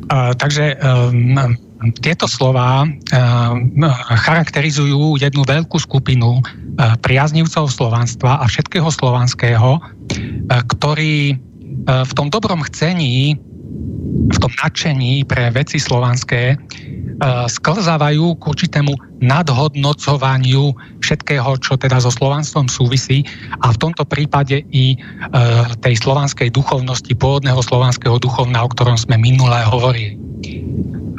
Uh, 0.10 0.34
takže 0.34 0.74
um, 0.82 1.69
tieto 2.04 2.28
slova 2.28 2.84
um, 2.84 2.92
charakterizujú 4.28 5.16
jednu 5.16 5.48
veľkú 5.48 5.80
skupinu 5.80 6.40
uh, 6.40 6.44
priaznivcov 7.00 7.72
slovanstva 7.72 8.44
a 8.44 8.46
všetkého 8.52 8.92
slovanského, 8.92 9.80
uh, 9.80 10.62
ktorí 10.76 11.40
v 11.80 12.12
tom 12.14 12.28
dobrom 12.28 12.60
chcení, 12.70 13.40
v 14.30 14.38
tom 14.38 14.52
nadšení 14.52 15.24
pre 15.26 15.48
veci 15.50 15.80
slovanské 15.80 16.60
sklzávajú 17.48 18.36
k 18.36 18.44
určitému 18.46 18.94
nadhodnocovaniu 19.24 20.76
všetkého, 21.04 21.60
čo 21.60 21.80
teda 21.80 22.04
so 22.04 22.12
slovanstvom 22.12 22.72
súvisí 22.72 23.24
a 23.64 23.72
v 23.72 23.80
tomto 23.80 24.04
prípade 24.08 24.64
i 24.72 24.96
tej 25.84 25.96
slovanskej 26.00 26.52
duchovnosti, 26.52 27.12
pôvodného 27.16 27.60
slovanského 27.64 28.20
duchovna, 28.20 28.64
o 28.64 28.72
ktorom 28.72 28.96
sme 28.96 29.20
minulé 29.20 29.64
hovorili. 29.68 30.29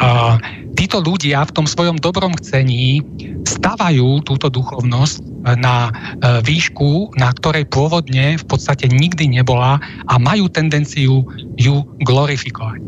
A 0.01 0.41
títo 0.81 1.05
ľudia 1.05 1.45
v 1.45 1.55
tom 1.55 1.67
svojom 1.69 2.01
dobrom 2.01 2.33
chcení 2.41 3.05
stavajú 3.45 4.25
túto 4.25 4.49
duchovnosť 4.49 5.21
na 5.61 5.89
e, 5.89 5.93
výšku, 6.41 7.17
na 7.21 7.33
ktorej 7.37 7.69
pôvodne 7.69 8.41
v 8.41 8.45
podstate 8.49 8.89
nikdy 8.89 9.29
nebola 9.29 9.77
a 10.09 10.15
majú 10.17 10.49
tendenciu 10.49 11.29
ju 11.61 11.77
glorifikovať. 12.01 12.81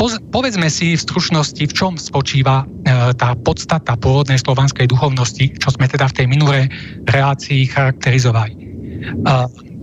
Poz- 0.00 0.22
povedzme 0.32 0.66
si 0.72 0.96
v 0.96 1.04
stručnosti, 1.04 1.60
v 1.60 1.72
čom 1.76 2.00
spočíva 2.00 2.64
e, 2.64 3.12
tá 3.14 3.36
podstata 3.36 3.94
pôvodnej 3.94 4.40
slovanskej 4.40 4.88
duchovnosti, 4.88 5.54
čo 5.60 5.68
sme 5.70 5.86
teda 5.86 6.08
v 6.08 6.16
tej 6.18 6.26
minulej 6.26 6.64
relácii 7.06 7.68
charakterizovali. 7.68 8.56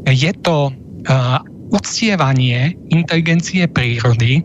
Je 0.10 0.32
to 0.42 0.68
e, 0.68 0.72
uctievanie 1.70 2.74
inteligencie 2.90 3.70
prírody, 3.70 4.42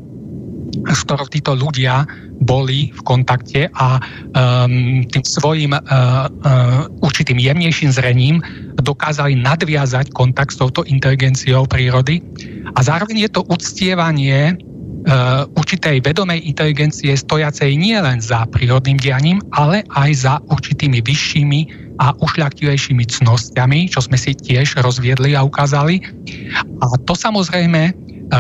s 0.89 1.01
ktorou 1.05 1.27
títo 1.29 1.53
ľudia 1.57 2.05
boli 2.45 2.95
v 2.95 3.01
kontakte 3.03 3.67
a 3.75 3.99
um, 3.99 5.03
tým 5.09 5.25
svojim 5.25 5.73
uh, 5.75 5.81
uh, 5.81 6.87
určitým 7.03 7.41
jemnejším 7.41 7.91
zrením 7.91 8.41
dokázali 8.79 9.35
nadviazať 9.35 10.15
kontakt 10.15 10.55
s 10.55 10.61
touto 10.61 10.87
inteligenciou 10.87 11.67
prírody. 11.67 12.23
A 12.77 12.85
zároveň 12.85 13.27
je 13.27 13.31
to 13.33 13.43
uctievanie 13.51 14.55
uh, 14.55 15.45
určitej 15.59 16.05
vedomej 16.05 16.47
inteligencie 16.47 17.11
stojacej 17.17 17.75
nielen 17.75 18.23
za 18.23 18.47
prírodným 18.55 19.01
dianím, 19.03 19.43
ale 19.57 19.83
aj 19.99 20.11
za 20.15 20.35
určitými 20.53 21.03
vyššími 21.03 21.61
a 21.99 22.15
ušľaktivejšími 22.23 23.05
cnostiami, 23.11 23.91
čo 23.91 23.99
sme 23.99 24.15
si 24.15 24.31
tiež 24.31 24.79
rozviedli 24.79 25.35
a 25.35 25.43
ukázali. 25.43 25.99
A 26.79 26.95
to 27.03 27.19
samozrejme 27.19 27.91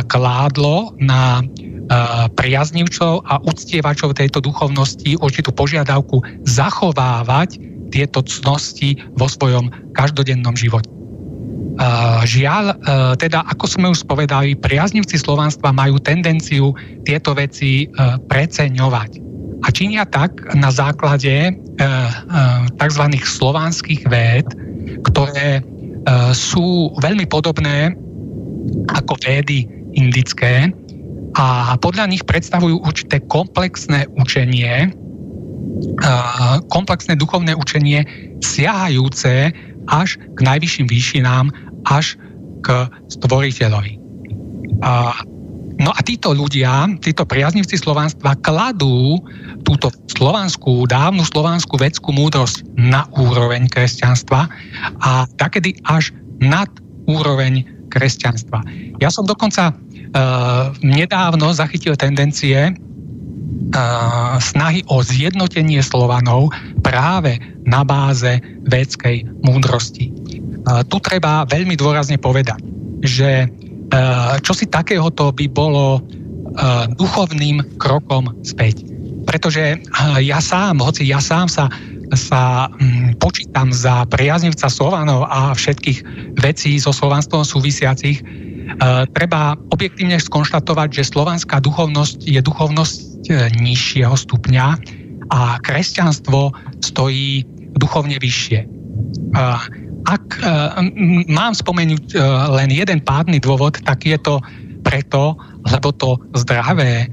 kládlo 0.06 0.94
na 1.02 1.42
priaznivcov 2.36 3.24
a 3.24 3.40
uctievačov 3.48 4.12
tejto 4.12 4.44
duchovnosti 4.44 5.16
určitú 5.24 5.50
požiadavku 5.56 6.20
zachovávať 6.44 7.56
tieto 7.88 8.20
cnosti 8.20 9.00
vo 9.16 9.24
svojom 9.24 9.72
každodennom 9.96 10.52
živote. 10.52 10.92
Uh, 11.78 12.26
žiaľ, 12.26 12.74
uh, 12.74 13.14
teda 13.14 13.46
ako 13.48 13.64
sme 13.70 13.86
už 13.94 14.02
spovedali, 14.02 14.58
priaznivci 14.58 15.16
slovanstva 15.16 15.70
majú 15.70 15.96
tendenciu 16.02 16.74
tieto 17.06 17.32
veci 17.32 17.88
preceňovať. 18.28 19.10
A 19.62 19.74
činia 19.74 20.06
tak 20.06 20.38
na 20.54 20.70
základe 20.70 21.50
tzv. 22.78 23.04
slovanských 23.18 24.06
véd, 24.06 24.46
ktoré 25.02 25.66
sú 26.30 26.94
veľmi 27.02 27.26
podobné 27.26 27.90
ako 28.94 29.18
védy 29.18 29.66
indické 29.98 30.70
a 31.36 31.76
podľa 31.76 32.08
nich 32.08 32.24
predstavujú 32.24 32.80
určité 32.84 33.20
komplexné 33.28 34.08
učenie, 34.16 34.92
komplexné 36.72 37.14
duchovné 37.18 37.52
učenie 37.54 38.06
siahajúce 38.40 39.52
až 39.88 40.08
k 40.34 40.38
najvyšším 40.40 40.86
výšinám, 40.88 41.52
až 41.88 42.16
k 42.64 42.88
stvoriteľovi. 43.12 44.00
No 45.78 45.90
a 45.94 46.00
títo 46.02 46.34
ľudia, 46.34 46.90
títo 46.98 47.22
priaznivci 47.22 47.78
slovanstva 47.78 48.34
kladú 48.42 49.22
túto 49.62 49.94
slovanskú, 50.10 50.90
dávnu 50.90 51.22
slovanskú 51.22 51.78
vedskú 51.78 52.10
múdrosť 52.10 52.66
na 52.74 53.06
úroveň 53.14 53.70
kresťanstva 53.70 54.50
a 55.06 55.30
takedy 55.38 55.78
až 55.86 56.10
nad 56.42 56.66
úroveň 57.06 57.62
kresťanstva. 57.94 58.58
Ja 58.98 59.08
som 59.08 59.22
dokonca 59.24 59.70
nedávno 60.80 61.52
zachytil 61.52 61.92
tendencie 61.98 62.72
uh, 62.72 64.36
snahy 64.40 64.80
o 64.88 65.04
zjednotenie 65.04 65.84
Slovanov 65.84 66.52
práve 66.80 67.36
na 67.68 67.84
báze 67.84 68.40
védskej 68.64 69.28
múdrosti. 69.44 70.08
Uh, 70.64 70.80
tu 70.88 70.96
treba 71.00 71.44
veľmi 71.48 71.76
dôrazne 71.76 72.16
povedať, 72.16 72.60
že 73.04 73.48
čo 74.44 74.52
si 74.52 74.68
takéhoto 74.68 75.32
by 75.32 75.48
bolo 75.48 76.04
duchovným 77.00 77.80
krokom 77.80 78.28
späť. 78.44 78.84
Pretože 79.24 79.80
ja 80.20 80.44
sám, 80.44 80.84
hoci 80.84 81.08
ja 81.08 81.24
sám 81.24 81.48
sa 81.48 81.72
sa 82.16 82.72
mm, 82.72 83.20
počítam 83.20 83.68
za 83.68 84.08
priaznivca 84.08 84.72
Slovanov 84.72 85.28
a 85.28 85.52
všetkých 85.52 85.98
vecí 86.40 86.80
so 86.80 86.94
slovanstvom 86.94 87.44
súvisiacich, 87.44 88.22
treba 89.16 89.56
objektívne 89.72 90.20
skonštatovať, 90.20 91.00
že 91.00 91.10
slovanská 91.10 91.62
duchovnosť 91.64 92.28
je 92.28 92.40
duchovnosť 92.42 92.98
e, 93.28 93.32
nižšieho 93.56 94.12
stupňa 94.12 94.66
a 95.32 95.40
kresťanstvo 95.64 96.52
stojí 96.84 97.48
duchovne 97.76 98.20
vyššie. 98.20 98.60
E, 98.60 98.66
ak 100.08 100.24
e, 100.38 100.42
mám 101.28 101.52
spomenúť 101.52 102.16
e, 102.16 102.18
len 102.54 102.72
jeden 102.72 103.04
pádny 103.04 103.42
dôvod, 103.42 103.76
tak 103.84 104.08
je 104.08 104.16
to 104.16 104.40
preto, 104.80 105.36
lebo 105.68 105.92
to 105.92 106.16
zdravé, 106.32 107.04
e, 107.04 107.08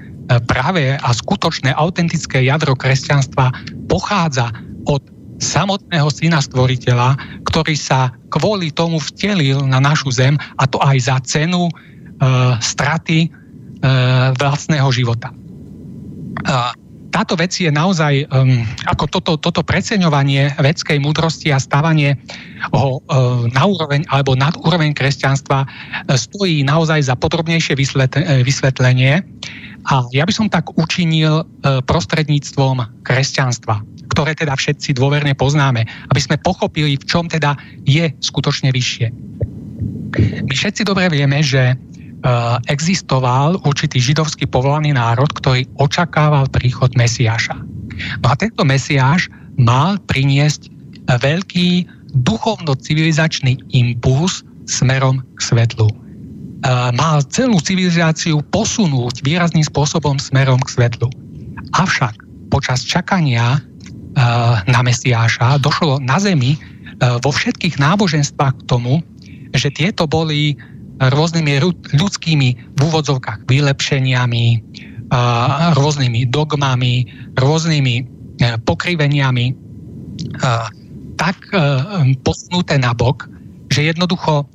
pravé 0.48 0.96
a 0.96 1.10
skutočné 1.12 1.76
autentické 1.76 2.48
jadro 2.48 2.78
kresťanstva 2.78 3.52
pochádza 3.92 4.48
od 4.88 5.04
samotného 5.40 6.08
syna 6.12 6.40
stvoriteľa, 6.40 7.42
ktorý 7.48 7.76
sa 7.76 8.14
kvôli 8.32 8.72
tomu 8.72 9.00
vtelil 9.00 9.64
na 9.68 9.84
našu 9.84 10.12
zem 10.12 10.40
a 10.60 10.64
to 10.68 10.80
aj 10.80 10.98
za 11.00 11.18
cenu 11.24 11.68
e, 11.68 11.72
straty 12.60 13.28
e, 13.28 13.30
vlastného 14.40 14.90
života. 14.92 15.32
E, 15.32 15.36
táto 17.16 17.40
vec 17.40 17.56
je 17.56 17.72
naozaj, 17.72 18.28
um, 18.28 18.68
ako 18.92 19.08
toto, 19.08 19.40
toto 19.40 19.64
preceňovanie 19.64 20.52
vedskej 20.60 21.00
múdrosti 21.00 21.48
a 21.48 21.64
stávanie 21.64 22.20
ho 22.76 23.00
uh, 23.00 23.48
na 23.56 23.64
úroveň 23.64 24.04
alebo 24.12 24.36
nad 24.36 24.52
úroveň 24.60 24.92
kresťanstva 24.92 25.64
uh, 25.64 25.70
stojí 26.12 26.68
naozaj 26.68 27.08
za 27.08 27.16
podrobnejšie 27.16 27.72
uh, 27.72 28.44
vysvetlenie. 28.44 29.24
A 29.88 30.04
ja 30.12 30.28
by 30.28 30.34
som 30.34 30.50
tak 30.50 30.66
učinil 30.74 31.46
e, 31.46 31.78
prostredníctvom 31.86 33.06
kresťanstva, 33.06 33.86
ktoré 34.16 34.32
teda 34.32 34.56
všetci 34.56 34.96
dôverne 34.96 35.36
poznáme, 35.36 35.84
aby 35.84 36.22
sme 36.24 36.40
pochopili, 36.40 36.96
v 36.96 37.04
čom 37.04 37.28
teda 37.28 37.60
je 37.84 38.08
skutočne 38.24 38.72
vyššie. 38.72 39.12
My 40.48 40.54
všetci 40.56 40.88
dobre 40.88 41.12
vieme, 41.12 41.44
že 41.44 41.76
e, 41.76 41.76
existoval 42.72 43.60
určitý 43.68 44.00
židovský 44.00 44.48
povolaný 44.48 44.96
národ, 44.96 45.28
ktorý 45.36 45.68
očakával 45.76 46.48
príchod 46.48 46.96
Mesiáša. 46.96 47.60
No 48.24 48.28
a 48.32 48.40
tento 48.40 48.64
Mesiáš 48.64 49.28
mal 49.60 50.00
priniesť 50.08 50.72
veľký 51.12 51.92
duchovno-civilizačný 52.24 53.60
impuls 53.76 54.48
smerom 54.66 55.20
k 55.36 55.40
svetlu. 55.44 55.92
Mal 56.96 57.22
celú 57.30 57.62
civilizáciu 57.62 58.42
posunúť 58.50 59.22
výrazným 59.22 59.62
spôsobom 59.62 60.18
smerom 60.18 60.58
k 60.66 60.74
svetlu. 60.74 61.14
Avšak 61.78 62.18
počas 62.50 62.82
čakania 62.82 63.62
na 64.66 64.80
Mesiáša. 64.80 65.60
Došlo 65.60 66.00
na 66.00 66.16
Zemi 66.18 66.56
vo 67.00 67.32
všetkých 67.32 67.76
náboženstvách 67.78 68.56
k 68.64 68.68
tomu, 68.68 69.04
že 69.52 69.72
tieto 69.72 70.08
boli 70.08 70.56
rôznymi 71.00 71.60
ľudskými 72.00 72.50
v 72.76 72.80
úvodzovkách 72.80 73.44
vylepšeniami, 73.52 74.46
rôznymi 75.76 76.22
dogmami, 76.32 77.06
rôznymi 77.36 77.96
e, 78.00 78.04
pokriveniami 78.64 79.46
tak 81.16 81.38
e, 81.52 81.60
posunuté 82.24 82.76
nabok, 82.80 83.28
že 83.72 83.92
jednoducho, 83.92 84.44
e, 84.44 84.46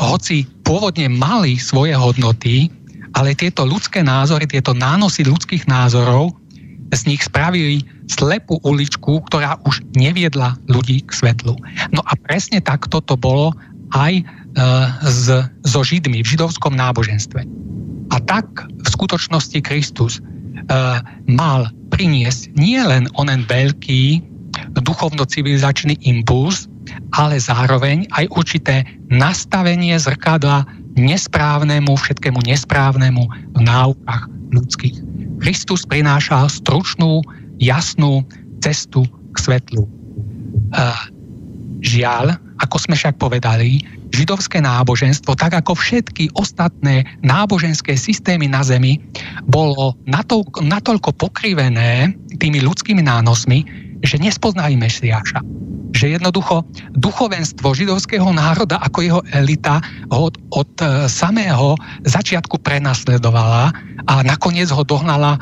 hoci 0.00 0.48
pôvodne 0.64 1.08
mali 1.12 1.60
svoje 1.60 1.92
hodnoty, 1.96 2.72
ale 3.16 3.36
tieto 3.36 3.64
ľudské 3.64 4.04
názory, 4.04 4.48
tieto 4.48 4.72
nánosy 4.76 5.24
ľudských 5.24 5.68
názorov 5.68 6.36
z 6.92 7.00
nich 7.04 7.20
spravili 7.24 7.84
slepú 8.08 8.56
uličku, 8.64 9.20
ktorá 9.28 9.60
už 9.68 9.84
neviedla 9.92 10.56
ľudí 10.72 11.04
k 11.04 11.10
svetlu. 11.12 11.56
No 11.92 12.00
a 12.08 12.12
presne 12.16 12.64
takto 12.64 13.04
to 13.04 13.14
bolo 13.16 13.52
aj 13.92 14.20
e, 14.20 14.22
s, 15.04 15.28
so 15.68 15.80
Židmi 15.84 16.24
v 16.24 16.30
židovskom 16.36 16.72
náboženstve. 16.76 17.44
A 18.08 18.16
tak 18.24 18.48
v 18.64 18.88
skutočnosti 18.88 19.60
Kristus 19.60 20.18
e, 20.18 20.20
mal 21.28 21.68
priniesť 21.92 22.56
nie 22.56 22.80
len 22.80 23.08
onen 23.20 23.44
veľký 23.44 24.24
duchovno-civilizačný 24.80 26.00
impuls, 26.04 26.68
ale 27.16 27.36
zároveň 27.36 28.08
aj 28.16 28.32
určité 28.32 28.84
nastavenie 29.12 29.96
zrkadla 30.00 30.64
nesprávnemu, 30.96 31.92
všetkému 31.94 32.40
nesprávnemu 32.48 33.22
v 33.54 33.60
náukách 33.60 34.22
ľudských. 34.50 34.96
Kristus 35.38 35.86
prinášal 35.86 36.50
stručnú, 36.50 37.22
jasnú 37.58 38.22
cestu 38.62 39.06
k 39.34 39.36
svetlu. 39.38 39.86
Uh, 40.74 40.98
žiaľ, 41.80 42.36
ako 42.58 42.76
sme 42.78 42.94
však 42.98 43.16
povedali, 43.22 43.82
židovské 44.10 44.58
náboženstvo, 44.64 45.36
tak 45.36 45.54
ako 45.54 45.76
všetky 45.78 46.32
ostatné 46.34 47.06
náboženské 47.22 47.94
systémy 47.94 48.48
na 48.50 48.64
Zemi, 48.64 48.98
bolo 49.46 49.94
natoľko, 50.08 50.64
natoľko 50.64 51.10
pokrivené 51.16 52.16
tými 52.40 52.64
ľudskými 52.64 53.04
nánosmi, 53.04 53.87
že 54.02 54.16
nespoznali 54.20 54.78
Mesiáša. 54.78 55.42
Že 55.96 56.20
jednoducho 56.20 56.62
duchovenstvo 56.94 57.72
židovského 57.72 58.28
národa 58.30 58.78
ako 58.84 58.98
jeho 59.00 59.20
elita 59.32 59.80
ho 60.12 60.28
od, 60.28 60.34
od 60.52 60.70
e, 60.84 61.08
samého 61.08 61.74
začiatku 62.04 62.60
prenasledovala 62.60 63.72
a 64.06 64.14
nakoniec 64.22 64.68
ho 64.68 64.84
dohnala 64.84 65.36
e, 65.36 65.40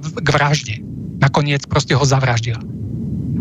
k 0.00 0.28
vražde. 0.30 0.76
Nakoniec 1.18 1.64
proste 1.64 1.96
ho 1.96 2.04
zavraždila. 2.04 2.60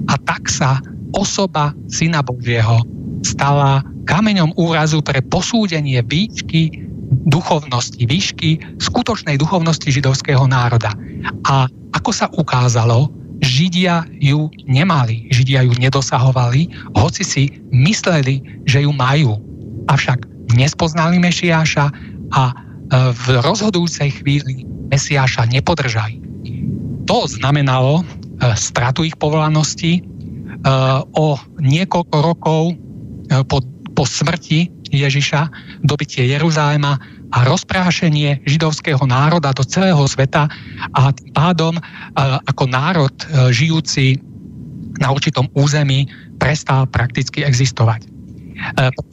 A 0.10 0.16
tak 0.26 0.48
sa 0.48 0.80
osoba 1.14 1.76
Syna 1.92 2.24
Božieho 2.24 2.82
stala 3.22 3.84
kameňom 4.08 4.56
úrazu 4.56 5.04
pre 5.04 5.20
posúdenie 5.22 6.00
výšky 6.08 6.88
duchovnosti, 7.30 8.00
výšky 8.06 8.80
skutočnej 8.80 9.38
duchovnosti 9.38 9.90
židovského 9.90 10.46
národa. 10.46 10.94
A 11.46 11.68
ako 11.94 12.12
sa 12.14 12.30
ukázalo, 12.32 13.10
Židia 13.40 14.04
ju 14.20 14.52
nemali, 14.68 15.32
Židia 15.32 15.64
ju 15.64 15.74
nedosahovali, 15.80 16.68
hoci 16.96 17.24
si 17.24 17.44
mysleli, 17.72 18.64
že 18.68 18.84
ju 18.84 18.92
majú. 18.92 19.40
Avšak 19.88 20.28
nespoznali 20.56 21.18
Mešiáša 21.24 21.86
a 22.36 22.44
e, 22.50 22.54
v 23.16 23.26
rozhodujúcej 23.40 24.12
chvíli 24.22 24.68
Mesiáša 24.90 25.48
nepodržali. 25.48 26.20
To 27.08 27.26
znamenalo 27.26 28.02
e, 28.02 28.04
stratu 28.60 29.08
ich 29.08 29.16
povolanosti, 29.16 30.00
e, 30.00 30.02
o 31.16 31.40
niekoľko 31.64 32.16
rokov 32.20 32.64
po, 33.46 33.62
po 33.94 34.04
smrti 34.10 34.74
Ježiša, 34.90 35.42
dobitie 35.86 36.26
Jeruzalema 36.26 36.98
a 37.30 37.46
rozprášenie 37.46 38.42
židovského 38.46 39.02
národa 39.06 39.54
do 39.54 39.62
celého 39.62 40.02
sveta 40.10 40.50
a 40.98 41.02
tým 41.14 41.32
pádom 41.34 41.74
ako 42.50 42.64
národ 42.66 43.14
e, 43.14 43.54
žijúci 43.54 44.18
na 44.98 45.14
určitom 45.14 45.46
území 45.54 46.10
prestal 46.42 46.90
prakticky 46.90 47.46
existovať. 47.46 48.06
E, 48.06 48.08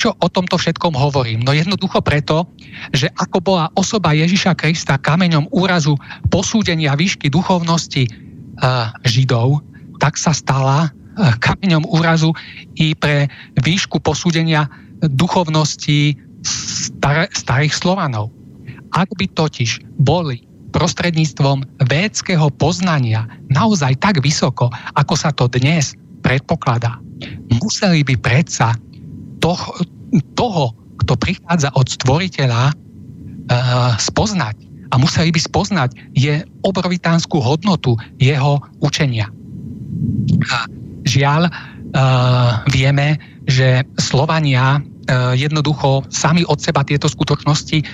Čo 0.00 0.16
o 0.16 0.28
tomto 0.32 0.56
všetkom 0.56 0.96
hovorím? 0.96 1.44
No 1.44 1.52
jednoducho 1.52 2.00
preto, 2.00 2.48
že 2.96 3.12
ako 3.20 3.38
bola 3.44 3.66
osoba 3.76 4.16
Ježiša 4.16 4.56
Krista 4.56 4.96
kameňom 4.96 5.52
úrazu 5.52 6.00
posúdenia 6.32 6.96
výšky 6.96 7.28
duchovnosti 7.28 8.08
e, 8.08 8.10
Židov, 9.04 9.60
tak 10.00 10.16
sa 10.16 10.32
stala 10.32 10.92
kameňom 11.16 11.88
úrazu 11.88 12.36
i 12.76 12.92
pre 12.92 13.32
výšku 13.64 14.04
posúdenia 14.04 14.68
duchovnosti 15.00 16.16
star- 16.46 17.30
starých 17.34 17.74
Slovanov. 17.74 18.30
Ak 18.94 19.10
by 19.18 19.26
totiž 19.34 19.82
boli 19.98 20.46
prostredníctvom 20.70 21.66
védského 21.88 22.52
poznania 22.54 23.26
naozaj 23.50 23.98
tak 23.98 24.22
vysoko, 24.22 24.70
ako 24.94 25.14
sa 25.16 25.32
to 25.32 25.50
dnes 25.50 25.96
predpokladá, 26.22 27.00
museli 27.50 28.04
by 28.06 28.14
predsa 28.20 28.76
toho, 29.40 29.72
toho 30.36 30.72
kto 31.02 31.12
prichádza 31.16 31.70
od 31.76 31.86
stvoriteľa, 31.86 32.72
uh, 32.72 33.94
spoznať. 33.96 34.56
A 34.90 34.98
museli 34.98 35.34
by 35.34 35.40
spoznať 35.42 35.90
je 36.14 36.42
obrovitánsku 36.62 37.42
hodnotu 37.42 37.98
jeho 38.18 38.62
učenia. 38.82 39.30
A 40.50 40.56
žiaľ, 41.06 41.46
uh, 41.46 42.62
vieme, 42.70 43.18
že 43.46 43.86
Slovania 43.98 44.82
jednoducho 45.14 46.02
sami 46.10 46.42
od 46.42 46.58
seba 46.58 46.82
tieto 46.82 47.06
skutočnosti 47.06 47.78
eh, 47.78 47.86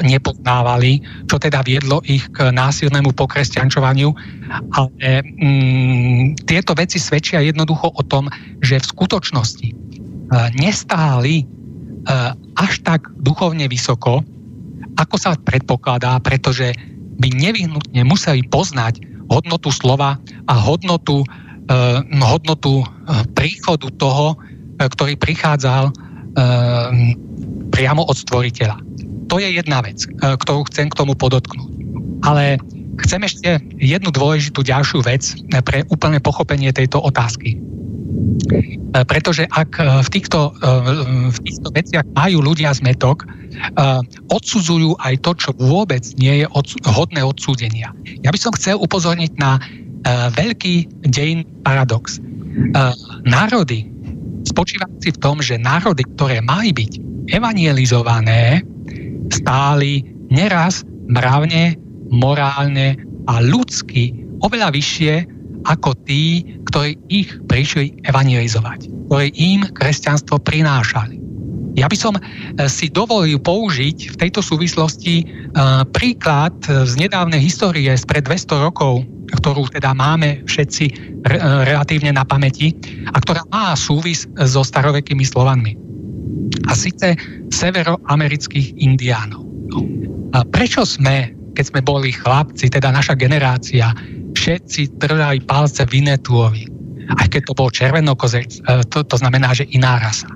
nepoznávali, 0.00 1.04
čo 1.28 1.36
teda 1.36 1.60
viedlo 1.60 2.00
ich 2.08 2.24
k 2.32 2.48
násilnému 2.48 3.12
pokresťančovaniu. 3.12 4.08
Ale 4.72 4.90
mm, 5.20 6.48
tieto 6.48 6.72
veci 6.72 6.96
svedčia 6.96 7.44
jednoducho 7.44 7.92
o 7.92 8.02
tom, 8.04 8.32
že 8.64 8.80
v 8.80 8.90
skutočnosti 8.96 9.68
eh, 9.68 9.76
nestáli 10.56 11.44
až 12.58 12.82
tak 12.82 13.14
duchovne 13.22 13.70
vysoko, 13.70 14.26
ako 14.98 15.14
sa 15.14 15.38
predpokladá, 15.38 16.18
pretože 16.18 16.74
by 17.22 17.30
nevyhnutne 17.30 18.02
museli 18.02 18.42
poznať 18.42 19.06
hodnotu 19.30 19.70
slova 19.70 20.18
a 20.50 20.54
hodnotu, 20.58 21.22
hodnotu 22.18 22.82
príchodu 23.38 23.86
toho, 24.02 24.34
ktorý 24.82 25.14
prichádzal 25.14 25.94
priamo 27.72 28.02
od 28.04 28.16
stvoriteľa. 28.16 28.76
To 29.32 29.40
je 29.40 29.48
jedna 29.48 29.80
vec, 29.80 30.04
e, 30.04 30.08
ktorú 30.36 30.68
chcem 30.68 30.92
k 30.92 30.98
tomu 31.00 31.16
podotknúť. 31.16 31.72
Ale 32.28 32.60
chcem 33.00 33.24
ešte 33.24 33.64
jednu 33.80 34.12
dôležitú 34.12 34.60
ďalšiu 34.60 35.00
vec 35.08 35.24
e, 35.24 35.64
pre 35.64 35.88
úplné 35.88 36.20
pochopenie 36.20 36.68
tejto 36.68 37.00
otázky. 37.00 37.56
E, 37.56 37.58
pretože 39.08 39.48
ak 39.48 39.80
v 39.80 40.08
týchto, 40.12 40.52
v 41.32 41.38
týchto 41.48 41.68
veciach 41.72 42.04
majú 42.12 42.44
ľudia 42.44 42.76
zmetok, 42.76 43.24
odsudzujú 44.28 44.96
aj 45.00 45.14
to, 45.24 45.32
čo 45.36 45.50
vôbec 45.56 46.04
nie 46.20 46.44
je 46.44 46.46
hodné 46.88 47.20
odsúdenia. 47.24 47.92
Ja 48.20 48.32
by 48.32 48.38
som 48.40 48.52
chcel 48.56 48.80
upozorniť 48.80 49.32
na 49.36 49.60
veľký 50.32 51.04
dejin 51.08 51.44
paradox. 51.64 52.16
Národy, 53.28 53.91
spočívajúci 54.46 55.14
v 55.14 55.20
tom, 55.22 55.38
že 55.38 55.60
národy, 55.60 56.06
ktoré 56.18 56.42
mali 56.42 56.74
byť 56.74 56.92
evangelizované, 57.30 58.62
stáli 59.30 60.02
neraz 60.28 60.82
mravne, 61.08 61.78
morálne 62.12 63.00
a 63.30 63.40
ľudsky 63.40 64.12
oveľa 64.42 64.74
vyššie 64.74 65.14
ako 65.62 65.94
tí, 66.04 66.42
ktorí 66.66 66.98
ich 67.06 67.30
prišli 67.46 68.02
evangelizovať, 68.10 68.90
ktorí 69.06 69.28
im 69.38 69.62
kresťanstvo 69.70 70.42
prinášali. 70.42 71.22
Ja 71.72 71.88
by 71.88 71.96
som 71.96 72.18
si 72.68 72.92
dovolil 72.92 73.40
použiť 73.40 74.12
v 74.12 74.16
tejto 74.20 74.44
súvislosti 74.44 75.24
príklad 75.96 76.52
z 76.68 76.92
nedávnej 77.00 77.40
histórie 77.40 77.88
spred 77.96 78.28
200 78.28 78.68
rokov, 78.68 79.08
ktorú 79.32 79.68
teda 79.72 79.96
máme 79.96 80.44
všetci 80.44 80.84
re, 81.24 81.36
relatívne 81.66 82.12
na 82.12 82.24
pamäti 82.26 82.76
a 83.12 83.16
ktorá 83.18 83.42
má 83.48 83.72
súvis 83.72 84.28
so 84.46 84.60
starovekými 84.60 85.24
Slovanmi. 85.24 85.74
A 86.68 86.72
síce 86.76 87.16
severoamerických 87.50 88.76
indiánov. 88.76 89.44
A 90.36 90.44
prečo 90.48 90.84
sme, 90.84 91.32
keď 91.56 91.64
sme 91.64 91.80
boli 91.80 92.12
chlapci, 92.12 92.68
teda 92.68 92.92
naša 92.92 93.16
generácia, 93.16 93.92
všetci 94.36 95.00
držali 95.00 95.44
palce 95.44 95.84
Vinetuovi, 95.88 96.64
aj 97.20 97.26
keď 97.28 97.42
to 97.48 97.54
bol 97.56 97.68
červenokozec, 97.68 98.64
to, 98.88 99.04
to 99.04 99.16
znamená, 99.16 99.52
že 99.52 99.68
iná 99.72 100.00
rasa. 100.00 100.28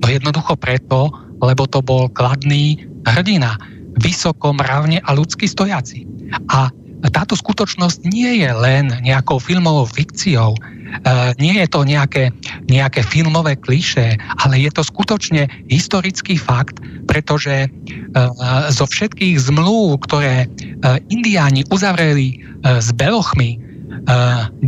No 0.00 0.06
jednoducho 0.08 0.56
preto, 0.56 1.12
lebo 1.40 1.68
to 1.68 1.84
bol 1.84 2.08
kladný 2.12 2.80
hrdina, 3.04 3.56
vysoko, 4.00 4.56
mravne 4.56 5.00
a 5.04 5.10
ľudský 5.12 5.44
stojaci. 5.48 6.08
A 6.50 6.72
táto 7.12 7.36
skutočnosť 7.36 8.08
nie 8.08 8.40
je 8.40 8.50
len 8.52 8.88
nejakou 9.04 9.36
filmovou 9.36 9.84
fikciou, 9.84 10.56
e, 10.56 10.60
nie 11.36 11.60
je 11.60 11.68
to 11.68 11.84
nejaké, 11.84 12.32
nejaké 12.70 13.04
filmové 13.04 13.60
klišé, 13.60 14.16
ale 14.40 14.56
je 14.56 14.70
to 14.72 14.80
skutočne 14.80 15.48
historický 15.68 16.40
fakt, 16.40 16.80
pretože 17.04 17.66
e, 17.66 17.68
zo 18.72 18.84
všetkých 18.88 19.36
zmluv, 19.36 20.00
ktoré 20.08 20.44
e, 20.44 20.48
indiáni 21.12 21.66
uzavreli 21.68 22.40
s 22.64 22.96
belochmi, 22.96 23.60
90% 24.08 24.64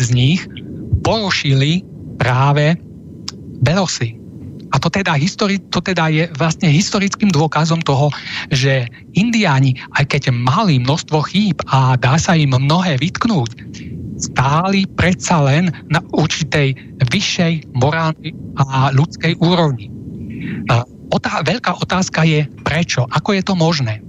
z 0.00 0.10
nich 0.12 0.40
porušili 1.04 1.84
práve 2.16 2.80
belosy. 3.60 4.25
A 4.74 4.76
to 4.82 4.90
teda, 4.90 5.14
histori- 5.14 5.62
to 5.70 5.78
teda 5.78 6.10
je 6.10 6.24
vlastne 6.34 6.66
historickým 6.66 7.30
dôkazom 7.30 7.82
toho, 7.86 8.10
že 8.50 8.90
indiáni, 9.14 9.78
aj 9.94 10.10
keď 10.10 10.22
mali 10.34 10.82
množstvo 10.82 11.18
chýb 11.30 11.62
a 11.70 11.94
dá 11.94 12.18
sa 12.18 12.34
im 12.34 12.54
mnohé 12.54 12.98
vytknúť, 12.98 13.50
stáli 14.16 14.88
predsa 14.96 15.44
len 15.44 15.70
na 15.92 16.00
určitej 16.16 16.72
vyššej 17.12 17.76
morálnej 17.76 18.32
a 18.56 18.90
ľudskej 18.90 19.38
úrovni. 19.38 19.92
Otá- 21.12 21.44
veľká 21.44 21.78
otázka 21.84 22.26
je, 22.26 22.48
prečo? 22.66 23.06
Ako 23.06 23.36
je 23.36 23.42
to 23.44 23.54
možné? 23.54 24.02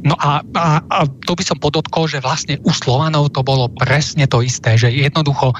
No 0.00 0.16
a, 0.16 0.40
a, 0.56 0.80
a 0.80 0.98
to 1.04 1.36
by 1.36 1.44
som 1.44 1.60
podotkol, 1.60 2.08
že 2.08 2.24
vlastne 2.24 2.56
u 2.64 2.72
Slovanov 2.72 3.28
to 3.36 3.44
bolo 3.44 3.68
presne 3.68 4.24
to 4.24 4.40
isté, 4.40 4.80
že 4.80 4.88
jednoducho 4.88 5.52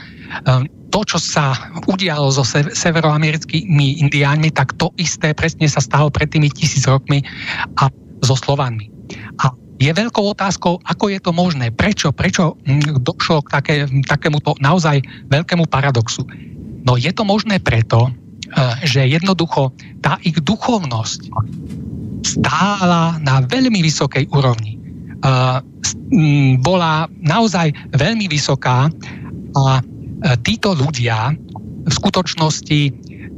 to, 0.96 1.04
čo 1.04 1.18
sa 1.20 1.52
udialo 1.84 2.32
so 2.32 2.40
severoamerickými 2.72 4.00
indiánmi, 4.00 4.48
tak 4.48 4.72
to 4.80 4.88
isté 4.96 5.36
presne 5.36 5.68
sa 5.68 5.84
stalo 5.84 6.08
pred 6.08 6.32
tými 6.32 6.48
tisíc 6.48 6.88
rokmi 6.88 7.20
a 7.76 7.92
so 8.24 8.32
Slovanmi. 8.32 8.88
A 9.44 9.52
je 9.76 9.92
veľkou 9.92 10.24
otázkou, 10.32 10.80
ako 10.88 11.12
je 11.12 11.20
to 11.20 11.36
možné, 11.36 11.68
prečo, 11.68 12.16
prečo 12.16 12.56
hm, 12.64 13.04
došlo 13.04 13.44
k 13.44 13.48
také, 13.52 13.74
takémuto 14.08 14.56
naozaj 14.64 15.04
veľkému 15.28 15.68
paradoxu. 15.68 16.24
No 16.88 16.96
je 16.96 17.12
to 17.12 17.28
možné 17.28 17.60
preto, 17.60 18.08
eh, 18.08 18.88
že 18.88 19.04
jednoducho 19.04 19.76
tá 20.00 20.16
ich 20.24 20.40
duchovnosť 20.40 21.28
stála 22.24 23.20
na 23.20 23.44
veľmi 23.44 23.84
vysokej 23.84 24.32
úrovni. 24.32 24.80
Uh, 25.16 25.64
bola 26.60 27.08
naozaj 27.24 27.72
veľmi 27.96 28.28
vysoká 28.28 28.92
a 29.56 29.80
títo 30.44 30.72
ľudia 30.72 31.36
v 31.86 31.92
skutočnosti 31.92 32.80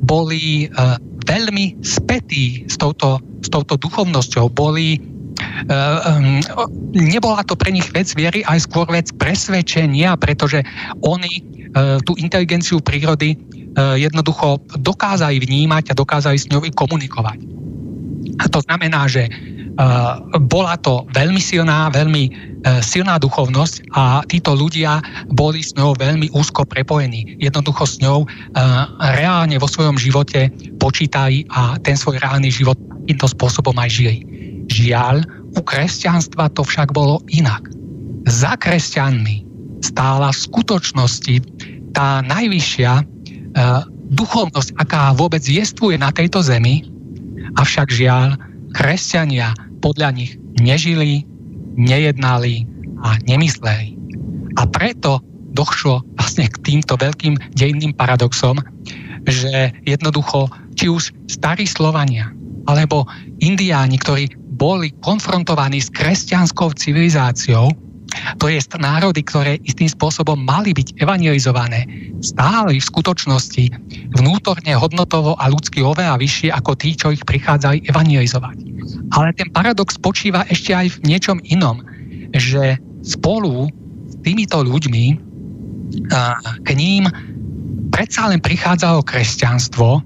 boli 0.03 0.71
uh, 0.71 0.97
veľmi 1.27 1.83
spätí 1.85 2.65
s 2.65 2.79
touto, 2.81 3.21
s 3.45 3.49
touto 3.53 3.77
duchovnosťou, 3.77 4.49
boli 4.55 4.97
um, 5.69 6.41
nebola 6.97 7.45
to 7.45 7.53
pre 7.59 7.69
nich 7.75 7.87
vec 7.93 8.09
viery, 8.17 8.41
aj 8.49 8.65
skôr 8.65 8.89
vec 8.89 9.13
presvedčenia, 9.21 10.17
pretože 10.17 10.65
oni 11.05 11.45
tú 12.09 12.17
inteligenciu 12.17 12.81
prírody 12.81 13.37
jednoducho 13.77 14.57
dokázali 14.81 15.37
vnímať 15.37 15.93
a 15.93 15.99
dokázali 16.01 16.41
s 16.41 16.49
ňou 16.49 16.65
komunikovať. 16.73 17.39
A 18.41 18.49
to 18.49 18.65
znamená, 18.65 19.05
že 19.05 19.29
bola 20.51 20.75
to 20.83 21.07
veľmi 21.15 21.39
silná, 21.39 21.87
veľmi 21.95 22.25
uh, 22.29 22.83
silná 22.83 23.15
duchovnosť 23.23 23.95
a 23.95 24.27
títo 24.27 24.59
ľudia 24.59 24.99
boli 25.31 25.63
s 25.63 25.71
ňou 25.79 25.95
veľmi 25.95 26.35
úzko 26.35 26.67
prepojení. 26.67 27.39
Jednoducho 27.39 27.87
s 27.87 28.03
ňou 28.03 28.27
uh, 28.27 28.29
reálne 29.15 29.55
vo 29.63 29.71
svojom 29.71 29.95
živote 29.95 30.51
počítali 30.83 31.47
a 31.55 31.79
ten 31.79 31.95
svoj 31.95 32.19
reálny 32.19 32.51
život 32.51 32.75
týmto 33.07 33.31
spôsobom 33.31 33.79
aj 33.79 33.91
žili. 33.91 34.19
Žiaľ, 34.69 35.25
u 35.57 35.61
kresťanstva 35.63 36.53
to 36.53 36.67
však 36.67 36.93
bolo 36.93 37.23
inak. 37.33 37.63
Za 38.29 38.59
kresťanmi 38.61 39.47
stála 39.81 40.35
v 40.35 40.43
skutočnosti 40.43 41.35
tá 41.97 42.21
najvyššia 42.27 43.07
duchovnosť, 44.13 44.77
aká 44.77 45.17
vôbec 45.17 45.41
jestvuje 45.41 45.97
na 45.97 46.13
tejto 46.13 46.45
zemi, 46.45 46.85
Avšak 47.57 47.89
žiaľ, 47.91 48.37
kresťania 48.77 49.51
podľa 49.79 50.15
nich 50.15 50.37
nežili, 50.59 51.25
nejednali 51.79 52.67
a 53.03 53.19
nemysleli. 53.25 53.95
A 54.59 54.67
preto 54.67 55.23
došlo 55.55 56.03
vlastne 56.19 56.51
k 56.51 56.61
týmto 56.63 56.99
veľkým 56.99 57.39
dejinným 57.55 57.95
paradoxom, 57.95 58.59
že 59.27 59.75
jednoducho 59.87 60.51
či 60.79 60.91
už 60.91 61.15
starí 61.31 61.67
Slovania 61.67 62.31
alebo 62.69 63.09
Indiáni, 63.41 63.97
ktorí 63.97 64.29
boli 64.59 64.93
konfrontovaní 65.01 65.79
s 65.81 65.89
kresťanskou 65.95 66.75
civilizáciou, 66.75 67.71
to 68.39 68.49
je 68.51 68.61
národy, 68.79 69.21
ktoré 69.25 69.59
istým 69.67 69.89
spôsobom 69.91 70.39
mali 70.39 70.71
byť 70.75 71.03
evangelizované, 71.03 71.87
stáli 72.23 72.79
v 72.79 72.89
skutočnosti 72.89 73.65
vnútorne, 74.19 74.73
hodnotovo 74.75 75.35
a 75.39 75.51
ľudsky 75.51 75.83
oveľa 75.83 76.19
vyššie 76.21 76.51
ako 76.55 76.73
tí, 76.79 76.95
čo 76.95 77.15
ich 77.15 77.23
prichádzali 77.25 77.89
evangelizovať. 77.91 78.57
Ale 79.15 79.35
ten 79.35 79.49
paradox 79.51 79.97
spočíva 79.97 80.47
ešte 80.49 80.75
aj 80.75 80.99
v 80.99 81.15
niečom 81.15 81.39
inom, 81.49 81.83
že 82.37 82.77
spolu 83.03 83.71
s 84.09 84.15
týmito 84.23 84.61
ľuďmi 84.61 85.07
k 86.63 86.69
ním 86.77 87.09
predsa 87.89 88.29
len 88.29 88.41
prichádzalo 88.45 89.01
kresťanstvo 89.05 90.05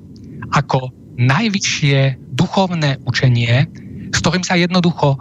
ako 0.55 0.79
najvyššie 1.19 2.23
duchovné 2.39 3.03
učenie, 3.05 3.67
s 4.13 4.19
ktorým 4.23 4.45
sa 4.47 4.57
jednoducho 4.57 5.19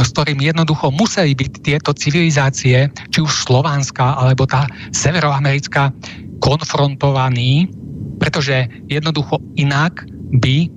s 0.00 0.08
ktorým 0.16 0.40
jednoducho 0.40 0.88
museli 0.94 1.36
byť 1.36 1.52
tieto 1.60 1.90
civilizácie, 1.92 2.88
či 3.12 3.18
už 3.20 3.46
slovanská 3.46 4.16
alebo 4.16 4.48
tá 4.48 4.64
severoamerická, 4.96 5.92
konfrontovaní, 6.40 7.68
pretože 8.16 8.64
jednoducho 8.88 9.36
inak 9.60 10.08
by 10.40 10.56
e, 10.64 10.68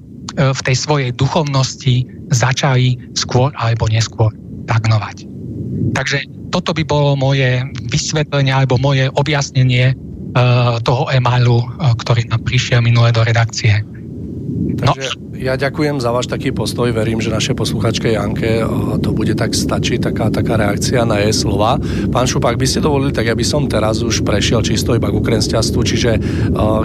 v 0.52 0.60
tej 0.60 0.76
svojej 0.76 1.12
duchovnosti 1.16 2.04
začali 2.36 3.00
skôr 3.16 3.56
alebo 3.56 3.88
neskôr 3.88 4.32
stagnovať. 4.68 5.28
Takže 5.96 6.28
toto 6.52 6.72
by 6.76 6.84
bolo 6.86 7.16
moje 7.16 7.64
vysvetlenie 7.90 8.54
alebo 8.54 8.78
moje 8.78 9.10
objasnenie 9.18 9.94
uh, 9.94 10.78
toho 10.82 11.10
e-mailu, 11.10 11.62
uh, 11.62 11.94
ktorý 11.98 12.30
nám 12.30 12.46
prišiel 12.46 12.82
minule 12.82 13.10
do 13.10 13.26
redakcie. 13.26 13.82
Takže 14.74 15.16
no. 15.16 15.40
ja 15.40 15.56
ďakujem 15.56 16.04
za 16.04 16.12
váš 16.12 16.28
taký 16.28 16.52
postoj, 16.52 16.92
verím, 16.92 17.24
že 17.24 17.32
naše 17.32 17.56
posluchačke 17.56 18.12
Janke 18.12 18.60
to 19.00 19.16
bude 19.16 19.32
tak 19.40 19.56
stačiť, 19.56 20.12
taká, 20.12 20.28
taká 20.28 20.60
reakcia 20.60 21.08
na 21.08 21.24
jej 21.24 21.32
slova. 21.32 21.80
Pán 22.12 22.28
Šupak, 22.28 22.60
by 22.60 22.68
ste 22.68 22.84
dovolili, 22.84 23.16
tak 23.16 23.32
ja 23.32 23.36
by 23.38 23.46
som 23.46 23.70
teraz 23.72 24.04
už 24.04 24.28
prešiel 24.28 24.60
čisto 24.66 24.92
iba 24.98 25.08
k 25.08 25.24
kresťanstvu, 25.24 25.80
čiže 25.88 26.12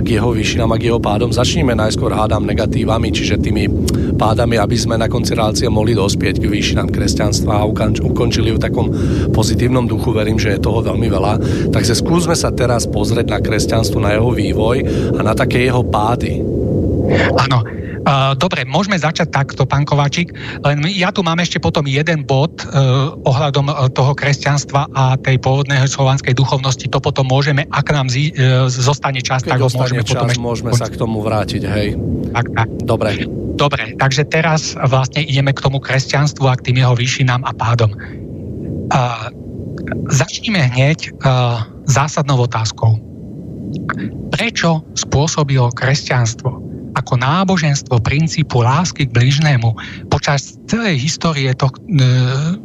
k 0.04 0.06
jeho 0.06 0.30
výšinám 0.30 0.70
a 0.74 0.78
k 0.78 0.92
jeho 0.92 1.00
pádom. 1.02 1.34
Začníme 1.34 1.74
najskôr 1.74 2.14
hádam 2.14 2.46
negatívami, 2.46 3.10
čiže 3.10 3.42
tými 3.42 3.66
pádami, 4.14 4.60
aby 4.60 4.76
sme 4.78 4.94
na 5.00 5.10
konci 5.10 5.34
relácie 5.34 5.66
mohli 5.66 5.98
dospieť 5.98 6.38
k 6.38 6.50
výšinám 6.50 6.94
kresťanstva 6.94 7.62
a 7.62 7.66
ukončili 8.04 8.54
v 8.54 8.62
takom 8.62 8.86
pozitívnom 9.34 9.90
duchu. 9.90 10.14
Verím, 10.14 10.38
že 10.38 10.54
je 10.54 10.62
toho 10.62 10.84
veľmi 10.84 11.08
veľa. 11.10 11.32
Takže 11.74 11.98
skúsme 11.98 12.38
sa 12.38 12.54
teraz 12.54 12.86
pozrieť 12.86 13.26
na 13.34 13.38
kresťanstvo, 13.42 13.98
na 13.98 14.14
jeho 14.14 14.30
vývoj 14.30 14.76
a 15.18 15.20
na 15.26 15.34
také 15.34 15.66
jeho 15.66 15.82
pády. 15.82 16.42
Áno, 17.38 17.64
dobre, 18.36 18.68
môžeme 18.68 19.00
začať 19.00 19.32
takto, 19.32 19.64
pán 19.64 19.88
Kováčik, 19.88 20.32
len 20.64 20.84
ja 20.92 21.08
tu 21.08 21.24
mám 21.24 21.40
ešte 21.40 21.56
potom 21.60 21.84
jeden 21.88 22.24
bod 22.24 22.64
uh, 22.68 23.12
ohľadom 23.24 23.68
uh, 23.68 23.88
toho 23.92 24.12
kresťanstva 24.12 24.92
a 24.92 25.16
tej 25.16 25.40
pôvodnej 25.40 25.80
slovanskej 25.88 26.36
duchovnosti. 26.36 26.88
To 26.92 27.00
potom 27.00 27.28
môžeme, 27.28 27.64
ak 27.72 27.88
nám 27.92 28.08
uh, 28.12 28.68
zostane 28.68 29.20
čas, 29.24 29.44
Keď 29.44 29.56
tak 29.56 29.60
ho 29.60 29.68
môžeme 29.72 30.02
čas, 30.04 30.20
potom 30.20 30.28
ešte... 30.28 30.44
môžeme 30.44 30.70
sa 30.76 30.86
k 30.88 30.96
tomu 31.00 31.24
vrátiť, 31.24 31.62
hej. 31.64 31.88
Tak, 32.32 32.46
tak. 32.52 32.68
Dobre. 32.84 33.24
Dobre, 33.58 33.96
takže 33.98 34.22
teraz 34.28 34.78
vlastne 34.78 35.24
ideme 35.24 35.50
k 35.50 35.64
tomu 35.64 35.82
kresťanstvu 35.82 36.44
a 36.46 36.54
k 36.54 36.70
tým 36.70 36.76
jeho 36.84 36.94
výšinám 36.94 37.42
a 37.42 37.52
pádom. 37.56 37.90
Uh, 38.92 39.32
začníme 40.12 40.60
hneď 40.76 41.12
uh, 41.24 41.64
zásadnou 41.88 42.44
otázkou. 42.44 43.00
Prečo 44.32 44.80
spôsobilo 44.96 45.68
kresťanstvo 45.74 46.67
ako 46.98 47.14
náboženstvo 47.14 48.02
princípu 48.02 48.60
lásky 48.66 49.06
k 49.06 49.14
bližnému 49.14 49.70
počas 50.10 50.58
celej 50.66 50.98
histórie, 50.98 51.54
to, 51.54 51.70
e, 51.70 52.02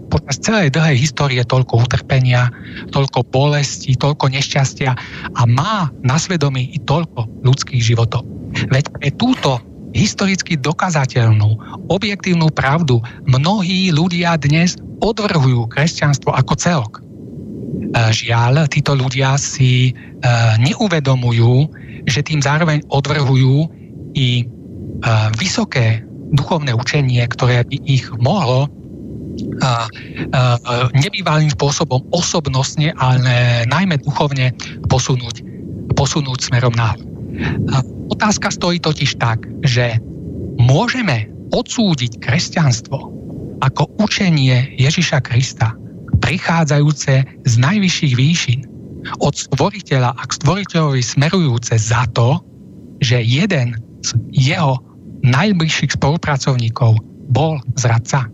počas 0.09 0.41
celej 0.41 0.73
dlhej 0.73 0.97
histórie 0.97 1.41
toľko 1.45 1.85
utrpenia, 1.85 2.49
toľko 2.89 3.29
bolesti, 3.29 3.93
toľko 3.93 4.33
nešťastia 4.33 4.91
a 5.37 5.41
má 5.45 5.93
na 6.01 6.17
svedomí 6.17 6.73
i 6.73 6.81
toľko 6.81 7.29
ľudských 7.45 7.93
životov. 7.93 8.25
Veď 8.73 8.89
pre 8.97 9.09
túto 9.13 9.61
historicky 9.93 10.57
dokazateľnú, 10.57 11.85
objektívnu 11.93 12.49
pravdu 12.49 12.99
mnohí 13.29 13.93
ľudia 13.93 14.41
dnes 14.41 14.75
odvrhujú 15.05 15.69
kresťanstvo 15.69 16.33
ako 16.33 16.53
celok. 16.57 16.93
E, 16.97 17.01
žiaľ, 18.09 18.65
títo 18.67 18.97
ľudia 18.97 19.37
si 19.37 19.89
e, 19.89 19.91
neuvedomujú, 20.57 21.69
že 22.09 22.25
tým 22.25 22.41
zároveň 22.41 22.81
odvrhujú 22.89 23.82
i 24.13 24.41
e, 24.41 24.45
vysoké 25.37 26.01
duchovné 26.33 26.73
učenie, 26.73 27.21
ktoré 27.29 27.61
by 27.65 27.77
ich 27.85 28.09
mohlo 28.17 28.65
a, 29.61 29.65
a, 29.65 29.73
nebývalým 30.93 31.53
spôsobom 31.53 32.01
osobnostne, 32.13 32.93
ale 32.97 33.65
najmä 33.69 34.01
duchovne 34.01 34.53
posunúť, 34.89 35.45
posunúť 35.93 36.49
smerom 36.49 36.73
na 36.73 36.97
Otázka 38.13 38.53
stojí 38.53 38.77
totiž 38.77 39.17
tak, 39.17 39.41
že 39.65 39.97
môžeme 40.61 41.33
odsúdiť 41.49 42.21
kresťanstvo 42.21 42.97
ako 43.65 43.89
učenie 43.97 44.77
Ježiša 44.77 45.25
Krista, 45.25 45.73
prichádzajúce 46.21 47.13
z 47.25 47.53
najvyšších 47.57 48.13
výšin, 48.13 48.61
od 49.19 49.35
stvoriteľa 49.35 50.15
a 50.15 50.23
k 50.23 50.31
stvoriteľovi 50.39 51.03
smerujúce 51.03 51.75
za 51.75 52.07
to, 52.15 52.39
že 53.03 53.19
jeden 53.19 53.75
z 54.03 54.09
jeho 54.35 54.79
najbližších 55.23 55.95
spolupracovníkov 55.95 56.99
bol 57.31 57.63
zradca. 57.79 58.27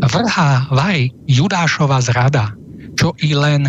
Vrhá 0.00 0.72
vaj 0.72 1.12
Judášova 1.28 2.00
zrada, 2.00 2.56
čo 2.96 3.12
i 3.20 3.36
len 3.36 3.68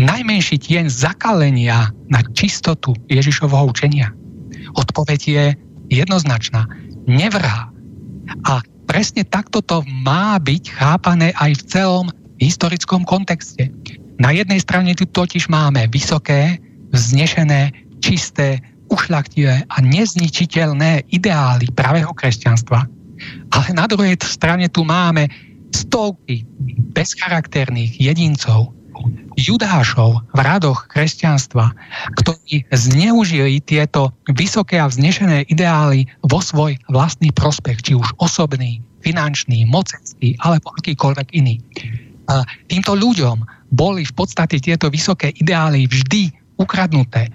najmenší 0.00 0.56
tieň 0.56 0.88
zakalenia 0.88 1.92
na 2.08 2.24
čistotu 2.32 2.96
Ježišovho 3.12 3.68
učenia? 3.68 4.08
Odpoveď 4.74 5.20
je 5.20 5.44
jednoznačná. 5.92 6.64
Nevrhá. 7.04 7.68
A 8.48 8.64
presne 8.88 9.28
takto 9.28 9.60
to 9.60 9.84
má 10.00 10.40
byť 10.40 10.64
chápané 10.72 11.36
aj 11.36 11.60
v 11.60 11.66
celom 11.68 12.06
historickom 12.40 13.04
kontexte. 13.04 13.68
Na 14.16 14.32
jednej 14.32 14.64
strane 14.64 14.96
tu 14.96 15.04
totiž 15.04 15.52
máme 15.52 15.84
vysoké, 15.92 16.56
vznešené, 16.94 17.74
čisté, 18.00 18.62
ušľachtivé 18.92 19.68
a 19.68 19.76
nezničiteľné 19.80 21.08
ideály 21.12 21.70
pravého 21.72 22.12
kresťanstva. 22.12 22.84
Ale 23.54 23.66
na 23.72 23.88
druhej 23.88 24.18
strane 24.20 24.68
tu 24.68 24.84
máme 24.84 25.30
stovky 25.72 26.44
bezcharakterných 26.94 27.98
jedincov, 27.98 28.74
judášov 29.34 30.22
v 30.30 30.38
radoch 30.38 30.86
kresťanstva, 30.86 31.74
ktorí 32.22 32.62
zneužili 32.70 33.58
tieto 33.66 34.14
vysoké 34.30 34.78
a 34.78 34.86
vznešené 34.86 35.50
ideály 35.50 36.06
vo 36.30 36.38
svoj 36.38 36.78
vlastný 36.86 37.34
prospech, 37.34 37.90
či 37.90 37.92
už 37.98 38.06
osobný, 38.22 38.78
finančný, 39.02 39.66
mocenský 39.66 40.38
alebo 40.40 40.70
akýkoľvek 40.78 41.28
iný. 41.34 41.58
Týmto 42.70 42.94
ľuďom 42.94 43.42
boli 43.74 44.06
v 44.06 44.14
podstate 44.14 44.62
tieto 44.62 44.86
vysoké 44.88 45.34
ideály 45.34 45.90
vždy 45.90 46.30
ukradnuté, 46.56 47.28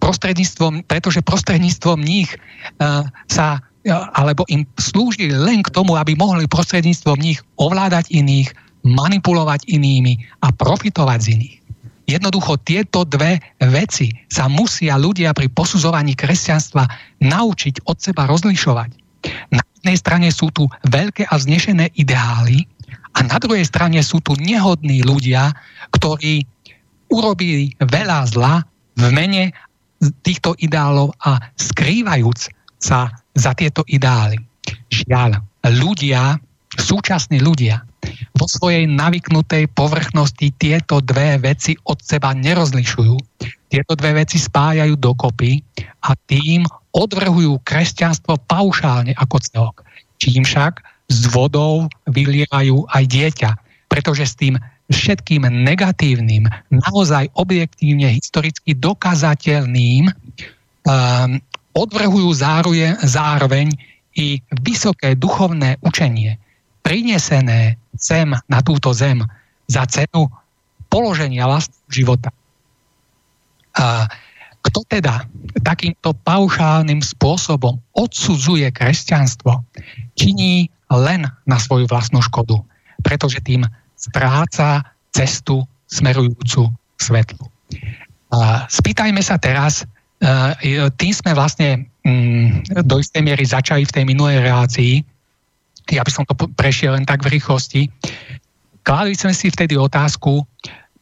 prostredníctvom, 0.00 0.88
pretože 0.88 1.22
prostredníctvom 1.22 2.00
nich 2.00 2.32
uh, 2.80 3.06
sa 3.28 3.60
alebo 3.88 4.44
im 4.52 4.68
slúžili 4.76 5.32
len 5.32 5.64
k 5.64 5.72
tomu, 5.72 5.96
aby 5.96 6.12
mohli 6.12 6.44
prostredníctvom 6.44 7.16
nich 7.16 7.40
ovládať 7.56 8.12
iných, 8.12 8.52
manipulovať 8.84 9.64
inými 9.72 10.20
a 10.44 10.52
profitovať 10.52 11.18
z 11.20 11.28
iných. 11.40 11.56
Jednoducho 12.10 12.58
tieto 12.66 13.06
dve 13.06 13.38
veci 13.62 14.10
sa 14.26 14.50
musia 14.50 14.98
ľudia 14.98 15.30
pri 15.30 15.46
posudzovaní 15.48 16.18
kresťanstva 16.18 16.84
naučiť 17.22 17.86
od 17.86 17.96
seba 18.02 18.26
rozlišovať. 18.26 18.90
Na 19.54 19.62
jednej 19.78 19.96
strane 19.96 20.28
sú 20.34 20.50
tu 20.50 20.66
veľké 20.90 21.30
a 21.30 21.34
znešené 21.38 21.94
ideály 21.94 22.66
a 23.14 23.22
na 23.22 23.38
druhej 23.38 23.62
strane 23.62 24.02
sú 24.02 24.18
tu 24.20 24.34
nehodní 24.42 25.06
ľudia, 25.06 25.54
ktorí 25.94 26.44
urobili 27.14 27.78
veľa 27.78 28.26
zla 28.28 28.66
v 28.98 29.04
mene 29.14 29.54
týchto 30.00 30.56
ideálov 30.58 31.12
a 31.24 31.38
skrývajúc 31.60 32.48
sa 32.80 33.12
za 33.36 33.52
tieto 33.52 33.84
ideály. 33.86 34.40
Žiaľ, 34.88 35.40
ľudia, 35.76 36.40
súčasní 36.80 37.40
ľudia, 37.44 37.84
vo 38.36 38.48
svojej 38.48 38.88
navyknutej 38.88 39.68
povrchnosti 39.76 40.56
tieto 40.56 41.04
dve 41.04 41.36
veci 41.36 41.76
od 41.84 42.00
seba 42.00 42.32
nerozlišujú. 42.32 43.16
Tieto 43.70 43.92
dve 43.94 44.24
veci 44.24 44.40
spájajú 44.40 44.96
dokopy 44.96 45.60
a 46.08 46.16
tým 46.26 46.64
odvrhujú 46.96 47.60
kresťanstvo 47.62 48.40
paušálne 48.48 49.12
ako 49.20 49.36
celok. 49.44 49.76
Čím 50.16 50.42
však 50.42 50.80
s 51.12 51.20
vodou 51.30 51.86
vylievajú 52.08 52.88
aj 52.90 53.04
dieťa, 53.04 53.50
pretože 53.92 54.24
s 54.26 54.34
tým 54.38 54.56
všetkým 54.90 55.46
negatívnym, 55.46 56.50
naozaj 56.68 57.30
objektívne 57.38 58.10
historicky 58.10 58.74
dokazateľným 58.74 60.10
um, 60.10 60.12
odvrhujú 61.72 62.30
zároveň, 62.34 62.98
zároveň 63.06 63.70
i 64.18 64.42
vysoké 64.66 65.14
duchovné 65.14 65.78
učenie, 65.86 66.36
prinesené 66.82 67.78
sem 67.94 68.34
na 68.50 68.60
túto 68.66 68.90
zem 68.90 69.22
za 69.70 69.86
cenu 69.86 70.26
položenia 70.90 71.46
vlastného 71.46 71.90
života. 71.94 72.30
A 73.78 74.10
kto 74.60 74.84
teda 74.90 75.24
takýmto 75.62 76.12
paušálnym 76.26 77.00
spôsobom 77.00 77.80
odsudzuje 77.96 78.68
kresťanstvo, 78.74 79.62
činí 80.18 80.68
len 80.90 81.24
na 81.46 81.56
svoju 81.56 81.86
vlastnú 81.86 82.20
škodu, 82.20 82.60
pretože 83.00 83.40
tým 83.40 83.64
stráca 84.00 84.80
cestu 85.12 85.60
smerujúcu 85.92 86.72
svetlu. 86.96 87.44
A 88.32 88.64
spýtajme 88.70 89.20
sa 89.20 89.36
teraz, 89.36 89.84
e, 90.22 90.88
tým 90.96 91.12
sme 91.12 91.36
vlastne 91.36 91.84
mm, 92.06 92.80
do 92.88 92.96
istej 92.96 93.20
miery 93.20 93.44
začali 93.44 93.84
v 93.84 93.94
tej 93.94 94.04
minulej 94.08 94.40
relácii, 94.40 95.04
ja 95.90 96.06
by 96.06 96.10
som 96.14 96.24
to 96.24 96.38
prešiel 96.54 96.94
len 96.94 97.04
tak 97.04 97.26
v 97.26 97.36
rýchlosti, 97.36 97.90
kládli 98.86 99.18
sme 99.18 99.34
si 99.34 99.50
vtedy 99.50 99.74
otázku, 99.74 100.46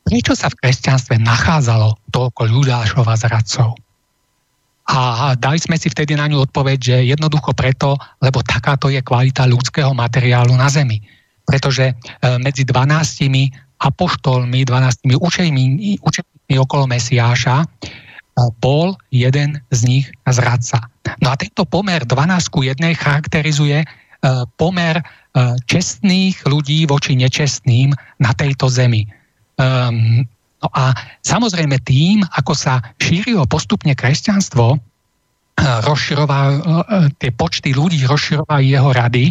prečo 0.08 0.32
sa 0.32 0.48
v 0.48 0.58
kresťanstve 0.64 1.20
nachádzalo 1.20 2.00
toľko 2.08 2.42
ľudášov 2.48 3.04
a 3.04 3.16
zradcov. 3.20 3.76
A 4.88 5.36
dali 5.36 5.60
sme 5.60 5.76
si 5.76 5.92
vtedy 5.92 6.16
na 6.16 6.24
ňu 6.32 6.48
odpoveď, 6.48 6.78
že 6.80 6.96
jednoducho 7.12 7.52
preto, 7.52 8.00
lebo 8.24 8.40
takáto 8.40 8.88
je 8.88 9.04
kvalita 9.04 9.44
ľudského 9.44 9.92
materiálu 9.92 10.56
na 10.56 10.72
Zemi. 10.72 11.04
Pretože 11.48 11.90
e, 11.90 11.94
medzi 12.44 12.68
12 12.68 13.80
apoštolmi, 13.80 14.68
12 14.68 15.08
učeníkmi, 15.16 15.96
okolo 16.60 16.84
Mesiáša 16.84 17.64
e, 17.64 17.66
bol 18.60 19.00
jeden 19.08 19.56
z 19.72 19.80
nich 19.88 20.06
zradca. 20.28 20.84
No 21.24 21.32
a 21.32 21.40
tento 21.40 21.64
pomer 21.64 22.04
12 22.04 22.52
ku 22.52 22.60
1 22.60 22.84
charakterizuje 23.00 23.88
E, 24.18 24.28
pomer 24.58 24.98
čestných 25.70 26.42
ľudí 26.42 26.90
voči 26.90 27.14
nečestným 27.14 27.94
na 28.18 28.34
tejto 28.34 28.66
zemi. 28.66 29.06
Um, 29.54 30.26
no 30.58 30.68
a 30.74 30.90
samozrejme 31.22 31.78
tým, 31.86 32.26
ako 32.34 32.58
sa 32.58 32.82
šírilo 32.98 33.46
postupne 33.46 33.94
kresťanstvo, 33.94 34.82
rozširoval, 35.58 36.50
tie 37.22 37.30
počty 37.30 37.70
ľudí 37.70 38.02
rozširovali 38.02 38.74
jeho 38.74 38.90
rady, 38.90 39.30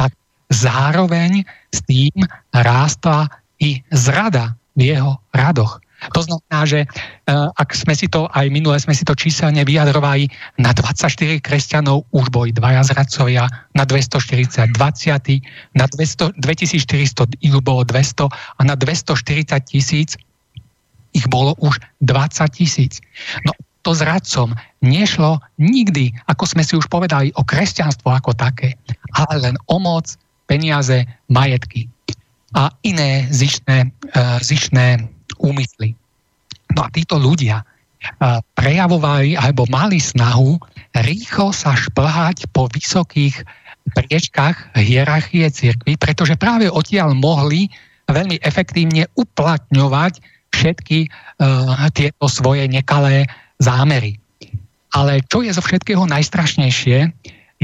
tak 0.00 0.16
zároveň 0.50 1.44
s 1.72 1.78
tým 1.84 2.14
rástla 2.52 3.28
i 3.60 3.80
zrada 3.92 4.56
v 4.74 4.94
jeho 4.94 5.16
radoch. 5.32 5.80
To 6.12 6.20
znamená, 6.20 6.68
že 6.68 6.84
e, 6.84 6.88
ak 7.32 7.72
sme 7.72 7.96
si 7.96 8.12
to, 8.12 8.28
aj 8.36 8.52
minule 8.52 8.76
sme 8.76 8.92
si 8.92 9.08
to 9.08 9.16
číselne 9.16 9.64
vyjadrovali, 9.64 10.28
na 10.60 10.76
24 10.76 11.40
kresťanov 11.40 12.04
už 12.12 12.28
boli 12.28 12.52
dvaja 12.52 12.84
zradcovia, 12.84 13.48
na 13.72 13.88
240 13.88 14.68
20, 14.76 15.80
na 15.80 15.88
200, 15.88 16.36
2400 16.36 17.40
ich 17.40 17.54
bolo 17.64 17.88
200 17.88 18.28
a 18.28 18.60
na 18.60 18.76
240 18.76 19.64
tisíc 19.64 20.20
ich 21.14 21.26
bolo 21.30 21.54
už 21.62 21.78
20 22.02 22.52
tisíc. 22.52 23.00
No 23.46 23.54
to 23.86 23.94
zradcom 23.94 24.56
nešlo 24.82 25.38
nikdy, 25.60 26.10
ako 26.26 26.44
sme 26.48 26.66
si 26.66 26.74
už 26.74 26.88
povedali, 26.90 27.30
o 27.36 27.46
kresťanstvo 27.46 28.10
ako 28.10 28.34
také, 28.34 28.74
ale 29.14 29.34
len 29.40 29.56
o 29.70 29.76
moc, 29.78 30.08
peniaze, 30.44 31.08
majetky 31.28 31.88
a 32.54 32.70
iné 32.86 33.26
zišné, 33.30 33.90
uh, 34.14 34.38
zišné 34.38 35.02
úmysly. 35.42 35.96
No 36.74 36.86
a 36.86 36.88
títo 36.90 37.18
ľudia 37.18 37.66
prejavovali 38.54 39.32
alebo 39.36 39.64
mali 39.72 39.96
snahu 39.96 40.60
rýchlo 40.92 41.50
sa 41.56 41.72
šplhať 41.72 42.52
po 42.52 42.68
vysokých 42.68 43.40
priečkách 43.96 44.76
hierarchie 44.80 45.48
cirkvy, 45.48 45.96
pretože 46.00 46.36
práve 46.40 46.68
odtiaľ 46.68 47.12
mohli 47.12 47.68
veľmi 48.08 48.40
efektívne 48.40 49.08
uplatňovať 49.16 50.20
všetky 50.52 51.08
uh, 51.08 51.88
tieto 51.92 52.24
svoje 52.30 52.68
nekalé 52.70 53.26
zámery. 53.60 54.20
Ale 54.94 55.20
čo 55.26 55.42
je 55.42 55.50
zo 55.50 55.60
všetkého 55.60 56.06
najstrašnejšie, 56.06 57.10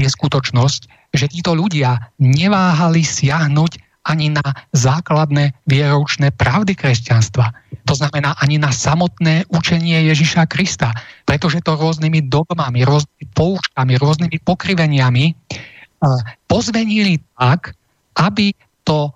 je 0.01 0.09
skutočnosť, 0.09 1.13
že 1.13 1.29
títo 1.29 1.53
ľudia 1.53 2.11
neváhali 2.17 3.05
siahnuť 3.05 3.77
ani 4.01 4.33
na 4.33 4.41
základné 4.73 5.53
vieroučné 5.69 6.33
pravdy 6.33 6.73
kresťanstva. 6.73 7.53
To 7.85 7.93
znamená 7.93 8.33
ani 8.41 8.57
na 8.57 8.73
samotné 8.73 9.45
učenie 9.53 10.09
Ježiša 10.09 10.49
Krista, 10.49 10.89
pretože 11.29 11.61
to 11.61 11.77
rôznymi 11.77 12.25
dogmami, 12.25 12.81
rôznymi 12.81 13.25
poučkami, 13.37 13.93
rôznymi 14.01 14.37
pokriveniami 14.41 15.37
pozvenili 16.49 17.21
tak, 17.37 17.77
aby 18.17 18.57
to 18.81 19.13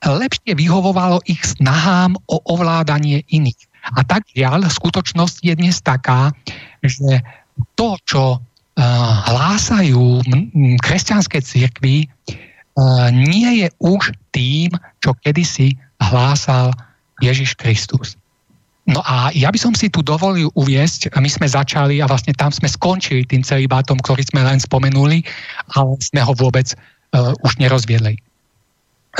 lepšie 0.00 0.56
vyhovovalo 0.56 1.20
ich 1.28 1.44
snahám 1.44 2.16
o 2.32 2.40
ovládanie 2.48 3.20
iných. 3.28 3.68
A 3.96 4.00
tak 4.04 4.24
žiaľ, 4.32 4.64
skutočnosť 4.64 5.44
je 5.44 5.52
dnes 5.56 5.76
taká, 5.84 6.32
že 6.80 7.20
to, 7.76 8.00
čo 8.08 8.40
hlásajú 9.28 10.24
kresťanské 10.80 11.44
cirkvy, 11.44 12.08
nie 13.12 13.50
je 13.60 13.68
už 13.84 14.16
tým, 14.32 14.72
čo 15.04 15.12
kedysi 15.20 15.76
hlásal 16.00 16.72
Ježiš 17.20 17.52
Kristus. 17.60 18.16
No 18.88 19.04
a 19.04 19.30
ja 19.36 19.52
by 19.52 19.58
som 19.60 19.76
si 19.76 19.92
tu 19.92 20.02
dovolil 20.02 20.50
uviesť, 20.58 21.12
my 21.14 21.28
sme 21.30 21.46
začali 21.46 22.02
a 22.02 22.08
vlastne 22.10 22.34
tam 22.34 22.50
sme 22.50 22.66
skončili 22.66 23.22
tým 23.28 23.44
celibátom, 23.44 24.00
ktorý 24.00 24.24
sme 24.26 24.42
len 24.42 24.58
spomenuli, 24.58 25.22
ale 25.78 25.94
sme 26.02 26.24
ho 26.24 26.32
vôbec 26.34 26.74
uh, 26.74 27.30
už 27.46 27.60
nerozviedli. 27.62 28.18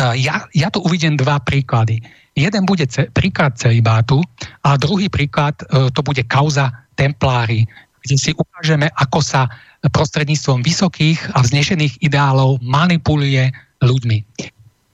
Uh, 0.00 0.16
ja, 0.18 0.42
ja 0.56 0.72
tu 0.74 0.82
uvidím 0.82 1.14
dva 1.14 1.38
príklady. 1.38 2.02
Jeden 2.34 2.66
bude 2.66 2.88
ce, 2.88 3.06
príklad 3.14 3.54
celibátu 3.60 4.24
a 4.66 4.74
druhý 4.74 5.06
príklad 5.06 5.54
uh, 5.70 5.86
to 5.92 6.02
bude 6.02 6.24
kauza 6.26 6.74
templári, 6.98 7.68
kde 8.02 8.16
si 8.16 8.30
ukážeme, 8.36 8.88
ako 8.96 9.20
sa 9.20 9.48
prostredníctvom 9.80 10.60
vysokých 10.60 11.32
a 11.32 11.40
vznešených 11.40 12.04
ideálov 12.04 12.60
manipuluje 12.60 13.48
ľuďmi. 13.80 14.18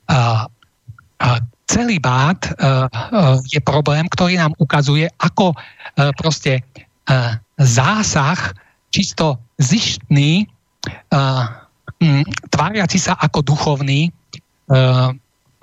Uh, 0.07 0.47
uh, 1.23 1.39
celý 1.67 1.99
bát 1.99 2.47
uh, 2.47 2.87
uh, 2.87 3.39
je 3.51 3.59
problém, 3.59 4.07
ktorý 4.15 4.39
nám 4.39 4.55
ukazuje, 4.63 5.11
ako 5.19 5.51
uh, 5.51 6.15
proste 6.15 6.63
uh, 6.63 7.35
zásah 7.59 8.55
čisto 8.95 9.43
zištný, 9.59 10.47
uh, 11.11 11.51
m, 11.99 12.23
tváriaci 12.55 13.03
sa 13.03 13.19
ako 13.19 13.43
duchovný, 13.43 14.15
uh, 14.71 15.11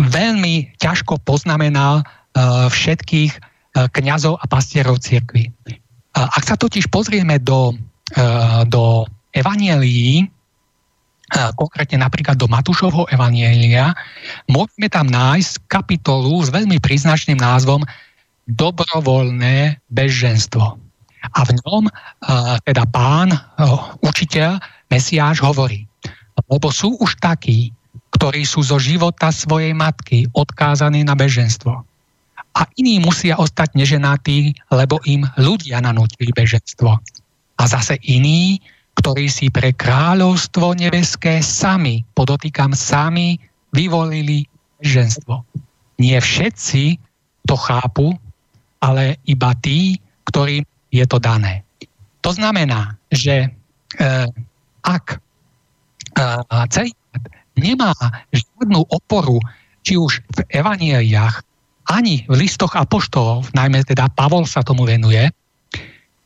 veľmi 0.04 0.76
ťažko 0.84 1.24
poznamenal 1.24 2.04
uh, 2.04 2.68
všetkých 2.68 3.56
kňazov 3.74 4.38
a 4.38 4.46
pastierov 4.46 5.02
cirkvi. 5.02 5.50
Ak 6.14 6.46
sa 6.46 6.54
totiž 6.54 6.94
pozrieme 6.94 7.42
do, 7.42 7.74
uh, 7.74 8.62
do 8.70 9.06
evanielií, 9.34 10.30
konkrétne 11.58 11.98
napríklad 12.06 12.38
do 12.38 12.46
Matúšovho 12.46 13.10
Evanielia, 13.10 13.98
môžeme 14.46 14.86
tam 14.86 15.10
nájsť 15.10 15.66
kapitolu 15.66 16.38
s 16.46 16.54
veľmi 16.54 16.78
príznačným 16.78 17.42
názvom 17.42 17.82
Dobrovoľné 18.46 19.82
beženstvo. 19.90 20.78
A 21.34 21.40
v 21.48 21.58
ňom 21.64 21.90
teda 22.68 22.84
pán, 22.92 23.34
učiteľ, 24.04 24.60
Mesiáš 24.92 25.42
hovorí, 25.42 25.88
lebo 26.52 26.70
sú 26.70 27.00
už 27.02 27.18
takí, 27.18 27.74
ktorí 28.14 28.46
sú 28.46 28.62
zo 28.62 28.78
života 28.78 29.34
svojej 29.34 29.74
matky 29.74 30.30
odkázaní 30.38 31.02
na 31.02 31.18
beženstvo. 31.18 31.82
A 32.54 32.70
iní 32.78 33.02
musia 33.02 33.38
ostať 33.42 33.74
neženatí, 33.74 34.54
lebo 34.70 35.02
im 35.10 35.26
ľudia 35.42 35.82
nanútili 35.82 36.30
beženstvo. 36.36 37.02
A 37.58 37.64
zase 37.66 37.98
iní 38.06 38.62
ktorí 38.94 39.26
si 39.30 39.50
pre 39.50 39.74
kráľovstvo 39.74 40.78
nebeské 40.78 41.42
sami, 41.42 42.06
podotýkam 42.14 42.78
sami, 42.78 43.42
vyvolili 43.74 44.46
ženstvo. 44.86 45.42
Nie 45.98 46.22
všetci 46.22 47.02
to 47.50 47.56
chápu, 47.58 48.14
ale 48.84 49.18
iba 49.26 49.58
tí, 49.60 49.98
ktorým 50.30 50.62
je 50.94 51.06
to 51.10 51.18
dané. 51.18 51.66
To 52.22 52.32
znamená, 52.32 52.94
že 53.10 53.44
e, 53.44 53.50
ak 54.86 55.06
e, 55.12 55.20
celý 56.70 56.94
nemá 57.58 57.94
žiadnu 58.30 58.88
oporu, 58.94 59.42
či 59.84 59.98
už 59.98 60.22
v 60.22 60.40
evanieliách, 60.54 61.44
ani 61.94 62.26
v 62.26 62.42
listoch 62.42 62.74
apoštolov, 62.74 63.54
najmä 63.54 63.86
teda 63.86 64.10
Pavol 64.18 64.50
sa 64.50 64.66
tomu 64.66 64.90
venuje, 64.90 65.30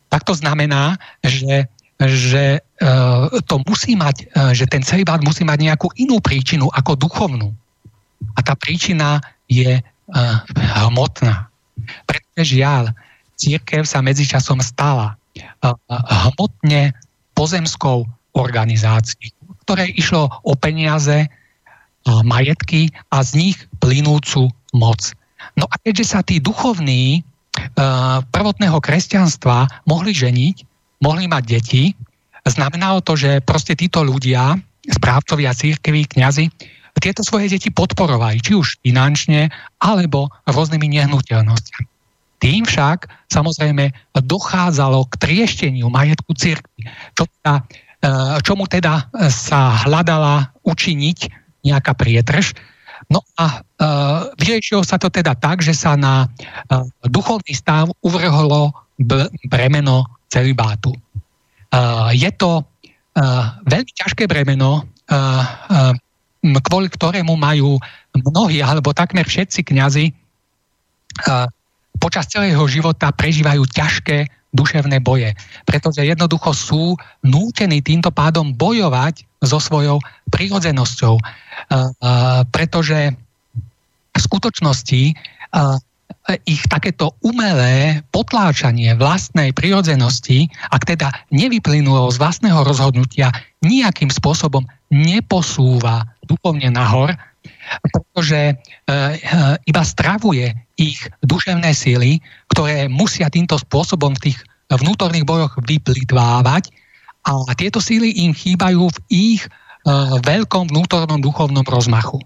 tak 0.07 0.23
to 0.23 0.31
znamená, 0.31 0.95
že 1.19 1.67
že 2.05 2.61
e, 2.61 2.89
to 3.49 3.57
musí 3.65 3.97
mať, 3.97 4.29
e, 4.29 4.53
že 4.53 4.69
ten 4.69 4.85
celibát 4.85 5.17
musí 5.25 5.41
mať 5.41 5.65
nejakú 5.65 5.89
inú 5.97 6.21
príčinu 6.21 6.69
ako 6.69 6.93
duchovnú. 6.93 7.49
A 8.37 8.39
tá 8.45 8.53
príčina 8.53 9.17
je 9.49 9.81
e, 9.81 9.83
hmotná. 10.85 11.49
Pretože 12.05 12.53
žiaľ, 12.53 12.93
církev 13.33 13.81
sa 13.85 14.05
medzičasom 14.05 14.61
stala 14.61 15.17
hmotne 16.25 16.93
pozemskou 17.37 18.05
organizáciou, 18.33 19.33
ktoré 19.65 19.89
išlo 19.93 20.29
o 20.41 20.53
peniaze, 20.57 21.29
majetky 22.25 22.89
a 23.13 23.21
z 23.21 23.29
nich 23.37 23.57
plynúcu 23.77 24.49
moc. 24.73 25.13
No 25.55 25.65
a 25.69 25.75
keďže 25.81 26.05
sa 26.17 26.19
tí 26.25 26.41
duchovní 26.41 27.21
prvotného 28.29 28.77
kresťanstva 28.77 29.65
mohli 29.89 30.13
ženiť, 30.13 30.55
mohli 31.01 31.25
mať 31.25 31.43
deti, 31.45 31.83
znamenalo 32.45 33.01
to, 33.01 33.17
že 33.17 33.41
proste 33.43 33.73
títo 33.73 34.05
ľudia, 34.05 34.57
správcovia 34.87 35.51
církví, 35.57 36.05
kňazi, 36.05 36.47
tieto 36.97 37.21
svoje 37.21 37.53
deti 37.53 37.69
podporovali, 37.69 38.41
či 38.41 38.57
už 38.57 38.81
finančne, 38.81 39.53
alebo 39.77 40.33
rôznymi 40.49 40.97
nehnuteľnosťami. 40.97 41.85
Tým 42.37 42.65
však 42.65 43.29
samozrejme 43.33 43.93
dochádzalo 44.17 45.09
k 45.09 45.13
triešteniu 45.17 45.89
majetku 45.89 46.33
církvy, 46.37 46.89
čo 47.17 47.25
teda, 47.25 47.53
e, 47.57 47.61
čomu 48.45 48.69
teda 48.69 49.09
sa 49.29 49.85
hľadala 49.85 50.53
učiniť 50.65 51.19
nejaká 51.65 51.97
prietrž. 51.97 52.53
No 53.07 53.23
a 53.39 53.45
e, 53.47 53.59
vyriešilo 54.35 54.83
sa 54.83 54.99
to 54.99 55.07
teda 55.07 55.31
tak, 55.39 55.63
že 55.63 55.71
sa 55.71 55.95
na 55.95 56.27
e, 56.27 56.27
duchovný 57.07 57.55
stav 57.55 57.87
uvrhlo 58.03 58.75
bremeno 59.47 60.03
celibátu. 60.27 60.91
Uh, 61.67 62.09
je 62.15 62.31
to 62.31 62.63
uh, 62.63 63.59
veľmi 63.67 63.91
ťažké 63.91 64.23
bremeno, 64.25 64.81
uh, 64.81 65.43
uh, 65.93 65.93
kvôli 66.63 66.87
ktorému 66.87 67.35
majú 67.35 67.75
mnohí 68.15 68.63
alebo 68.63 68.95
takmer 68.95 69.27
všetci 69.27 69.67
kňazi 69.67 70.05
uh, 71.27 71.45
počas 71.99 72.31
celého 72.31 72.61
života 72.71 73.11
prežívajú 73.11 73.67
ťažké 73.67 74.31
duševné 74.55 75.03
boje, 75.03 75.35
pretože 75.67 76.07
jednoducho 76.07 76.51
sú 76.55 76.83
nútení 77.23 77.83
týmto 77.83 78.09
pádom 78.09 78.55
bojovať 78.55 79.27
so 79.43 79.59
svojou 79.59 79.99
prirodzenosťou, 80.33 81.15
uh, 81.15 81.21
uh, 81.21 82.41
pretože 82.49 83.13
v 84.15 84.19
skutočnosti 84.19 85.13
uh, 85.13 85.77
ich 86.43 86.63
takéto 86.67 87.15
umelé 87.23 88.03
potláčanie 88.11 88.95
vlastnej 88.99 89.55
prirodzenosti, 89.55 90.51
ak 90.71 90.83
teda 90.83 91.07
nevyplynulo 91.31 92.11
z 92.11 92.19
vlastného 92.19 92.67
rozhodnutia, 92.67 93.31
nejakým 93.63 94.11
spôsobom 94.11 94.67
neposúva 94.91 96.03
duchovne 96.27 96.67
nahor, 96.67 97.15
pretože 97.79 98.39
e, 98.51 98.53
e, 98.87 98.99
iba 99.67 99.83
stravuje 99.87 100.51
ich 100.77 101.09
duševné 101.25 101.73
síly, 101.73 102.21
ktoré 102.53 102.85
musia 102.87 103.27
týmto 103.33 103.57
spôsobom 103.57 104.13
v 104.17 104.31
tých 104.31 104.37
vnútorných 104.69 105.25
bojoch 105.25 105.53
vyplitvávať 105.57 106.69
a 107.27 107.51
tieto 107.57 107.81
síly 107.81 108.13
im 108.23 108.31
chýbajú 108.31 108.87
v 108.87 108.97
ich 109.09 109.41
e, 109.43 109.49
veľkom 110.21 110.71
vnútornom 110.71 111.19
duchovnom 111.19 111.65
rozmachu. 111.65 112.21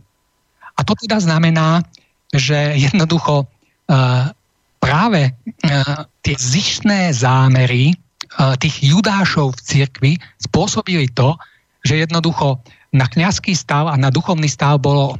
A 0.77 0.85
to 0.85 0.93
teda 0.99 1.17
znamená, 1.23 1.81
že 2.31 2.75
jednoducho 2.79 3.43
práve 4.79 5.35
tie 6.23 6.35
zištné 6.39 7.11
zámery 7.11 7.91
tých 8.57 8.75
judášov 8.79 9.59
v 9.59 9.61
cirkvi 9.67 10.11
spôsobili 10.39 11.11
to, 11.11 11.35
že 11.83 12.07
jednoducho 12.07 12.63
na 12.91 13.07
kňazský 13.07 13.55
stav 13.55 13.87
a 13.87 13.95
na 13.95 14.11
duchovný 14.11 14.51
stav 14.51 14.83
bolo 14.83 15.15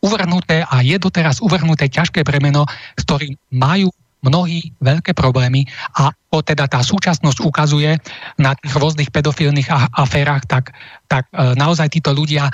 uvrhnuté 0.00 0.64
a 0.64 0.80
je 0.80 0.96
doteraz 0.96 1.44
uvrhnuté 1.44 1.92
ťažké 1.92 2.24
bremeno, 2.24 2.64
s 2.96 3.04
ktorým 3.04 3.36
majú 3.52 3.92
mnohí 4.22 4.70
veľké 4.78 5.12
problémy 5.18 5.66
a 5.98 6.14
o 6.32 6.38
teda 6.40 6.70
tá 6.70 6.80
súčasnosť 6.80 7.42
ukazuje 7.42 7.98
na 8.38 8.54
tých 8.54 8.74
rôznych 8.78 9.10
pedofilných 9.10 9.68
aférach, 9.98 10.46
tak, 10.46 10.70
tak 11.10 11.26
e, 11.34 11.58
naozaj 11.58 11.90
títo 11.90 12.14
ľudia 12.14 12.48
e, 12.48 12.52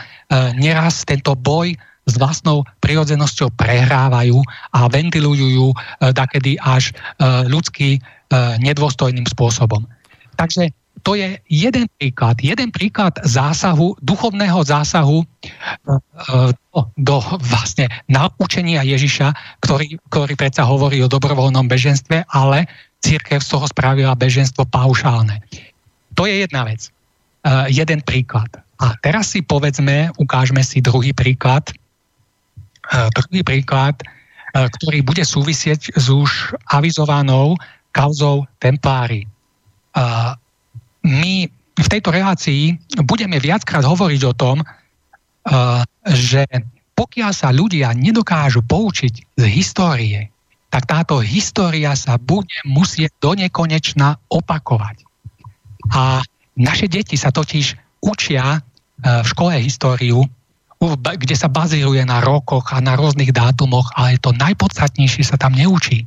neraz 0.56 1.04
tento 1.04 1.36
boj 1.36 1.76
s 2.08 2.14
vlastnou 2.16 2.64
prirodzenosťou 2.80 3.52
prehrávajú 3.60 4.40
a 4.72 4.88
ventilujú 4.88 5.46
ju 5.52 5.68
e, 5.70 5.76
dakedy 6.16 6.56
až 6.56 6.90
e, 6.90 6.92
ľudský 7.52 7.90
e, 7.96 8.00
nedôstojným 8.64 9.28
spôsobom. 9.28 9.84
Takže 10.40 10.72
to 11.08 11.16
je 11.16 11.40
jeden 11.48 11.88
príklad, 11.96 12.36
jeden 12.44 12.68
príklad 12.68 13.16
zásahu, 13.24 13.96
duchovného 14.04 14.60
zásahu 14.60 15.24
do, 16.76 16.80
do 17.00 17.16
vlastne 17.40 17.88
naučenia 18.12 18.84
Ježiša, 18.84 19.32
ktorý, 19.64 19.96
ktorý 20.12 20.36
predsa 20.36 20.68
hovorí 20.68 21.00
o 21.00 21.08
dobrovoľnom 21.08 21.64
beženstve, 21.64 22.28
ale 22.28 22.68
církev 23.00 23.40
z 23.40 23.48
toho 23.48 23.64
spravila 23.64 24.12
beženstvo 24.20 24.68
paušálne. 24.68 25.40
To 26.12 26.28
je 26.28 26.44
jedna 26.44 26.68
vec. 26.68 26.92
Uh, 27.40 27.64
jeden 27.72 28.04
príklad. 28.04 28.52
A 28.76 28.92
teraz 29.00 29.32
si 29.32 29.40
povedzme, 29.40 30.12
ukážme 30.20 30.60
si 30.60 30.84
druhý 30.84 31.16
príklad. 31.16 31.72
Uh, 32.92 33.08
druhý 33.16 33.40
príklad, 33.40 33.96
ktorý 34.52 35.00
bude 35.00 35.24
súvisieť 35.24 35.92
s 35.96 36.12
už 36.12 36.52
avizovanou 36.68 37.56
kauzou 37.96 38.44
Templári. 38.60 39.28
My 41.04 41.46
v 41.78 41.88
tejto 41.88 42.10
relácii 42.10 42.74
budeme 43.06 43.38
viackrát 43.38 43.86
hovoriť 43.86 44.22
o 44.26 44.34
tom, 44.34 44.62
uh, 44.62 45.82
že 46.10 46.42
pokiaľ 46.98 47.30
sa 47.30 47.54
ľudia 47.54 47.94
nedokážu 47.94 48.66
poučiť 48.66 49.38
z 49.38 49.44
histórie, 49.46 50.34
tak 50.68 50.90
táto 50.90 51.22
história 51.22 51.94
sa 51.94 52.18
bude 52.18 52.58
musieť 52.66 53.14
do 53.22 53.38
nekonečna 53.38 54.18
opakovať. 54.28 55.06
A 55.94 56.20
naše 56.58 56.90
deti 56.90 57.14
sa 57.14 57.30
totiž 57.30 57.78
učia 58.02 58.58
uh, 58.58 59.22
v 59.22 59.26
škole 59.30 59.54
históriu, 59.62 60.26
kde 60.78 61.34
sa 61.34 61.50
bazíruje 61.50 62.06
na 62.06 62.22
rokoch 62.22 62.70
a 62.70 62.78
na 62.78 62.94
rôznych 62.94 63.34
dátumoch, 63.34 63.90
ale 63.98 64.14
to 64.22 64.30
najpodstatnejšie 64.30 65.26
sa 65.26 65.34
tam 65.34 65.58
neučí. 65.58 66.06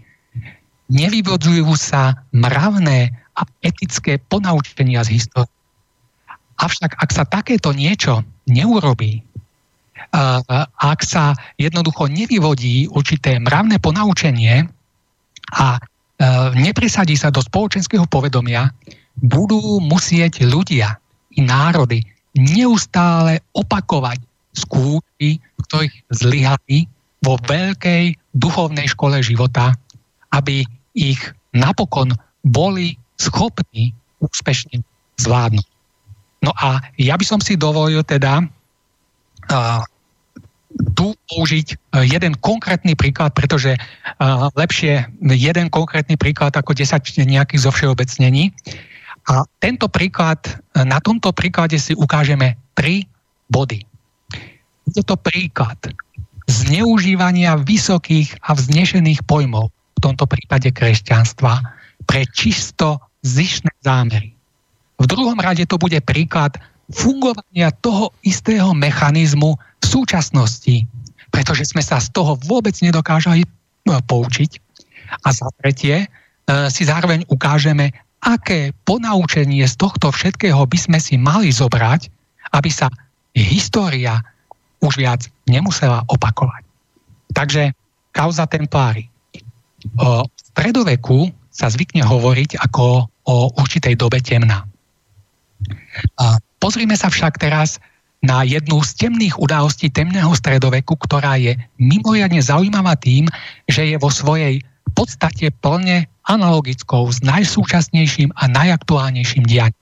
Nevyvodzujú 0.88 1.68
sa 1.76 2.24
mravné 2.32 3.21
a 3.42 3.44
etické 3.66 4.22
ponaučenia 4.30 5.02
z 5.02 5.18
histórie. 5.18 5.50
Avšak 6.62 7.02
ak 7.02 7.10
sa 7.10 7.26
takéto 7.26 7.74
niečo 7.74 8.22
neurobí, 8.46 9.26
a- 10.14 10.70
ak 10.70 11.00
sa 11.02 11.34
jednoducho 11.58 12.06
nevyvodí 12.06 12.86
určité 12.94 13.42
mravné 13.42 13.82
ponaučenie 13.82 14.70
a 15.58 15.68
e, 15.78 15.80
nepresadí 16.58 17.18
sa 17.18 17.34
do 17.34 17.42
spoločenského 17.42 18.06
povedomia, 18.06 18.70
budú 19.18 19.82
musieť 19.82 20.46
ľudia 20.46 20.98
i 21.38 21.40
národy 21.42 22.06
neustále 22.38 23.42
opakovať 23.58 24.22
skúšky, 24.54 25.40
v 25.40 25.62
ktorých 25.68 25.96
zlyhali 26.12 26.78
vo 27.22 27.38
veľkej 27.46 28.18
duchovnej 28.36 28.88
škole 28.90 29.22
života, 29.22 29.76
aby 30.34 30.66
ich 30.96 31.22
napokon 31.54 32.16
boli 32.42 32.98
schopní 33.22 33.94
úspešne 34.18 34.82
zvládnuť. 35.22 35.68
No 36.42 36.52
a 36.58 36.82
ja 36.98 37.14
by 37.14 37.26
som 37.26 37.38
si 37.38 37.54
dovolil 37.54 38.02
teda 38.02 38.42
uh, 38.42 39.82
tu 40.98 41.14
použiť 41.30 41.68
uh, 41.78 42.02
jeden 42.02 42.34
konkrétny 42.42 42.98
príklad, 42.98 43.38
pretože 43.38 43.78
uh, 43.78 44.50
lepšie 44.58 45.06
jeden 45.22 45.70
konkrétny 45.70 46.18
príklad 46.18 46.58
ako 46.58 46.74
10 46.74 46.98
nejakých 47.22 47.62
zo 47.62 47.70
všeobecnení. 47.70 48.50
A 49.30 49.46
tento 49.62 49.86
príklad, 49.86 50.42
uh, 50.50 50.82
na 50.82 50.98
tomto 50.98 51.30
príklade 51.30 51.78
si 51.78 51.94
ukážeme 51.94 52.58
tri 52.74 53.06
body. 53.54 53.86
Je 54.90 55.06
to 55.06 55.14
príklad 55.14 55.78
zneužívania 56.50 57.54
vysokých 57.62 58.42
a 58.42 58.58
vznešených 58.58 59.24
pojmov, 59.30 59.70
v 59.70 60.00
tomto 60.02 60.26
prípade 60.26 60.74
kresťanstva, 60.74 61.62
pre 62.10 62.26
čisto 62.34 62.98
zišné 63.22 63.72
zámery. 63.82 64.34
V 65.02 65.06
druhom 65.10 65.38
rade 65.38 65.66
to 65.66 65.82
bude 65.82 65.98
príklad 66.06 66.58
fungovania 66.92 67.74
toho 67.82 68.14
istého 68.22 68.76
mechanizmu 68.76 69.58
v 69.58 69.86
súčasnosti, 69.86 70.86
pretože 71.32 71.72
sme 71.72 71.82
sa 71.82 71.98
z 71.98 72.12
toho 72.14 72.38
vôbec 72.46 72.76
nedokážali 72.84 73.48
no, 73.88 73.98
poučiť. 74.04 74.52
A 75.26 75.34
za 75.34 75.48
tretie 75.60 76.06
e, 76.06 76.08
si 76.70 76.84
zároveň 76.86 77.26
ukážeme, 77.32 77.92
aké 78.22 78.76
ponaučenie 78.86 79.66
z 79.66 79.76
tohto 79.80 80.14
všetkého 80.14 80.62
by 80.70 80.78
sme 80.78 81.00
si 81.02 81.18
mali 81.18 81.50
zobrať, 81.50 82.12
aby 82.54 82.70
sa 82.70 82.92
história 83.34 84.22
už 84.84 85.02
viac 85.02 85.26
nemusela 85.50 86.06
opakovať. 86.10 86.64
Takže 87.32 87.72
kauza 88.12 88.46
Templári. 88.46 89.08
O 89.98 90.28
stredoveku 90.54 91.32
sa 91.50 91.72
zvykne 91.72 92.06
hovoriť 92.06 92.60
ako 92.62 93.11
o 93.26 93.54
určitej 93.58 93.98
dobe 93.98 94.22
temná. 94.22 94.66
A 96.18 96.42
pozrime 96.58 96.98
sa 96.98 97.10
však 97.10 97.38
teraz 97.38 97.78
na 98.22 98.46
jednu 98.46 98.86
z 98.86 98.92
temných 99.02 99.38
udalostí 99.42 99.90
temného 99.90 100.30
stredoveku, 100.38 100.94
ktorá 100.94 101.42
je 101.42 101.58
mimoriadne 101.82 102.38
zaujímavá 102.38 102.94
tým, 102.98 103.26
že 103.66 103.90
je 103.90 103.98
vo 103.98 104.14
svojej 104.14 104.62
podstate 104.94 105.50
plne 105.64 106.06
analogickou 106.30 107.10
s 107.10 107.26
najsúčasnejším 107.26 108.30
a 108.38 108.44
najaktuálnejším 108.46 109.46
dianím. 109.50 109.78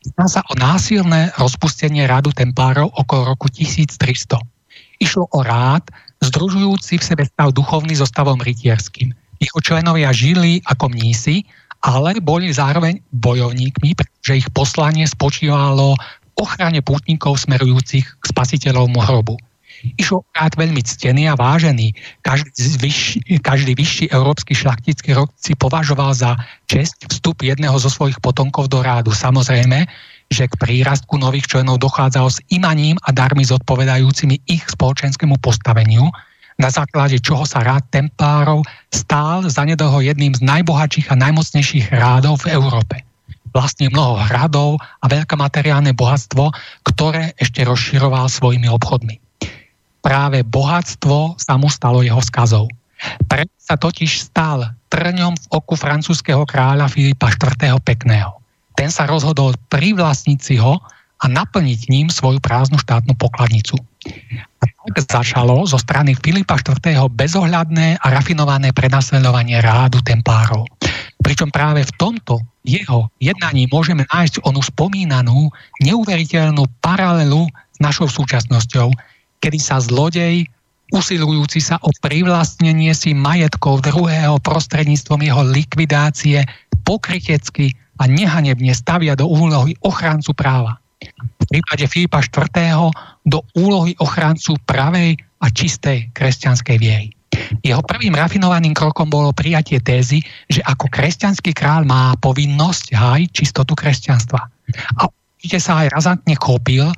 Jedná 0.00 0.26
sa 0.26 0.40
o 0.48 0.56
násilné 0.56 1.30
rozpustenie 1.36 2.08
rádu 2.08 2.32
Templárov 2.32 2.88
okolo 2.96 3.36
roku 3.36 3.52
1300. 3.52 4.40
Išlo 4.98 5.28
o 5.28 5.40
rád, 5.44 5.92
združujúci 6.24 6.98
v 6.98 7.04
sebe 7.04 7.24
stav 7.28 7.52
duchovný 7.52 7.94
so 8.00 8.08
stavom 8.08 8.40
rytierským. 8.40 9.12
Jeho 9.40 9.58
členovia 9.60 10.12
žili 10.12 10.64
ako 10.64 10.92
mnísi, 10.92 11.44
ale 11.80 12.20
boli 12.20 12.52
zároveň 12.52 13.00
bojovníkmi, 13.12 13.96
pretože 13.96 14.44
ich 14.44 14.48
poslanie 14.52 15.08
spočívalo 15.08 15.96
v 15.96 16.30
ochrane 16.40 16.80
pútnikov 16.84 17.40
smerujúcich 17.40 18.04
k 18.04 18.24
spasiteľovmu 18.24 19.00
hrobu. 19.00 19.36
Išlo 19.96 20.20
o 20.20 20.28
rád 20.36 20.60
veľmi 20.60 20.84
ctený 20.84 21.32
a 21.32 21.38
vážený. 21.40 21.96
Každý, 22.20 22.52
vyšší, 22.84 23.18
každý 23.40 23.72
vyšší 23.72 24.04
európsky 24.12 24.52
šlachtický 24.52 25.16
rok 25.16 25.32
si 25.40 25.56
považoval 25.56 26.12
za 26.12 26.36
čest 26.68 27.00
vstup 27.08 27.40
jedného 27.40 27.76
zo 27.80 27.88
svojich 27.88 28.20
potomkov 28.20 28.68
do 28.68 28.84
rádu. 28.84 29.08
Samozrejme, 29.08 29.88
že 30.28 30.44
k 30.46 30.54
prírastku 30.60 31.16
nových 31.16 31.48
členov 31.48 31.80
dochádzalo 31.80 32.28
s 32.28 32.38
imaním 32.52 33.00
a 33.02 33.10
darmi 33.10 33.42
zodpovedajúcimi 33.42 34.44
ich 34.52 34.68
spoločenskému 34.68 35.40
postaveniu, 35.40 36.12
na 36.60 36.68
základe 36.68 37.16
čoho 37.24 37.48
sa 37.48 37.64
rád 37.64 37.88
templárov 37.88 38.60
stál 38.92 39.48
zanedlho 39.48 40.04
jedným 40.04 40.36
z 40.36 40.44
najbohatších 40.44 41.08
a 41.08 41.16
najmocnejších 41.16 41.88
rádov 41.88 42.44
v 42.44 42.52
Európe. 42.52 43.00
Vlastne 43.50 43.88
mnoho 43.88 44.20
hradov 44.28 44.78
a 45.00 45.08
veľké 45.08 45.34
materiálne 45.40 45.96
bohatstvo, 45.96 46.52
ktoré 46.84 47.32
ešte 47.40 47.64
rozširoval 47.64 48.28
svojimi 48.28 48.68
obchodmi. 48.68 49.16
Práve 50.04 50.44
bohatstvo 50.44 51.40
sa 51.40 51.56
mu 51.56 51.72
stalo 51.72 52.04
jeho 52.04 52.20
skazou. 52.20 52.68
Pre 53.26 53.48
sa 53.56 53.80
totiž 53.80 54.28
stal 54.28 54.76
trňom 54.92 55.34
v 55.34 55.46
oku 55.56 55.74
francúzského 55.74 56.44
kráľa 56.44 56.92
Filipa 56.92 57.32
IV. 57.32 57.80
Pekného. 57.80 58.36
Ten 58.76 58.92
sa 58.92 59.08
rozhodol 59.08 59.56
privlastniť 59.72 60.38
si 60.38 60.60
ho 60.60 60.76
a 61.20 61.24
naplniť 61.24 61.80
ním 61.88 62.08
svoju 62.12 62.38
prázdnu 62.40 62.76
štátnu 62.80 63.16
pokladnicu. 63.16 63.80
A 64.60 64.64
tak 64.64 64.94
začalo 65.04 65.68
zo 65.68 65.76
strany 65.76 66.16
Filipa 66.16 66.56
IV. 66.56 66.80
bezohľadné 67.12 68.00
a 68.00 68.06
rafinované 68.08 68.72
prenasledovanie 68.72 69.60
rádu 69.60 70.00
templárov. 70.00 70.64
Pričom 71.20 71.52
práve 71.52 71.84
v 71.84 71.92
tomto 72.00 72.40
jeho 72.64 73.12
jednaní 73.20 73.68
môžeme 73.68 74.08
nájsť 74.08 74.44
onú 74.44 74.64
spomínanú 74.64 75.52
neuveriteľnú 75.84 76.64
paralelu 76.80 77.44
s 77.76 77.78
našou 77.80 78.08
súčasnosťou, 78.08 78.92
kedy 79.40 79.58
sa 79.60 79.80
zlodej, 79.80 80.48
usilujúci 80.92 81.60
sa 81.60 81.76
o 81.84 81.92
privlastnenie 82.02 82.92
si 82.96 83.12
majetkov 83.12 83.84
druhého 83.84 84.40
prostredníctvom 84.42 85.20
jeho 85.24 85.42
likvidácie, 85.44 86.44
pokrytecky 86.84 87.72
a 88.00 88.08
nehanebne 88.08 88.72
stavia 88.72 89.12
do 89.14 89.28
úlohy 89.28 89.76
ochrancu 89.84 90.32
práva. 90.32 90.80
V 91.40 91.44
prípade 91.48 91.84
Filipa 91.88 92.20
IV. 92.20 92.92
Do 93.26 93.44
úlohy 93.56 93.94
ochrancu 94.00 94.56
pravej 94.64 95.16
a 95.40 95.46
čistej 95.52 96.08
kresťanskej 96.12 96.76
viery. 96.80 97.08
Jeho 97.62 97.80
prvým 97.86 98.14
rafinovaným 98.14 98.74
krokom 98.74 99.06
bolo 99.06 99.30
prijatie 99.30 99.78
tézy, 99.78 100.20
že 100.50 100.60
ako 100.66 100.90
kresťanský 100.90 101.54
kráľ 101.54 101.86
má 101.86 102.02
povinnosť 102.18 102.94
hájiť 102.94 103.30
čistotu 103.30 103.72
kresťanstva. 103.78 104.40
A 104.98 105.02
určite 105.08 105.58
sa 105.62 105.86
aj 105.86 105.94
razantne 105.94 106.34
chopil 106.36 106.84
uh, 106.84 106.94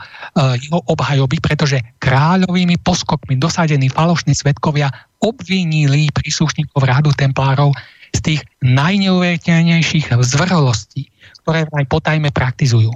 jeho 0.58 0.80
obhajoby, 0.88 1.38
pretože 1.38 1.78
kráľovými 2.00 2.80
poskokmi 2.80 3.36
dosadení 3.38 3.92
falošní 3.92 4.34
svetkovia 4.34 4.90
obvinili 5.20 6.10
príslušníkov 6.10 6.80
rádu 6.82 7.14
templárov 7.14 7.70
z 8.12 8.20
tých 8.20 8.40
najneuveriteľnejších 8.64 10.16
zvrhlostí, 10.16 11.08
ktoré 11.44 11.64
aj 11.70 11.84
potajme 11.88 12.28
praktizujú. 12.34 12.92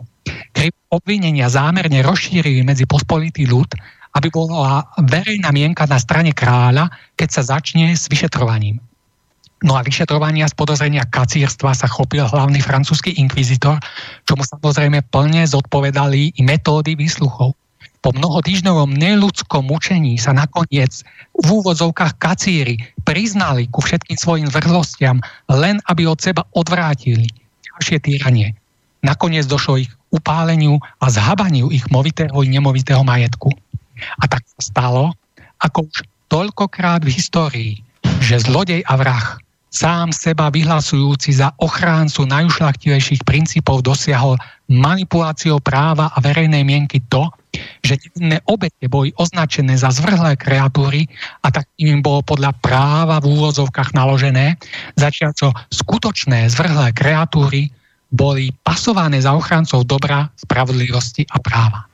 Keď 0.55 0.71
obvinenia 0.91 1.47
zámerne 1.51 2.03
rozšírili 2.03 2.67
medzi 2.67 2.85
pospolitý 2.89 3.47
ľud, 3.47 3.71
aby 4.17 4.29
bola 4.33 4.89
verejná 4.97 5.53
mienka 5.53 5.85
na 5.85 6.01
strane 6.01 6.33
kráľa, 6.33 6.89
keď 7.15 7.29
sa 7.29 7.43
začne 7.59 7.93
s 7.93 8.09
vyšetrovaním. 8.09 8.81
No 9.65 9.73
a 9.77 9.81
vyšetrovania 9.81 10.45
z 10.49 10.55
podozrenia 10.57 11.09
kacírstva 11.09 11.73
sa 11.73 11.89
chopil 11.89 12.29
hlavný 12.29 12.61
francúzsky 12.61 13.17
inkvizitor, 13.17 13.81
čomu 14.29 14.45
samozrejme 14.45 15.01
plne 15.09 15.49
zodpovedali 15.49 16.37
i 16.37 16.41
metódy 16.45 16.93
výsluchov. 16.93 17.57
Po 18.05 18.13
mnohotýždňovom 18.13 18.93
neludskom 18.95 19.67
mučení 19.67 20.21
sa 20.21 20.37
nakoniec 20.37 21.03
v 21.35 21.49
úvodzovkách 21.49 22.21
kacíry 22.21 22.79
priznali 23.03 23.67
ku 23.73 23.81
všetkým 23.81 24.21
svojim 24.21 24.49
vrhlostiam, 24.53 25.25
len 25.49 25.81
aby 25.89 26.05
od 26.05 26.21
seba 26.21 26.45
odvrátili 26.53 27.27
ďalšie 27.65 27.99
týranie. 28.05 28.55
Nakoniec 29.01 29.49
došlo 29.49 29.81
ich 29.81 29.91
upáleniu 30.11 30.79
a 31.03 31.07
zhabaniu 31.11 31.71
ich 31.71 31.87
movitého 31.91 32.37
i 32.43 32.49
nemovitého 32.49 33.03
majetku. 33.03 33.51
A 34.21 34.25
tak 34.29 34.45
stalo, 34.61 35.13
ako 35.61 35.89
už 35.89 35.97
toľkokrát 36.29 37.03
v 37.03 37.15
histórii, 37.15 37.73
že 38.21 38.43
zlodej 38.43 38.83
a 38.87 38.95
vrah 38.99 39.27
sám 39.77 40.09
seba 40.09 40.49
vyhlasujúci 40.49 41.37
za 41.37 41.53
ochráncu 41.61 42.25
najušlachtivejších 42.25 43.29
princípov 43.29 43.85
dosiahol 43.85 44.41
manipuláciou 44.73 45.61
práva 45.61 46.09
a 46.17 46.19
verejnej 46.25 46.65
mienky 46.65 47.05
to, 47.13 47.29
že 47.85 48.01
nevinné 48.01 48.41
obete 48.49 48.89
boli 48.89 49.13
označené 49.21 49.77
za 49.77 49.93
zvrhlé 49.93 50.37
kreatúry 50.41 51.05
a 51.45 51.53
tak 51.53 51.69
im 51.77 52.01
bolo 52.01 52.25
podľa 52.25 52.57
práva 52.65 53.21
v 53.21 53.37
úvozovkách 53.37 53.93
naložené, 53.93 54.57
začiaľ 54.97 55.55
skutočné 55.69 56.49
zvrhlé 56.49 56.97
kreatúry 56.97 57.69
boli 58.11 58.55
pasované 58.65 59.21
za 59.21 59.35
ochrancov 59.37 59.85
dobra, 59.85 60.31
spravodlivosti 60.39 61.27
a 61.29 61.37
práva. 61.43 61.87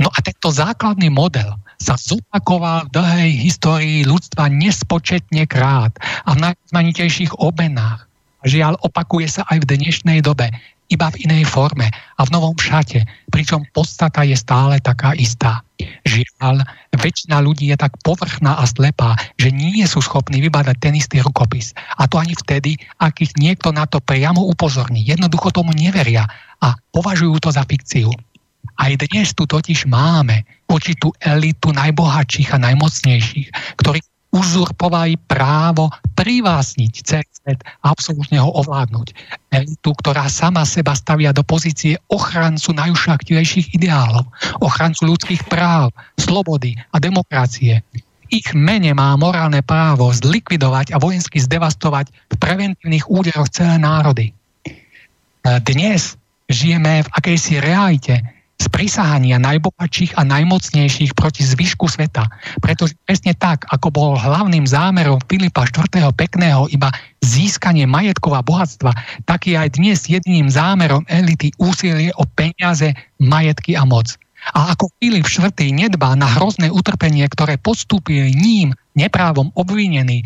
No 0.00 0.08
a 0.10 0.18
tento 0.24 0.50
základný 0.50 1.12
model 1.12 1.56
sa 1.80 1.96
zopakoval 1.96 2.88
v 2.88 2.94
dlhej 2.96 3.30
histórii 3.40 4.00
ľudstva 4.04 4.52
nespočetne 4.52 5.48
krát 5.48 5.96
a 6.28 6.36
v 6.36 6.50
najzmanitejších 6.50 7.40
obenách. 7.40 8.09
Žiaľ, 8.44 8.80
opakuje 8.80 9.28
sa 9.28 9.42
aj 9.52 9.64
v 9.64 9.76
dnešnej 9.76 10.24
dobe, 10.24 10.48
iba 10.90 11.06
v 11.14 11.22
inej 11.22 11.46
forme 11.46 11.86
a 11.92 12.20
v 12.26 12.32
novom 12.34 12.58
šate, 12.58 13.06
pričom 13.30 13.62
podstata 13.70 14.26
je 14.26 14.34
stále 14.34 14.82
taká 14.82 15.14
istá. 15.14 15.62
Žiaľ, 16.02 16.66
väčšina 16.98 17.38
ľudí 17.40 17.70
je 17.70 17.78
tak 17.78 17.94
povrchná 18.02 18.58
a 18.58 18.64
slepá, 18.66 19.14
že 19.38 19.54
nie 19.54 19.86
sú 19.86 20.02
schopní 20.02 20.42
vybadať 20.42 20.76
ten 20.82 20.98
istý 20.98 21.22
rukopis. 21.22 21.72
A 21.96 22.10
to 22.10 22.18
ani 22.18 22.34
vtedy, 22.34 22.76
ak 22.98 23.22
ich 23.22 23.32
niekto 23.38 23.70
na 23.70 23.86
to 23.86 24.02
priamo 24.02 24.42
upozorní. 24.42 25.06
Jednoducho 25.06 25.54
tomu 25.54 25.70
neveria 25.72 26.26
a 26.60 26.74
považujú 26.90 27.38
to 27.38 27.54
za 27.54 27.62
fikciu. 27.64 28.10
Aj 28.76 28.92
dnes 28.92 29.32
tu 29.32 29.46
totiž 29.46 29.88
máme 29.88 30.44
určitú 30.68 31.14
elitu 31.22 31.72
najbohatších 31.72 32.56
a 32.56 32.58
najmocnejších, 32.60 33.78
ktorí 33.80 34.00
uzurpovali 34.30 35.18
právo 35.26 35.90
celý 36.20 37.24
svet 37.32 37.64
a 37.82 37.90
absolútne 37.90 38.38
ho 38.38 38.52
ovládnuť. 38.60 39.16
Elitu, 39.56 39.90
ktorá 39.96 40.28
sama 40.28 40.68
seba 40.68 40.92
stavia 40.92 41.32
do 41.32 41.40
pozície 41.40 41.96
ochrancu 42.12 42.76
najušaktivejších 42.76 43.74
ideálov, 43.74 44.28
ochrancu 44.60 45.10
ľudských 45.10 45.42
práv, 45.48 45.90
slobody 46.20 46.76
a 46.92 47.00
demokracie. 47.00 47.80
Ich 48.30 48.52
mene 48.54 48.94
má 48.94 49.16
morálne 49.18 49.64
právo 49.64 50.12
zlikvidovať 50.12 50.94
a 50.94 51.02
vojensky 51.02 51.40
zdevastovať 51.42 52.12
v 52.30 52.36
preventívnych 52.38 53.08
úderoch 53.10 53.50
celé 53.50 53.80
národy. 53.80 54.30
Dnes 55.66 56.14
žijeme 56.46 57.02
v 57.02 57.08
akejsi 57.16 57.58
realite, 57.58 58.22
sprísahania 58.60 59.40
najbohatších 59.40 60.20
a 60.20 60.22
najmocnejších 60.28 61.16
proti 61.16 61.48
zvyšku 61.48 61.88
sveta. 61.88 62.28
Pretože 62.60 62.92
presne 63.08 63.32
tak, 63.32 63.64
ako 63.72 63.88
bol 63.88 64.10
hlavným 64.20 64.68
zámerom 64.68 65.16
Filipa 65.24 65.64
IV. 65.64 66.12
pekného 66.12 66.68
iba 66.68 66.92
získanie 67.24 67.88
majetkov 67.88 68.36
a 68.36 68.44
bohatstva, 68.44 68.92
tak 69.24 69.48
je 69.48 69.56
aj 69.56 69.80
dnes 69.80 70.04
jediným 70.04 70.52
zámerom 70.52 71.08
elity 71.08 71.56
úsilie 71.56 72.12
o 72.20 72.28
peniaze, 72.36 72.92
majetky 73.16 73.80
a 73.80 73.88
moc. 73.88 74.20
A 74.56 74.72
ako 74.72 74.88
Filip 75.00 75.28
IV. 75.28 75.52
nedbá 75.72 76.16
na 76.16 76.28
hrozné 76.28 76.72
utrpenie, 76.72 77.28
ktoré 77.28 77.60
podstúpili 77.60 78.32
ním 78.32 78.72
neprávom 78.96 79.52
obvinení, 79.56 80.24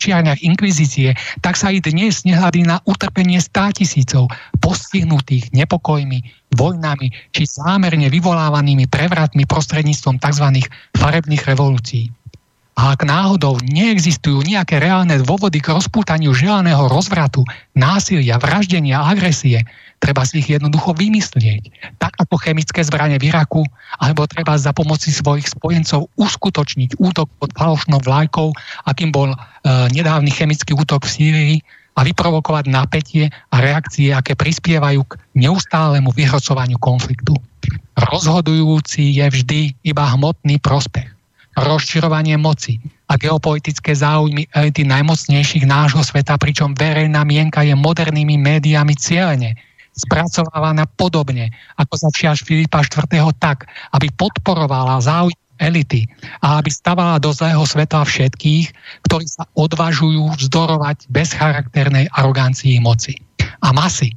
čiarniach 0.00 0.40
inkvizície, 0.40 1.12
tak 1.44 1.60
sa 1.60 1.68
i 1.68 1.78
dnes 1.84 2.24
nehľadí 2.24 2.64
na 2.64 2.80
utrpenie 2.88 3.36
státisícov 3.36 4.32
postihnutých 4.64 5.52
nepokojmi, 5.52 6.24
vojnami 6.54 7.10
či 7.30 7.42
zámerne 7.46 8.10
vyvolávanými 8.10 8.90
prevratmi 8.90 9.46
prostredníctvom 9.46 10.18
tzv. 10.18 10.46
farebných 10.98 11.42
revolúcií. 11.46 12.10
A 12.80 12.96
ak 12.96 13.04
náhodou 13.04 13.60
neexistujú 13.60 14.40
nejaké 14.40 14.80
reálne 14.80 15.20
dôvody 15.20 15.60
k 15.60 15.76
rozpútaniu 15.76 16.32
želaného 16.32 16.88
rozvratu, 16.88 17.44
násilia, 17.76 18.40
vraždenia 18.40 19.04
a 19.04 19.12
agresie, 19.12 19.60
treba 20.00 20.24
si 20.24 20.40
ich 20.40 20.48
jednoducho 20.48 20.96
vymyslieť. 20.96 21.92
Tak 22.00 22.16
ako 22.24 22.40
chemické 22.40 22.80
zbranie 22.80 23.20
v 23.20 23.28
Iraku, 23.28 23.68
alebo 24.00 24.24
treba 24.24 24.56
za 24.56 24.72
pomoci 24.72 25.12
svojich 25.12 25.52
spojencov 25.52 26.08
uskutočniť 26.16 26.96
útok 26.96 27.28
pod 27.36 27.52
falošnou 27.52 28.00
vlajkou, 28.00 28.48
akým 28.88 29.12
bol 29.12 29.34
e, 29.34 29.38
nedávny 29.92 30.32
chemický 30.32 30.72
útok 30.72 31.04
v 31.04 31.12
Sýrii, 31.12 31.56
a 32.00 32.06
vyprovokovať 32.08 32.64
napätie 32.72 33.28
a 33.28 33.56
reakcie, 33.60 34.08
aké 34.16 34.32
prispievajú 34.32 35.04
k 35.04 35.20
neustálemu 35.36 36.08
vyhrocovaniu 36.16 36.80
konfliktu. 36.80 37.36
Rozhodujúci 38.00 39.20
je 39.20 39.26
vždy 39.28 39.60
iba 39.84 40.08
hmotný 40.16 40.56
prospech, 40.64 41.12
rozširovanie 41.60 42.40
moci 42.40 42.80
a 43.12 43.20
geopolitické 43.20 43.92
záujmy 43.92 44.48
elity 44.56 44.88
najmocnejších 44.88 45.68
nášho 45.68 46.00
sveta, 46.00 46.40
pričom 46.40 46.72
verejná 46.72 47.20
mienka 47.28 47.60
je 47.60 47.76
modernými 47.76 48.40
médiami 48.40 48.96
cieľene 48.96 49.60
spracovávaná 49.90 50.86
podobne 50.96 51.50
ako 51.76 51.94
za 51.98 52.08
Filipa 52.40 52.80
IV. 52.80 53.04
tak, 53.36 53.68
aby 53.92 54.08
podporovala 54.14 55.02
záujmy 55.02 55.39
elity 55.60 56.08
a 56.40 56.58
aby 56.58 56.72
stavala 56.72 57.20
do 57.20 57.30
zlého 57.30 57.62
sveta 57.68 58.02
všetkých, 58.02 58.66
ktorí 59.06 59.26
sa 59.28 59.44
odvažujú 59.54 60.40
vzdorovať 60.40 61.06
bezcharakternej 61.12 62.08
arogancii 62.16 62.80
moci. 62.80 63.14
A 63.60 63.70
masy, 63.76 64.16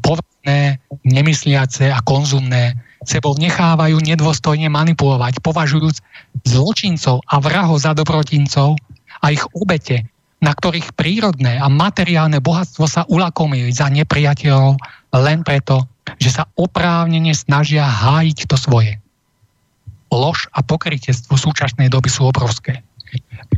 povedné, 0.00 0.78
nemysliace 1.02 1.90
a 1.90 1.98
konzumné, 2.06 2.78
sebou 3.04 3.36
nechávajú 3.36 4.00
nedôstojne 4.00 4.70
manipulovať, 4.72 5.44
považujúc 5.44 6.00
zločincov 6.48 7.20
a 7.28 7.36
vrahov 7.42 7.82
za 7.82 7.92
dobrotincov 7.92 8.80
a 9.20 9.26
ich 9.28 9.44
obete, 9.52 10.08
na 10.40 10.52
ktorých 10.52 10.92
prírodné 10.96 11.56
a 11.60 11.68
materiálne 11.68 12.40
bohatstvo 12.40 12.84
sa 12.84 13.02
ulakomili 13.08 13.72
za 13.72 13.88
nepriateľov 13.88 14.76
len 15.20 15.40
preto, 15.44 15.84
že 16.20 16.32
sa 16.32 16.44
oprávnene 16.56 17.32
snažia 17.32 17.84
hájiť 17.84 18.48
to 18.48 18.56
svoje 18.60 19.03
lož 20.14 20.46
a 20.54 20.62
pokrytectvo 20.62 21.34
súčasnej 21.34 21.90
doby 21.90 22.08
sú 22.08 22.30
obrovské. 22.30 22.80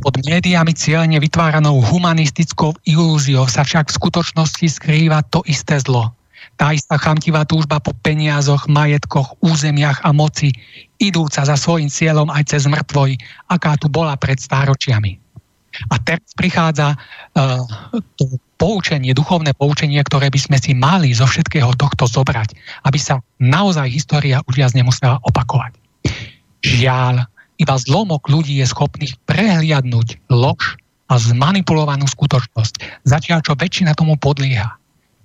Pod 0.03 0.13
médiami 0.21 0.73
cieľene 0.77 1.17
vytváranou 1.17 1.81
humanistickou 1.81 2.77
ilúziou 2.85 3.49
sa 3.49 3.65
však 3.65 3.89
v 3.89 3.97
skutočnosti 3.97 4.65
skrýva 4.69 5.25
to 5.33 5.41
isté 5.49 5.81
zlo. 5.81 6.13
Tá 6.57 6.73
istá 6.73 6.97
chamtivá 6.97 7.45
túžba 7.45 7.81
po 7.81 7.93
peniazoch, 8.01 8.69
majetkoch, 8.69 9.37
územiach 9.41 10.01
a 10.05 10.13
moci, 10.13 10.53
idúca 10.97 11.45
za 11.45 11.57
svojim 11.57 11.89
cieľom 11.89 12.29
aj 12.33 12.53
cez 12.53 12.63
mŕtvoj, 12.69 13.17
aká 13.49 13.77
tu 13.77 13.89
bola 13.89 14.17
pred 14.17 14.37
stáročiami. 14.37 15.17
A 15.93 16.01
teraz 16.01 16.33
prichádza 16.33 16.97
uh, 16.97 17.61
to 18.17 18.25
poučenie, 18.57 19.13
duchovné 19.13 19.53
poučenie, 19.53 20.01
ktoré 20.01 20.33
by 20.33 20.39
sme 20.41 20.57
si 20.57 20.73
mali 20.73 21.13
zo 21.13 21.29
všetkého 21.29 21.77
tohto 21.77 22.09
zobrať, 22.09 22.57
aby 22.89 22.97
sa 22.97 23.21
naozaj 23.37 23.85
história 23.93 24.41
už 24.49 24.57
viac 24.57 24.73
nemusela 24.73 25.21
opakovať. 25.21 25.77
Žiaľ, 26.65 27.25
iba 27.57 27.75
zlomok 27.77 28.29
ľudí 28.29 28.61
je 28.61 28.69
schopných 28.69 29.17
prehliadnúť 29.25 30.29
lož 30.29 30.77
a 31.07 31.17
zmanipulovanú 31.17 32.05
skutočnosť. 32.05 33.03
Zatiaľ, 33.07 33.39
čo 33.41 33.53
väčšina 33.57 33.97
tomu 33.97 34.19
podlieha. 34.19 34.69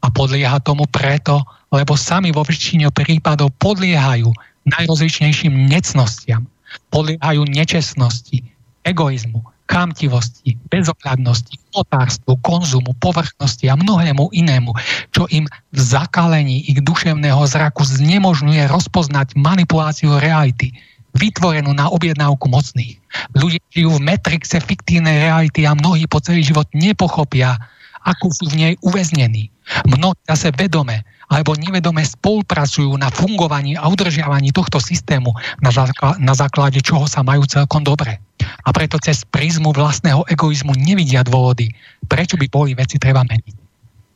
A 0.02 0.06
podlieha 0.10 0.58
tomu 0.64 0.88
preto, 0.90 1.44
lebo 1.70 1.94
sami 1.94 2.34
vo 2.34 2.42
väčšine 2.42 2.90
prípadov 2.90 3.54
podliehajú 3.58 4.30
najrozličnejším 4.66 5.68
necnostiam. 5.70 6.46
Podliehajú 6.88 7.44
nečestnosti, 7.52 8.40
egoizmu, 8.86 9.44
kamtivosti, 9.68 10.56
bezohľadnosti, 10.68 11.56
otárstvu, 11.72 12.36
konzumu, 12.44 12.92
povrchnosti 13.00 13.72
a 13.72 13.76
mnohému 13.76 14.32
inému, 14.32 14.72
čo 15.16 15.24
im 15.32 15.48
v 15.48 15.78
zakalení 15.80 16.68
ich 16.68 16.84
duševného 16.84 17.40
zraku 17.48 17.84
znemožňuje 17.84 18.68
rozpoznať 18.68 19.32
manipuláciu 19.36 20.20
reality 20.20 20.76
vytvorenú 21.16 21.72
na 21.76 21.92
objednávku 21.92 22.48
mocných. 22.48 22.96
Ľudia 23.36 23.62
žijú 23.68 24.00
v 24.00 24.04
metrixe 24.04 24.58
fiktívnej 24.60 25.28
reality 25.28 25.68
a 25.68 25.76
mnohí 25.76 26.08
po 26.08 26.20
celý 26.20 26.44
život 26.44 26.68
nepochopia 26.72 27.60
ako 28.02 28.34
sú 28.34 28.44
v 28.50 28.58
nej 28.58 28.72
uväznení. 28.82 29.48
Mnohí 29.86 30.18
zase 30.26 30.50
vedome 30.58 31.06
alebo 31.32 31.56
nevedome 31.56 32.04
spolupracujú 32.04 32.92
na 33.00 33.08
fungovaní 33.08 33.72
a 33.72 33.88
udržiavaní 33.88 34.52
tohto 34.52 34.76
systému, 34.76 35.32
na, 35.64 35.72
základe, 35.72 36.20
na 36.20 36.36
základe 36.36 36.84
čoho 36.84 37.08
sa 37.08 37.24
majú 37.24 37.48
celkom 37.48 37.80
dobre. 37.80 38.20
A 38.36 38.68
preto 38.68 39.00
cez 39.00 39.24
prízmu 39.24 39.72
vlastného 39.72 40.28
egoizmu 40.28 40.76
nevidia 40.76 41.24
dôvody, 41.24 41.72
prečo 42.04 42.36
by 42.36 42.46
boli 42.52 42.76
veci 42.76 43.00
treba 43.00 43.24
meniť. 43.24 43.56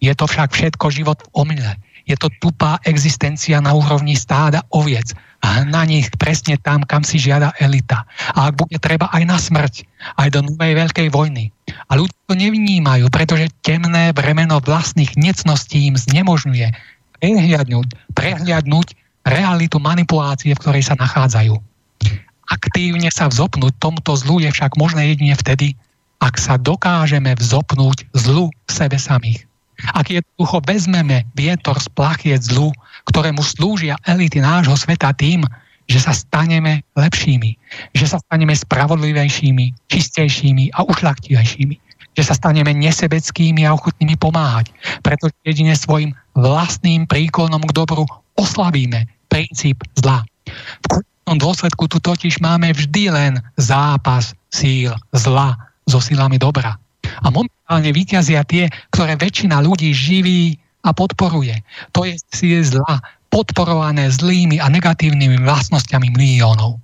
Je 0.05 0.13
to 0.13 0.29
však 0.29 0.53
všetko 0.53 0.93
život 0.93 1.25
v 1.25 1.29
omyle. 1.41 1.73
Je 2.05 2.21
to 2.21 2.29
tupá 2.37 2.77
existencia 2.85 3.65
na 3.65 3.73
úrovni 3.73 4.13
stáda 4.13 4.61
oviec. 4.77 5.17
Na 5.43 5.87
nich 5.87 6.11
presne 6.19 6.59
tam, 6.59 6.83
kam 6.83 7.07
si 7.07 7.23
žiada 7.23 7.55
elita. 7.63 8.05
A 8.35 8.51
ak 8.51 8.59
bude 8.59 8.77
treba 8.83 9.09
aj 9.15 9.23
na 9.25 9.39
smrť, 9.39 9.87
aj 10.19 10.29
do 10.35 10.41
novej 10.43 10.75
veľkej 10.75 11.09
vojny. 11.15 11.55
A 11.89 11.97
ľudia 11.97 12.19
to 12.27 12.35
nevnímajú, 12.35 13.07
pretože 13.09 13.55
temné 13.63 14.11
bremeno 14.11 14.59
vlastných 14.59 15.15
necností 15.15 15.87
im 15.87 15.97
znemožňuje 15.97 16.75
prehliadnúť, 17.23 17.87
prehliadnúť 18.13 18.87
realitu 19.23 19.79
manipulácie, 19.79 20.53
v 20.53 20.61
ktorej 20.61 20.85
sa 20.87 20.99
nachádzajú. 20.99 21.55
Aktívne 22.47 23.11
sa 23.11 23.27
vzopnúť 23.27 23.75
tomuto 23.79 24.15
zlu 24.15 24.39
je 24.43 24.51
však 24.51 24.79
možné 24.79 25.15
jedine 25.15 25.35
vtedy, 25.35 25.75
ak 26.23 26.39
sa 26.39 26.59
dokážeme 26.59 27.35
vzopnúť 27.39 28.07
zlu 28.15 28.51
v 28.51 28.71
sebe 28.71 28.99
samých. 28.99 29.46
Ak 29.93 30.09
jednoducho 30.09 30.65
vezmeme 30.65 31.29
vietor 31.37 31.77
z 31.77 31.89
plachiet 31.93 32.41
zlu, 32.41 32.73
ktorému 33.09 33.45
slúžia 33.45 34.01
elity 34.09 34.41
nášho 34.41 34.77
sveta 34.77 35.13
tým, 35.13 35.45
že 35.87 36.03
sa 36.03 36.11
staneme 36.17 36.83
lepšími, 36.99 37.55
že 37.95 38.07
sa 38.11 38.19
staneme 38.19 38.57
spravodlivejšími, 38.57 39.87
čistejšími 39.87 40.75
a 40.75 40.83
ušlachtilejšími, 40.83 41.77
že 42.17 42.23
sa 42.25 42.35
staneme 42.35 42.73
nesebeckými 42.75 43.63
a 43.69 43.77
ochotnými 43.77 44.17
pomáhať, 44.19 44.73
pretože 45.05 45.37
jedine 45.45 45.77
svojim 45.77 46.17
vlastným 46.35 47.07
príklonom 47.07 47.63
k 47.69 47.77
dobru 47.77 48.09
oslabíme 48.41 49.07
princíp 49.29 49.85
zla. 50.01 50.25
V 50.83 50.87
konečnom 50.89 51.39
dôsledku 51.39 51.85
tu 51.87 52.01
totiž 52.01 52.41
máme 52.41 52.73
vždy 52.73 53.13
len 53.13 53.33
zápas 53.61 54.33
síl 54.51 54.91
zla 55.13 55.55
so 55.87 56.01
silami 56.01 56.41
dobra. 56.41 56.81
A 57.25 57.33
momentálne 57.33 57.91
vyťazia 57.93 58.45
tie, 58.45 58.69
ktoré 58.93 59.17
väčšina 59.17 59.63
ľudí 59.65 59.93
živí 59.93 60.57
a 60.85 60.93
podporuje. 60.93 61.61
To 61.97 62.05
je 62.05 62.15
síl 62.33 62.63
zla, 62.63 63.03
podporované 63.33 64.09
zlými 64.09 64.63
a 64.63 64.71
negatívnymi 64.71 65.43
vlastnosťami 65.45 66.15
miliónov. 66.15 66.79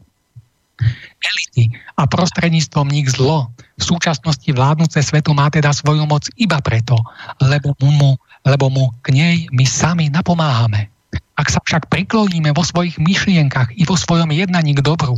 Elity 1.23 1.71
a 1.95 2.11
prostredníctvom 2.11 2.91
nich 2.91 3.07
zlo 3.15 3.47
v 3.79 3.83
súčasnosti 3.83 4.51
vládnuce 4.51 4.99
svetu 4.99 5.31
má 5.31 5.47
teda 5.47 5.71
svoju 5.71 6.03
moc 6.11 6.27
iba 6.35 6.59
preto, 6.59 6.99
lebo 7.39 7.73
mu, 7.79 8.19
lebo 8.43 8.67
mu 8.67 8.91
k 9.07 9.15
nej 9.15 9.37
my 9.55 9.63
sami 9.63 10.11
napomáhame. 10.11 10.91
Ak 11.39 11.49
sa 11.49 11.63
však 11.63 11.87
prikloníme 11.87 12.51
vo 12.53 12.67
svojich 12.67 12.99
myšlienkach 12.99 13.71
i 13.79 13.87
vo 13.87 13.95
svojom 13.95 14.35
jednaní 14.35 14.75
k 14.75 14.83
dobru, 14.83 15.15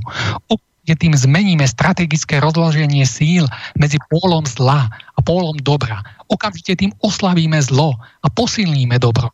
kde 0.84 0.94
tým 1.00 1.14
zmeníme 1.16 1.64
strategické 1.64 2.38
rozloženie 2.44 3.08
síl 3.08 3.48
medzi 3.80 3.96
pólom 4.12 4.44
zla 4.44 4.92
a 4.92 5.18
pólom 5.24 5.56
dobra. 5.64 6.04
Okamžite 6.28 6.76
tým 6.76 6.92
oslavíme 7.00 7.56
zlo 7.64 7.96
a 7.96 8.26
posilníme 8.28 9.00
dobro. 9.00 9.32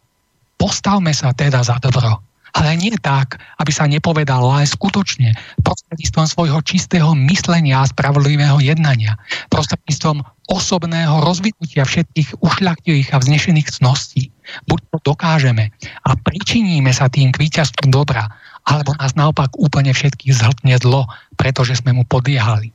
Postavme 0.54 1.10
sa 1.10 1.34
teda 1.34 1.66
za 1.66 1.82
dobro. 1.82 2.22
Ale 2.50 2.74
nie 2.74 2.90
tak, 2.98 3.38
aby 3.62 3.70
sa 3.70 3.86
nepovedalo, 3.86 4.50
ale 4.50 4.66
skutočne 4.66 5.38
prostredníctvom 5.62 6.26
svojho 6.26 6.58
čistého 6.66 7.14
myslenia 7.30 7.86
a 7.86 7.86
spravodlivého 7.86 8.58
jednania, 8.58 9.14
prostredníctvom 9.54 10.26
osobného 10.50 11.22
rozvinutia 11.22 11.86
všetkých 11.86 12.42
ušľachtilých 12.42 13.14
a 13.14 13.22
vznešených 13.22 13.70
cností. 13.70 14.34
Buď 14.66 14.82
to 14.90 15.14
dokážeme 15.14 15.70
a 16.02 16.10
pričiníme 16.18 16.90
sa 16.90 17.06
tým 17.06 17.30
k 17.30 17.38
víťazstvu 17.38 17.86
dobra, 17.86 18.26
alebo 18.70 18.94
nás 19.02 19.18
naopak 19.18 19.50
úplne 19.58 19.90
všetkých 19.90 20.30
zhltne 20.30 20.78
zlo, 20.78 21.10
pretože 21.34 21.82
sme 21.82 21.90
mu 21.90 22.06
podliehali. 22.06 22.70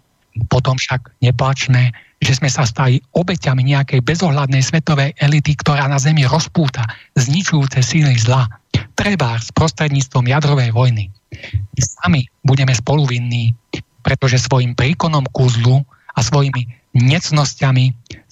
Potom 0.52 0.76
však 0.76 1.16
neplačné, 1.24 1.96
že 2.20 2.36
sme 2.36 2.52
sa 2.52 2.68
stali 2.68 3.00
obeťami 3.16 3.64
nejakej 3.72 4.04
bezohľadnej 4.04 4.60
svetovej 4.60 5.16
elity, 5.24 5.56
ktorá 5.56 5.88
na 5.88 5.96
Zemi 5.96 6.28
rozpúta 6.28 6.84
zničujúce 7.16 7.80
síly 7.80 8.20
zla. 8.20 8.52
Treba 9.00 9.40
s 9.40 9.56
prostredníctvom 9.56 10.28
jadrovej 10.28 10.76
vojny. 10.76 11.08
My 11.48 11.82
sami 11.82 12.22
budeme 12.44 12.76
spoluvinní, 12.76 13.56
pretože 14.04 14.44
svojim 14.44 14.76
príkonom 14.76 15.24
ku 15.32 15.48
zlu 15.48 15.88
a 16.16 16.20
svojimi 16.20 16.68
necnosťami 16.96 17.86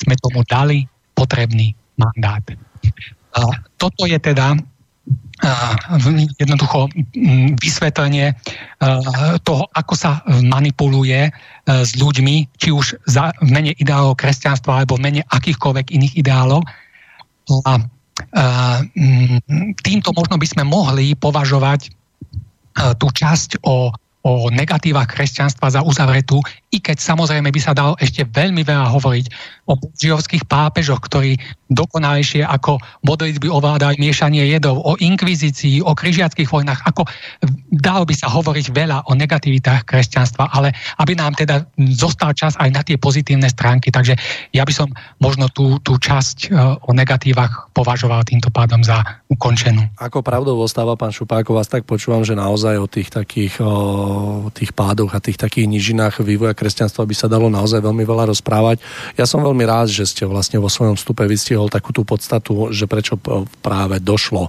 sme 0.03 0.15
tomu 0.19 0.44
dali 0.44 0.84
potrebný 1.15 1.72
mandát. 1.95 2.44
A 3.34 3.40
toto 3.80 4.03
je 4.03 4.19
teda 4.19 4.60
jednoducho 6.39 6.87
vysvetlenie 7.59 8.31
toho, 9.43 9.63
ako 9.75 9.93
sa 9.95 10.23
manipuluje 10.43 11.31
s 11.67 11.91
ľuďmi, 11.99 12.47
či 12.59 12.71
už 12.71 12.95
za, 13.07 13.35
v 13.43 13.49
mene 13.51 13.71
ideálov 13.75 14.19
kresťanstva 14.19 14.83
alebo 14.83 14.95
v 14.95 15.03
mene 15.09 15.21
akýchkoľvek 15.27 15.91
iných 15.91 16.13
ideálov. 16.19 16.63
A 17.67 17.73
týmto 19.83 20.09
možno 20.15 20.35
by 20.39 20.47
sme 20.47 20.63
mohli 20.63 21.15
považovať 21.17 21.91
tú 22.97 23.07
časť 23.11 23.63
o 23.67 23.91
o 24.23 24.47
negatívach 24.47 25.11
kresťanstva 25.11 25.67
za 25.67 25.81
uzavretú, 25.83 26.39
i 26.73 26.81
keď 26.81 26.97
samozrejme 26.97 27.53
by 27.53 27.61
sa 27.61 27.77
dalo 27.77 27.93
ešte 28.01 28.25
veľmi 28.25 28.65
veľa 28.65 28.89
hovoriť 28.89 29.25
o 29.69 29.77
budžiovských 29.77 30.49
pápežoch, 30.49 30.99
ktorí 31.05 31.37
dokonalejšie 31.71 32.43
ako 32.43 32.81
modlitby 33.05 33.47
ovládali 33.47 33.97
miešanie 34.01 34.49
jedov, 34.49 34.81
o 34.81 34.97
inkvizícii, 34.97 35.81
o 35.85 35.93
križiackých 35.93 36.49
vojnách, 36.49 36.81
ako 36.85 37.07
dalo 37.71 38.03
by 38.03 38.13
sa 38.17 38.27
hovoriť 38.29 38.73
veľa 38.73 39.09
o 39.09 39.17
negativitách 39.17 39.85
kresťanstva, 39.87 40.49
ale 40.53 40.73
aby 41.01 41.13
nám 41.17 41.37
teda 41.37 41.65
zostal 41.93 42.33
čas 42.35 42.57
aj 42.57 42.69
na 42.69 42.81
tie 42.81 42.97
pozitívne 42.97 43.47
stránky. 43.47 43.89
Takže 43.89 44.17
ja 44.53 44.65
by 44.65 44.73
som 44.73 44.89
možno 45.21 45.49
tú, 45.49 45.79
tú 45.81 45.97
časť 45.97 46.37
e, 46.49 46.57
o 46.83 46.91
negatívach 46.91 47.73
považoval 47.73 48.25
týmto 48.27 48.53
pádom 48.53 48.83
za 48.85 49.01
ukončenú. 49.31 49.87
Ako 49.97 50.21
pravdou 50.21 50.59
ostáva, 50.61 50.93
pán 50.99 51.15
Šupákov, 51.15 51.57
vás 51.57 51.69
tak 51.69 51.87
počúvam, 51.87 52.21
že 52.21 52.37
naozaj 52.37 52.75
o 52.77 52.87
tých 52.89 53.09
takých 53.09 53.63
o 53.63 54.49
tých 54.53 54.75
pádoch 54.75 55.13
a 55.13 55.23
tých 55.23 55.39
takých 55.39 55.65
nižinách 55.69 56.21
vývoja 56.21 56.53
kresťanstva 56.64 57.03
by 57.03 57.11
sa 57.11 57.27
dalo 57.27 57.52
naozaj 57.52 57.84
veľmi 57.84 58.07
veľa 58.07 58.31
rozprávať. 58.31 58.80
Ja 59.19 59.27
som 59.27 59.44
veľmi 59.44 59.68
rád, 59.68 59.91
že 59.91 60.07
ste 60.07 60.23
vlastne 60.23 60.64
vo 60.64 60.72
svojom 60.72 60.95
vstupe 60.95 61.27
vystihol 61.27 61.68
takú 61.68 61.91
tú 61.91 62.07
podstatu, 62.07 62.72
že 62.72 62.88
prečo 62.88 63.19
práve 63.60 63.99
došlo 63.99 64.48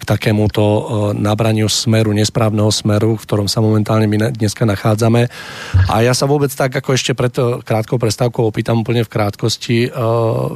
k 0.00 0.02
takémuto 0.08 0.64
e, 0.64 0.82
nabraniu 1.20 1.68
smeru, 1.68 2.16
nesprávneho 2.16 2.72
smeru, 2.72 3.20
v 3.20 3.24
ktorom 3.28 3.44
sa 3.44 3.60
momentálne 3.60 4.08
my 4.08 4.32
dneska 4.32 4.64
nachádzame. 4.64 5.28
A 5.92 6.00
ja 6.00 6.16
sa 6.16 6.24
vôbec 6.24 6.48
tak, 6.48 6.72
ako 6.72 6.96
ešte 6.96 7.12
pred 7.12 7.36
e, 7.36 7.60
krátkou 7.60 8.00
prestávkou 8.00 8.48
opýtam 8.48 8.80
úplne 8.80 9.04
v 9.04 9.12
krátkosti, 9.12 9.78
e, 9.84 9.88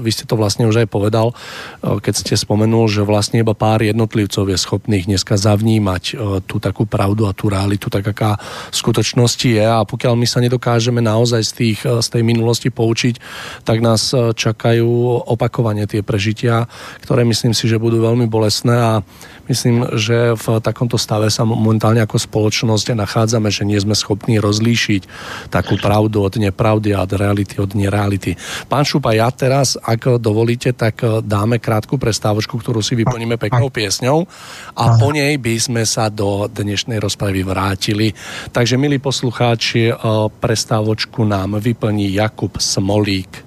vy 0.00 0.10
ste 0.10 0.24
to 0.24 0.40
vlastne 0.40 0.64
už 0.64 0.86
aj 0.86 0.88
povedal, 0.88 1.36
keď 1.84 2.14
ste 2.16 2.34
spomenul, 2.38 2.88
že 2.88 3.04
vlastne 3.04 3.44
iba 3.44 3.52
pár 3.52 3.84
jednotlivcov 3.84 4.48
je 4.48 4.56
schopných 4.56 5.04
dneska 5.04 5.36
zavnímať 5.36 6.16
tú 6.48 6.56
takú 6.62 6.88
pravdu 6.88 7.26
a 7.28 7.36
tú 7.36 7.50
realitu, 7.50 7.90
tak 7.90 8.06
aká 8.06 8.38
v 8.70 8.76
skutočnosti 8.76 9.48
je 9.50 9.64
a 9.66 9.82
pokiaľ 9.82 10.14
my 10.14 10.26
sa 10.28 10.38
nedokážeme 10.38 10.93
naozaj 11.00 11.42
z, 11.42 11.52
tých, 11.54 11.80
z 11.82 12.08
tej 12.10 12.22
minulosti 12.22 12.68
poučiť, 12.68 13.14
tak 13.64 13.80
nás 13.80 14.12
e, 14.12 14.36
čakajú 14.36 15.24
opakovanie 15.30 15.88
tie 15.88 16.04
prežitia, 16.04 16.68
ktoré 17.02 17.24
myslím 17.24 17.56
si, 17.56 17.66
že 17.66 17.80
budú 17.80 18.02
veľmi 18.02 18.28
bolestné 18.28 18.76
a 18.76 18.92
Myslím, 19.44 19.84
že 19.92 20.32
v 20.32 20.58
takomto 20.64 20.96
stave 20.96 21.28
sa 21.28 21.44
momentálne 21.44 22.00
ako 22.00 22.16
spoločnosť 22.16 22.96
nachádzame, 22.96 23.52
že 23.52 23.68
nie 23.68 23.76
sme 23.76 23.92
schopní 23.92 24.40
rozlíšiť 24.40 25.02
takú 25.52 25.76
pravdu 25.76 26.24
od 26.24 26.40
nepravdy 26.40 26.96
a 26.96 27.04
od 27.04 27.12
reality 27.12 27.60
od 27.60 27.76
nereality. 27.76 28.40
Pán 28.72 28.88
Šupa, 28.88 29.12
ja 29.12 29.28
teraz, 29.28 29.76
ak 29.76 30.16
dovolíte, 30.16 30.72
tak 30.72 31.04
dáme 31.22 31.60
krátku 31.60 32.00
prestávočku, 32.00 32.56
ktorú 32.56 32.80
si 32.80 32.96
vyplníme 32.96 33.36
peknou 33.36 33.68
piesňou 33.68 34.24
a 34.80 34.96
po 34.96 35.12
nej 35.12 35.36
by 35.36 35.54
sme 35.60 35.82
sa 35.84 36.08
do 36.08 36.48
dnešnej 36.48 36.96
rozpravy 36.96 37.44
vrátili. 37.44 38.16
Takže, 38.48 38.80
milí 38.80 38.96
poslucháči, 38.96 39.92
prestávočku 40.40 41.20
nám 41.28 41.60
vyplní 41.60 42.16
Jakub 42.16 42.56
Smolík. 42.56 43.44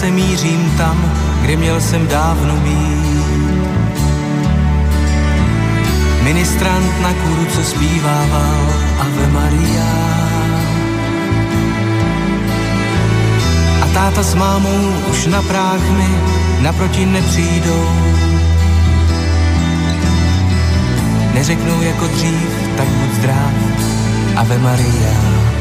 Zase 0.00 0.12
mířím 0.12 0.72
tam, 0.78 1.12
kde 1.42 1.56
měl 1.56 1.80
jsem 1.80 2.06
dávno 2.08 2.56
být. 2.56 3.24
Ministrant 6.22 7.00
na 7.00 7.12
kůru, 7.12 7.44
co 7.44 7.64
zpívával 7.64 8.66
Ave 9.00 9.26
Maria. 9.32 9.92
A 13.82 13.86
táta 13.94 14.22
s 14.22 14.34
mámou 14.34 14.92
už 15.10 15.26
na 15.26 15.42
práh 15.42 15.90
mi 15.90 16.08
naproti 16.60 17.06
nepřijdou. 17.06 17.88
Neřeknou 21.34 21.82
jako 21.82 22.06
dřív, 22.06 22.48
tak 22.76 22.88
buď 22.88 23.14
zdrav, 23.14 23.52
Ave 24.36 24.58
Maria. 24.58 25.59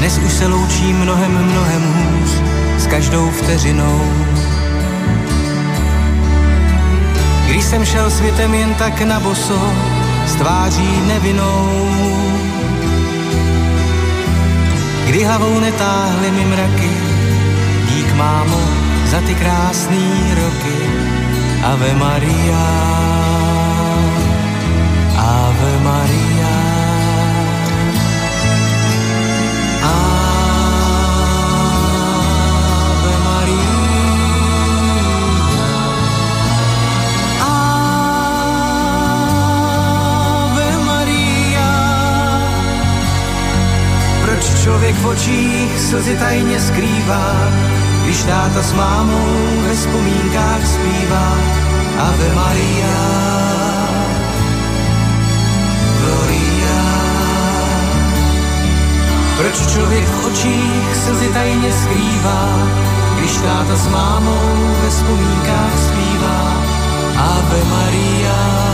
Dnes 0.00 0.18
už 0.18 0.32
se 0.32 0.46
loučí 0.46 0.92
mnohem, 0.92 1.44
mnohem 1.44 1.82
hůř 1.82 2.30
s 2.78 2.86
každou 2.86 3.30
vteřinou. 3.30 4.00
Když 7.46 7.64
jsem 7.64 7.84
šel 7.84 8.10
světem 8.10 8.54
jen 8.54 8.74
tak 8.74 9.02
na 9.02 9.20
boso, 9.20 9.72
s 10.26 10.34
tváří 10.34 11.00
nevinou. 11.06 11.88
Kdy 15.06 15.24
hlavou 15.24 15.60
netáhly 15.60 16.30
mi 16.30 16.44
mraky, 16.44 16.90
dík 17.88 18.14
mámo 18.16 18.60
za 19.06 19.20
ty 19.20 19.34
krásný 19.34 20.34
roky. 20.34 20.76
Ave 21.64 21.94
Maria, 21.94 22.66
Ave 25.16 25.78
Maria. 25.82 26.39
Člověk 44.70 44.96
v 44.96 45.06
očích 45.06 45.80
slzy 45.80 46.16
tajně 46.16 46.60
skrývá, 46.60 47.34
když 48.04 48.22
táta 48.22 48.62
s 48.62 48.72
mámou 48.72 49.34
ve 49.66 49.74
vzpomínkách 49.74 50.66
zpívá 50.66 51.34
Ave 51.98 52.34
Maria. 52.34 52.98
Gloria. 56.00 56.82
Proč 59.36 59.72
člověk 59.72 60.04
v 60.04 60.26
očích 60.26 60.96
slzy 61.04 61.28
tajně 61.28 61.72
skrývá, 61.72 62.68
když 63.18 63.36
táta 63.36 63.76
s 63.76 63.88
mámou 63.88 64.74
ve 64.82 64.90
vzpomínkách 64.90 65.78
zpívá 65.78 66.42
Ave 67.18 67.64
Maria. 67.64 68.69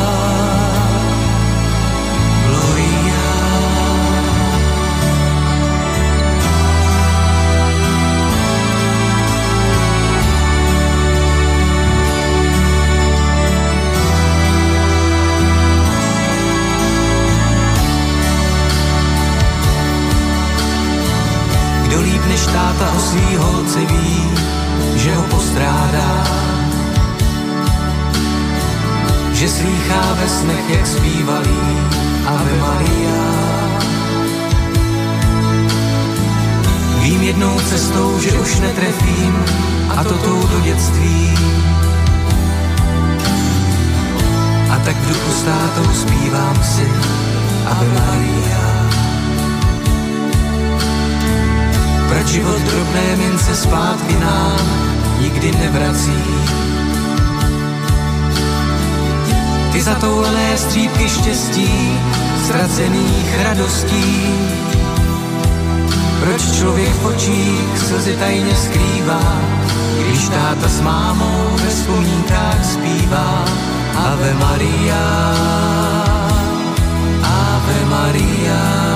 Než 22.46 22.54
táta 22.54 22.92
o 22.96 23.00
svý 23.00 23.36
holce 23.36 23.78
ví, 23.78 24.22
že 24.96 25.14
ho 25.14 25.22
postrádá. 25.22 26.24
Že 29.32 29.48
slýchá 29.48 30.02
ve 30.14 30.28
snech, 30.28 30.70
jak 30.70 30.86
zpívalý 30.86 31.62
Ave 32.26 32.56
Maria. 32.60 33.22
Vím 37.02 37.22
jednou 37.22 37.60
cestou, 37.60 38.18
že 38.18 38.32
už 38.32 38.60
netrefím 38.60 39.44
a 39.96 40.04
to 40.04 40.14
tou 40.14 40.46
do 40.46 40.60
dětství. 40.60 41.30
A 44.70 44.78
tak 44.84 44.96
v 44.96 45.08
duchu 45.08 45.30
s 45.30 45.44
zpívám 46.00 46.62
si 46.62 46.86
Ave 47.66 47.88
Maria. 47.88 49.05
Proč 52.16 52.28
život 52.28 52.60
drobné 52.60 53.16
mince 53.16 53.56
zpátky 53.56 54.14
nám 54.20 54.60
nikdy 55.20 55.52
nevrací? 55.52 56.22
Ty 59.72 59.82
zatoulené 59.82 60.56
střípky 60.56 61.08
štěstí, 61.08 61.98
ztracených 62.44 63.42
radostí. 63.42 64.24
Proč 66.20 66.42
člověk 66.58 66.94
v 66.94 67.06
očích 67.06 67.78
slzy 67.78 68.16
tajně 68.16 68.56
skrývá, 68.56 69.40
když 70.00 70.28
táta 70.28 70.68
s 70.68 70.80
mámou 70.80 71.50
ve 71.62 71.68
vzpomínkách 71.68 72.64
zpívá 72.64 73.44
Ave 73.96 74.34
Maria, 74.34 75.34
Ave 77.22 77.84
Maria. 77.84 78.95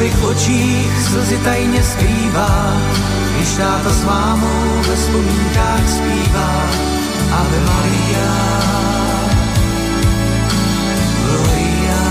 Člověk 0.00 0.16
v 0.16 0.24
očích 0.24 1.02
slzy 1.02 1.38
tajně 1.44 1.82
skrývá, 1.82 2.76
když 3.36 3.48
táta 3.56 3.90
s 3.90 4.04
mámou 4.04 4.82
ve 4.88 4.96
vzpomínkách 4.96 5.88
zpívá 5.88 6.52
Ave 7.32 7.60
Maria. 7.60 8.32
Gloria. 11.26 12.02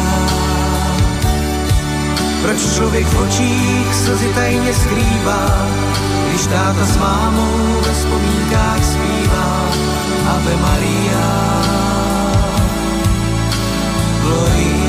Proč 2.42 2.76
člověk 2.76 3.08
v 3.08 3.20
očích 3.20 3.96
slzy 3.96 4.30
tajně 4.36 4.74
skrývá, 4.74 5.68
když 6.30 6.48
táta 6.48 6.86
s 6.86 6.98
mámou 6.98 7.82
ve 7.88 7.94
vzpomínkách 7.94 8.84
zpívá 8.86 9.70
Ave 10.28 10.56
Maria. 10.62 11.26
Gloria. 14.22 14.89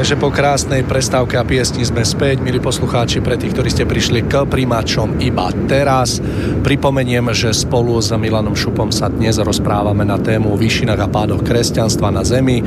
Takže 0.00 0.16
po 0.16 0.32
krásnej 0.32 0.80
prestávke 0.80 1.36
a 1.36 1.44
piesni 1.44 1.84
sme 1.84 2.00
späť, 2.08 2.40
milí 2.40 2.56
poslucháči, 2.56 3.20
pre 3.20 3.36
tých, 3.36 3.52
ktorí 3.52 3.68
ste 3.68 3.84
prišli 3.84 4.24
k 4.24 4.48
primačom 4.48 5.20
iba 5.20 5.52
teraz. 5.68 6.24
Pripomeniem, 6.60 7.32
že 7.32 7.56
spolu 7.56 7.96
s 8.04 8.12
Milanom 8.12 8.52
Šupom 8.52 8.92
sa 8.92 9.08
dnes 9.08 9.40
rozprávame 9.40 10.04
na 10.04 10.20
tému 10.20 10.60
výšinách 10.60 11.00
a 11.00 11.08
pádoch 11.08 11.40
kresťanstva 11.40 12.12
na 12.12 12.20
Zemi. 12.20 12.60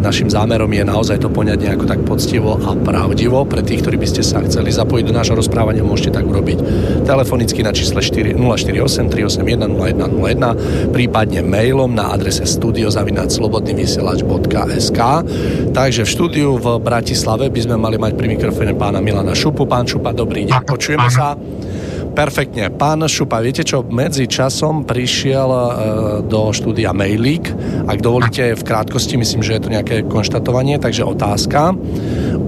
Našim 0.00 0.32
zámerom 0.32 0.72
je 0.72 0.80
naozaj 0.80 1.20
to 1.20 1.28
poňať 1.28 1.60
nejako 1.60 1.84
tak 1.84 2.00
poctivo 2.00 2.56
a 2.56 2.72
pravdivo. 2.72 3.44
Pre 3.44 3.60
tých, 3.60 3.84
ktorí 3.84 4.00
by 4.00 4.08
ste 4.08 4.24
sa 4.24 4.40
chceli 4.40 4.72
zapojiť 4.72 5.04
do 5.04 5.12
nášho 5.12 5.36
rozprávania, 5.36 5.84
môžete 5.84 6.16
tak 6.16 6.24
urobiť 6.24 6.64
telefonicky 7.04 7.60
na 7.60 7.76
čísle 7.76 8.00
4, 8.00 8.32
048 8.32 9.12
381 9.12 9.76
0101, 9.76 10.96
prípadne 10.96 11.44
mailom 11.44 11.92
na 11.92 12.08
adrese 12.08 12.48
studiozavinačslobodnyvysielač.sk 12.48 15.00
Takže 15.76 16.02
v 16.02 16.08
štúdiu 16.08 16.56
v 16.56 16.80
Bratislave 16.80 17.52
by 17.52 17.60
sme 17.68 17.76
mali 17.76 18.00
mať 18.00 18.16
pri 18.16 18.32
mikrofóne 18.32 18.72
pána 18.80 19.04
Milana 19.04 19.36
Šupu. 19.36 19.68
Pán 19.68 19.84
Šupa, 19.84 20.16
dobrý 20.16 20.48
deň, 20.48 20.64
počujeme 20.64 21.12
sa. 21.12 21.36
Perfektne. 22.10 22.68
Pán 22.74 23.06
Šupa, 23.06 23.38
viete 23.38 23.62
čo, 23.62 23.86
medzi 23.86 24.26
časom 24.26 24.82
prišiel 24.82 25.48
e, 25.50 25.62
do 26.26 26.50
štúdia 26.50 26.90
mailík. 26.90 27.54
Ak 27.86 28.02
dovolíte 28.02 28.58
v 28.58 28.62
krátkosti, 28.66 29.14
myslím, 29.14 29.46
že 29.46 29.56
je 29.56 29.62
to 29.62 29.72
nejaké 29.72 30.02
konštatovanie, 30.10 30.82
takže 30.82 31.06
otázka 31.06 31.78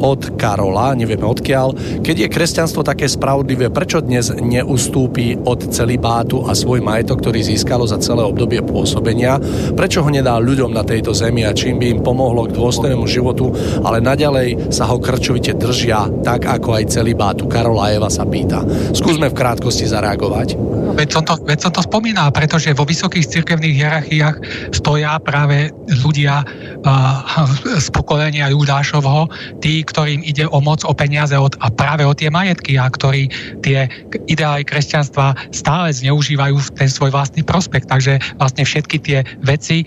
od 0.03 0.35
Karola, 0.35 0.99
nevieme 0.99 1.23
odkiaľ. 1.23 2.03
Keď 2.03 2.17
je 2.27 2.29
kresťanstvo 2.29 2.83
také 2.83 3.07
spravodlivé, 3.07 3.71
prečo 3.71 4.03
dnes 4.03 4.35
neustúpi 4.35 5.39
od 5.39 5.71
celibátu 5.71 6.43
a 6.45 6.53
svoj 6.59 6.83
majetok, 6.83 7.23
ktorý 7.23 7.41
získalo 7.47 7.87
za 7.87 8.03
celé 8.03 8.27
obdobie 8.27 8.61
pôsobenia? 8.67 9.39
Prečo 9.73 10.03
ho 10.03 10.11
nedá 10.11 10.37
ľuďom 10.43 10.75
na 10.75 10.83
tejto 10.83 11.15
zemi 11.15 11.47
a 11.47 11.55
čím 11.55 11.79
by 11.79 11.87
im 11.95 12.01
pomohlo 12.03 12.51
k 12.51 12.59
dôstojnému 12.59 13.07
životu, 13.07 13.55
ale 13.87 14.03
naďalej 14.03 14.75
sa 14.75 14.91
ho 14.91 14.99
krčovite 14.99 15.55
držia, 15.55 16.11
tak 16.27 16.51
ako 16.51 16.83
aj 16.83 16.91
celibátu. 16.99 17.47
Karola 17.47 17.95
Eva 17.95 18.11
sa 18.11 18.27
pýta. 18.27 18.67
Skúsme 18.91 19.31
v 19.31 19.39
krátkosti 19.39 19.87
zareagovať. 19.87 20.59
Veď 20.93 21.09
som, 21.09 21.23
to, 21.25 21.41
veď 21.41 21.59
som 21.63 21.73
to 21.73 21.81
spomínal, 21.81 22.29
pretože 22.35 22.75
vo 22.77 22.85
vysokých 22.85 23.25
cirkevných 23.25 23.79
hierarchiách 23.81 24.37
stoja 24.77 25.17
práve 25.23 25.73
ľudia 26.05 26.45
uh, 26.45 27.47
z 27.81 27.89
pokolenia 27.89 28.53
Judášovho, 28.53 29.31
tí, 29.63 29.81
ktorým 29.93 30.25
ide 30.25 30.49
o 30.49 30.65
moc, 30.65 30.89
o 30.89 30.97
peniaze 30.97 31.37
od, 31.37 31.53
a 31.61 31.69
práve 31.69 32.09
o 32.09 32.17
tie 32.17 32.33
majetky 32.33 32.81
a 32.81 32.89
ktorí 32.89 33.29
tie 33.61 33.85
ideály 34.25 34.65
kresťanstva 34.65 35.37
stále 35.53 35.93
zneužívajú 35.93 36.57
v 36.57 36.73
ten 36.73 36.89
svoj 36.89 37.13
vlastný 37.13 37.45
prospekt. 37.45 37.93
Takže 37.93 38.17
vlastne 38.41 38.65
všetky 38.65 38.97
tie 39.05 39.21
veci, 39.45 39.85
e, 39.85 39.87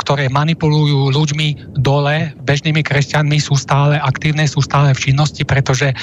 ktoré 0.00 0.32
manipulujú 0.32 1.12
ľuďmi 1.12 1.76
dole, 1.76 2.32
bežnými 2.40 2.80
kresťanmi, 2.80 3.36
sú 3.36 3.60
stále 3.60 4.00
aktívne, 4.00 4.48
sú 4.48 4.64
stále 4.64 4.96
v 4.96 5.12
činnosti, 5.12 5.44
pretože 5.44 5.92
e, 5.92 5.96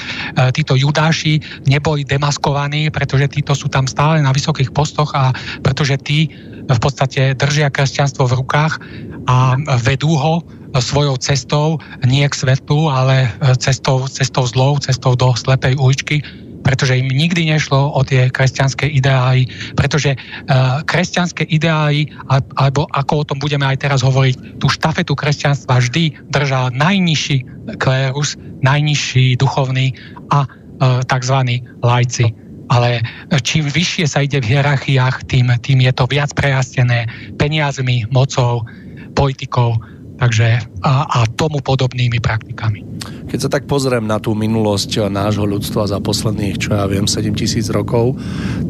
títo 0.54 0.78
judáši 0.78 1.66
neboli 1.66 2.06
demaskovaní, 2.06 2.94
pretože 2.94 3.26
títo 3.26 3.58
sú 3.58 3.66
tam 3.66 3.90
stále 3.90 4.22
na 4.22 4.30
vysokých 4.30 4.70
postoch 4.70 5.10
a 5.18 5.34
pretože 5.66 5.98
tí 5.98 6.30
v 6.62 6.78
podstate 6.78 7.34
držia 7.34 7.74
kresťanstvo 7.74 8.30
v 8.30 8.38
rukách 8.38 8.78
a 9.26 9.58
vedú 9.82 10.14
ho 10.14 10.61
svojou 10.80 11.20
cestou, 11.20 11.76
nie 12.06 12.24
k 12.24 12.34
svetlu, 12.34 12.88
ale 12.88 13.28
cestou, 13.60 14.08
cestou 14.08 14.48
zlou, 14.48 14.80
cestou 14.80 15.12
do 15.12 15.36
slepej 15.36 15.76
uličky, 15.76 16.24
pretože 16.62 16.94
im 16.96 17.10
nikdy 17.10 17.50
nešlo 17.50 17.90
o 17.92 18.00
tie 18.06 18.30
kresťanské 18.30 18.86
ideály, 18.86 19.50
pretože 19.74 20.14
uh, 20.14 20.80
kresťanské 20.86 21.44
ideály, 21.50 22.08
alebo 22.56 22.86
ako 22.94 23.12
o 23.26 23.26
tom 23.26 23.38
budeme 23.42 23.66
aj 23.66 23.82
teraz 23.82 24.00
hovoriť, 24.06 24.62
tú 24.62 24.70
štafetu 24.70 25.18
kresťanstva 25.18 25.82
vždy 25.82 26.14
držal 26.30 26.70
najnižší 26.72 27.44
klérus, 27.82 28.38
najnižší 28.62 29.36
duchovný 29.36 29.92
a 30.30 30.46
uh, 30.46 31.02
tzv. 31.02 31.36
lajci 31.82 32.30
ale 32.72 33.04
čím 33.44 33.68
vyššie 33.68 34.08
sa 34.08 34.24
ide 34.24 34.40
v 34.40 34.56
hierarchiách, 34.56 35.28
tým, 35.28 35.52
tým 35.60 35.84
je 35.84 35.92
to 35.92 36.08
viac 36.08 36.32
prejastené 36.32 37.04
peniazmi, 37.36 38.08
mocou, 38.08 38.64
politikou 39.12 39.76
takže, 40.22 40.62
a, 40.86 41.02
a 41.02 41.18
tomu 41.34 41.58
podobnými 41.58 42.22
praktikami. 42.22 42.86
Keď 43.02 43.38
sa 43.42 43.50
tak 43.50 43.66
pozriem 43.66 44.06
na 44.06 44.22
tú 44.22 44.38
minulosť 44.38 45.10
nášho 45.10 45.42
ľudstva 45.42 45.90
za 45.90 45.98
posledných, 45.98 46.62
čo 46.62 46.78
ja 46.78 46.86
viem, 46.86 47.10
7 47.10 47.34
tisíc 47.34 47.66
rokov, 47.74 48.14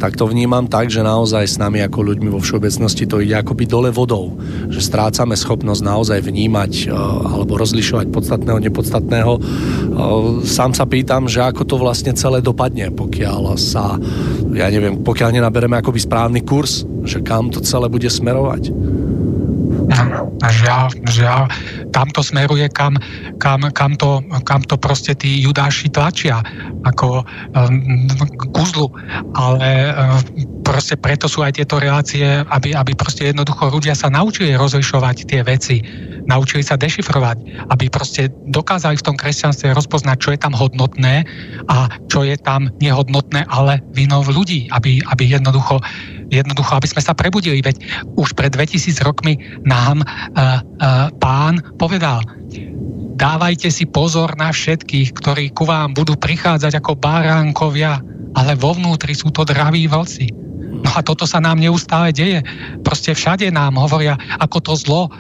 tak 0.00 0.16
to 0.16 0.24
vnímam 0.24 0.64
tak, 0.64 0.88
že 0.88 1.04
naozaj 1.04 1.44
s 1.44 1.60
nami 1.60 1.84
ako 1.84 2.08
ľuďmi 2.08 2.32
vo 2.32 2.40
všeobecnosti 2.40 3.04
to 3.04 3.20
ide 3.20 3.36
akoby 3.36 3.68
dole 3.68 3.92
vodou. 3.92 4.40
Že 4.72 4.80
strácame 4.80 5.36
schopnosť 5.36 5.82
naozaj 5.84 6.24
vnímať 6.24 6.88
e, 6.88 6.94
alebo 7.28 7.60
rozlišovať 7.60 8.08
podstatného, 8.08 8.58
nepodstatného. 8.62 9.32
E, 9.36 9.40
sám 10.48 10.72
sa 10.72 10.88
pýtam, 10.88 11.28
že 11.28 11.44
ako 11.44 11.68
to 11.68 11.76
vlastne 11.76 12.16
celé 12.16 12.40
dopadne, 12.40 12.88
pokiaľ 12.94 13.60
sa, 13.60 14.00
ja 14.56 14.72
neviem, 14.72 15.04
pokiaľ 15.04 15.36
nenabereme 15.36 15.76
akoby 15.76 16.00
správny 16.00 16.40
kurz, 16.46 16.88
že 17.04 17.20
kam 17.20 17.52
to 17.52 17.60
celé 17.60 17.90
bude 17.92 18.08
smerovať. 18.08 18.72
Žiaľ, 20.42 20.84
žiaľ, 21.06 21.42
tam 21.94 22.08
to 22.10 22.24
smeruje, 22.24 22.66
kam, 22.72 22.98
kam, 23.38 23.68
kam, 23.70 23.94
to, 23.94 24.24
kam 24.42 24.64
to 24.66 24.74
proste 24.80 25.22
tí 25.22 25.44
judáši 25.44 25.92
tlačia, 25.92 26.42
ako 26.82 27.22
um, 27.22 28.08
kuzlu. 28.50 28.90
Ale 29.36 29.92
um, 29.92 30.18
proste 30.66 30.98
preto 30.98 31.30
sú 31.30 31.46
aj 31.46 31.60
tieto 31.60 31.78
relácie, 31.78 32.24
aby, 32.50 32.74
aby 32.74 32.92
proste 32.96 33.30
jednoducho 33.30 33.70
ľudia 33.70 33.94
sa 33.94 34.10
naučili 34.10 34.56
rozlišovať 34.56 35.16
tie 35.28 35.40
veci, 35.46 35.82
naučili 36.26 36.62
sa 36.62 36.78
dešifrovať, 36.78 37.68
aby 37.70 37.90
proste 37.90 38.30
dokázali 38.50 38.98
v 38.98 39.06
tom 39.06 39.16
kresťanstve 39.18 39.74
rozpoznať, 39.74 40.16
čo 40.18 40.30
je 40.34 40.38
tam 40.40 40.54
hodnotné 40.54 41.26
a 41.66 41.90
čo 42.06 42.22
je 42.22 42.38
tam 42.38 42.70
nehodnotné, 42.78 43.46
ale 43.50 43.82
vinov 43.94 44.30
ľudí, 44.30 44.70
aby, 44.70 45.02
aby 45.10 45.24
jednoducho 45.26 45.82
jednoducho, 46.30 46.76
aby 46.76 46.88
sme 46.90 47.02
sa 47.02 47.16
prebudili. 47.16 47.64
Veď 47.64 47.82
už 48.14 48.36
pred 48.36 48.52
2000 48.54 49.02
rokmi 49.02 49.40
nám 49.66 50.02
uh, 50.02 50.06
uh, 50.36 51.08
pán 51.18 51.62
povedal, 51.80 52.22
dávajte 53.16 53.70
si 53.70 53.86
pozor 53.86 54.34
na 54.36 54.50
všetkých, 54.50 55.14
ktorí 55.16 55.54
ku 55.54 55.66
vám 55.66 55.94
budú 55.94 56.18
prichádzať 56.18 56.82
ako 56.82 56.98
baránkovia, 56.98 58.02
ale 58.34 58.58
vo 58.58 58.74
vnútri 58.74 59.14
sú 59.14 59.30
to 59.30 59.46
draví 59.46 59.86
vlci. 59.86 60.42
No 60.82 60.90
a 60.98 61.00
toto 61.04 61.28
sa 61.30 61.38
nám 61.38 61.62
neustále 61.62 62.10
deje. 62.10 62.42
Proste 62.82 63.14
všade 63.14 63.46
nám 63.54 63.78
hovoria, 63.78 64.18
ako 64.42 64.58
to 64.58 64.72
zlo 64.74 65.02
e, 65.06 65.10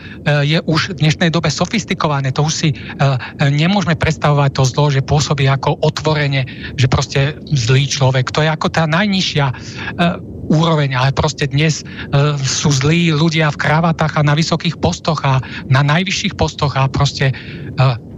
je 0.42 0.58
už 0.66 0.96
v 0.96 1.06
dnešnej 1.06 1.30
dobe 1.30 1.54
sofistikované. 1.54 2.34
To 2.34 2.50
už 2.50 2.54
si 2.54 2.68
nemôžeme 3.38 3.94
predstavovať 3.94 4.50
to 4.58 4.62
zlo, 4.66 4.90
že 4.90 5.06
pôsobí 5.06 5.46
ako 5.46 5.78
otvorenie, 5.86 6.48
že 6.74 6.90
proste 6.90 7.38
zlý 7.46 7.86
človek. 7.86 8.34
To 8.34 8.42
je 8.42 8.50
ako 8.50 8.74
tá 8.74 8.90
najnižšia 8.90 9.46
úroveň, 10.52 10.92
ale 10.92 11.16
proste 11.16 11.48
dnes 11.48 11.80
sú 12.44 12.68
zlí 12.68 13.08
ľudia 13.08 13.48
v 13.48 13.60
kravatách 13.60 14.20
a 14.20 14.26
na 14.26 14.36
vysokých 14.36 14.76
postoch 14.76 15.24
a 15.24 15.40
na 15.72 15.80
najvyšších 15.80 16.36
postoch 16.36 16.76
a 16.76 16.92
proste 16.92 17.32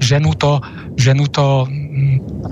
ženú 0.03 0.35
to, 0.35 0.59
ženú 0.99 1.31
to 1.31 1.71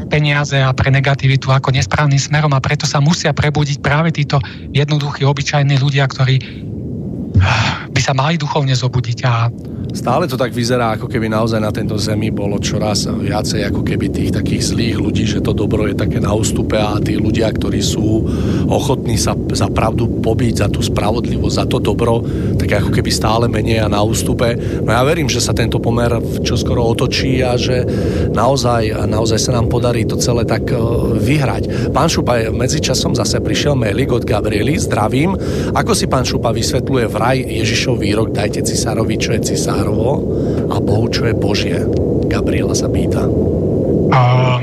pre 0.08 0.22
peniaze 0.22 0.54
a 0.54 0.70
pre 0.70 0.94
negativitu 0.94 1.50
ako 1.50 1.74
nesprávnym 1.74 2.20
smerom 2.20 2.54
a 2.54 2.62
preto 2.62 2.86
sa 2.86 3.02
musia 3.02 3.34
prebudiť 3.34 3.82
práve 3.82 4.14
títo 4.14 4.38
jednoduchí, 4.70 5.26
obyčajní 5.26 5.82
ľudia, 5.82 6.06
ktorí 6.06 6.38
by 7.90 8.00
sa 8.00 8.14
mali 8.14 8.38
duchovne 8.38 8.76
zobudiť 8.76 9.18
a 9.26 9.50
Stále 9.92 10.24
to 10.24 10.40
tak 10.40 10.56
vyzerá, 10.56 10.96
ako 10.96 11.04
keby 11.04 11.28
naozaj 11.28 11.60
na 11.60 11.68
tento 11.68 12.00
zemi 12.00 12.32
bolo 12.32 12.56
čoraz 12.56 13.04
viacej 13.04 13.68
ako 13.68 13.84
keby 13.84 14.08
tých 14.08 14.32
takých 14.32 14.72
zlých 14.72 14.96
ľudí, 14.96 15.28
že 15.28 15.44
to 15.44 15.52
dobro 15.52 15.84
je 15.84 15.92
také 15.92 16.16
na 16.16 16.32
ústupe 16.32 16.80
a 16.80 16.96
tí 16.96 17.20
ľudia, 17.20 17.52
ktorí 17.52 17.84
sú 17.84 18.24
ochotní 18.72 19.20
sa 19.20 19.36
za 19.52 19.68
pravdu 19.68 20.08
pobiť, 20.24 20.64
za 20.64 20.68
tú 20.72 20.80
spravodlivosť, 20.80 21.54
za 21.54 21.66
to 21.68 21.76
dobro, 21.76 22.24
tak 22.56 22.72
ako 22.72 22.88
keby 22.88 23.10
stále 23.12 23.44
menej 23.52 23.84
a 23.84 23.92
na 23.92 24.00
ústupe. 24.00 24.56
No 24.80 24.96
ja 24.96 25.04
verím, 25.04 25.28
že 25.28 25.44
sa 25.44 25.52
tento 25.52 25.76
pomer 25.76 26.08
čoskoro 26.40 26.80
otočí 26.88 27.44
a 27.44 27.60
že 27.60 27.84
naozaj, 28.32 28.96
naozaj 29.12 29.38
sa 29.44 29.60
nám 29.60 29.68
podarí 29.68 30.08
to 30.08 30.16
celé 30.16 30.48
tak 30.48 30.72
e, 30.72 30.76
vyhrať. 31.20 31.92
Pán 31.92 32.08
Šupa, 32.08 32.48
medzičasom 32.48 33.12
zase 33.12 33.44
prišiel 33.44 33.76
mailik 33.76 34.08
od 34.08 34.24
Gabriely, 34.24 34.80
zdravím. 34.80 35.36
Ako 35.76 35.92
si 35.92 36.08
pán 36.08 36.24
Šupa 36.24 36.48
vysvetľuje 36.48 37.04
vraj 37.12 37.44
Ježišov 37.44 38.00
výrok, 38.00 38.32
dajte 38.32 38.64
cisárovi, 38.64 39.20
čo 39.20 39.36
je 39.36 39.52
cisár 39.52 39.81
Cisárovo 39.82 40.22
a 40.70 40.78
Bohu, 40.78 41.10
čo 41.10 41.26
je 41.26 41.34
Božie? 41.34 41.74
Gabriela 42.30 42.70
sa 42.70 42.86
pýta. 42.86 43.26
Um, 43.26 44.62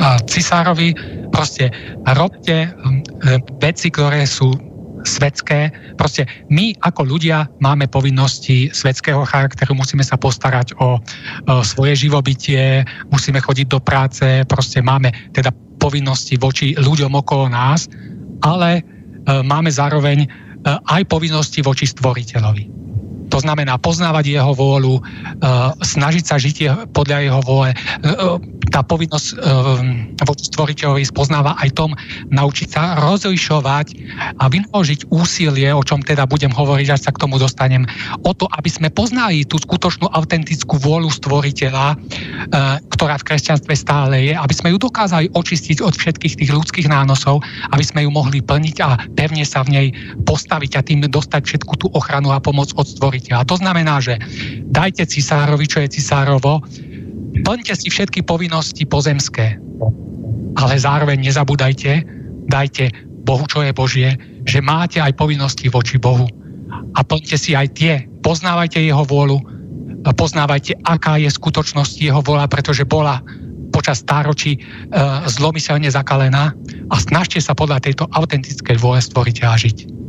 a 0.00 0.16
cisárovi 0.24 0.96
proste 1.28 1.68
robte 2.16 2.72
um, 2.80 3.04
veci, 3.60 3.92
ktoré 3.92 4.24
sú 4.24 4.56
svetské. 5.04 5.68
Proste 6.00 6.24
my 6.48 6.72
ako 6.80 7.04
ľudia 7.04 7.44
máme 7.60 7.84
povinnosti 7.92 8.72
svetského 8.72 9.20
charakteru, 9.28 9.76
musíme 9.76 10.00
sa 10.00 10.16
postarať 10.16 10.72
o, 10.80 10.96
o 10.96 11.60
svoje 11.60 12.08
živobytie, 12.08 12.88
musíme 13.12 13.36
chodiť 13.36 13.68
do 13.68 13.84
práce, 13.84 14.24
proste 14.48 14.80
máme 14.80 15.12
teda 15.36 15.52
povinnosti 15.76 16.40
voči 16.40 16.72
ľuďom 16.72 17.20
okolo 17.20 17.52
nás, 17.52 17.84
ale 18.48 18.80
e, 18.80 18.82
máme 19.44 19.68
zároveň 19.68 20.24
e, 20.24 20.28
aj 20.72 21.04
povinnosti 21.04 21.60
voči 21.60 21.84
stvoriteľovi. 21.84 22.83
To 23.34 23.42
znamená 23.42 23.82
poznávať 23.82 24.30
jeho 24.30 24.54
vôľu, 24.54 24.94
e, 24.94 25.02
snažiť 25.82 26.22
sa 26.22 26.38
žiť 26.38 26.56
podľa 26.94 27.18
jeho 27.26 27.40
vôle. 27.42 27.74
E, 27.74 27.76
e, 27.76 28.38
tá 28.70 28.86
povinnosť 28.86 29.26
voči 30.24 30.50
stvoriteľovi 30.50 31.06
spoznáva 31.06 31.54
aj 31.62 31.78
tom 31.78 31.94
naučiť 32.34 32.68
sa 32.74 32.98
rozlišovať 32.98 33.86
a 34.40 34.50
vynaložiť 34.50 35.14
úsilie, 35.14 35.70
o 35.70 35.82
čom 35.84 36.02
teda 36.02 36.26
budem 36.26 36.50
hovoriť, 36.50 36.88
až 36.90 37.00
sa 37.06 37.10
k 37.14 37.22
tomu 37.22 37.38
dostanem, 37.38 37.86
o 38.26 38.32
to, 38.34 38.50
aby 38.58 38.66
sme 38.66 38.88
poznali 38.90 39.46
tú 39.46 39.62
skutočnú 39.62 40.10
autentickú 40.10 40.80
vôľu 40.80 41.06
stvoriteľa, 41.12 41.94
ktorá 42.90 43.14
v 43.22 43.26
kresťanstve 43.30 43.74
stále 43.78 44.32
je, 44.32 44.34
aby 44.34 44.54
sme 44.56 44.74
ju 44.74 44.78
dokázali 44.82 45.30
očistiť 45.30 45.78
od 45.78 45.94
všetkých 45.94 46.34
tých 46.42 46.50
ľudských 46.50 46.90
nánosov, 46.90 47.46
aby 47.70 47.84
sme 47.86 48.02
ju 48.02 48.10
mohli 48.10 48.42
plniť 48.42 48.76
a 48.82 48.98
pevne 49.14 49.46
sa 49.46 49.62
v 49.62 49.70
nej 49.70 49.86
postaviť 50.26 50.72
a 50.74 50.80
tým 50.82 51.06
dostať 51.06 51.46
všetku 51.46 51.78
tú 51.78 51.86
ochranu 51.94 52.34
a 52.34 52.42
pomoc 52.42 52.74
od 52.74 52.90
stvoriteľa 52.90 53.23
a 53.32 53.46
To 53.46 53.56
znamená, 53.56 54.02
že 54.04 54.20
dajte 54.68 55.08
cisárovi, 55.08 55.64
čo 55.64 55.80
je 55.80 55.88
cisárovo, 55.96 56.60
plňte 57.40 57.74
si 57.78 57.88
všetky 57.88 58.26
povinnosti 58.26 58.84
pozemské, 58.84 59.56
ale 60.60 60.74
zároveň 60.76 61.24
nezabúdajte, 61.24 62.04
dajte 62.50 62.92
Bohu, 63.24 63.48
čo 63.48 63.64
je 63.64 63.72
Božie, 63.72 64.08
že 64.44 64.60
máte 64.60 65.00
aj 65.00 65.16
povinnosti 65.16 65.72
voči 65.72 65.96
Bohu. 65.96 66.28
A 66.94 67.00
plňte 67.00 67.36
si 67.40 67.56
aj 67.56 67.72
tie, 67.72 67.94
poznávajte 68.20 68.78
jeho 68.78 69.02
vôľu, 69.08 69.40
poznávajte, 70.12 70.84
aká 70.84 71.16
je 71.16 71.32
skutočnosť 71.32 71.94
jeho 71.96 72.20
vola, 72.20 72.44
pretože 72.44 72.84
bola 72.84 73.24
počas 73.74 74.04
stáročí 74.06 74.54
e, 74.54 74.60
zlomyselne 75.26 75.90
zakalená 75.90 76.54
a 76.92 76.96
snažte 77.02 77.42
sa 77.42 77.58
podľa 77.58 77.82
tejto 77.82 78.06
autentickej 78.14 78.78
vôle 78.78 79.02
stvoriť 79.02 79.36
a 79.42 79.58
žiť. 79.58 80.03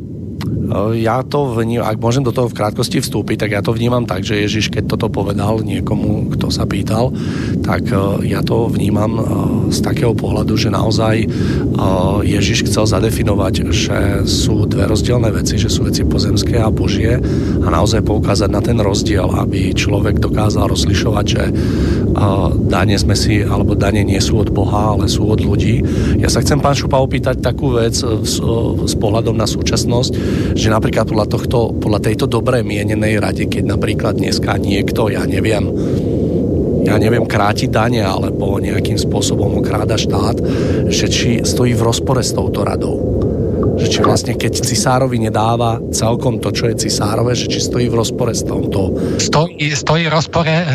Ja 0.98 1.22
to 1.22 1.54
vnímam, 1.54 1.86
ak 1.86 2.02
môžem 2.02 2.26
do 2.26 2.34
toho 2.34 2.50
v 2.50 2.58
krátkosti 2.58 2.98
vstúpiť, 2.98 3.46
tak 3.46 3.52
ja 3.54 3.62
to 3.62 3.72
vnímam 3.72 4.04
tak, 4.04 4.26
že 4.26 4.44
Ježiš, 4.44 4.74
keď 4.74 4.98
toto 4.98 5.14
povedal 5.14 5.62
niekomu, 5.62 6.34
kto 6.36 6.50
sa 6.50 6.66
pýtal, 6.66 7.14
tak 7.62 7.86
ja 8.26 8.42
to 8.42 8.66
vnímam 8.68 9.22
z 9.70 9.80
takého 9.86 10.18
pohľadu, 10.18 10.58
že 10.58 10.74
naozaj 10.74 11.30
Ježiš 12.26 12.66
chcel 12.66 12.90
zadefinovať, 12.90 13.54
že 13.70 14.00
sú 14.26 14.66
dve 14.66 14.90
rozdielne 14.90 15.30
veci, 15.30 15.62
že 15.62 15.70
sú 15.70 15.86
veci 15.86 16.02
pozemské 16.02 16.58
a 16.58 16.74
božie 16.74 17.22
a 17.62 17.68
naozaj 17.70 18.02
poukázať 18.02 18.50
na 18.50 18.60
ten 18.60 18.82
rozdiel, 18.82 19.30
aby 19.38 19.70
človek 19.72 20.18
dokázal 20.18 20.66
rozlišovať, 20.66 21.26
že 21.30 21.44
dane 22.68 22.96
sme 22.98 23.14
si, 23.14 23.46
alebo 23.46 23.78
dane 23.78 24.02
nie 24.02 24.20
sú 24.20 24.42
od 24.42 24.50
Boha, 24.50 24.98
ale 24.98 25.06
sú 25.06 25.30
od 25.30 25.46
ľudí. 25.46 25.86
Ja 26.18 26.28
sa 26.28 26.42
chcem 26.42 26.58
pán 26.58 26.74
Šupa 26.74 26.98
opýtať 26.98 27.40
takú 27.40 27.78
vec 27.78 27.96
s, 28.02 28.42
s 28.82 28.94
pohľadom 28.98 29.38
na 29.38 29.46
súčasnosť, 29.46 30.25
že 30.56 30.68
napríklad 30.72 31.08
podľa, 31.08 31.28
tohto, 31.28 31.60
podľa 31.76 32.00
tejto 32.12 32.26
dobre 32.28 32.62
mienenej 32.62 33.20
rade, 33.20 33.46
keď 33.48 33.64
napríklad 33.76 34.20
dneska 34.20 34.60
niekto, 34.60 35.08
ja 35.08 35.24
neviem, 35.24 35.66
ja 36.86 36.96
neviem, 37.02 37.26
kráti 37.26 37.66
dane 37.66 38.06
alebo 38.06 38.62
nejakým 38.62 39.00
spôsobom 39.00 39.58
okráda 39.60 39.98
štát, 39.98 40.38
že 40.92 41.06
či 41.10 41.30
stojí 41.42 41.74
v 41.74 41.82
rozpore 41.82 42.22
s 42.22 42.36
touto 42.36 42.62
radou 42.62 43.15
že 43.76 43.88
či 43.92 44.00
vlastne 44.04 44.34
keď 44.36 44.64
cisárovi 44.64 45.20
nedáva 45.20 45.80
celkom 45.92 46.40
to, 46.40 46.52
čo 46.52 46.72
je 46.72 46.88
cisárové, 46.88 47.36
že 47.36 47.52
či 47.52 47.60
stojí 47.60 47.92
v 47.92 47.96
rozpore 48.00 48.32
s 48.32 48.44
tomto. 48.44 48.96
Stojí, 49.20 49.72
stojí 49.76 50.08
v 50.08 50.14
rozpore 50.14 50.52
e, 50.52 50.66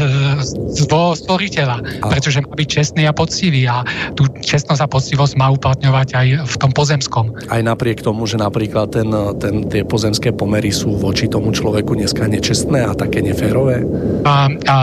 vo 0.89 1.17
stvoriteľa, 1.17 2.05
a... 2.05 2.07
pretože 2.12 2.45
má 2.45 2.53
byť 2.53 2.69
čestný 2.69 3.03
a 3.09 3.12
poctivý 3.12 3.67
a 3.67 3.83
tú 4.15 4.29
čestnosť 4.29 4.81
a 4.85 4.89
poctivosť 4.89 5.35
má 5.41 5.53
uplatňovať 5.53 6.09
aj 6.17 6.27
v 6.45 6.55
tom 6.61 6.70
pozemskom. 6.73 7.33
Aj 7.49 7.61
napriek 7.61 8.05
tomu, 8.05 8.29
že 8.29 8.37
napríklad 8.41 8.93
ten, 8.93 9.09
ten, 9.41 9.67
tie 9.69 9.83
pozemské 9.85 10.33
pomery 10.35 10.70
sú 10.70 10.97
voči 10.97 11.27
tomu 11.27 11.53
človeku 11.53 11.97
dneska 11.97 12.29
nečestné 12.29 12.85
a 12.85 12.93
také 12.93 13.25
neférové? 13.25 13.85
A, 14.25 14.49
a, 14.69 14.77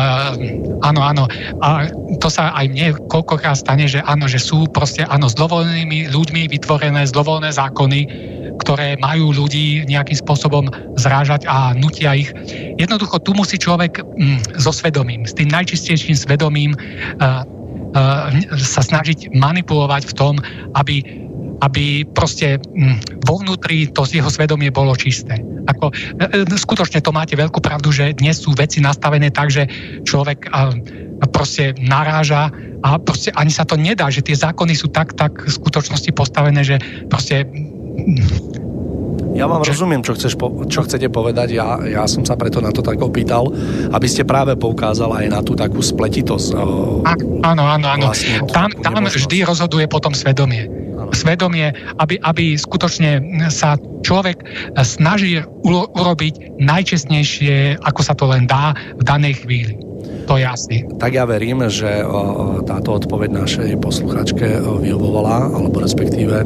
áno, 0.82 1.02
áno. 1.02 1.24
A 1.62 1.90
to 2.18 2.28
sa 2.32 2.56
aj 2.56 2.66
mne 2.72 2.88
koľkokrát 3.08 3.60
stane, 3.60 3.86
že 3.86 4.02
áno, 4.04 4.26
že 4.26 4.42
sú 4.42 4.66
proste 4.72 5.06
áno, 5.06 5.30
zlovoľnými 5.30 6.10
ľuďmi 6.12 6.50
vytvorené 6.50 7.04
zlovoľné 7.08 7.52
zákony, 7.54 8.00
ktoré 8.58 8.98
majú 9.00 9.32
ľudí 9.32 9.86
nejakým 9.86 10.18
spôsobom 10.18 10.68
zrážať 10.98 11.45
a 11.48 11.72
nutia 11.77 12.18
ich. 12.18 12.34
Jednoducho 12.82 13.22
tu 13.22 13.32
musí 13.38 13.56
človek 13.56 14.02
mm, 14.02 14.60
so 14.60 14.74
svedomím, 14.74 15.24
s 15.24 15.38
tým 15.38 15.48
najčistejším 15.53 16.18
svedomím 16.18 16.74
uh, 16.76 17.45
uh, 17.95 18.34
sa 18.58 18.82
snažiť 18.82 19.32
manipulovať 19.36 20.03
v 20.10 20.14
tom, 20.18 20.34
aby 20.76 21.27
aby 21.58 22.06
proste 22.14 22.61
mm, 22.61 23.26
vo 23.26 23.42
vnútri 23.42 23.90
to 23.90 24.06
z 24.06 24.22
jeho 24.22 24.30
svedomie 24.30 24.69
bolo 24.69 24.94
čisté. 24.94 25.42
Ako, 25.66 25.90
e, 25.90 26.45
skutočne 26.53 27.02
to 27.02 27.10
máte 27.10 27.34
veľkú 27.34 27.58
pravdu, 27.66 27.90
že 27.90 28.14
dnes 28.14 28.38
sú 28.38 28.53
veci 28.53 28.77
nastavené 28.77 29.34
tak, 29.34 29.50
že 29.50 29.66
človek 30.06 30.53
proste 31.34 31.74
naráža 31.82 32.53
a 32.86 33.02
proste 33.02 33.34
ani 33.34 33.50
sa 33.50 33.66
to 33.66 33.74
nedá, 33.74 34.06
že 34.14 34.22
tie 34.22 34.38
zákony 34.38 34.77
sú 34.77 34.94
tak, 34.94 35.18
tak 35.18 35.34
v 35.34 35.50
skutočnosti 35.50 36.14
postavené, 36.14 36.61
že 36.61 36.77
proste 37.10 37.42
ja 39.38 39.45
vám 39.45 39.61
rozumiem, 39.61 40.01
čo, 40.01 40.17
chceš 40.17 40.34
po, 40.34 40.50
čo 40.66 40.82
chcete 40.82 41.14
povedať. 41.14 41.53
Ja, 41.53 41.77
ja 41.85 42.03
som 42.09 42.26
sa 42.26 42.34
preto 42.34 42.58
na 42.58 42.74
to 42.74 42.82
tak 42.82 42.98
opýtal, 42.98 43.53
aby 43.93 44.08
ste 44.09 44.26
práve 44.26 44.58
poukázal 44.58 45.14
aj 45.14 45.26
na 45.30 45.40
tú 45.45 45.53
takú 45.53 45.77
spletitosť. 45.77 46.58
Áno, 46.58 47.64
áno, 47.69 47.85
áno. 47.85 48.09
Vlastne 48.09 48.42
tam, 48.50 48.74
tam 48.82 49.06
vždy 49.06 49.45
rozhoduje 49.45 49.85
potom 49.85 50.17
svedomie. 50.17 50.66
Áno. 50.98 51.14
Svedomie, 51.14 51.69
aby, 52.01 52.17
aby 52.26 52.58
skutočne 52.58 53.22
sa 53.53 53.77
človek 54.01 54.42
snaží 54.82 55.38
urobiť 55.93 56.58
najčestnejšie, 56.58 57.85
ako 57.85 58.01
sa 58.01 58.17
to 58.17 58.26
len 58.26 58.50
dá 58.50 58.74
v 58.98 59.03
danej 59.06 59.45
chvíli. 59.45 59.86
To 60.27 60.35
jasný. 60.35 60.83
Tak 60.99 61.11
ja 61.15 61.23
verím, 61.23 61.72
že 61.72 62.03
táto 62.67 62.99
odpoveď 62.99 63.30
našej 63.31 63.69
posluchačke 63.80 64.59
vyhovovala, 64.59 65.56
alebo 65.56 65.80
respektíve 65.80 66.43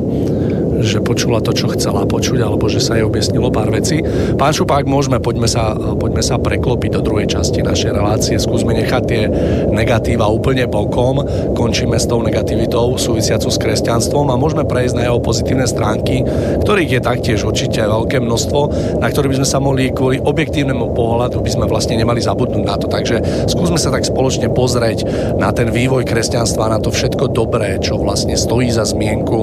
že 0.82 0.98
počula 0.98 1.38
to, 1.46 1.54
čo 1.54 1.70
chcela 1.78 2.10
počuť, 2.10 2.42
alebo 2.42 2.66
že 2.66 2.82
sa 2.82 2.98
jej 2.98 3.06
objasnilo 3.06 3.54
pár 3.54 3.70
vecí. 3.70 4.02
Pán 4.34 4.50
Šupák, 4.50 4.90
môžeme, 4.90 5.22
poďme 5.22 5.46
sa, 5.46 5.78
poďme 5.78 6.26
sa 6.26 6.42
preklopiť 6.42 6.98
do 6.98 7.02
druhej 7.06 7.30
časti 7.30 7.62
našej 7.62 7.94
relácie. 7.94 8.42
Skúsme 8.42 8.74
nechať 8.74 9.04
tie 9.06 9.30
negatíva 9.70 10.26
úplne 10.26 10.66
bokom. 10.66 11.22
Končíme 11.54 12.02
s 12.02 12.10
tou 12.10 12.26
negativitou 12.26 12.98
súvisiacu 12.98 13.54
s 13.54 13.62
kresťanstvom 13.62 14.34
a 14.34 14.40
môžeme 14.42 14.66
prejsť 14.66 14.98
na 14.98 15.06
jeho 15.06 15.22
pozitívne 15.22 15.70
stránky, 15.70 16.26
ktorých 16.66 16.98
je 16.98 17.02
taktiež 17.06 17.40
určite 17.46 17.86
veľké 17.86 18.18
množstvo, 18.18 18.60
na 18.98 19.08
ktoré 19.14 19.30
by 19.30 19.38
sme 19.38 19.48
sa 19.54 19.62
mohli 19.62 19.94
kvôli 19.94 20.18
objektívnemu 20.18 20.98
pohľadu 20.98 21.46
by 21.46 21.50
sme 21.62 21.70
vlastne 21.70 21.94
nemali 21.94 22.26
zabudnúť 22.26 22.64
na 22.66 22.76
to. 22.82 22.90
Takže 22.90 23.46
skúsme 23.46 23.71
sa 23.76 23.92
tak 23.92 24.08
spoločne 24.08 24.52
pozrieť 24.52 25.06
na 25.38 25.52
ten 25.52 25.70
vývoj 25.70 26.08
kresťanstva, 26.08 26.72
na 26.72 26.80
to 26.80 26.92
všetko 26.92 27.32
dobré, 27.32 27.78
čo 27.80 28.00
vlastne 28.00 28.36
stojí 28.36 28.72
za 28.72 28.88
zmienku, 28.88 29.40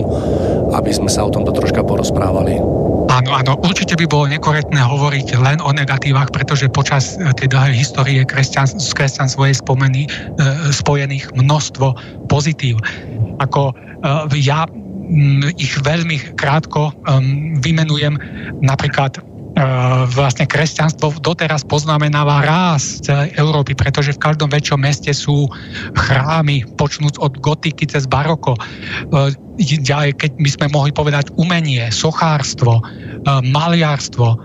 aby 0.72 0.90
sme 0.92 1.12
sa 1.12 1.24
o 1.24 1.32
tomto 1.32 1.52
troška 1.52 1.84
porozprávali. 1.84 2.60
Áno, 3.08 3.32
áno, 3.32 3.56
určite 3.64 3.96
by 3.96 4.04
bolo 4.04 4.28
nekorektné 4.28 4.84
hovoriť 4.84 5.40
len 5.40 5.64
o 5.64 5.72
negatívach, 5.72 6.28
pretože 6.28 6.68
počas 6.68 7.16
e, 7.16 7.32
tej 7.32 7.56
dlhej 7.56 7.74
histórie 7.80 8.20
kresťan, 8.20 8.68
s 8.68 8.92
kresťanstvom 8.92 9.48
je 9.48 9.56
spomeny, 9.56 10.00
e, 10.04 10.08
spojených 10.70 11.32
množstvo 11.32 11.96
pozitív. 12.28 12.76
Ako 13.40 13.72
e, 13.72 13.74
ja 14.44 14.68
ich 15.56 15.72
veľmi 15.80 16.36
krátko 16.36 16.92
vymenujem 17.64 18.20
napríklad 18.60 19.16
vlastne 20.14 20.46
kresťanstvo 20.46 21.18
doteraz 21.18 21.66
poznamenáva 21.66 22.46
ráz 22.46 23.02
celej 23.02 23.34
Európy, 23.34 23.74
pretože 23.74 24.14
v 24.14 24.22
každom 24.22 24.46
väčšom 24.54 24.78
meste 24.78 25.10
sú 25.10 25.50
chrámy, 25.98 26.62
počnúc 26.78 27.18
od 27.18 27.34
gotiky 27.42 27.82
cez 27.82 28.06
baroko. 28.06 28.54
Ďalej, 29.58 30.14
keď 30.14 30.30
by 30.38 30.50
sme 30.54 30.66
mohli 30.70 30.94
povedať 30.94 31.34
umenie, 31.34 31.90
sochárstvo, 31.90 32.78
maliarstvo, 33.26 34.38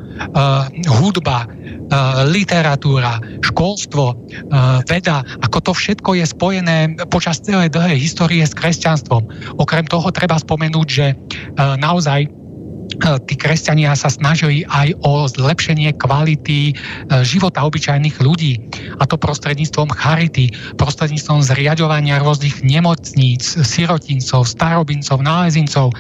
hudba, 0.90 1.46
literatúra, 2.34 3.22
školstvo, 3.46 4.18
veda, 4.90 5.22
ako 5.46 5.58
to 5.62 5.72
všetko 5.78 6.18
je 6.18 6.26
spojené 6.26 6.78
počas 7.14 7.38
celej 7.46 7.70
dlhej 7.70 8.02
histórie 8.02 8.42
s 8.42 8.58
kresťanstvom. 8.58 9.30
Okrem 9.62 9.86
toho 9.86 10.10
treba 10.10 10.42
spomenúť, 10.42 10.88
že 10.90 11.14
naozaj 11.78 12.26
tí 13.02 13.36
kresťania 13.36 13.98
sa 13.98 14.10
snažili 14.12 14.64
aj 14.70 14.94
o 15.04 15.26
zlepšenie 15.26 15.96
kvality 15.98 16.72
e, 16.72 16.74
života 17.26 17.66
obyčajných 17.66 18.18
ľudí. 18.22 18.60
A 19.00 19.04
to 19.10 19.18
prostredníctvom 19.18 19.92
charity, 19.92 20.54
prostredníctvom 20.78 21.42
zriadovania 21.44 22.22
rôznych 22.22 22.62
nemocníc, 22.62 23.44
sirotincov, 23.44 24.46
starobincov, 24.46 25.20
nálezincov. 25.20 25.92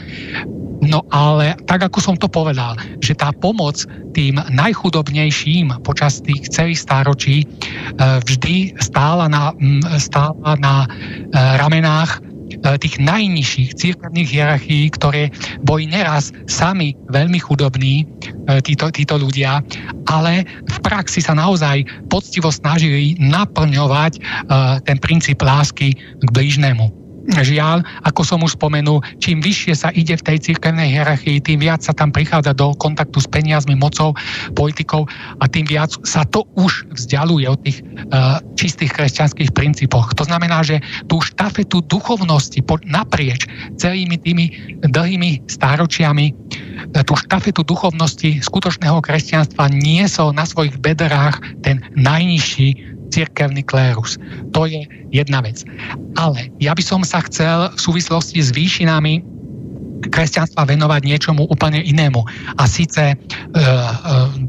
No 0.84 1.00
ale 1.16 1.56
tak, 1.66 1.88
ako 1.88 2.00
som 2.03 2.16
to 2.20 2.28
povedal, 2.28 2.76
že 3.00 3.16
tá 3.16 3.32
pomoc 3.32 3.88
tým 4.14 4.38
najchudobnejším 4.52 5.72
počas 5.88 6.20
tých 6.22 6.52
celých 6.52 6.84
stáročí 6.84 7.36
e, 7.44 7.45
vždy 8.00 8.78
stála 8.78 9.26
na, 9.32 9.56
stála 9.98 10.60
na 10.60 10.86
e, 10.86 10.88
ramenách 11.58 12.22
E, 12.22 12.33
tých 12.61 12.95
najnižších 13.01 13.75
církevných 13.75 14.30
hierarchií, 14.30 14.85
ktoré 14.93 15.33
boli 15.65 15.90
neraz 15.90 16.32
sami 16.45 16.93
veľmi 17.09 17.40
chudobní, 17.41 18.03
e, 18.03 18.59
títo, 18.61 18.93
títo 18.93 19.17
ľudia, 19.17 19.65
ale 20.07 20.45
v 20.45 20.77
praxi 20.85 21.19
sa 21.23 21.33
naozaj 21.33 21.85
poctivo 22.07 22.53
snažili 22.53 23.17
naplňovať 23.17 24.14
e, 24.17 24.22
ten 24.85 24.98
princíp 25.01 25.41
lásky 25.41 25.98
k 25.98 26.27
blížnemu. 26.30 27.02
Žiaľ, 27.24 27.88
ako 28.03 28.22
som 28.27 28.40
už 28.43 28.60
spomenul, 28.60 29.00
čím 29.24 29.40
vyššie 29.40 29.74
sa 29.80 29.90
ide 29.95 30.19
v 30.19 30.26
tej 30.27 30.38
cirkevnej 30.52 30.92
hierarchii, 30.92 31.40
tým 31.40 31.64
viac 31.64 31.80
sa 31.80 31.95
tam 31.95 32.11
prichádza 32.11 32.52
do 32.52 32.76
kontaktu 32.76 33.24
s 33.24 33.27
peniazmi, 33.32 33.80
mocou, 33.80 34.11
politikou 34.60 35.08
a 35.40 35.43
tým 35.48 35.64
viac 35.64 35.95
sa 36.03 36.27
to 36.27 36.43
už 36.60 36.84
vzdialuje 36.92 37.48
od 37.48 37.60
tých 37.64 37.80
uh, 38.11 38.43
čistých 38.60 38.92
kresťanských 38.92 39.56
princípoch. 39.56 40.11
To 40.19 40.27
znamená, 40.27 40.68
že 40.68 40.84
tú 41.08 41.24
štafetu 41.24 41.80
duchovnosti 41.88 42.60
naprieč 42.84 43.48
celými 43.80 44.19
tými 44.19 44.45
dlhými 44.84 45.48
stáročiami, 45.48 46.26
e, 46.32 46.34
tú 47.06 47.14
štafetu 47.16 47.64
duchovnosti 47.64 48.42
skutočného 48.43 49.00
kresťanstva 49.00 49.69
niesol 49.72 50.35
na 50.35 50.43
svojich 50.43 50.80
bedrách 50.82 51.40
ten 51.61 51.84
najnižší 51.95 52.92
cirkevný 53.14 53.61
klérus. 53.61 54.17
To 54.58 54.66
je 54.66 54.82
jedna 55.14 55.45
vec. 55.45 55.61
Ale 56.17 56.50
ja 56.58 56.74
by 56.74 56.82
som 56.82 57.06
sa 57.06 57.22
chcel 57.30 57.69
v 57.69 57.80
súvislosti 57.80 58.42
s 58.42 58.50
výšinami 58.50 59.33
kresťanstva 60.09 60.67
venovať 60.67 61.01
niečomu 61.08 61.48
úplne 61.48 61.80
inému. 61.80 62.19
A 62.59 62.64
síce 62.67 63.14
e, 63.14 63.16
e, 63.16 63.17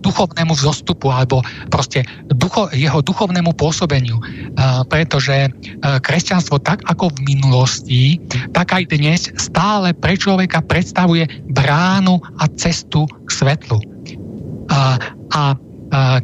duchovnému 0.02 0.54
vzostupu 0.54 1.10
alebo 1.10 1.44
proste 1.70 2.02
ducho, 2.34 2.66
jeho 2.74 2.98
duchovnému 3.04 3.54
pôsobeniu. 3.54 4.18
E, 4.18 4.22
pretože 4.90 5.46
e, 5.46 5.48
kresťanstvo 5.78 6.58
tak 6.62 6.82
ako 6.90 7.14
v 7.14 7.36
minulosti, 7.36 8.02
tak 8.50 8.74
aj 8.74 8.90
dnes 8.90 9.30
stále 9.38 9.94
pre 9.94 10.18
človeka 10.18 10.64
predstavuje 10.64 11.28
bránu 11.54 12.18
a 12.42 12.50
cestu 12.58 13.06
k 13.06 13.28
svetlu. 13.30 13.78
A, 14.72 14.78
a, 14.78 14.80
a 15.34 15.42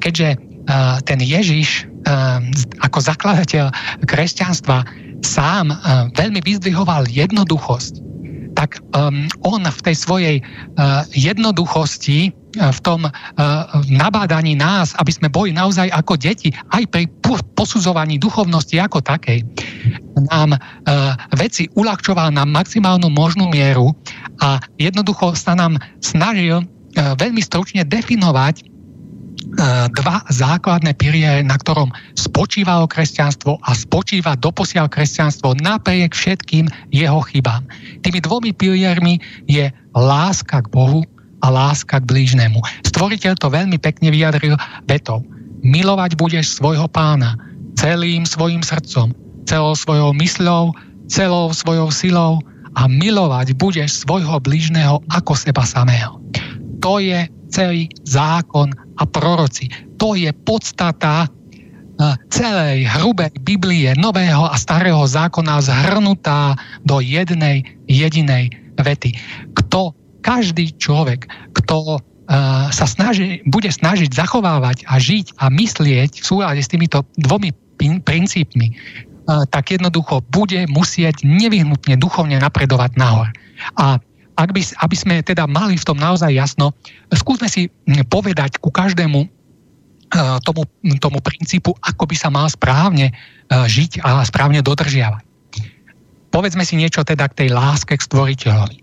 keďže 0.00 0.34
a, 0.66 0.98
ten 1.04 1.20
Ježiš 1.20 1.89
ako 2.80 2.98
zakladateľ 3.00 3.70
kresťanstva 4.08 4.84
sám 5.20 5.68
a, 5.70 6.08
veľmi 6.16 6.40
vyzdvihoval 6.40 7.08
jednoduchosť, 7.12 8.00
tak 8.56 8.82
um, 8.92 9.24
on 9.46 9.64
v 9.64 9.80
tej 9.80 9.96
svojej 9.96 10.36
uh, 10.40 11.06
jednoduchosti, 11.16 12.28
uh, 12.60 12.68
v 12.68 12.80
tom 12.84 13.08
nabádaní 13.88 14.58
nás, 14.58 14.92
aby 14.98 15.12
sme 15.14 15.28
boli 15.30 15.54
naozaj 15.54 15.88
ako 15.94 16.18
deti, 16.18 16.50
aj 16.74 16.82
pri 16.90 17.06
posudzovaní 17.54 18.18
duchovnosti 18.18 18.74
ako 18.74 18.98
takej, 19.00 19.46
nám 20.28 20.58
veci 21.38 21.70
uľahčoval 21.78 22.34
na 22.34 22.42
maximálnu 22.42 23.06
možnú 23.06 23.48
mieru 23.48 23.94
a 24.42 24.58
jednoducho 24.76 25.38
sa 25.38 25.54
nám 25.54 25.78
snažil 26.02 26.66
veľmi 26.98 27.38
stručne 27.38 27.86
definovať 27.86 28.66
dva 29.90 30.22
základné 30.30 30.94
piliere, 30.94 31.42
na 31.42 31.56
ktorom 31.58 31.90
spočívalo 32.14 32.86
kresťanstvo 32.86 33.58
a 33.64 33.70
spočíva 33.74 34.38
doposiaľ 34.38 34.86
kresťanstvo 34.92 35.58
napriek 35.58 36.14
všetkým 36.14 36.68
jeho 36.94 37.20
chybám. 37.28 37.66
Tými 38.04 38.20
dvomi 38.22 38.52
piliermi 38.54 39.18
je 39.50 39.72
láska 39.96 40.62
k 40.64 40.70
Bohu 40.70 41.02
a 41.40 41.46
láska 41.48 41.98
k 41.98 42.08
blížnemu. 42.08 42.60
Stvoriteľ 42.84 43.32
to 43.40 43.48
veľmi 43.48 43.80
pekne 43.80 44.12
vyjadril 44.12 44.54
vetou. 44.86 45.24
Milovať 45.64 46.16
budeš 46.16 46.56
svojho 46.56 46.88
pána 46.88 47.36
celým 47.80 48.28
svojim 48.28 48.60
srdcom, 48.60 49.12
celou 49.48 49.72
svojou 49.72 50.12
mysľou, 50.16 50.76
celou 51.08 51.52
svojou 51.52 51.88
silou 51.88 52.44
a 52.76 52.86
milovať 52.86 53.56
budeš 53.56 54.04
svojho 54.04 54.38
blížneho 54.38 55.02
ako 55.10 55.32
seba 55.34 55.64
samého. 55.66 56.20
To 56.80 57.02
je 57.02 57.28
celý 57.50 57.90
zákon 58.06 58.70
a 58.98 59.04
proroci. 59.04 59.68
To 59.98 60.14
je 60.14 60.30
podstata 60.46 61.26
e, 61.26 61.28
celej 62.30 62.86
hrubej 62.86 63.34
Biblie 63.42 63.92
Nového 63.98 64.48
a 64.48 64.56
Starého 64.56 65.02
zákona 65.04 65.60
zhrnutá 65.60 66.56
do 66.86 67.02
jednej 67.02 67.66
jedinej 67.90 68.54
vety. 68.80 69.12
Kto, 69.52 69.92
každý 70.20 70.72
človek, 70.76 71.28
kto 71.56 71.96
uh, 71.96 72.68
sa 72.68 72.86
snaží, 72.88 73.40
bude 73.48 73.68
snažiť 73.72 74.12
zachovávať 74.12 74.84
a 74.88 75.00
žiť 75.00 75.40
a 75.40 75.48
myslieť 75.48 76.20
v 76.20 76.24
súlade 76.24 76.60
s 76.60 76.68
týmito 76.68 77.04
dvomi 77.16 77.52
princípmi, 77.80 78.68
uh, 78.72 79.44
tak 79.48 79.72
jednoducho 79.72 80.20
bude 80.28 80.68
musieť 80.68 81.24
nevyhnutne 81.24 81.96
duchovne 81.96 82.36
napredovať 82.40 83.00
nahor. 83.00 83.32
A 83.80 84.00
ak 84.40 84.56
by, 84.56 84.62
aby 84.80 84.96
sme 84.96 85.14
teda 85.20 85.44
mali 85.44 85.76
v 85.76 85.84
tom 85.84 86.00
naozaj 86.00 86.32
jasno, 86.32 86.72
skúsme 87.12 87.44
si 87.52 87.68
povedať 88.08 88.56
ku 88.56 88.72
každému 88.72 89.20
eh, 89.20 89.28
tomu, 90.40 90.64
tomu 90.96 91.20
princípu, 91.20 91.76
ako 91.84 92.08
by 92.08 92.16
sa 92.16 92.32
mal 92.32 92.48
správne 92.48 93.12
eh, 93.12 93.16
žiť 93.52 94.00
a 94.00 94.24
správne 94.24 94.64
dodržiavať. 94.64 95.28
Povedzme 96.30 96.62
si 96.62 96.78
niečo 96.78 97.04
teda 97.04 97.26
k 97.28 97.44
tej 97.44 97.48
láske 97.52 97.98
k 97.98 98.06
stvoriteľovi. 98.06 98.80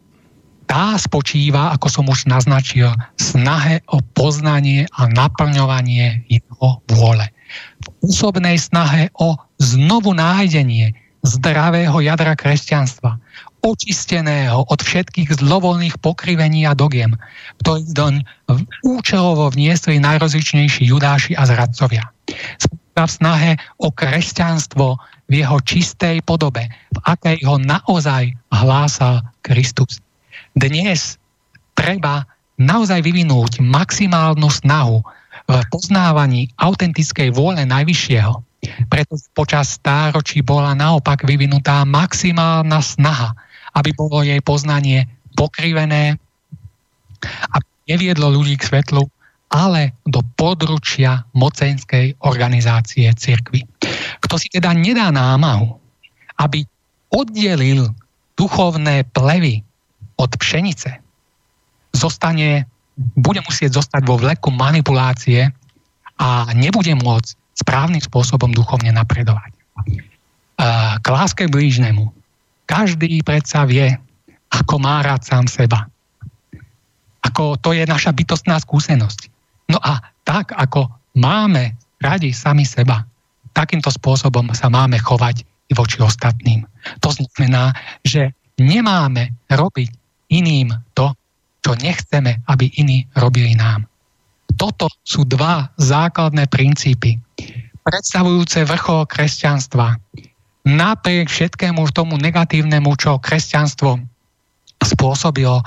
Tá 0.68 1.00
spočíva, 1.00 1.72
ako 1.72 1.88
som 1.88 2.06
už 2.11 2.27
naznačil, 2.27 2.92
snahe 3.16 3.80
o 3.88 4.03
poznanie 4.03 4.84
a 5.00 5.08
naplňovanie 5.08 6.27
jeho 6.27 6.84
vôle. 6.92 7.24
V 7.80 7.88
úsobnej 8.11 8.60
snahe 8.60 9.08
o 9.16 9.40
znovu 9.64 10.11
nájdenie 10.11 10.92
zdravého 11.24 12.03
jadra 12.03 12.36
kresťanstva, 12.36 13.16
očisteného 13.66 14.66
od 14.68 14.80
všetkých 14.80 15.42
zlovolných 15.42 15.98
pokrivení 16.00 16.66
a 16.69 16.77
dogiem, 16.77 17.18
ktorý 17.64 17.84
doň 17.94 18.14
účelovo 18.86 19.50
vniesli 19.52 19.98
najrozličnejší 20.02 20.88
judáši 20.88 21.34
a 21.34 21.44
zradcovia. 21.48 22.06
v 22.98 23.06
snahe 23.06 23.61
o 23.77 23.94
kresťanstvo 23.94 24.98
v 25.30 25.34
jeho 25.44 25.58
čistej 25.61 26.24
podobe, 26.26 26.66
v 26.95 26.98
akej 27.06 27.38
ho 27.45 27.61
naozaj 27.61 28.34
hlásal 28.50 29.22
Kristus. 29.45 30.02
Dnes 30.58 31.22
treba 31.77 32.26
naozaj 32.58 33.06
vyvinúť 33.06 33.61
maximálnu 33.61 34.50
snahu 34.50 35.06
v 35.48 35.56
poznávaní 35.69 36.50
autentickej 36.58 37.30
vôle 37.32 37.61
Najvyššieho, 37.64 38.34
pretože 38.90 39.30
počas 39.38 39.77
stáročí 39.77 40.42
bola 40.42 40.74
naopak 40.74 41.22
vyvinutá 41.24 41.86
maximálna 41.86 42.82
snaha 42.82 43.38
aby 43.78 43.94
bolo 43.94 44.26
jej 44.26 44.42
poznanie 44.42 45.06
pokrivené, 45.38 46.18
aby 47.54 47.68
neviedlo 47.86 48.34
ľudí 48.34 48.58
k 48.58 48.68
svetlu, 48.74 49.06
ale 49.54 49.96
do 50.04 50.20
područia 50.36 51.24
mocenskej 51.38 52.20
organizácie 52.26 53.08
cirkvy. 53.14 53.64
Kto 54.20 54.36
si 54.36 54.52
teda 54.52 54.74
nedá 54.76 55.08
námahu, 55.14 55.78
aby 56.42 56.66
oddelil 57.14 57.88
duchovné 58.36 59.08
plevy 59.16 59.64
od 60.20 60.34
pšenice, 60.36 61.00
zostane, 61.96 62.68
bude 62.98 63.40
musieť 63.46 63.78
zostať 63.78 64.02
vo 64.04 64.20
vleku 64.20 64.52
manipulácie 64.52 65.48
a 66.18 66.50
nebude 66.58 66.98
môcť 66.98 67.30
správnym 67.58 68.02
spôsobom 68.02 68.52
duchovne 68.54 68.90
napredovať. 68.94 69.54
K 71.02 71.06
láske 71.06 71.46
blížnemu 71.46 72.17
každý 72.68 73.24
predsa 73.24 73.64
vie, 73.64 73.96
ako 74.52 74.76
má 74.78 75.02
rád 75.02 75.24
sám 75.24 75.48
seba. 75.48 75.88
Ako 77.24 77.58
to 77.58 77.74
je 77.74 77.88
naša 77.88 78.12
bytostná 78.14 78.60
skúsenosť. 78.60 79.32
No 79.72 79.80
a 79.80 80.00
tak, 80.28 80.52
ako 80.54 80.92
máme 81.16 81.76
radi 82.04 82.36
sami 82.36 82.68
seba, 82.68 83.04
takýmto 83.56 83.90
spôsobom 83.90 84.52
sa 84.54 84.70
máme 84.70 85.00
chovať 85.02 85.44
i 85.44 85.74
voči 85.74 86.00
ostatným. 86.00 86.64
To 87.04 87.10
znamená, 87.12 87.74
že 88.06 88.32
nemáme 88.60 89.36
robiť 89.52 89.90
iným 90.32 90.72
to, 90.94 91.12
čo 91.64 91.76
nechceme, 91.76 92.48
aby 92.48 92.72
iní 92.80 93.04
robili 93.18 93.56
nám. 93.58 93.84
Toto 94.56 94.88
sú 95.04 95.28
dva 95.28 95.68
základné 95.76 96.48
princípy, 96.48 97.20
predstavujúce 97.84 98.68
vrchol 98.68 99.08
kresťanstva, 99.08 99.96
napriek 100.68 101.32
všetkému 101.32 101.88
tomu 101.96 102.20
negatívnemu, 102.20 102.92
čo 103.00 103.24
kresťanstvo 103.24 104.04
spôsobilo, 104.84 105.64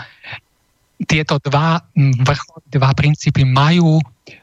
tieto 1.08 1.40
dva, 1.40 1.80
vrchol, 1.96 2.60
dva 2.68 2.92
princípy 2.92 3.48
majú, 3.48 3.96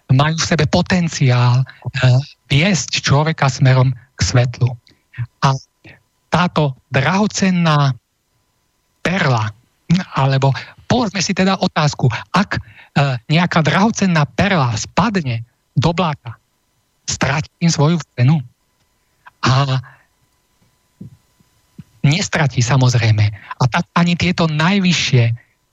majú 0.10 0.36
v 0.36 0.50
sebe 0.50 0.66
potenciál 0.66 1.62
eh, 1.62 2.18
viesť 2.50 3.06
človeka 3.06 3.46
smerom 3.46 3.94
k 3.94 4.20
svetlu. 4.20 4.74
A 5.46 5.54
táto 6.34 6.74
drahocenná 6.90 7.94
perla, 9.06 9.54
alebo 10.18 10.52
povedzme 10.90 11.22
si 11.22 11.38
teda 11.38 11.62
otázku, 11.62 12.10
ak 12.34 12.58
eh, 12.58 13.22
nejaká 13.30 13.62
drahocenná 13.62 14.26
perla 14.26 14.74
spadne 14.74 15.46
do 15.78 15.94
bláta, 15.94 16.34
stratí 17.06 17.70
svoju 17.70 18.02
cenu. 18.18 18.42
A 19.46 19.78
nestratí 22.08 22.64
samozrejme. 22.64 23.26
A 23.60 23.64
tak 23.68 23.86
ani 23.94 24.16
tieto 24.16 24.48
najvyššie 24.48 25.24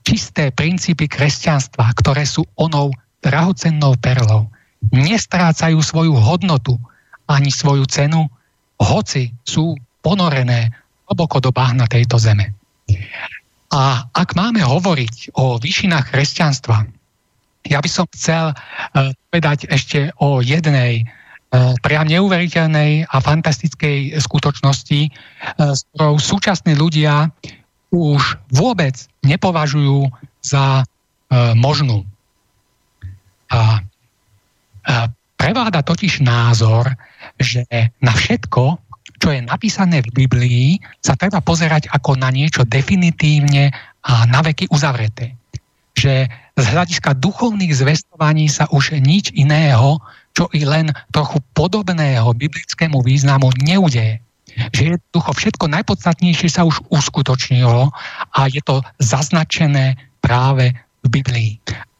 čisté 0.04 0.52
princípy 0.52 1.08
kresťanstva, 1.08 1.94
ktoré 1.96 2.26
sú 2.28 2.44
onou 2.58 2.92
drahocennou 3.24 3.96
perlou, 4.02 4.50
nestrácajú 4.92 5.80
svoju 5.80 6.12
hodnotu 6.12 6.76
ani 7.24 7.48
svoju 7.48 7.88
cenu, 7.88 8.28
hoci 8.76 9.32
sú 9.48 9.72
ponorené 10.04 10.68
hlboko 11.08 11.40
do 11.40 11.48
bahna 11.48 11.88
tejto 11.88 12.20
zeme. 12.20 12.52
A 13.72 14.04
ak 14.12 14.36
máme 14.36 14.60
hovoriť 14.60 15.32
o 15.40 15.56
výšinách 15.56 16.12
kresťanstva, 16.12 16.84
ja 17.64 17.80
by 17.80 17.88
som 17.88 18.04
chcel 18.12 18.52
uh, 18.52 18.56
povedať 19.32 19.72
ešte 19.72 20.12
o 20.20 20.44
jednej 20.44 21.08
priam 21.82 22.06
neuveriteľnej 22.08 23.06
a 23.06 23.16
fantastickej 23.22 24.18
skutočnosti, 24.18 25.00
e, 25.06 25.10
s 25.54 25.80
ktorou 25.94 26.18
súčasní 26.18 26.74
ľudia 26.74 27.30
už 27.94 28.38
vôbec 28.50 28.98
nepovažujú 29.22 30.10
za 30.42 30.82
e, 30.82 30.84
možnú. 31.54 32.02
A 33.54 33.78
prevláda 35.38 35.86
totiž 35.86 36.24
názor, 36.26 36.90
že 37.38 37.62
na 38.02 38.10
všetko, 38.10 38.82
čo 39.22 39.28
je 39.30 39.40
napísané 39.46 40.02
v 40.02 40.26
Biblii, 40.26 40.68
sa 40.98 41.14
treba 41.14 41.38
pozerať 41.38 41.86
ako 41.92 42.18
na 42.18 42.34
niečo 42.34 42.66
definitívne 42.66 43.70
a 44.02 44.26
na 44.26 44.42
veky 44.42 44.66
uzavreté. 44.74 45.38
Že 45.94 46.26
z 46.58 46.64
hľadiska 46.66 47.14
duchovných 47.22 47.72
zvestovaní 47.72 48.50
sa 48.50 48.66
už 48.74 48.98
nič 48.98 49.30
iného, 49.38 50.02
čo 50.34 50.50
i 50.50 50.66
len 50.66 50.90
trochu 51.14 51.38
podobného 51.54 52.26
biblickému 52.34 53.00
významu 53.06 53.54
neudeje. 53.62 54.18
Že 54.74 54.82
jednoducho 54.94 55.30
všetko 55.34 55.64
najpodstatnejšie 55.70 56.50
sa 56.50 56.62
už 56.66 56.82
uskutočnilo 56.90 57.90
a 58.34 58.40
je 58.50 58.62
to 58.62 58.82
zaznačené 59.02 59.98
práve 60.22 60.74
v 61.04 61.08
Biblii. 61.20 61.52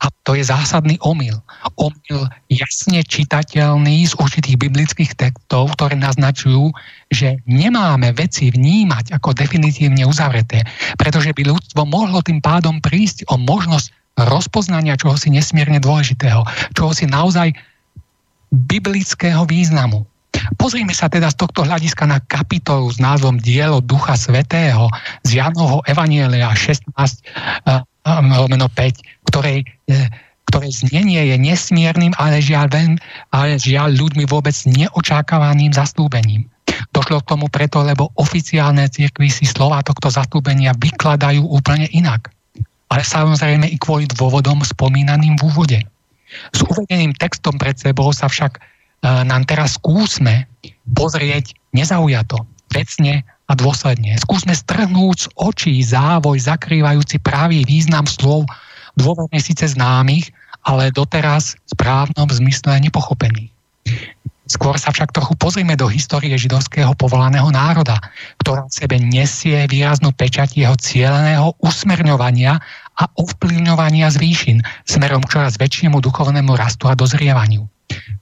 A 0.05 0.13
to 0.25 0.37
je 0.37 0.45
zásadný 0.45 1.01
omyl. 1.01 1.41
Omyl 1.81 2.29
jasne 2.53 3.01
čitateľný 3.05 4.05
z 4.05 4.13
určitých 4.21 4.61
biblických 4.61 5.13
textov, 5.17 5.73
ktoré 5.77 5.97
naznačujú, 5.97 6.73
že 7.09 7.41
nemáme 7.49 8.13
veci 8.13 8.53
vnímať 8.53 9.17
ako 9.17 9.33
definitívne 9.33 10.05
uzavreté, 10.05 10.65
pretože 11.01 11.33
by 11.33 11.43
ľudstvo 11.49 11.89
mohlo 11.89 12.21
tým 12.21 12.45
pádom 12.45 12.81
prísť 12.85 13.29
o 13.33 13.41
možnosť 13.41 13.93
rozpoznania 14.29 14.95
čohosi 14.95 15.33
nesmierne 15.33 15.83
dôležitého, 15.83 16.45
čohosi 16.77 17.09
naozaj 17.09 17.57
biblického 18.55 19.43
významu. 19.45 20.07
Pozrime 20.61 20.93
sa 20.95 21.11
teda 21.11 21.31
z 21.31 21.41
tohto 21.41 21.67
hľadiska 21.67 22.05
na 22.07 22.19
kapitolu 22.25 22.91
s 22.91 22.99
názvom 23.03 23.39
Dielo 23.39 23.83
Ducha 23.83 24.15
Svetého 24.15 24.91
z 25.27 25.41
Janovho 25.43 25.81
Evanielia 25.89 26.53
16 26.53 26.95
lomeno 28.05 28.69
5, 28.69 29.31
ktorej, 29.31 29.65
e, 29.89 29.97
ktoré 30.51 30.69
znenie 30.69 31.33
je 31.33 31.37
nesmiernym, 31.41 32.13
ale 32.21 32.45
žiaľ, 32.45 32.69
ven, 32.69 32.93
ale 33.33 33.57
žiaľ 33.57 33.97
ľuďmi 33.97 34.29
vôbec 34.29 34.53
neočakávaným 34.69 35.73
zastúbením. 35.73 36.45
Došlo 36.93 37.25
k 37.25 37.31
tomu 37.33 37.47
preto, 37.49 37.81
lebo 37.81 38.13
oficiálne 38.21 38.87
cirkvy 38.91 39.33
si 39.33 39.45
slova 39.49 39.81
tohto 39.81 40.13
zastúbenia 40.13 40.77
vykladajú 40.77 41.43
úplne 41.43 41.89
inak. 41.91 42.29
Ale 42.93 43.03
samozrejme 43.03 43.67
i 43.67 43.81
kvôli 43.81 44.05
dôvodom 44.07 44.63
spomínaným 44.63 45.41
v 45.41 45.43
úvode. 45.49 45.79
S 46.53 46.61
uvedeným 46.65 47.15
textom 47.17 47.57
pred 47.57 47.79
sebou 47.79 48.11
sa 48.11 48.27
však 48.31 48.59
e, 48.59 48.61
nám 49.25 49.47
teraz 49.47 49.79
skúsme 49.79 50.47
pozrieť 50.93 51.55
nezaujato, 51.75 52.45
vecne 52.71 53.23
a 53.49 53.53
dôsledne. 53.53 54.17
Skúsme 54.21 54.57
strhnúť 54.57 55.17
z 55.17 55.29
očí 55.37 55.75
závoj 55.85 56.41
zakrývajúci 56.41 57.21
pravý 57.21 57.63
význam 57.69 58.09
slov 58.09 58.49
dôvodne 58.97 59.39
síce 59.43 59.69
známych, 59.75 60.33
ale 60.65 60.89
doteraz 60.95 61.61
v 61.69 61.69
správnom 61.77 62.29
zmysle 62.31 62.81
nepochopených. 62.81 63.53
Skôr 64.45 64.77
sa 64.77 64.93
však 64.93 65.13
trochu 65.13 65.33
pozrime 65.41 65.73
do 65.73 65.89
histórie 65.89 66.37
židovského 66.37 66.93
povolaného 67.01 67.49
národa, 67.49 67.97
ktorá 68.45 68.69
v 68.69 68.77
sebe 68.77 68.97
nesie 69.01 69.65
výraznú 69.65 70.13
pečať 70.13 70.61
jeho 70.61 70.77
cieľeného 70.77 71.57
usmerňovania 71.65 72.61
a 72.95 73.11
ovplyvňovania 73.19 74.11
z 74.11 74.17
výšin 74.23 74.59
smerom 74.87 75.23
k 75.27 75.39
čoraz 75.39 75.59
väčšiemu 75.59 75.99
duchovnému 75.99 76.55
rastu 76.55 76.87
a 76.87 76.95
dozrievaniu. 76.95 77.67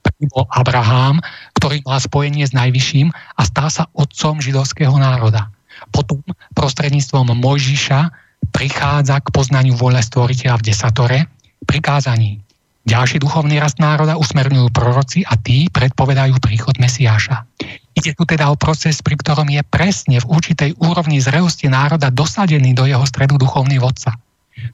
Prvý 0.03 0.25
bol 0.33 0.45
Abraham, 0.51 1.23
ktorý 1.55 1.85
mal 1.87 2.01
spojenie 2.01 2.43
s 2.43 2.51
Najvyšším 2.51 3.09
a 3.13 3.41
stal 3.47 3.69
sa 3.71 3.87
otcom 3.95 4.41
židovského 4.43 4.93
národa. 4.97 5.53
Potom 5.89 6.21
prostredníctvom 6.53 7.33
Mojžiša 7.37 8.11
prichádza 8.51 9.23
k 9.23 9.33
poznaniu 9.33 9.73
vôle 9.79 10.03
stvoriteľa 10.03 10.59
v 10.59 10.65
desatore, 10.67 11.19
prikázaní. 11.63 12.43
Ďalší 12.83 13.23
duchovný 13.23 13.63
rast 13.63 13.79
národa 13.79 14.19
usmerňujú 14.19 14.67
proroci 14.75 15.23
a 15.23 15.39
tí 15.39 15.71
predpovedajú 15.71 16.35
príchod 16.43 16.75
Mesiáša. 16.75 17.47
Ide 17.95 18.11
tu 18.11 18.27
teda 18.27 18.51
o 18.51 18.59
proces, 18.59 18.99
pri 18.99 19.15
ktorom 19.15 19.47
je 19.47 19.63
presne 19.63 20.19
v 20.19 20.27
určitej 20.27 20.75
úrovni 20.83 21.23
zrelosti 21.23 21.71
národa 21.71 22.11
dosadený 22.11 22.75
do 22.75 22.83
jeho 22.83 23.07
stredu 23.07 23.39
duchovný 23.39 23.79
vodca, 23.79 24.19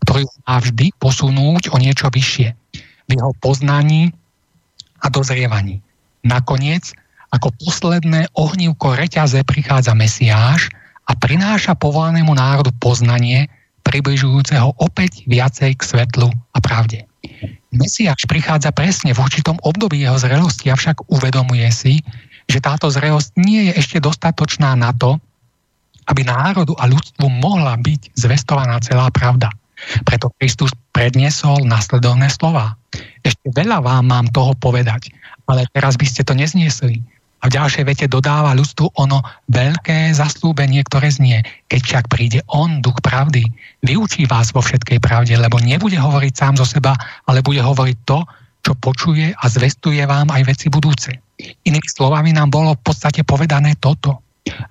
ktorý 0.05 0.23
má 0.45 0.57
vždy 0.61 0.93
posunúť 0.97 1.73
o 1.73 1.77
niečo 1.81 2.09
vyššie 2.11 2.49
v 3.09 3.09
jeho 3.09 3.31
poznaní 3.41 4.13
a 5.01 5.07
dozrievaní. 5.09 5.81
Nakoniec, 6.21 6.93
ako 7.33 7.53
posledné 7.61 8.29
ohnívko 8.35 8.97
reťaze 8.97 9.41
prichádza 9.45 9.95
Mesiáš 9.95 10.69
a 11.09 11.15
prináša 11.17 11.73
povolanému 11.73 12.33
národu 12.35 12.69
poznanie, 12.77 13.49
približujúceho 13.81 14.77
opäť 14.77 15.25
viacej 15.25 15.73
k 15.73 15.81
svetlu 15.81 16.29
a 16.29 16.57
pravde. 16.61 17.09
Mesiáš 17.73 18.29
prichádza 18.29 18.69
presne 18.69 19.17
v 19.17 19.21
určitom 19.21 19.57
období 19.65 20.05
jeho 20.05 20.17
zrelosti, 20.21 20.69
avšak 20.69 21.09
uvedomuje 21.09 21.69
si, 21.73 22.05
že 22.49 22.61
táto 22.61 22.89
zrelosť 22.89 23.37
nie 23.37 23.69
je 23.69 23.73
ešte 23.77 23.97
dostatočná 24.01 24.73
na 24.73 24.93
to, 24.93 25.17
aby 26.09 26.25
národu 26.25 26.73
a 26.77 26.89
ľudstvu 26.89 27.29
mohla 27.29 27.77
byť 27.77 28.17
zvestovaná 28.17 28.81
celá 28.81 29.13
pravda. 29.13 29.53
Preto 30.03 30.31
Kristus 30.37 30.71
predniesol 30.91 31.63
nasledovné 31.65 32.27
slova. 32.31 32.75
Ešte 33.23 33.51
veľa 33.53 33.83
vám 33.83 34.05
mám 34.09 34.27
toho 34.31 34.55
povedať, 34.57 35.13
ale 35.47 35.65
teraz 35.71 35.95
by 35.95 36.05
ste 36.07 36.25
to 36.25 36.33
nezniesli. 36.35 36.99
A 37.39 37.47
v 37.47 37.55
ďalšej 37.55 37.83
vete 37.87 38.05
dodáva 38.11 38.51
ľudstvu 38.51 38.99
ono 38.99 39.23
veľké 39.47 40.11
zaslúbenie, 40.11 40.83
ktoré 40.83 41.07
znie. 41.07 41.39
Keď 41.71 41.79
však 41.79 42.05
príde 42.11 42.43
on, 42.51 42.83
duch 42.83 42.99
pravdy, 42.99 43.47
vyučí 43.79 44.27
vás 44.27 44.51
vo 44.51 44.59
všetkej 44.59 44.99
pravde, 44.99 45.39
lebo 45.39 45.55
nebude 45.63 45.95
hovoriť 45.95 46.33
sám 46.35 46.59
zo 46.59 46.67
seba, 46.67 46.91
ale 47.31 47.39
bude 47.39 47.63
hovoriť 47.63 47.97
to, 48.03 48.27
čo 48.59 48.75
počuje 48.75 49.31
a 49.31 49.45
zvestuje 49.47 50.03
vám 50.03 50.27
aj 50.35 50.51
veci 50.51 50.67
budúce. 50.67 51.15
Inými 51.39 51.87
slovami 51.87 52.35
nám 52.35 52.51
bolo 52.51 52.75
v 52.75 52.83
podstate 52.83 53.23
povedané 53.23 53.79
toto. 53.79 54.19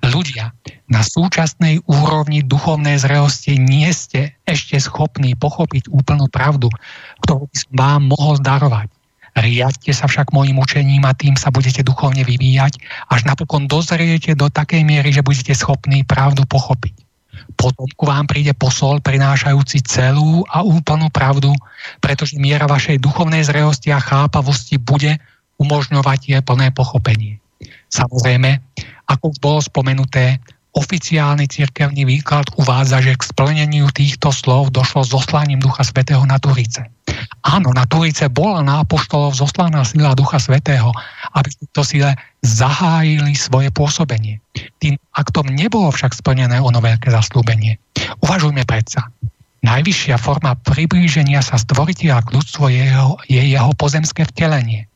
Ľudia 0.03 0.51
na 0.89 1.05
súčasnej 1.05 1.85
úrovni 1.87 2.43
duchovnej 2.43 2.99
zrelosti 2.99 3.61
nie 3.61 3.89
ste 3.93 4.35
ešte 4.49 4.81
schopní 4.81 5.37
pochopiť 5.37 5.93
úplnú 5.93 6.27
pravdu, 6.33 6.73
ktorú 7.23 7.47
by 7.47 7.57
som 7.57 7.73
vám 7.77 8.03
mohol 8.11 8.35
zdarovať. 8.41 8.89
Riadte 9.39 9.95
sa 9.95 10.11
však 10.11 10.35
mojim 10.35 10.59
učením 10.59 11.07
a 11.07 11.15
tým 11.15 11.39
sa 11.39 11.55
budete 11.55 11.87
duchovne 11.87 12.27
vyvíjať, 12.27 12.81
až 13.13 13.21
napokon 13.23 13.71
dozriete 13.71 14.35
do 14.35 14.51
takej 14.51 14.83
miery, 14.83 15.15
že 15.15 15.23
budete 15.23 15.55
schopní 15.55 16.03
pravdu 16.03 16.43
pochopiť. 16.49 17.07
Potom 17.55 17.87
ku 17.95 18.05
vám 18.07 18.27
príde 18.27 18.51
posol 18.51 18.99
prinášajúci 18.99 19.87
celú 19.87 20.43
a 20.51 20.67
úplnú 20.67 21.07
pravdu, 21.15 21.55
pretože 22.03 22.35
miera 22.35 22.67
vašej 22.67 22.99
duchovnej 22.99 23.47
zrelosti 23.47 23.95
a 23.95 24.03
chápavosti 24.03 24.75
bude 24.79 25.23
umožňovať 25.63 26.21
je 26.35 26.39
plné 26.43 26.75
pochopenie. 26.75 27.39
Samozrejme, 27.91 28.59
ako 29.09 29.33
bolo 29.41 29.61
spomenuté, 29.65 30.39
oficiálny 30.77 31.49
cirkevný 31.49 32.07
výklad 32.07 32.47
uvádza, 32.61 33.03
že 33.03 33.17
k 33.17 33.23
splneniu 33.25 33.89
týchto 33.91 34.31
slov 34.31 34.71
došlo 34.71 35.03
zoslaním 35.03 35.59
Ducha 35.59 35.83
Svetého 35.83 36.23
na 36.29 36.39
Turice. 36.39 36.87
Áno, 37.43 37.73
na 37.73 37.89
Turice 37.89 38.29
bola 38.29 38.61
na 38.61 38.85
apoštolov 38.85 39.35
zoslaná 39.35 39.83
sila 39.83 40.13
Ducha 40.13 40.39
Svetého, 40.39 40.93
aby 41.35 41.51
to 41.73 41.83
sile 41.83 42.13
zahájili 42.45 43.33
svoje 43.35 43.73
pôsobenie. 43.73 44.39
Tým 44.79 44.95
aktom 45.17 45.49
nebolo 45.51 45.89
však 45.91 46.15
splnené 46.15 46.61
ono 46.61 46.79
veľké 46.79 47.11
zaslúbenie. 47.11 47.81
Uvažujme 48.23 48.63
predsa. 48.69 49.09
Najvyššia 49.67 50.21
forma 50.23 50.55
priblíženia 50.63 51.43
sa 51.43 51.59
stvoriteľa 51.59 52.23
k 52.23 52.33
ľudstvu 52.39 52.65
je 52.71 52.83
jeho, 52.95 53.13
je 53.27 53.43
jeho 53.43 53.73
pozemské 53.75 54.23
vtelenie. 54.31 54.87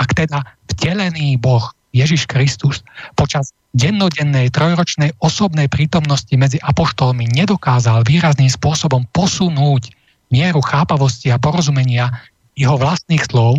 Ak 0.00 0.16
teda 0.16 0.42
vtelený 0.74 1.38
Boh 1.38 1.62
Ježiš 1.90 2.30
Kristus 2.30 2.86
počas 3.18 3.50
dennodennej 3.74 4.50
trojročnej 4.50 5.14
osobnej 5.22 5.70
prítomnosti 5.70 6.30
medzi 6.34 6.58
apoštolmi 6.62 7.30
nedokázal 7.30 8.06
výrazným 8.06 8.50
spôsobom 8.50 9.06
posunúť 9.10 9.94
mieru 10.30 10.62
chápavosti 10.62 11.30
a 11.34 11.38
porozumenia 11.38 12.10
jeho 12.54 12.78
vlastných 12.78 13.26
slov, 13.26 13.58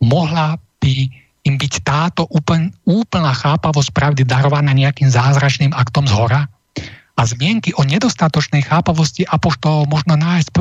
mohla 0.00 0.56
by 0.80 1.08
im 1.46 1.54
byť 1.56 1.74
táto 1.86 2.26
úpln, 2.32 2.74
úplná 2.88 3.30
chápavosť 3.32 3.94
pravdy 3.94 4.22
darovaná 4.26 4.74
nejakým 4.74 5.06
zázračným 5.08 5.72
aktom 5.72 6.08
z 6.08 6.12
hora? 6.16 6.50
A 7.16 7.22
zmienky 7.24 7.72
o 7.80 7.86
nedostatočnej 7.86 8.66
chápavosti 8.66 9.24
apoštolov 9.24 9.88
možno 9.88 10.20
nájsť, 10.20 10.52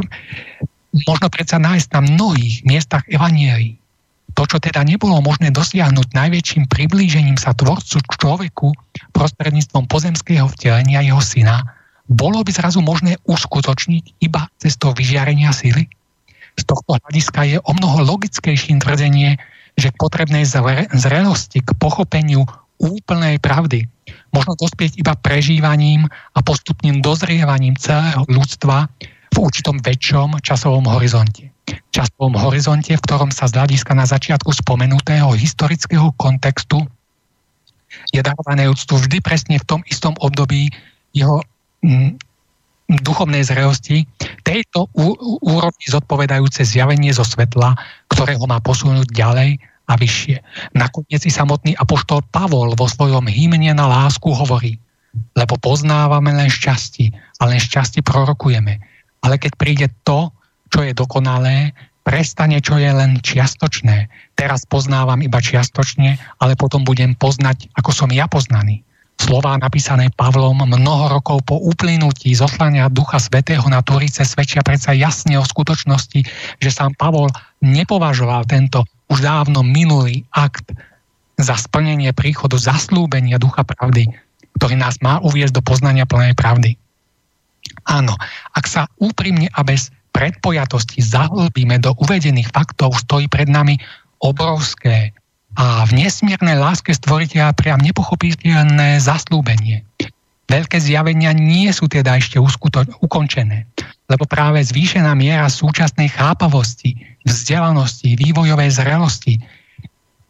možno 1.03 1.27
predsa 1.27 1.59
nájsť 1.59 1.87
na 1.99 2.01
mnohých 2.05 2.63
miestach 2.63 3.03
evanielí. 3.11 3.75
To, 4.35 4.43
čo 4.43 4.59
teda 4.59 4.83
nebolo 4.83 5.23
možné 5.23 5.47
dosiahnuť 5.55 6.11
najväčším 6.11 6.67
priblížením 6.67 7.39
sa 7.39 7.55
tvorcu 7.55 8.03
človeku 8.03 8.67
prostredníctvom 9.15 9.88
pozemského 9.88 10.51
vtelenia 10.51 10.99
jeho 10.99 11.23
syna, 11.23 11.64
bolo 12.11 12.43
by 12.43 12.51
zrazu 12.51 12.83
možné 12.83 13.15
uskutočniť 13.25 14.19
iba 14.22 14.45
cestou 14.59 14.91
vyžiarenia 14.91 15.55
sily? 15.55 15.88
Z 16.59 16.64
tohto 16.67 16.99
hľadiska 16.99 17.41
je 17.47 17.57
o 17.64 17.72
mnoho 17.73 18.03
logickejším 18.03 18.83
tvrdenie, 18.83 19.39
že 19.80 19.91
k 19.91 19.99
potrebnej 19.99 20.43
zrelosti, 20.91 21.64
k 21.64 21.72
pochopeniu 21.80 22.43
úplnej 22.75 23.39
pravdy 23.39 23.88
možno 24.35 24.59
dospieť 24.59 24.99
iba 24.99 25.15
prežívaním 25.15 26.11
a 26.35 26.39
postupným 26.43 26.99
dozrievaním 26.99 27.80
celého 27.80 28.27
ľudstva 28.27 28.91
v 29.31 29.38
určitom 29.39 29.80
väčšom 29.80 30.43
časovom 30.43 30.91
horizonte. 30.91 31.55
Časovom 31.89 32.37
horizonte, 32.37 32.93
v 32.93 33.05
ktorom 33.05 33.33
sa 33.33 33.49
z 33.49 33.57
hľadiska 33.57 33.97
na 33.97 34.05
začiatku 34.05 34.53
spomenutého 34.53 35.33
historického 35.33 36.13
kontextu 36.19 36.85
je 38.11 38.21
darované 38.21 38.67
ľudstvu 38.67 39.07
vždy 39.07 39.17
presne 39.23 39.55
v 39.57 39.65
tom 39.65 39.81
istom 39.87 40.13
období 40.19 40.69
jeho 41.15 41.39
m, 41.81 42.11
mm, 42.11 43.01
duchovnej 43.01 43.41
zrelosti, 43.41 44.05
tejto 44.45 44.85
ú- 44.93 45.41
úrovni 45.41 45.85
zodpovedajúce 45.89 46.61
zjavenie 46.61 47.09
zo 47.09 47.25
svetla, 47.25 47.73
ktoré 48.13 48.37
ho 48.37 48.45
má 48.45 48.61
posunúť 48.61 49.09
ďalej 49.09 49.57
a 49.89 49.93
vyššie. 49.97 50.37
Nakoniec 50.77 51.21
i 51.25 51.31
samotný 51.33 51.73
apoštol 51.77 52.21
Pavol 52.29 52.77
vo 52.77 52.85
svojom 52.85 53.25
hymne 53.25 53.73
na 53.73 53.85
lásku 53.89 54.29
hovorí, 54.29 54.77
lebo 55.33 55.57
poznávame 55.57 56.35
len 56.35 56.49
šťastí 56.51 57.09
a 57.41 57.49
len 57.49 57.57
šťastí 57.57 58.05
prorokujeme. 58.05 58.81
Ale 59.25 59.41
keď 59.41 59.51
príde 59.57 59.87
to, 60.05 60.34
čo 60.75 60.83
je 60.83 60.91
dokonalé, 60.91 61.71
prestane, 62.03 62.59
čo 62.59 62.75
je 62.75 62.91
len 62.91 63.23
čiastočné. 63.23 64.11
Teraz 64.35 64.67
poznávam 64.67 65.23
iba 65.23 65.39
čiastočne, 65.39 66.19
ale 66.43 66.59
potom 66.59 66.83
budem 66.83 67.15
poznať, 67.15 67.71
ako 67.79 67.95
som 67.95 68.09
ja 68.11 68.27
poznaný. 68.27 68.83
Slová 69.15 69.55
napísané 69.55 70.11
Pavlom 70.11 70.67
mnoho 70.67 71.07
rokov 71.07 71.47
po 71.47 71.55
uplynutí 71.63 72.35
zoslania 72.35 72.91
Ducha 72.91 73.23
Svetého 73.23 73.63
na 73.71 73.79
Turice 73.79 74.27
svedčia 74.27 74.59
predsa 74.59 74.91
jasne 74.91 75.39
o 75.39 75.47
skutočnosti, 75.47 76.19
že 76.59 76.69
sám 76.69 76.99
Pavol 76.99 77.31
nepovažoval 77.63 78.43
tento 78.43 78.83
už 79.07 79.23
dávno 79.23 79.63
minulý 79.63 80.27
akt 80.35 80.75
za 81.39 81.55
splnenie 81.55 82.11
príchodu 82.11 82.59
zaslúbenia 82.59 83.39
Ducha 83.39 83.63
Pravdy, 83.63 84.11
ktorý 84.59 84.75
nás 84.75 84.99
má 84.99 85.23
uviezť 85.23 85.55
do 85.55 85.63
poznania 85.63 86.03
plnej 86.03 86.35
pravdy. 86.35 86.75
Áno, 87.87 88.19
ak 88.51 88.65
sa 88.67 88.91
úprimne 88.99 89.47
a 89.55 89.63
bez 89.63 89.94
predpojatosti 90.15 91.03
zahlbíme 91.03 91.83
do 91.83 91.91
uvedených 91.99 92.47
faktov, 92.55 92.95
stojí 92.95 93.27
pred 93.27 93.51
nami 93.51 93.75
obrovské 94.23 95.11
a 95.59 95.83
v 95.83 95.91
nesmiernej 95.99 96.55
láske 96.55 96.95
stvoriteľa 96.95 97.55
priam 97.55 97.79
nepochopiteľné 97.83 99.03
zaslúbenie. 99.03 99.83
Veľké 100.47 100.77
zjavenia 100.79 101.35
nie 101.35 101.67
sú 101.75 101.91
teda 101.91 102.15
ešte 102.15 102.39
uskuto- 102.39 102.87
ukončené, 103.03 103.67
lebo 104.07 104.23
práve 104.29 104.63
zvýšená 104.63 105.11
miera 105.17 105.51
súčasnej 105.51 106.11
chápavosti, 106.15 106.95
vzdelanosti, 107.27 108.15
vývojovej 108.15 108.71
zrelosti 108.71 109.41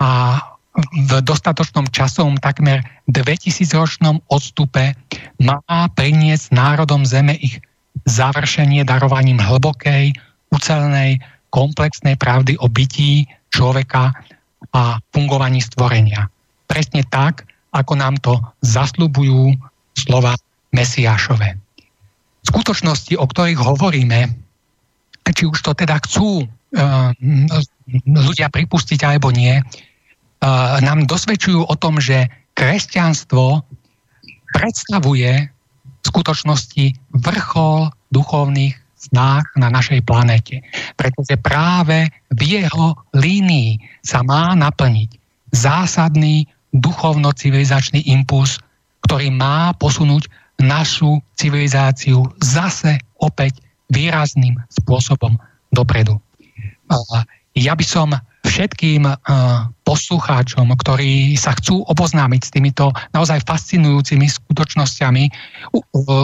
a 0.01 0.39
v 0.75 1.11
dostatočnom 1.23 1.87
časovom 1.91 2.35
takmer 2.39 2.83
2000-ročnom 3.07 4.19
odstupe 4.27 4.95
má 5.39 5.59
priniesť 5.95 6.51
národom 6.51 7.07
Zeme 7.07 7.35
ich 7.39 7.63
završenie 8.05 8.85
darovaním 8.85 9.41
hlbokej, 9.41 10.13
ucelenej, 10.53 11.19
komplexnej 11.49 12.15
pravdy 12.15 12.55
o 12.61 12.69
bytí 12.69 13.25
človeka 13.49 14.13
a 14.75 14.97
fungovaní 15.13 15.61
stvorenia. 15.63 16.29
Presne 16.65 17.05
tak, 17.07 17.47
ako 17.75 17.93
nám 17.95 18.15
to 18.23 18.39
zasľubujú 18.63 19.55
slova 19.95 20.35
Mesiášové. 20.75 21.55
Skutočnosti, 22.45 23.15
o 23.15 23.25
ktorých 23.25 23.59
hovoríme, 23.59 24.27
či 25.31 25.43
už 25.47 25.57
to 25.63 25.71
teda 25.73 25.97
chcú 26.03 26.45
uh, 26.45 27.09
ľudia 28.05 28.51
pripustiť 28.51 28.99
alebo 29.01 29.31
nie, 29.31 29.57
uh, 29.57 30.77
nám 30.83 31.07
dosvedčujú 31.07 31.65
o 31.65 31.75
tom, 31.79 31.97
že 31.97 32.27
kresťanstvo 32.53 33.63
predstavuje 34.53 35.31
v 35.47 36.05
skutočnosti 36.05 36.85
vrchol 37.17 37.89
duchovných 38.11 38.75
snách 38.95 39.45
na 39.55 39.69
našej 39.69 40.01
planete. 40.01 40.65
Pretože 40.97 41.37
práve 41.37 42.09
v 42.33 42.41
jeho 42.61 42.97
línii 43.13 43.77
sa 44.01 44.25
má 44.25 44.57
naplniť 44.57 45.09
zásadný 45.53 46.49
duchovno-civilizačný 46.73 48.03
impuls, 48.09 48.57
ktorý 49.05 49.29
má 49.31 49.71
posunúť 49.77 50.27
našu 50.59 51.21
civilizáciu 51.37 52.25
zase 52.41 52.97
opäť 53.21 53.61
výrazným 53.93 54.57
spôsobom 54.81 55.37
dopredu. 55.69 56.17
Ja 57.55 57.77
by 57.77 57.85
som 57.85 58.11
všetkým 58.45 59.05
poslucháčom, 59.85 60.69
ktorí 60.75 61.37
sa 61.37 61.53
chcú 61.57 61.81
oboznámiť 61.85 62.41
s 62.41 62.53
týmito 62.53 62.91
naozaj 63.13 63.45
fascinujúcimi 63.45 64.25
skutočnosťami, 64.27 65.23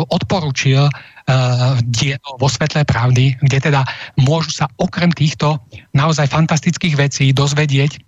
odporučil 0.10 0.90
dielo 1.88 2.30
vo 2.40 2.48
svetle 2.50 2.84
pravdy, 2.84 3.38
kde 3.42 3.58
teda 3.72 3.82
môžu 4.20 4.52
sa 4.52 4.66
okrem 4.82 5.12
týchto 5.14 5.60
naozaj 5.96 6.28
fantastických 6.28 6.96
vecí 6.98 7.26
dozvedieť 7.32 7.92
e, 7.96 8.00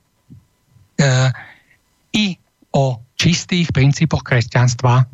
i 2.13 2.25
o 2.73 2.99
čistých 3.15 3.69
princípoch 3.71 4.25
kresťanstva, 4.25 5.05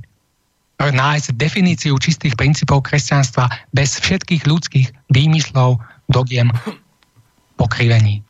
nájsť 0.79 1.35
definíciu 1.35 1.99
čistých 1.99 2.39
princípov 2.39 2.87
kresťanstva 2.87 3.51
bez 3.75 3.99
všetkých 3.99 4.47
ľudských 4.47 4.87
výmyslov, 5.11 5.75
dogiem, 6.07 6.47
pokrivení. 7.59 8.23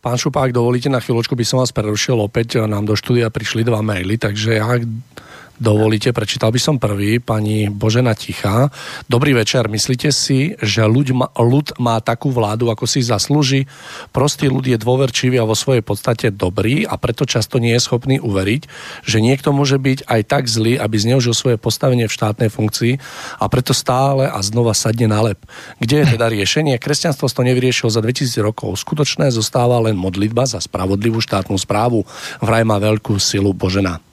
Pán 0.00 0.16
Šupák, 0.16 0.48
dovolíte 0.48 0.88
na 0.88 0.96
chvíľočku, 0.96 1.36
by 1.36 1.44
som 1.44 1.60
vás 1.60 1.76
prerušil. 1.76 2.16
Opäť 2.16 2.64
nám 2.64 2.88
do 2.88 2.96
štúdia 2.96 3.28
prišli 3.28 3.68
dva 3.68 3.84
maily, 3.84 4.16
takže 4.16 4.56
ja 4.56 4.64
dovolíte, 5.60 6.10
prečítal 6.16 6.48
by 6.50 6.58
som 6.58 6.80
prvý, 6.80 7.20
pani 7.20 7.68
Božena 7.68 8.16
Tichá. 8.16 8.72
Dobrý 9.06 9.36
večer, 9.36 9.68
myslíte 9.68 10.08
si, 10.10 10.56
že 10.58 10.88
ľud 10.88 11.12
má, 11.12 11.28
ľud 11.36 11.76
má 11.76 12.00
takú 12.00 12.32
vládu, 12.32 12.72
ako 12.72 12.88
si 12.88 13.04
zaslúži? 13.04 13.68
Prostý 14.10 14.48
ľud 14.48 14.64
je 14.64 14.80
dôverčivý 14.80 15.36
a 15.36 15.46
vo 15.46 15.52
svojej 15.52 15.84
podstate 15.84 16.32
dobrý 16.32 16.88
a 16.88 16.96
preto 16.96 17.28
často 17.28 17.60
nie 17.60 17.76
je 17.76 17.84
schopný 17.84 18.16
uveriť, 18.18 18.62
že 19.04 19.20
niekto 19.20 19.52
môže 19.52 19.76
byť 19.76 20.08
aj 20.08 20.20
tak 20.26 20.48
zlý, 20.48 20.80
aby 20.80 20.96
zneužil 20.96 21.36
svoje 21.36 21.60
postavenie 21.60 22.08
v 22.08 22.16
štátnej 22.16 22.48
funkcii 22.48 22.96
a 23.38 23.44
preto 23.46 23.76
stále 23.76 24.26
a 24.26 24.40
znova 24.40 24.72
sadne 24.72 25.06
na 25.06 25.20
lep. 25.20 25.38
Kde 25.78 26.02
je 26.02 26.06
teda 26.16 26.26
riešenie? 26.32 26.80
Kresťanstvo 26.80 27.28
to 27.30 27.46
nevyriešilo 27.46 27.92
za 27.92 28.00
2000 28.02 28.40
rokov. 28.40 28.80
Skutočné 28.80 29.28
zostáva 29.30 29.78
len 29.84 29.94
modlitba 29.94 30.48
za 30.48 30.58
spravodlivú 30.58 31.20
štátnu 31.20 31.60
správu. 31.60 32.08
Vraj 32.40 32.64
má 32.64 32.80
veľkú 32.80 33.20
silu 33.20 33.52
Božena. 33.52 34.09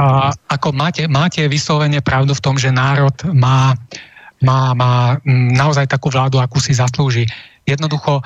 A 0.00 0.32
ako 0.48 0.72
máte, 0.72 1.06
máte 1.06 1.44
vyslovene 1.46 2.00
pravdu 2.00 2.34
v 2.34 2.42
tom, 2.42 2.56
že 2.58 2.74
národ 2.74 3.14
má, 3.36 3.76
má, 4.42 4.74
má 4.74 5.16
naozaj 5.54 5.86
takú 5.86 6.10
vládu, 6.10 6.40
akú 6.40 6.58
si 6.58 6.74
zaslúži. 6.74 7.28
Jednoducho 7.66 8.22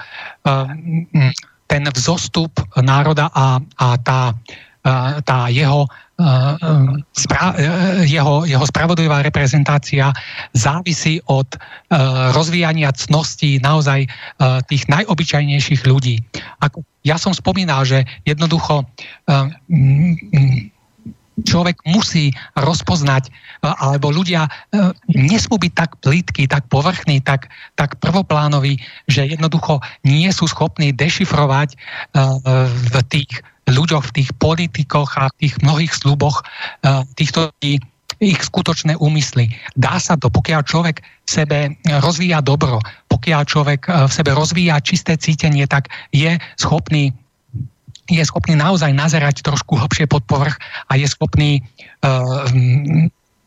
ten 1.70 1.82
vzostup 1.94 2.50
národa 2.78 3.30
a, 3.30 3.62
a 3.78 3.88
tá, 4.00 4.34
tá 5.24 5.38
jeho, 5.52 5.86
spra, 7.14 7.56
jeho, 8.04 8.44
jeho 8.44 8.64
spravodlivá 8.66 9.22
reprezentácia 9.22 10.12
závisí 10.52 11.22
od 11.30 11.46
rozvíjania 12.36 12.92
cností 12.92 13.62
naozaj 13.62 14.04
tých 14.66 14.82
najobyčajnejších 14.90 15.86
ľudí. 15.86 16.20
Ako 16.60 16.84
ja 17.06 17.16
som 17.16 17.32
spomínal, 17.32 17.86
že 17.88 18.04
jednoducho 18.28 18.84
človek 21.44 21.76
musí 21.88 22.32
rozpoznať, 22.56 23.28
e, 23.28 23.30
alebo 23.66 24.12
ľudia 24.12 24.46
e, 24.46 24.50
nesmú 25.12 25.56
byť 25.60 25.72
tak 25.72 25.90
plítky, 26.00 26.46
tak 26.46 26.66
povrchní, 26.68 27.20
tak, 27.20 27.48
tak 27.76 27.96
prvoplánoví, 28.00 28.80
že 29.06 29.26
jednoducho 29.28 29.80
nie 30.04 30.28
sú 30.32 30.48
schopní 30.48 30.92
dešifrovať 30.92 31.74
e, 31.74 31.76
v 32.70 32.94
tých 33.08 33.30
ľuďoch, 33.70 34.10
v 34.10 34.14
tých 34.22 34.30
politikoch 34.42 35.14
a 35.14 35.30
v 35.30 35.46
tých 35.46 35.54
mnohých 35.62 35.94
sluboch 35.94 36.42
týchto 37.14 37.54
ich 37.62 38.42
skutočné 38.42 38.98
úmysly. 38.98 39.46
Dá 39.78 40.02
sa 40.02 40.18
to, 40.18 40.26
pokiaľ 40.26 40.66
človek 40.66 41.06
v 41.06 41.30
sebe 41.30 41.58
rozvíja 42.02 42.42
dobro, 42.42 42.82
pokiaľ 43.06 43.46
človek 43.46 43.86
v 43.86 44.10
sebe 44.10 44.34
rozvíja 44.34 44.82
čisté 44.82 45.14
cítenie, 45.14 45.70
tak 45.70 45.86
je 46.10 46.34
schopný 46.58 47.14
je 48.10 48.24
schopný 48.26 48.58
naozaj 48.58 48.90
nazerať 48.90 49.46
trošku 49.46 49.78
hlbšie 49.78 50.10
pod 50.10 50.26
povrch 50.26 50.58
a 50.90 50.98
je 50.98 51.06
schopný 51.06 51.62
uh, 52.02 52.44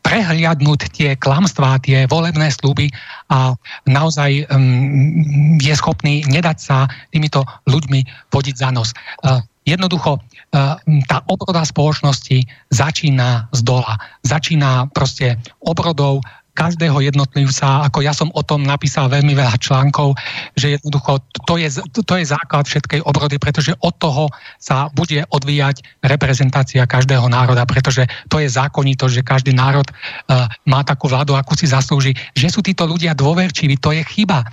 prehliadnúť 0.04 0.80
tie 0.92 1.10
klamstvá, 1.16 1.80
tie 1.80 2.04
volebné 2.04 2.52
slúby 2.52 2.92
a 3.32 3.56
naozaj 3.88 4.44
um, 4.52 5.56
je 5.56 5.72
schopný 5.72 6.20
nedať 6.28 6.58
sa 6.60 6.78
týmito 7.08 7.48
ľuďmi 7.64 8.28
vodiť 8.28 8.54
za 8.54 8.68
nos. 8.68 8.92
Uh, 9.24 9.40
jednoducho 9.64 10.20
uh, 10.20 10.76
tá 11.08 11.16
obroda 11.24 11.64
spoločnosti 11.64 12.44
začína 12.68 13.48
z 13.56 13.60
dola. 13.64 13.96
Začína 14.28 14.92
proste 14.92 15.40
obrodou 15.64 16.20
každého 16.54 17.02
jednotlivca, 17.02 17.84
ako 17.84 17.98
ja 18.00 18.14
som 18.14 18.30
o 18.32 18.42
tom 18.46 18.62
napísal 18.62 19.10
veľmi 19.10 19.34
veľa 19.34 19.58
článkov, 19.58 20.14
že 20.54 20.78
jednoducho 20.78 21.20
to 21.44 21.58
je, 21.58 21.68
to 21.92 22.14
je 22.14 22.24
základ 22.24 22.64
všetkej 22.64 23.02
obrody, 23.02 23.36
pretože 23.42 23.74
od 23.82 23.92
toho 23.98 24.30
sa 24.62 24.88
bude 24.94 25.26
odvíjať 25.34 25.82
reprezentácia 26.06 26.86
každého 26.86 27.26
národa, 27.26 27.66
pretože 27.66 28.06
to 28.30 28.38
je 28.38 28.46
zákonito, 28.46 29.10
že 29.10 29.26
každý 29.26 29.50
národ 29.50 29.84
uh, 29.84 30.46
má 30.64 30.86
takú 30.86 31.10
vládu, 31.10 31.34
akú 31.34 31.58
si 31.58 31.66
zaslúži. 31.66 32.14
Že 32.38 32.48
sú 32.48 32.60
títo 32.62 32.86
ľudia 32.86 33.12
dôverčiví, 33.18 33.76
to 33.82 33.90
je 33.90 34.06
chyba. 34.06 34.46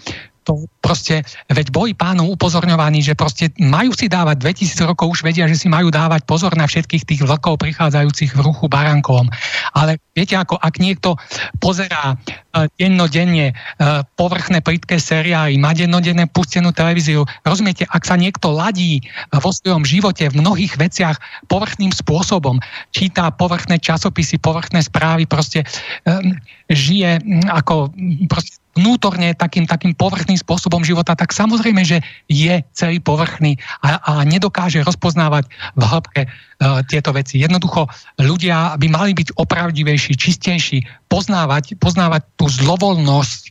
To 0.51 0.67
proste, 0.83 1.23
veď 1.47 1.71
boli 1.71 1.95
pánov 1.95 2.35
upozorňovaní, 2.35 2.99
že 2.99 3.15
proste 3.15 3.55
majú 3.55 3.95
si 3.95 4.11
dávať, 4.11 4.43
2000 4.67 4.83
rokov 4.83 5.07
už 5.15 5.23
vedia, 5.23 5.47
že 5.47 5.55
si 5.55 5.71
majú 5.71 5.87
dávať 5.87 6.27
pozor 6.27 6.51
na 6.59 6.67
všetkých 6.67 7.07
tých 7.07 7.21
vlkov 7.23 7.55
prichádzajúcich 7.55 8.35
v 8.35 8.43
ruchu 8.43 8.67
barankom. 8.67 9.31
Ale 9.71 9.95
viete, 10.11 10.35
ako 10.35 10.59
ak 10.59 10.75
niekto 10.83 11.15
pozerá 11.63 12.19
uh, 12.19 12.67
dennodenne 12.75 13.55
uh, 13.55 14.03
povrchné 14.19 14.59
plitké 14.59 14.99
seriály, 14.99 15.55
má 15.55 15.71
dennodenne 15.71 16.27
pustenú 16.27 16.75
televíziu, 16.75 17.23
rozumiete, 17.47 17.87
ak 17.87 18.03
sa 18.03 18.19
niekto 18.19 18.51
ladí 18.51 18.99
uh, 19.31 19.39
vo 19.39 19.55
svojom 19.55 19.87
živote 19.87 20.27
v 20.27 20.43
mnohých 20.43 20.75
veciach 20.75 21.15
povrchným 21.47 21.95
spôsobom, 21.95 22.59
číta 22.91 23.31
povrchné 23.31 23.79
časopisy, 23.79 24.35
povrchné 24.43 24.83
správy, 24.83 25.23
proste 25.31 25.63
um, 26.03 26.35
žije 26.67 27.23
um, 27.23 27.39
ako 27.47 27.95
proste 28.27 28.60
vnútorne 28.75 29.35
takým, 29.35 29.67
takým 29.67 29.91
povrchným 29.91 30.39
spôsobom 30.39 30.81
života, 30.87 31.15
tak 31.15 31.35
samozrejme, 31.35 31.83
že 31.83 31.99
je 32.31 32.63
celý 32.71 33.03
povrchný 33.03 33.59
a, 33.83 33.99
a 33.99 34.13
nedokáže 34.23 34.79
rozpoznávať 34.87 35.51
v 35.75 35.83
hĺbke 35.83 36.21
uh, 36.27 36.79
tieto 36.87 37.11
veci. 37.11 37.43
Jednoducho 37.43 37.91
ľudia 38.19 38.79
by 38.79 38.87
mali 38.87 39.11
byť 39.11 39.35
opravdivejší, 39.35 40.15
čistejší, 40.15 40.87
poznávať, 41.11 41.75
poznávať 41.77 42.23
tú 42.39 42.47
zlovoľnosť 42.47 43.41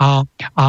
a, 0.00 0.24
a 0.56 0.64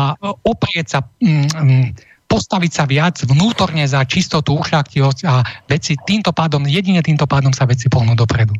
oprieť 0.48 0.88
sa 0.88 1.00
mm, 1.19 1.95
postaviť 2.27 2.72
sa 2.72 2.84
viac 2.84 3.16
vnútorne 3.24 3.88
za 3.88 4.03
čistotu, 4.03 4.56
ušľaktivosť 4.60 5.19
a 5.26 5.42
veci 5.72 5.95
týmto 5.95 6.36
pádom, 6.36 6.68
jedine 6.68 7.00
týmto 7.00 7.24
pádom 7.24 7.56
sa 7.56 7.64
veci 7.64 7.88
pohnú 7.88 8.14
dopredu. 8.14 8.53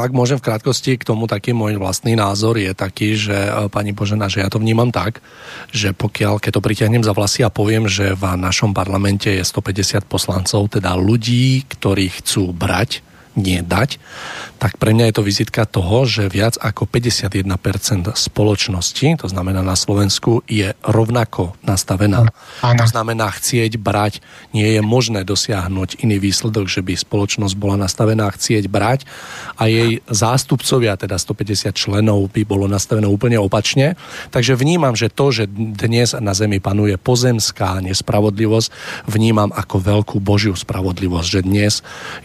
Ak 0.00 0.10
môžem 0.16 0.40
v 0.40 0.46
krátkosti 0.48 0.96
k 0.96 1.04
tomu 1.04 1.28
taký 1.28 1.52
môj 1.52 1.76
vlastný 1.76 2.16
názor 2.16 2.56
je 2.56 2.72
taký, 2.72 3.12
že 3.12 3.36
pani 3.68 3.92
Božena, 3.92 4.32
že 4.32 4.40
ja 4.40 4.48
to 4.48 4.56
vnímam 4.56 4.88
tak, 4.88 5.20
že 5.68 5.92
pokiaľ, 5.92 6.40
keď 6.40 6.50
to 6.56 6.64
pritiahnem 6.64 7.04
za 7.04 7.12
vlasy 7.12 7.44
a 7.44 7.52
poviem, 7.52 7.84
že 7.92 8.16
v 8.16 8.24
našom 8.40 8.72
parlamente 8.72 9.28
je 9.28 9.44
150 9.44 10.08
poslancov, 10.08 10.72
teda 10.72 10.96
ľudí, 10.96 11.68
ktorí 11.68 12.08
chcú 12.24 12.56
brať, 12.56 13.04
nie 13.34 13.64
dať, 13.64 13.96
tak 14.60 14.78
pre 14.78 14.94
mňa 14.94 15.10
je 15.10 15.14
to 15.16 15.26
vizitka 15.26 15.66
toho, 15.66 16.04
že 16.06 16.30
viac 16.30 16.54
ako 16.60 16.86
51% 16.86 17.42
spoločnosti, 18.14 19.06
to 19.18 19.26
znamená 19.26 19.64
na 19.64 19.74
Slovensku, 19.74 20.46
je 20.46 20.76
rovnako 20.86 21.56
nastavená. 21.66 22.30
Ano. 22.62 22.78
To 22.78 22.86
znamená 22.86 23.32
chcieť 23.34 23.80
brať, 23.80 24.22
nie 24.54 24.78
je 24.78 24.80
možné 24.84 25.26
dosiahnuť 25.26 26.04
iný 26.04 26.22
výsledok, 26.22 26.68
že 26.68 26.84
by 26.84 26.94
spoločnosť 26.94 27.54
bola 27.58 27.80
nastavená 27.80 28.28
chcieť 28.30 28.70
brať 28.70 29.08
a 29.58 29.66
jej 29.66 29.98
zástupcovia, 30.06 30.94
teda 31.00 31.18
150 31.18 31.74
členov, 31.74 32.30
by 32.30 32.46
bolo 32.46 32.70
nastavené 32.70 33.08
úplne 33.10 33.40
opačne. 33.40 33.98
Takže 34.30 34.54
vnímam, 34.54 34.94
že 34.94 35.10
to, 35.10 35.34
že 35.34 35.50
dnes 35.50 36.14
na 36.20 36.36
Zemi 36.36 36.62
panuje 36.62 36.94
pozemská 37.00 37.82
nespravodlivosť, 37.82 38.68
vnímam 39.10 39.50
ako 39.50 39.76
veľkú 39.82 40.16
Božiu 40.22 40.54
spravodlivosť, 40.54 41.28
že 41.28 41.40
dnes 41.42 41.72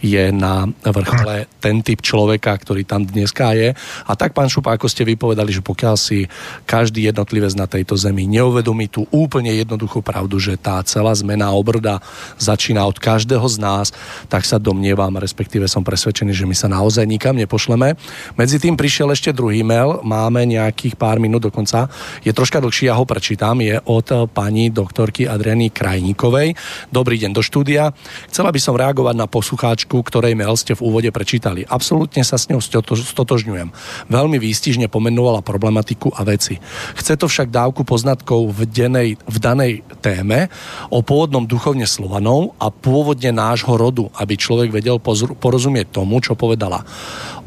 je 0.04 0.30
na 0.30 0.70
vrchole 0.98 1.46
ten 1.62 1.78
typ 1.82 2.02
človeka, 2.02 2.50
ktorý 2.58 2.82
tam 2.82 3.06
dneska 3.06 3.54
je. 3.54 3.74
A 4.06 4.12
tak, 4.18 4.34
pán 4.34 4.50
Šupa, 4.50 4.74
ako 4.74 4.90
ste 4.90 5.06
vypovedali, 5.06 5.54
že 5.54 5.62
pokiaľ 5.62 5.94
si 5.94 6.26
každý 6.66 7.06
jednotlivec 7.06 7.54
na 7.54 7.70
tejto 7.70 7.94
zemi 7.94 8.26
neuvedomí 8.26 8.90
tú 8.90 9.06
úplne 9.14 9.54
jednoduchú 9.54 10.02
pravdu, 10.02 10.42
že 10.42 10.58
tá 10.58 10.82
celá 10.82 11.14
zmena 11.14 11.54
obrda 11.54 12.02
začína 12.36 12.82
od 12.84 12.98
každého 12.98 13.46
z 13.46 13.56
nás, 13.62 13.86
tak 14.26 14.42
sa 14.42 14.58
domnievam, 14.58 15.14
respektíve 15.20 15.70
som 15.70 15.86
presvedčený, 15.86 16.34
že 16.34 16.48
my 16.48 16.56
sa 16.56 16.66
naozaj 16.66 17.06
nikam 17.06 17.38
nepošleme. 17.38 17.94
Medzi 18.34 18.58
tým 18.58 18.74
prišiel 18.74 19.14
ešte 19.14 19.30
druhý 19.30 19.62
mail, 19.62 20.02
máme 20.02 20.42
nejakých 20.48 20.98
pár 20.98 21.22
minút 21.22 21.46
dokonca. 21.46 21.86
Je 22.24 22.32
troška 22.34 22.58
dlhší, 22.58 22.90
ja 22.90 22.98
ho 22.98 23.04
prečítam, 23.04 23.60
je 23.60 23.78
od 23.84 24.30
pani 24.32 24.72
doktorky 24.72 25.28
Adriany 25.28 25.68
Krajníkovej. 25.68 26.56
Dobrý 26.88 27.20
deň 27.20 27.36
do 27.36 27.42
štúdia. 27.44 27.92
Chcela 28.32 28.48
by 28.48 28.60
som 28.60 28.74
reagovať 28.74 29.14
na 29.14 29.28
poslucháčku, 29.28 30.00
ktorej 30.00 30.32
mail 30.32 30.56
ste 30.56 30.72
v 30.72 30.87
úvode 30.88 31.12
prečítali. 31.12 31.68
Absolútne 31.68 32.24
sa 32.24 32.40
s 32.40 32.48
ňou 32.48 32.64
stotožňujem. 32.64 33.68
Veľmi 34.08 34.40
výstižne 34.40 34.88
pomenovala 34.88 35.44
problematiku 35.44 36.10
a 36.16 36.24
veci. 36.24 36.56
Chce 36.96 37.20
to 37.20 37.28
však 37.28 37.52
dávku 37.52 37.84
poznatkov 37.84 38.48
v, 38.56 38.64
denej, 38.64 39.08
v 39.20 39.36
danej 39.36 39.72
téme 40.00 40.48
o 40.88 41.04
pôvodnom 41.04 41.44
duchovne 41.44 41.84
Slovanov 41.84 42.56
a 42.56 42.72
pôvodne 42.72 43.30
nášho 43.30 43.76
rodu, 43.76 44.08
aby 44.16 44.34
človek 44.34 44.72
vedel 44.72 44.96
porozumieť 45.38 45.92
tomu, 45.92 46.24
čo 46.24 46.32
povedala. 46.34 46.82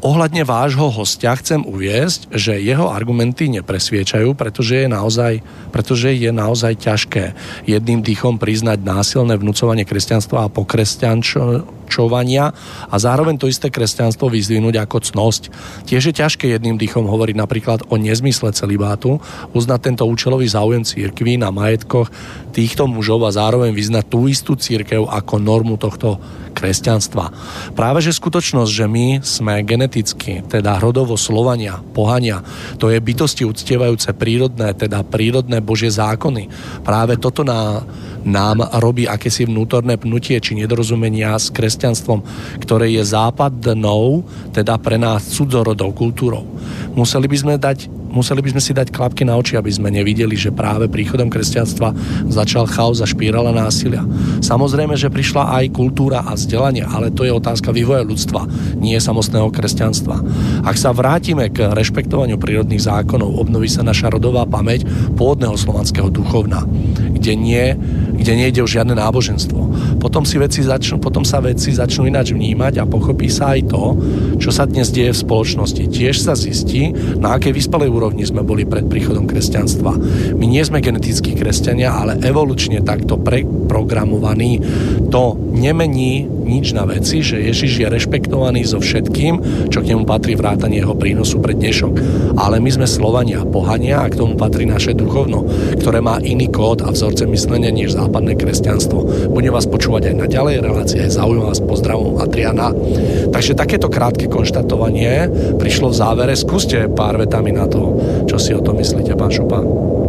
Ohľadne 0.02 0.42
vášho 0.42 0.90
hostia 0.90 1.30
chcem 1.38 1.62
uviesť, 1.62 2.34
že 2.34 2.58
jeho 2.58 2.90
argumenty 2.90 3.46
nepresviečajú, 3.54 4.34
pretože 4.34 4.82
je 4.82 4.88
naozaj, 4.90 5.42
pretože 5.70 6.10
je 6.10 6.30
naozaj 6.34 6.82
ťažké 6.82 7.24
jedným 7.70 8.02
dýchom 8.02 8.38
priznať 8.38 8.82
násilné 8.82 9.38
vnúcovanie 9.38 9.86
kresťanstva 9.86 10.46
a 10.46 10.52
pokresťančovania 11.92 12.44
a 12.88 12.96
zároveň 12.96 13.36
to 13.36 13.50
isté 13.52 13.68
kresťanstvo 13.68 14.32
vyzvinúť 14.32 14.80
ako 14.80 14.96
cnosť. 15.12 15.42
Tiež 15.84 16.08
je 16.08 16.14
ťažké 16.16 16.48
jedným 16.48 16.80
dýchom 16.80 17.04
hovoriť 17.04 17.36
napríklad 17.36 17.80
o 17.92 18.00
nezmysle 18.00 18.56
celibátu, 18.56 19.20
uznať 19.52 19.80
tento 19.92 20.04
účelový 20.08 20.48
záujem 20.48 20.82
církví 20.82 21.36
na 21.36 21.52
majetkoch 21.52 22.08
týchto 22.56 22.88
mužov 22.88 23.28
a 23.28 23.34
zároveň 23.36 23.76
vyznať 23.76 24.04
tú 24.08 24.24
istú 24.28 24.56
církev 24.56 25.04
ako 25.04 25.34
normu 25.36 25.76
tohto 25.76 26.16
kresťanstva. 26.52 27.32
Práve 27.72 28.04
že 28.04 28.12
skutočnosť, 28.12 28.70
že 28.70 28.86
my 28.86 29.06
sme 29.24 29.64
geneticky, 29.64 30.44
teda 30.44 30.76
rodovo 30.78 31.16
Slovania, 31.16 31.80
pohania, 31.80 32.44
to 32.76 32.92
je 32.92 33.00
bytosti 33.00 33.48
uctievajúce 33.48 34.12
prírodné, 34.12 34.76
teda 34.76 35.00
prírodné 35.02 35.64
Božie 35.64 35.88
zákony. 35.88 36.52
Práve 36.84 37.16
toto 37.16 37.40
na, 37.40 37.80
nám 38.22 38.62
robí 38.78 39.08
akési 39.08 39.48
vnútorné 39.48 39.98
pnutie 39.98 40.38
či 40.38 40.54
nedorozumenia 40.54 41.34
s 41.34 41.48
kresťanstvom, 41.50 41.81
ktoré 42.62 42.94
je 42.94 43.02
západnou, 43.02 44.22
teda 44.54 44.78
pre 44.78 44.96
nás 44.96 45.26
cudzorodou 45.34 45.90
kultúrou. 45.90 46.46
Museli 46.94 47.26
by 47.26 47.36
sme 47.36 47.54
dať 47.58 48.01
museli 48.12 48.44
by 48.44 48.52
sme 48.54 48.62
si 48.62 48.72
dať 48.76 48.92
klapky 48.92 49.24
na 49.24 49.34
oči, 49.34 49.56
aby 49.56 49.72
sme 49.72 49.88
nevideli, 49.88 50.36
že 50.36 50.52
práve 50.54 50.86
príchodom 50.86 51.32
kresťanstva 51.32 51.96
začal 52.28 52.68
chaos 52.68 53.00
a 53.00 53.08
špírala 53.08 53.50
násilia. 53.50 54.04
Samozrejme, 54.44 54.94
že 54.94 55.10
prišla 55.10 55.58
aj 55.58 55.74
kultúra 55.74 56.22
a 56.22 56.36
vzdelanie, 56.36 56.84
ale 56.84 57.10
to 57.10 57.24
je 57.24 57.32
otázka 57.32 57.72
vývoja 57.72 58.04
ľudstva, 58.04 58.46
nie 58.76 59.00
samostného 59.00 59.48
kresťanstva. 59.48 60.20
Ak 60.62 60.76
sa 60.76 60.92
vrátime 60.92 61.48
k 61.48 61.72
rešpektovaniu 61.72 62.36
prírodných 62.36 62.84
zákonov, 62.84 63.40
obnoví 63.40 63.66
sa 63.66 63.80
naša 63.82 64.12
rodová 64.12 64.44
pamäť 64.44 64.84
pôvodného 65.16 65.56
slovanského 65.56 66.12
duchovna, 66.12 66.68
kde, 67.16 67.32
nie, 67.38 67.72
kde 68.18 68.32
nejde 68.36 68.60
o 68.60 68.68
žiadne 68.68 68.92
náboženstvo. 68.98 69.60
Potom, 70.02 70.26
si 70.26 70.36
veci 70.36 70.60
začnú, 70.60 70.98
potom 70.98 71.22
sa 71.22 71.38
veci 71.38 71.70
začnú 71.72 72.04
ináč 72.10 72.34
vnímať 72.34 72.82
a 72.82 72.88
pochopí 72.88 73.30
sa 73.30 73.54
aj 73.54 73.70
to, 73.70 73.84
čo 74.42 74.50
sa 74.50 74.66
dnes 74.66 74.90
deje 74.90 75.14
v 75.14 75.22
spoločnosti. 75.22 75.82
Tiež 75.88 76.18
sa 76.18 76.34
zistí, 76.34 76.90
na 77.18 77.38
akej 77.38 77.54
vyspalej 77.54 77.88
úrovni 78.02 78.26
sme 78.26 78.42
boli 78.42 78.66
pred 78.66 78.90
príchodom 78.90 79.30
kresťanstva. 79.30 79.94
My 80.34 80.44
nie 80.50 80.66
sme 80.66 80.82
genetickí 80.82 81.38
kresťania, 81.38 81.94
ale 81.94 82.18
evolučne 82.18 82.82
takto 82.82 83.14
preprogramovaní. 83.14 84.58
To 85.14 85.38
nemení 85.38 86.26
nič 86.42 86.74
na 86.74 86.84
veci, 86.84 87.22
že 87.22 87.40
Ježiš 87.40 87.72
je 87.82 87.86
rešpektovaný 87.88 88.66
so 88.66 88.82
všetkým, 88.82 89.66
čo 89.70 89.80
k 89.80 89.94
nemu 89.94 90.04
patrí 90.04 90.34
vrátanie 90.34 90.82
jeho 90.82 90.98
prínosu 90.98 91.38
pre 91.38 91.54
dnešok. 91.54 91.92
Ale 92.36 92.58
my 92.58 92.70
sme 92.70 92.86
Slovania, 92.90 93.46
pohania 93.46 94.02
a 94.02 94.10
k 94.10 94.18
tomu 94.18 94.34
patrí 94.34 94.66
naše 94.66 94.92
duchovno, 94.92 95.46
ktoré 95.78 96.02
má 96.02 96.18
iný 96.20 96.50
kód 96.50 96.82
a 96.84 96.90
vzorce 96.90 97.24
myslenia 97.30 97.70
než 97.70 97.94
západné 97.94 98.36
kresťanstvo. 98.36 99.30
Budem 99.32 99.54
vás 99.54 99.70
počúvať 99.70 100.12
aj 100.12 100.16
na 100.18 100.26
ďalej, 100.26 100.54
relácia 100.60 101.06
je 101.06 101.14
zaujímavá 101.14 101.54
s 101.54 101.62
pozdravom 101.62 102.18
Adriana. 102.18 102.74
Takže 103.30 103.56
takéto 103.56 103.86
krátke 103.86 104.26
konštatovanie 104.26 105.30
prišlo 105.56 105.94
v 105.94 105.98
závere. 105.98 106.34
Skúste 106.34 106.90
pár 106.90 107.16
vetami 107.16 107.54
na 107.54 107.70
to, 107.70 107.94
čo 108.26 108.36
si 108.36 108.50
o 108.52 108.64
tom 108.64 108.82
myslíte, 108.82 109.14
pán 109.14 109.30
Šupa. 109.30 110.01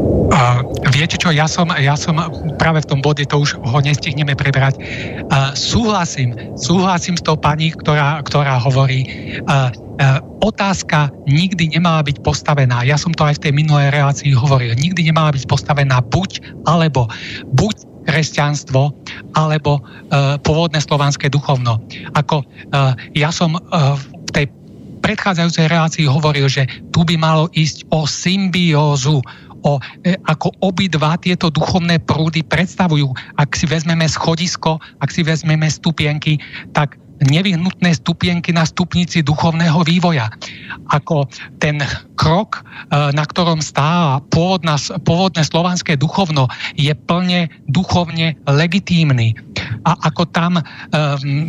Viete 0.94 1.18
čo, 1.18 1.34
ja 1.34 1.50
som, 1.50 1.74
ja 1.74 1.98
som 1.98 2.22
práve 2.62 2.86
v 2.86 2.90
tom 2.94 3.00
bode, 3.02 3.26
to 3.26 3.42
už 3.42 3.58
ho 3.58 3.78
nestihneme 3.82 4.38
prebrať. 4.38 4.78
Uh, 4.78 5.50
súhlasím, 5.58 6.38
súhlasím 6.54 7.18
s 7.18 7.26
tou 7.26 7.34
pani, 7.34 7.74
ktorá, 7.74 8.22
ktorá 8.22 8.62
hovorí, 8.62 9.10
uh, 9.50 9.74
uh, 9.74 10.22
otázka 10.46 11.10
nikdy 11.26 11.74
nemala 11.74 12.06
byť 12.06 12.22
postavená. 12.22 12.86
Ja 12.86 13.02
som 13.02 13.10
to 13.10 13.26
aj 13.26 13.42
v 13.42 13.50
tej 13.50 13.54
minulej 13.58 13.90
relácii 13.90 14.38
hovoril. 14.38 14.78
Nikdy 14.78 15.10
nemala 15.10 15.34
byť 15.34 15.50
postavená 15.50 15.98
buď 16.14 16.62
alebo. 16.70 17.10
Buď 17.58 17.90
kresťanstvo 18.04 18.92
alebo 19.34 19.80
uh, 19.80 20.38
pôvodné 20.44 20.78
slovanské 20.84 21.32
duchovno. 21.32 21.80
Ako 22.14 22.44
uh, 22.44 22.94
ja 23.16 23.32
som 23.32 23.58
uh, 23.58 23.98
v 23.98 24.30
tej 24.30 24.46
predchádzajúcej 25.04 25.68
relácii 25.68 26.06
hovoril, 26.08 26.48
že 26.48 26.68
tu 26.96 27.04
by 27.04 27.20
malo 27.20 27.52
ísť 27.56 27.88
o 27.92 28.08
symbiózu, 28.08 29.20
o, 29.64 29.80
e, 30.04 30.20
ako 30.28 30.52
obidva 30.62 31.16
tieto 31.20 31.50
duchovné 31.50 32.00
prúdy 32.04 32.44
predstavujú. 32.44 33.12
Ak 33.40 33.56
si 33.56 33.66
vezmeme 33.66 34.06
schodisko, 34.06 34.78
ak 35.00 35.10
si 35.10 35.24
vezmeme 35.24 35.68
stupienky, 35.72 36.38
tak 36.76 37.00
nevyhnutné 37.24 37.96
stupienky 37.96 38.52
na 38.52 38.68
stupnici 38.68 39.24
duchovného 39.24 39.86
vývoja. 39.88 40.28
Ako 40.92 41.30
ten 41.64 41.80
krok, 42.20 42.66
na 42.92 43.24
ktorom 43.24 43.64
stáva 43.64 44.20
pôvodná, 44.34 44.76
pôvodné 45.08 45.46
slovanské 45.48 45.96
duchovno, 45.96 46.52
je 46.76 46.92
plne 47.08 47.48
duchovne 47.72 48.36
legitímny. 48.50 49.38
A 49.88 49.96
ako 50.12 50.28
tam 50.32 50.60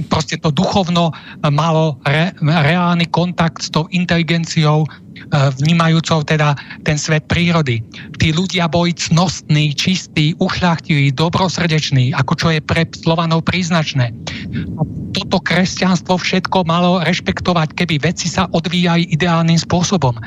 proste 0.06 0.38
to 0.38 0.54
duchovno 0.54 1.10
malo 1.50 1.98
re, 2.06 2.30
reálny 2.42 3.10
kontakt 3.10 3.66
s 3.66 3.68
tou 3.70 3.90
inteligenciou 3.90 4.86
E, 4.86 5.03
vnímajúcou 5.32 6.24
teda 6.26 6.58
ten 6.84 6.98
svet 7.00 7.24
prírody. 7.30 7.80
Tí 8.20 8.34
ľudia 8.34 8.68
boli 8.68 8.92
cnostní, 8.92 9.72
čistí, 9.72 10.36
ušľachtilí, 10.38 11.14
dobrosrdeční, 11.14 12.12
ako 12.16 12.32
čo 12.36 12.48
je 12.52 12.60
pre 12.60 12.84
Slovanov 12.94 13.44
príznačné. 13.46 14.12
A 14.78 14.82
toto 15.14 15.38
kresťanstvo 15.40 16.18
všetko 16.18 16.66
malo 16.66 17.00
rešpektovať, 17.02 17.74
keby 17.78 18.02
veci 18.02 18.26
sa 18.26 18.50
odvíjali 18.50 19.08
ideálnym 19.14 19.58
spôsobom. 19.58 20.18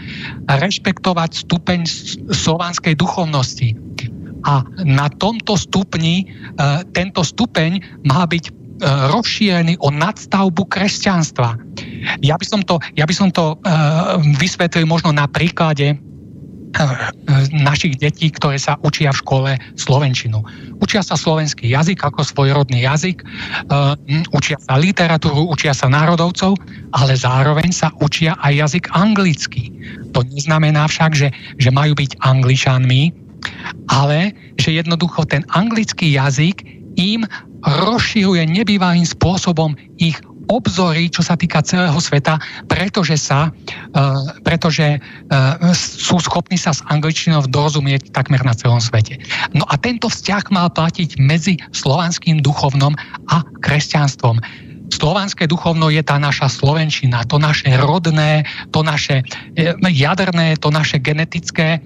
Rešpektovať 0.47 1.47
stupeň 1.47 1.83
slovanskej 2.31 2.95
duchovnosti. 2.95 3.75
A 4.47 4.63
na 4.87 5.11
tomto 5.11 5.59
stupni, 5.59 6.23
e, 6.23 6.25
tento 6.95 7.19
stupeň 7.19 7.83
má 8.07 8.23
byť 8.23 8.47
E, 8.47 8.56
rozšírený 8.83 9.81
o 9.81 9.89
nadstavbu 9.89 10.69
kresťanstva. 10.69 11.57
Ja 12.21 12.37
by 12.37 12.45
som 12.45 12.61
to, 12.61 12.77
ja 12.93 13.09
by 13.09 13.13
som 13.13 13.29
to 13.33 13.57
uh, 13.57 14.21
vysvetlil 14.37 14.85
možno 14.85 15.09
na 15.09 15.25
príklade 15.25 15.93
e, 15.93 15.97
našich 17.57 17.97
detí, 17.97 18.29
ktoré 18.29 18.61
sa 18.61 18.77
učia 18.85 19.09
v 19.09 19.19
škole 19.23 19.51
slovenčinu. 19.79 20.45
Učia 20.77 21.01
sa 21.01 21.17
slovenský 21.17 21.73
jazyk 21.73 22.05
ako 22.05 22.21
svojrodný 22.21 22.85
jazyk, 22.85 23.25
uh, 23.73 23.97
učia 24.29 24.61
sa 24.61 24.77
literatúru, 24.77 25.49
učia 25.49 25.73
sa 25.73 25.89
národovcov, 25.89 26.53
ale 26.93 27.13
zároveň 27.17 27.73
sa 27.73 27.89
učia 27.97 28.37
aj 28.45 28.53
jazyk 28.67 28.85
anglický. 28.93 29.73
To 30.13 30.21
neznamená 30.21 30.85
však, 30.85 31.17
že, 31.17 31.29
že 31.57 31.73
majú 31.73 31.97
byť 31.97 32.21
angličanmi, 32.21 33.09
ale 33.89 34.37
že 34.61 34.77
jednoducho 34.77 35.25
ten 35.25 35.41
anglický 35.53 36.13
jazyk 36.13 36.61
im 36.97 37.25
rozširuje 37.65 38.45
nebývalým 38.45 39.05
spôsobom 39.05 39.73
ich 39.97 40.17
obzory, 40.47 41.11
čo 41.11 41.21
sa 41.21 41.35
týka 41.35 41.59
celého 41.59 41.95
sveta, 41.99 42.39
pretože, 42.71 43.19
sa, 43.19 43.51
uh, 43.51 44.15
pretože 44.47 44.97
uh, 44.97 45.59
sú 45.75 46.23
schopní 46.23 46.55
sa 46.55 46.71
s 46.71 46.79
angličtinou 46.87 47.43
dorozumieť 47.51 48.15
takmer 48.15 48.39
na 48.47 48.55
celom 48.55 48.79
svete. 48.79 49.19
No 49.51 49.67
a 49.67 49.75
tento 49.75 50.07
vzťah 50.07 50.47
mal 50.49 50.71
platiť 50.71 51.19
medzi 51.19 51.59
slovanským 51.75 52.39
duchovnom 52.39 52.95
a 53.27 53.43
kresťanstvom. 53.59 54.39
Slovanské 54.87 55.51
duchovno 55.51 55.91
je 55.91 55.99
tá 55.99 56.15
naša 56.15 56.47
slovenčina, 56.47 57.27
to 57.27 57.43
naše 57.43 57.67
rodné, 57.75 58.47
to 58.71 58.87
naše 58.87 59.19
e, 59.59 59.75
jaderné, 59.83 60.55
to 60.63 60.71
naše 60.71 61.03
genetické 61.03 61.83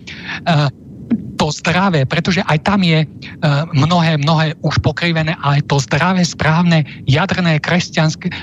to 1.37 1.49
zdravé, 1.49 2.05
pretože 2.05 2.45
aj 2.45 2.57
tam 2.61 2.85
je 2.85 3.03
e, 3.03 3.07
mnohé, 3.73 4.21
mnohé 4.21 4.53
už 4.61 4.79
pokrivené, 4.85 5.33
ale 5.41 5.65
to 5.65 5.81
zdravé, 5.81 6.21
správne, 6.21 6.85
jadrné, 7.09 7.57
kresťanské, 7.57 8.29
e, 8.29 8.33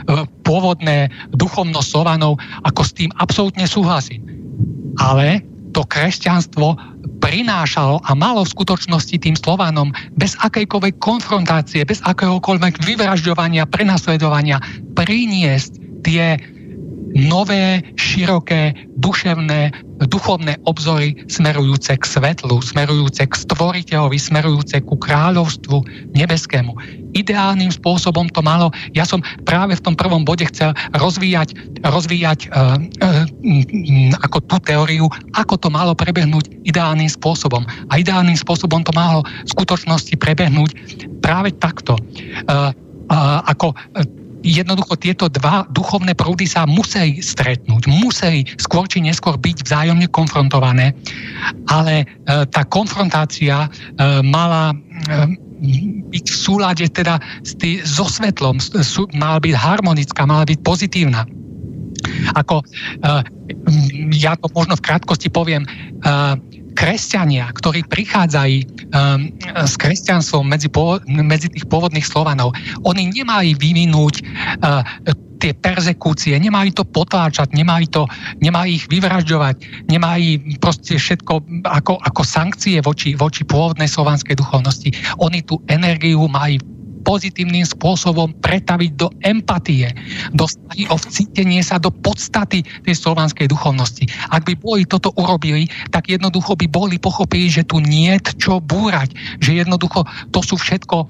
pôvodné 0.42 1.12
duchovno 1.32 1.78
Slovanov, 1.80 2.42
ako 2.66 2.82
s 2.82 2.94
tým 2.96 3.10
absolútne 3.22 3.64
súhlasím. 3.64 4.24
Ale 4.98 5.40
to 5.72 5.86
kresťanstvo 5.86 6.74
prinášalo 7.18 8.02
a 8.02 8.10
malo 8.14 8.42
v 8.42 8.52
skutočnosti 8.54 9.16
tým 9.20 9.36
Slovanom 9.36 9.94
bez 10.16 10.34
akejkoľvek 10.42 10.98
konfrontácie, 10.98 11.84
bez 11.84 12.02
akéhokoľvek 12.02 12.82
vyvražďovania, 12.82 13.68
prenasledovania 13.68 14.58
priniesť 14.94 16.02
tie 16.02 16.38
nové, 17.14 17.82
široké, 17.96 18.76
duševné, 19.00 19.72
duchovné 20.06 20.54
obzory 20.68 21.18
smerujúce 21.26 21.98
k 21.98 22.04
svetlu, 22.06 22.62
smerujúce 22.62 23.26
k 23.26 23.34
stvoriteľovi, 23.34 24.14
smerujúce 24.14 24.78
ku 24.86 24.94
kráľovstvu 24.94 25.82
nebeskému. 26.14 26.70
Ideálnym 27.18 27.74
spôsobom 27.74 28.30
to 28.30 28.44
malo, 28.44 28.70
ja 28.94 29.02
som 29.02 29.18
práve 29.42 29.74
v 29.74 29.82
tom 29.82 29.94
prvom 29.98 30.22
bode 30.22 30.46
chcel 30.46 30.70
rozvíjať, 30.94 31.56
rozvíjať 31.82 32.52
uh, 32.54 32.78
uh, 32.78 34.18
ako 34.22 34.38
tú 34.46 34.56
teóriu, 34.62 35.10
ako 35.34 35.58
to 35.58 35.68
malo 35.72 35.98
prebehnúť 35.98 36.46
ideálnym 36.62 37.10
spôsobom. 37.10 37.66
A 37.90 37.98
ideálnym 37.98 38.38
spôsobom 38.38 38.86
to 38.86 38.94
malo 38.94 39.26
v 39.26 39.48
skutočnosti 39.50 40.14
prebehnúť 40.20 40.70
práve 41.24 41.50
takto. 41.58 41.98
Uh, 42.46 42.70
ako 43.48 43.72
jednoducho 44.42 44.94
tieto 44.98 45.26
dva 45.26 45.66
duchovné 45.74 46.14
prúdy 46.14 46.46
sa 46.46 46.64
museli 46.64 47.18
stretnúť, 47.18 47.90
museli 47.90 48.46
skôr 48.58 48.86
či 48.86 49.02
neskôr 49.02 49.34
byť 49.34 49.66
vzájomne 49.66 50.06
konfrontované, 50.10 50.94
ale 51.70 52.04
e, 52.04 52.06
tá 52.46 52.62
konfrontácia 52.66 53.66
e, 53.66 53.68
mala 54.22 54.72
e, 54.72 54.76
byť 56.08 56.26
v 56.30 56.38
súlade 56.38 56.86
teda 56.86 57.18
s 57.42 57.58
tý, 57.58 57.82
so 57.82 58.06
svetlom, 58.06 58.62
sú, 58.62 59.10
mala 59.14 59.42
byť 59.42 59.54
harmonická, 59.54 60.22
mala 60.22 60.46
byť 60.46 60.58
pozitívna. 60.62 61.26
Ako, 62.38 62.62
e, 62.62 62.64
ja 64.14 64.38
to 64.38 64.46
možno 64.54 64.78
v 64.78 64.84
krátkosti 64.86 65.28
poviem, 65.32 65.66
e, 65.66 65.68
kresťania, 66.78 67.50
ktorí 67.50 67.82
prichádzajú 67.90 68.56
um, 68.94 69.34
s 69.66 69.74
kresťanstvom 69.74 70.46
medzi, 70.46 70.70
medzi 71.10 71.50
tých 71.50 71.66
pôvodných 71.66 72.06
Slovanov, 72.06 72.54
oni 72.86 73.10
nemali 73.10 73.58
vyvinúť 73.58 74.22
uh, 74.22 74.86
tie 75.42 75.54
persekúcie, 75.54 76.38
nemali 76.38 76.70
to 76.70 76.86
potláčať, 76.86 77.50
nemali, 77.54 77.86
to, 77.90 78.06
nemali 78.38 78.78
ich 78.78 78.86
vyvražďovať, 78.90 79.86
nemali 79.90 80.58
proste 80.58 80.98
všetko 80.98 81.66
ako, 81.66 81.98
ako 82.02 82.22
sankcie 82.22 82.78
voči, 82.82 83.14
voči 83.14 83.42
pôvodnej 83.46 83.86
slovanskej 83.86 84.38
duchovnosti. 84.38 84.94
Oni 85.22 85.42
tú 85.42 85.62
energiu 85.70 86.26
mali 86.26 86.58
pozitívnym 87.02 87.64
spôsobom 87.64 88.34
pretaviť 88.42 88.90
do 88.98 89.08
empatie, 89.24 89.90
do 90.34 90.46
snahy 90.46 90.86
o 90.90 90.96
vcítenie 90.96 91.62
sa 91.62 91.78
do 91.80 91.90
podstaty 91.90 92.62
tej 92.84 92.94
slovanskej 92.94 93.48
duchovnosti. 93.48 94.06
Ak 94.30 94.44
by 94.44 94.54
boli 94.58 94.82
toto 94.84 95.14
urobili, 95.16 95.70
tak 95.90 96.10
jednoducho 96.10 96.58
by 96.58 96.66
boli 96.68 96.96
pochopili, 97.00 97.48
že 97.48 97.66
tu 97.66 97.80
nie 97.80 98.14
čo 98.38 98.58
búrať, 98.60 99.14
že 99.38 99.62
jednoducho 99.62 100.04
to 100.34 100.40
sú 100.42 100.58
všetko 100.58 100.96
e, 101.02 101.06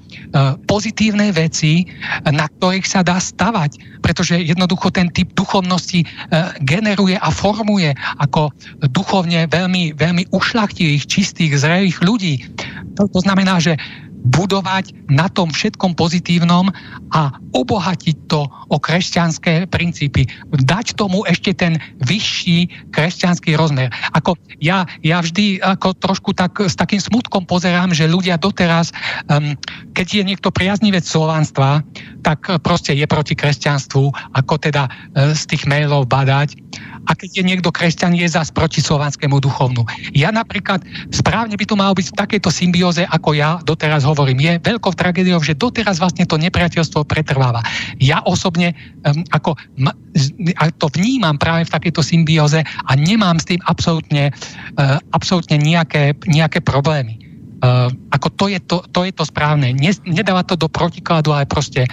pozitívne 0.69 1.33
veci, 1.33 1.85
na 2.25 2.45
ktorých 2.47 2.85
sa 2.85 3.01
dá 3.01 3.17
stavať, 3.17 4.01
pretože 4.03 4.39
jednoducho 4.39 4.93
ten 4.93 5.11
typ 5.11 5.33
duchovnosti 5.35 6.03
e, 6.03 6.07
generuje 6.63 7.17
a 7.19 7.29
formuje 7.33 7.91
ako 8.21 8.53
duchovne 8.93 9.49
veľmi, 9.49 9.97
veľmi 9.97 10.31
ušlachtilých, 10.31 11.03
čistých, 11.05 11.59
zrelých 11.59 11.99
ľudí. 12.03 12.35
To, 12.95 13.07
to 13.07 13.19
znamená, 13.23 13.59
že 13.59 13.75
budovať 14.19 15.07
na 15.07 15.31
tom 15.31 15.49
všetkom 15.49 15.95
pozitívnom 15.95 16.67
a 17.15 17.31
obohatiť 17.55 18.15
to 18.27 18.45
o 18.47 18.77
kresťanské 18.77 19.65
princípy. 19.71 20.27
Dať 20.51 20.99
tomu 20.99 21.23
ešte 21.25 21.55
ten 21.55 21.79
vyšší 22.03 22.91
kresťanský 22.91 23.55
rozmer. 23.55 23.89
Ako 24.13 24.35
ja, 24.59 24.83
ja 25.01 25.23
vždy 25.23 25.63
ako 25.63 25.95
trošku 25.97 26.35
tak, 26.35 26.59
s 26.59 26.75
takým 26.75 26.99
smutkom 26.99 27.47
pozerám, 27.47 27.95
že 27.95 28.11
ľudia 28.11 28.35
doteraz, 28.35 28.91
um, 29.31 29.55
keď 29.95 30.21
je 30.21 30.23
niekto 30.27 30.51
priaznivec 30.51 31.07
slovanstva, 31.07 31.81
tak 32.21 32.43
proste 32.61 32.93
je 32.93 33.07
proti 33.07 33.33
kresťanstvu, 33.33 34.35
ako 34.35 34.53
teda 34.59 34.91
uh, 34.91 35.31
z 35.31 35.43
tých 35.47 35.63
mailov 35.65 36.11
badať 36.11 36.59
a 37.09 37.17
keď 37.17 37.41
je 37.41 37.43
niekto 37.43 37.73
kresťan, 37.73 38.13
je 38.13 38.29
zás 38.29 38.53
proti 38.53 38.85
slovanskému 38.85 39.41
duchovnu. 39.41 39.81
Ja 40.13 40.29
napríklad 40.29 40.85
správne 41.09 41.57
by 41.57 41.65
to 41.65 41.73
malo 41.73 41.97
byť 41.97 42.13
v 42.13 42.19
takejto 42.21 42.53
symbióze, 42.53 43.01
ako 43.09 43.33
ja 43.33 43.57
doteraz 43.65 44.05
hovorím. 44.05 44.37
Je 44.37 44.61
veľkou 44.61 44.93
tragédiou, 44.93 45.41
že 45.41 45.57
doteraz 45.57 45.97
vlastne 45.97 46.29
to 46.29 46.37
nepriateľstvo 46.37 47.09
pretrváva. 47.09 47.65
Ja 47.97 48.21
osobne 48.21 48.77
um, 49.09 49.25
ako 49.33 49.57
a 50.61 50.63
to 50.75 50.87
vnímam 50.93 51.41
práve 51.41 51.65
v 51.65 51.73
takejto 51.73 52.05
symbióze 52.05 52.61
a 52.61 52.91
nemám 52.93 53.41
s 53.41 53.49
tým 53.49 53.61
absolútne, 53.65 54.29
uh, 54.77 55.01
absolútne 55.15 55.57
nejaké, 55.57 56.13
nejaké 56.29 56.61
problémy. 56.61 57.17
Uh, 57.59 57.91
ako 58.13 58.27
to 58.39 58.45
je 58.53 58.59
to, 58.63 58.77
to 58.93 59.03
je 59.03 59.11
to 59.11 59.23
správne. 59.25 59.73
Nedáva 60.07 60.45
to 60.45 60.55
do 60.55 60.71
protikladu, 60.71 61.35
ale 61.35 61.49
proste 61.49 61.89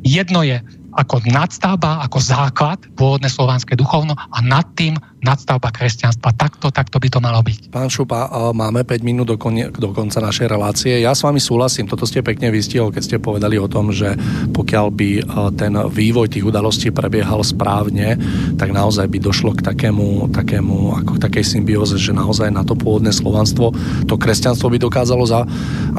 jedno 0.00 0.40
je 0.40 0.62
ako 1.00 1.24
nadstavba, 1.24 2.04
ako 2.04 2.18
základ 2.20 2.78
pôvodné 2.94 3.32
slovanské 3.32 3.72
duchovno 3.74 4.12
a 4.12 4.38
nad 4.44 4.68
tým 4.76 5.00
nadstavba 5.20 5.68
kresťanstva. 5.68 6.32
Takto, 6.32 6.72
takto 6.72 6.96
by 6.96 7.08
to 7.12 7.20
malo 7.20 7.44
byť. 7.44 7.68
Pán 7.68 7.92
Šupa, 7.92 8.52
máme 8.56 8.82
5 8.88 9.04
minút 9.04 9.28
do, 9.28 9.36
konie, 9.36 9.68
do 9.68 9.92
konca 9.92 10.20
našej 10.20 10.48
relácie. 10.48 10.96
Ja 11.00 11.12
s 11.12 11.20
vami 11.20 11.38
súhlasím, 11.38 11.84
toto 11.84 12.08
ste 12.08 12.24
pekne 12.24 12.48
vystihol, 12.48 12.88
keď 12.88 13.02
ste 13.04 13.16
povedali 13.20 13.60
o 13.60 13.68
tom, 13.68 13.92
že 13.92 14.16
pokiaľ 14.56 14.86
by 14.88 15.10
ten 15.60 15.76
vývoj 15.76 16.32
tých 16.32 16.44
udalostí 16.44 16.88
prebiehal 16.88 17.44
správne, 17.44 18.16
tak 18.56 18.72
naozaj 18.72 19.06
by 19.12 19.18
došlo 19.20 19.52
k 19.56 19.64
takému, 19.64 20.32
takému 20.32 21.04
ako 21.04 21.20
k 21.20 21.22
takej 21.28 21.44
symbióze, 21.44 22.00
že 22.00 22.16
naozaj 22.16 22.48
na 22.48 22.64
to 22.64 22.72
pôvodné 22.72 23.12
slovanstvo, 23.12 23.76
to 24.08 24.14
kresťanstvo 24.16 24.72
by 24.72 24.78
dokázalo 24.80 25.24
za, 25.28 25.44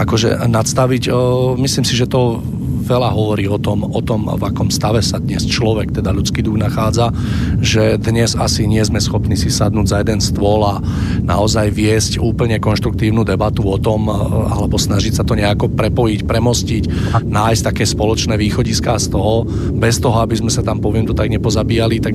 akože 0.01 0.49
nadstaviť. 0.49 1.13
Myslím 1.61 1.85
si, 1.85 1.93
že 1.93 2.09
to 2.09 2.41
veľa 2.81 3.13
hovorí 3.13 3.45
o 3.47 3.61
tom, 3.61 3.85
o 3.85 4.01
tom, 4.01 4.25
v 4.25 4.43
akom 4.43 4.73
stave 4.73 4.99
sa 5.05 5.21
dnes 5.21 5.45
človek, 5.45 5.93
teda 5.95 6.11
ľudský 6.11 6.43
duch 6.43 6.57
nachádza, 6.57 7.13
že 7.61 7.95
dnes 8.01 8.33
asi 8.35 8.65
nie 8.65 8.81
sme 8.81 8.99
schopní 9.11 9.35
si 9.35 9.51
sadnúť 9.51 9.91
za 9.91 9.97
jeden 9.99 10.23
stôl 10.23 10.63
a 10.63 10.79
naozaj 11.19 11.67
viesť 11.67 12.23
úplne 12.23 12.63
konštruktívnu 12.63 13.27
debatu 13.27 13.67
o 13.67 13.75
tom, 13.75 14.07
alebo 14.47 14.79
snažiť 14.79 15.19
sa 15.19 15.27
to 15.27 15.35
nejako 15.35 15.67
prepojiť, 15.67 16.23
premostiť, 16.23 16.83
nájsť 17.27 17.61
také 17.67 17.83
spoločné 17.83 18.39
východiská 18.39 18.95
z 18.95 19.11
toho, 19.11 19.43
bez 19.75 19.99
toho, 19.99 20.15
aby 20.23 20.39
sme 20.39 20.47
sa 20.47 20.63
tam, 20.63 20.79
poviem 20.79 21.03
to 21.03 21.11
tak, 21.11 21.27
nepozabíjali. 21.27 21.99
Tak, 21.99 22.13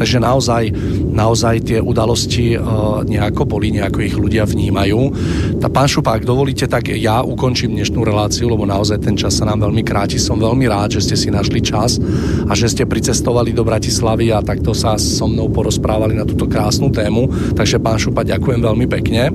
takže 0.00 0.16
naozaj, 0.16 0.72
naozaj 1.12 1.60
tie 1.68 1.78
udalosti 1.84 2.56
nejako 3.04 3.44
boli, 3.44 3.68
nejako 3.76 4.00
ich 4.00 4.16
ľudia 4.16 4.48
vnímajú. 4.48 5.12
Tá 5.60 5.68
pán 5.68 5.92
Šupa, 5.92 6.16
ak 6.16 6.24
dovolíte, 6.24 6.64
tak 6.64 6.88
ja 6.88 7.20
ukončím 7.20 7.76
dnešnú 7.76 8.00
reláciu, 8.00 8.48
lebo 8.48 8.64
naozaj 8.64 9.04
ten 9.04 9.12
čas 9.12 9.36
sa 9.36 9.44
nám 9.44 9.68
veľmi 9.68 9.84
kráti. 9.84 10.16
Som 10.16 10.40
veľmi 10.40 10.64
rád, 10.64 10.96
že 10.96 11.04
ste 11.04 11.16
si 11.20 11.28
našli 11.28 11.60
čas 11.60 12.00
a 12.48 12.56
že 12.56 12.72
ste 12.72 12.88
pricestovali 12.88 13.52
do 13.52 13.60
Bratislavy 13.60 14.32
a 14.32 14.40
takto 14.40 14.72
sa 14.72 14.96
so 14.96 15.28
mnou 15.28 15.52
porozprávali 15.52 16.16
na 16.16 16.24
túto 16.32 16.46
krásnu 16.46 16.88
tému. 16.94 17.28
Takže 17.58 17.82
pán 17.82 17.98
Šupa, 17.98 18.22
ďakujem 18.22 18.60
veľmi 18.62 18.86
pekne. 18.86 19.34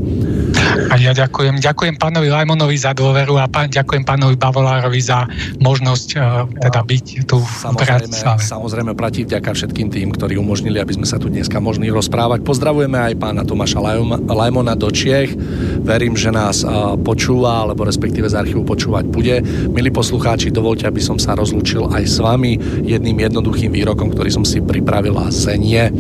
A 0.91 0.95
ja 0.95 1.11
ďakujem. 1.11 1.59
Ďakujem 1.59 1.95
pánovi 1.99 2.32
Lajmonovi 2.32 2.75
za 2.80 2.95
dôveru 2.95 3.40
a 3.40 3.45
pán, 3.48 3.67
ďakujem 3.72 4.03
pánovi 4.07 4.35
Bavolárovi 4.40 5.01
za 5.01 5.27
možnosť 5.59 6.09
uh, 6.15 6.48
teda 6.61 6.82
byť 6.83 7.06
tu 7.27 7.40
samozrejme, 7.40 7.72
v 7.72 8.09
Bratislave. 8.09 8.40
Samozrejme 8.43 8.91
platí 8.95 9.27
vďaka 9.27 9.51
všetkým 9.56 9.88
tým, 9.91 10.07
ktorí 10.15 10.40
umožnili, 10.40 10.80
aby 10.80 10.95
sme 10.95 11.07
sa 11.07 11.19
tu 11.19 11.27
dneska 11.27 11.59
mohli 11.59 11.91
rozprávať. 11.91 12.43
Pozdravujeme 12.43 12.98
aj 13.11 13.14
pána 13.19 13.43
Tomáša 13.43 13.80
Lajmona 14.25 14.74
do 14.75 14.90
Čiech. 14.91 15.35
Verím, 15.83 16.15
že 16.15 16.32
nás 16.32 16.64
uh, 16.64 16.95
počúva, 16.99 17.67
alebo 17.67 17.83
respektíve 17.83 18.27
z 18.27 18.35
archívu 18.40 18.64
počúvať 18.64 19.06
bude. 19.11 19.35
Milí 19.72 19.91
poslucháči, 19.91 20.51
dovolte, 20.51 20.88
aby 20.88 20.99
som 21.03 21.19
sa 21.19 21.35
rozlúčil 21.35 21.88
aj 21.91 22.03
s 22.06 22.17
vami 22.19 22.57
jedným 22.83 23.19
jednoduchým 23.19 23.72
výrokom, 23.72 24.11
ktorý 24.11 24.30
som 24.32 24.45
si 24.48 24.61
pripravil 24.61 25.17
a 25.19 25.27
zenie. 25.32 25.91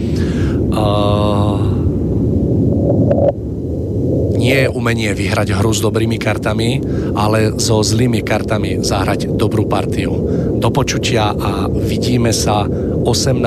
Nie 4.35 4.67
je 4.67 4.69
umenie 4.69 5.09
vyhrať 5.17 5.57
hru 5.57 5.73
s 5.73 5.81
dobrými 5.81 6.21
kartami, 6.21 6.77
ale 7.17 7.57
so 7.57 7.81
zlými 7.81 8.21
kartami 8.21 8.77
zahrať 8.77 9.33
dobrú 9.33 9.65
partiu. 9.65 10.13
Do 10.61 10.69
počutia 10.69 11.33
a 11.33 11.65
vidíme 11.65 12.29
sa 12.29 12.69
18. 12.69 13.41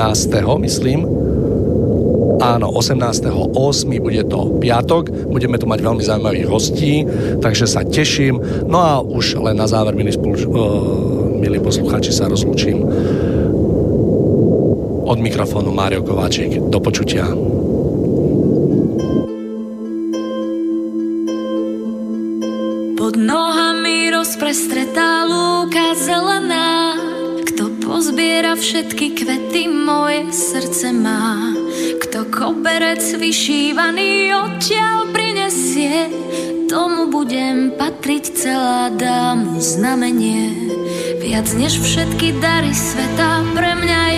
myslím, 0.59 1.19
Áno, 2.39 2.71
18.8. 2.71 3.51
bude 3.99 4.23
to 4.23 4.63
piatok, 4.63 5.11
budeme 5.27 5.59
tu 5.59 5.67
mať 5.67 5.79
veľmi 5.83 5.99
zaujímavých 5.99 6.47
hostí, 6.47 7.03
takže 7.43 7.67
sa 7.67 7.83
teším. 7.83 8.39
No 8.63 8.79
a 8.79 9.03
už 9.03 9.43
len 9.43 9.59
na 9.59 9.67
záver, 9.67 9.91
milí, 9.91 10.15
spolu, 10.15 10.39
uh, 10.47 11.35
milí 11.35 11.59
posluchači, 11.59 12.15
sa 12.15 12.31
rozlúčim. 12.31 12.79
Od 15.09 15.17
mikrofónu 15.17 15.73
Mário 15.73 16.05
Kováčik. 16.05 16.69
Do 16.69 16.77
počutia. 16.77 17.25
Pod 22.93 23.17
nohami 23.17 24.13
rozprestretá 24.13 25.25
lúka 25.25 25.97
zelená, 25.97 26.93
kto 27.41 27.73
pozbiera 27.81 28.53
všetky 28.53 29.17
kvety, 29.17 29.65
moje 29.65 30.29
srdce 30.29 30.93
má. 30.93 31.57
Kto 32.05 32.29
koberec 32.29 33.01
vyšívaný 33.01 34.29
odtiaľ 34.29 35.09
prinesie, 35.09 36.05
tomu 36.69 37.09
budem 37.09 37.73
patriť 37.73 38.23
celá, 38.37 38.93
dám 38.93 39.57
znamenie. 39.57 40.53
Viac 41.17 41.49
než 41.57 41.81
všetky 41.81 42.37
dary 42.37 42.77
sveta, 42.77 43.41
pre 43.57 43.73
mňa 43.73 44.08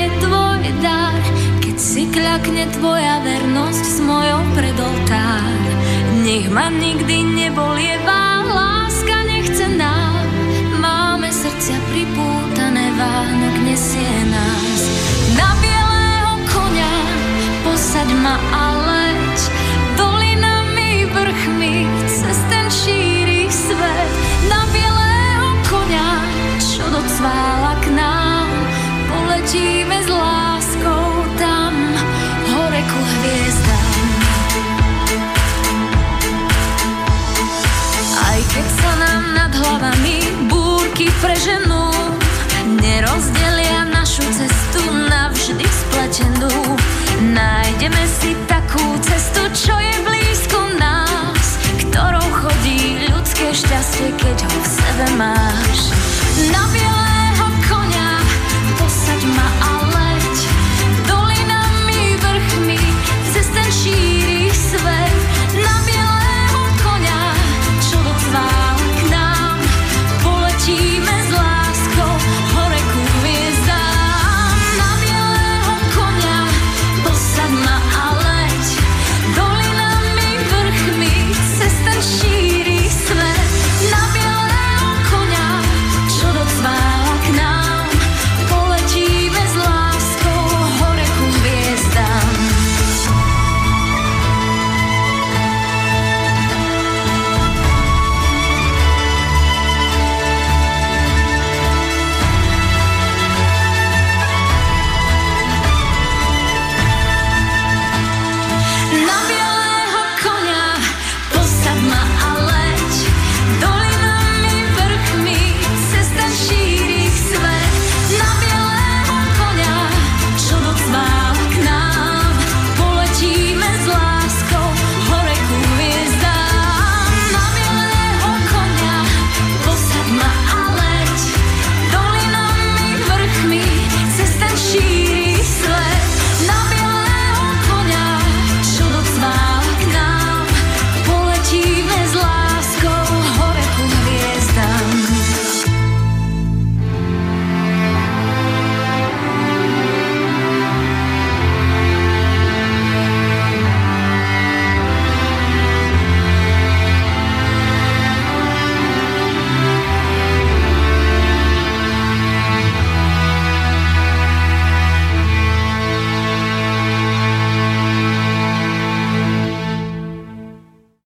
si 2.01 2.09
kľakne 2.09 2.65
tvoja 2.81 3.21
vernosť 3.21 3.85
s 3.85 3.97
mojou 4.01 4.41
predoltár. 4.57 5.53
Nech 6.25 6.49
ma 6.49 6.73
nikdy 6.73 7.45
nebolievá, 7.45 8.41
láska 8.41 9.21
nechcená, 9.29 10.09
máme 10.81 11.29
srdcia 11.29 11.77
pripútané, 11.93 12.89
Vánok 12.97 13.55
nesie 13.69 14.17
nás. 14.33 14.81
Na 15.37 15.53
posaď 17.61 18.09
ma 18.17 18.33
a 18.49 18.65
leď 18.81 19.37
dolinami, 19.93 21.05
vrchmi, 21.05 21.85
cez 22.09 22.37
ten 22.49 22.65
šíri 22.65 23.45
svet 23.45 24.11
na 24.49 24.65
bielého 24.73 25.49
konia, 25.69 26.09
čo 26.57 26.81
docvála 26.89 27.60
preženú, 41.21 41.93
nerozdelia 42.81 43.85
našu 43.93 44.25
cestu 44.33 44.81
navždy 44.89 45.63
spletenú. 45.69 46.49
Nájdeme 47.21 48.03
si 48.09 48.33
takú 48.49 48.81
cestu, 49.05 49.45
čo 49.53 49.77
je 49.77 49.95
blízko 50.01 50.59
nás, 50.81 51.61
ktorou 51.85 52.25
chodí 52.41 53.05
ľudské 53.13 53.53
šťastie, 53.53 54.17
keď 54.17 54.37
ho 54.49 54.57
v 54.57 54.67
sebe 54.67 55.07
máš. 55.21 55.79
Na 56.49 56.65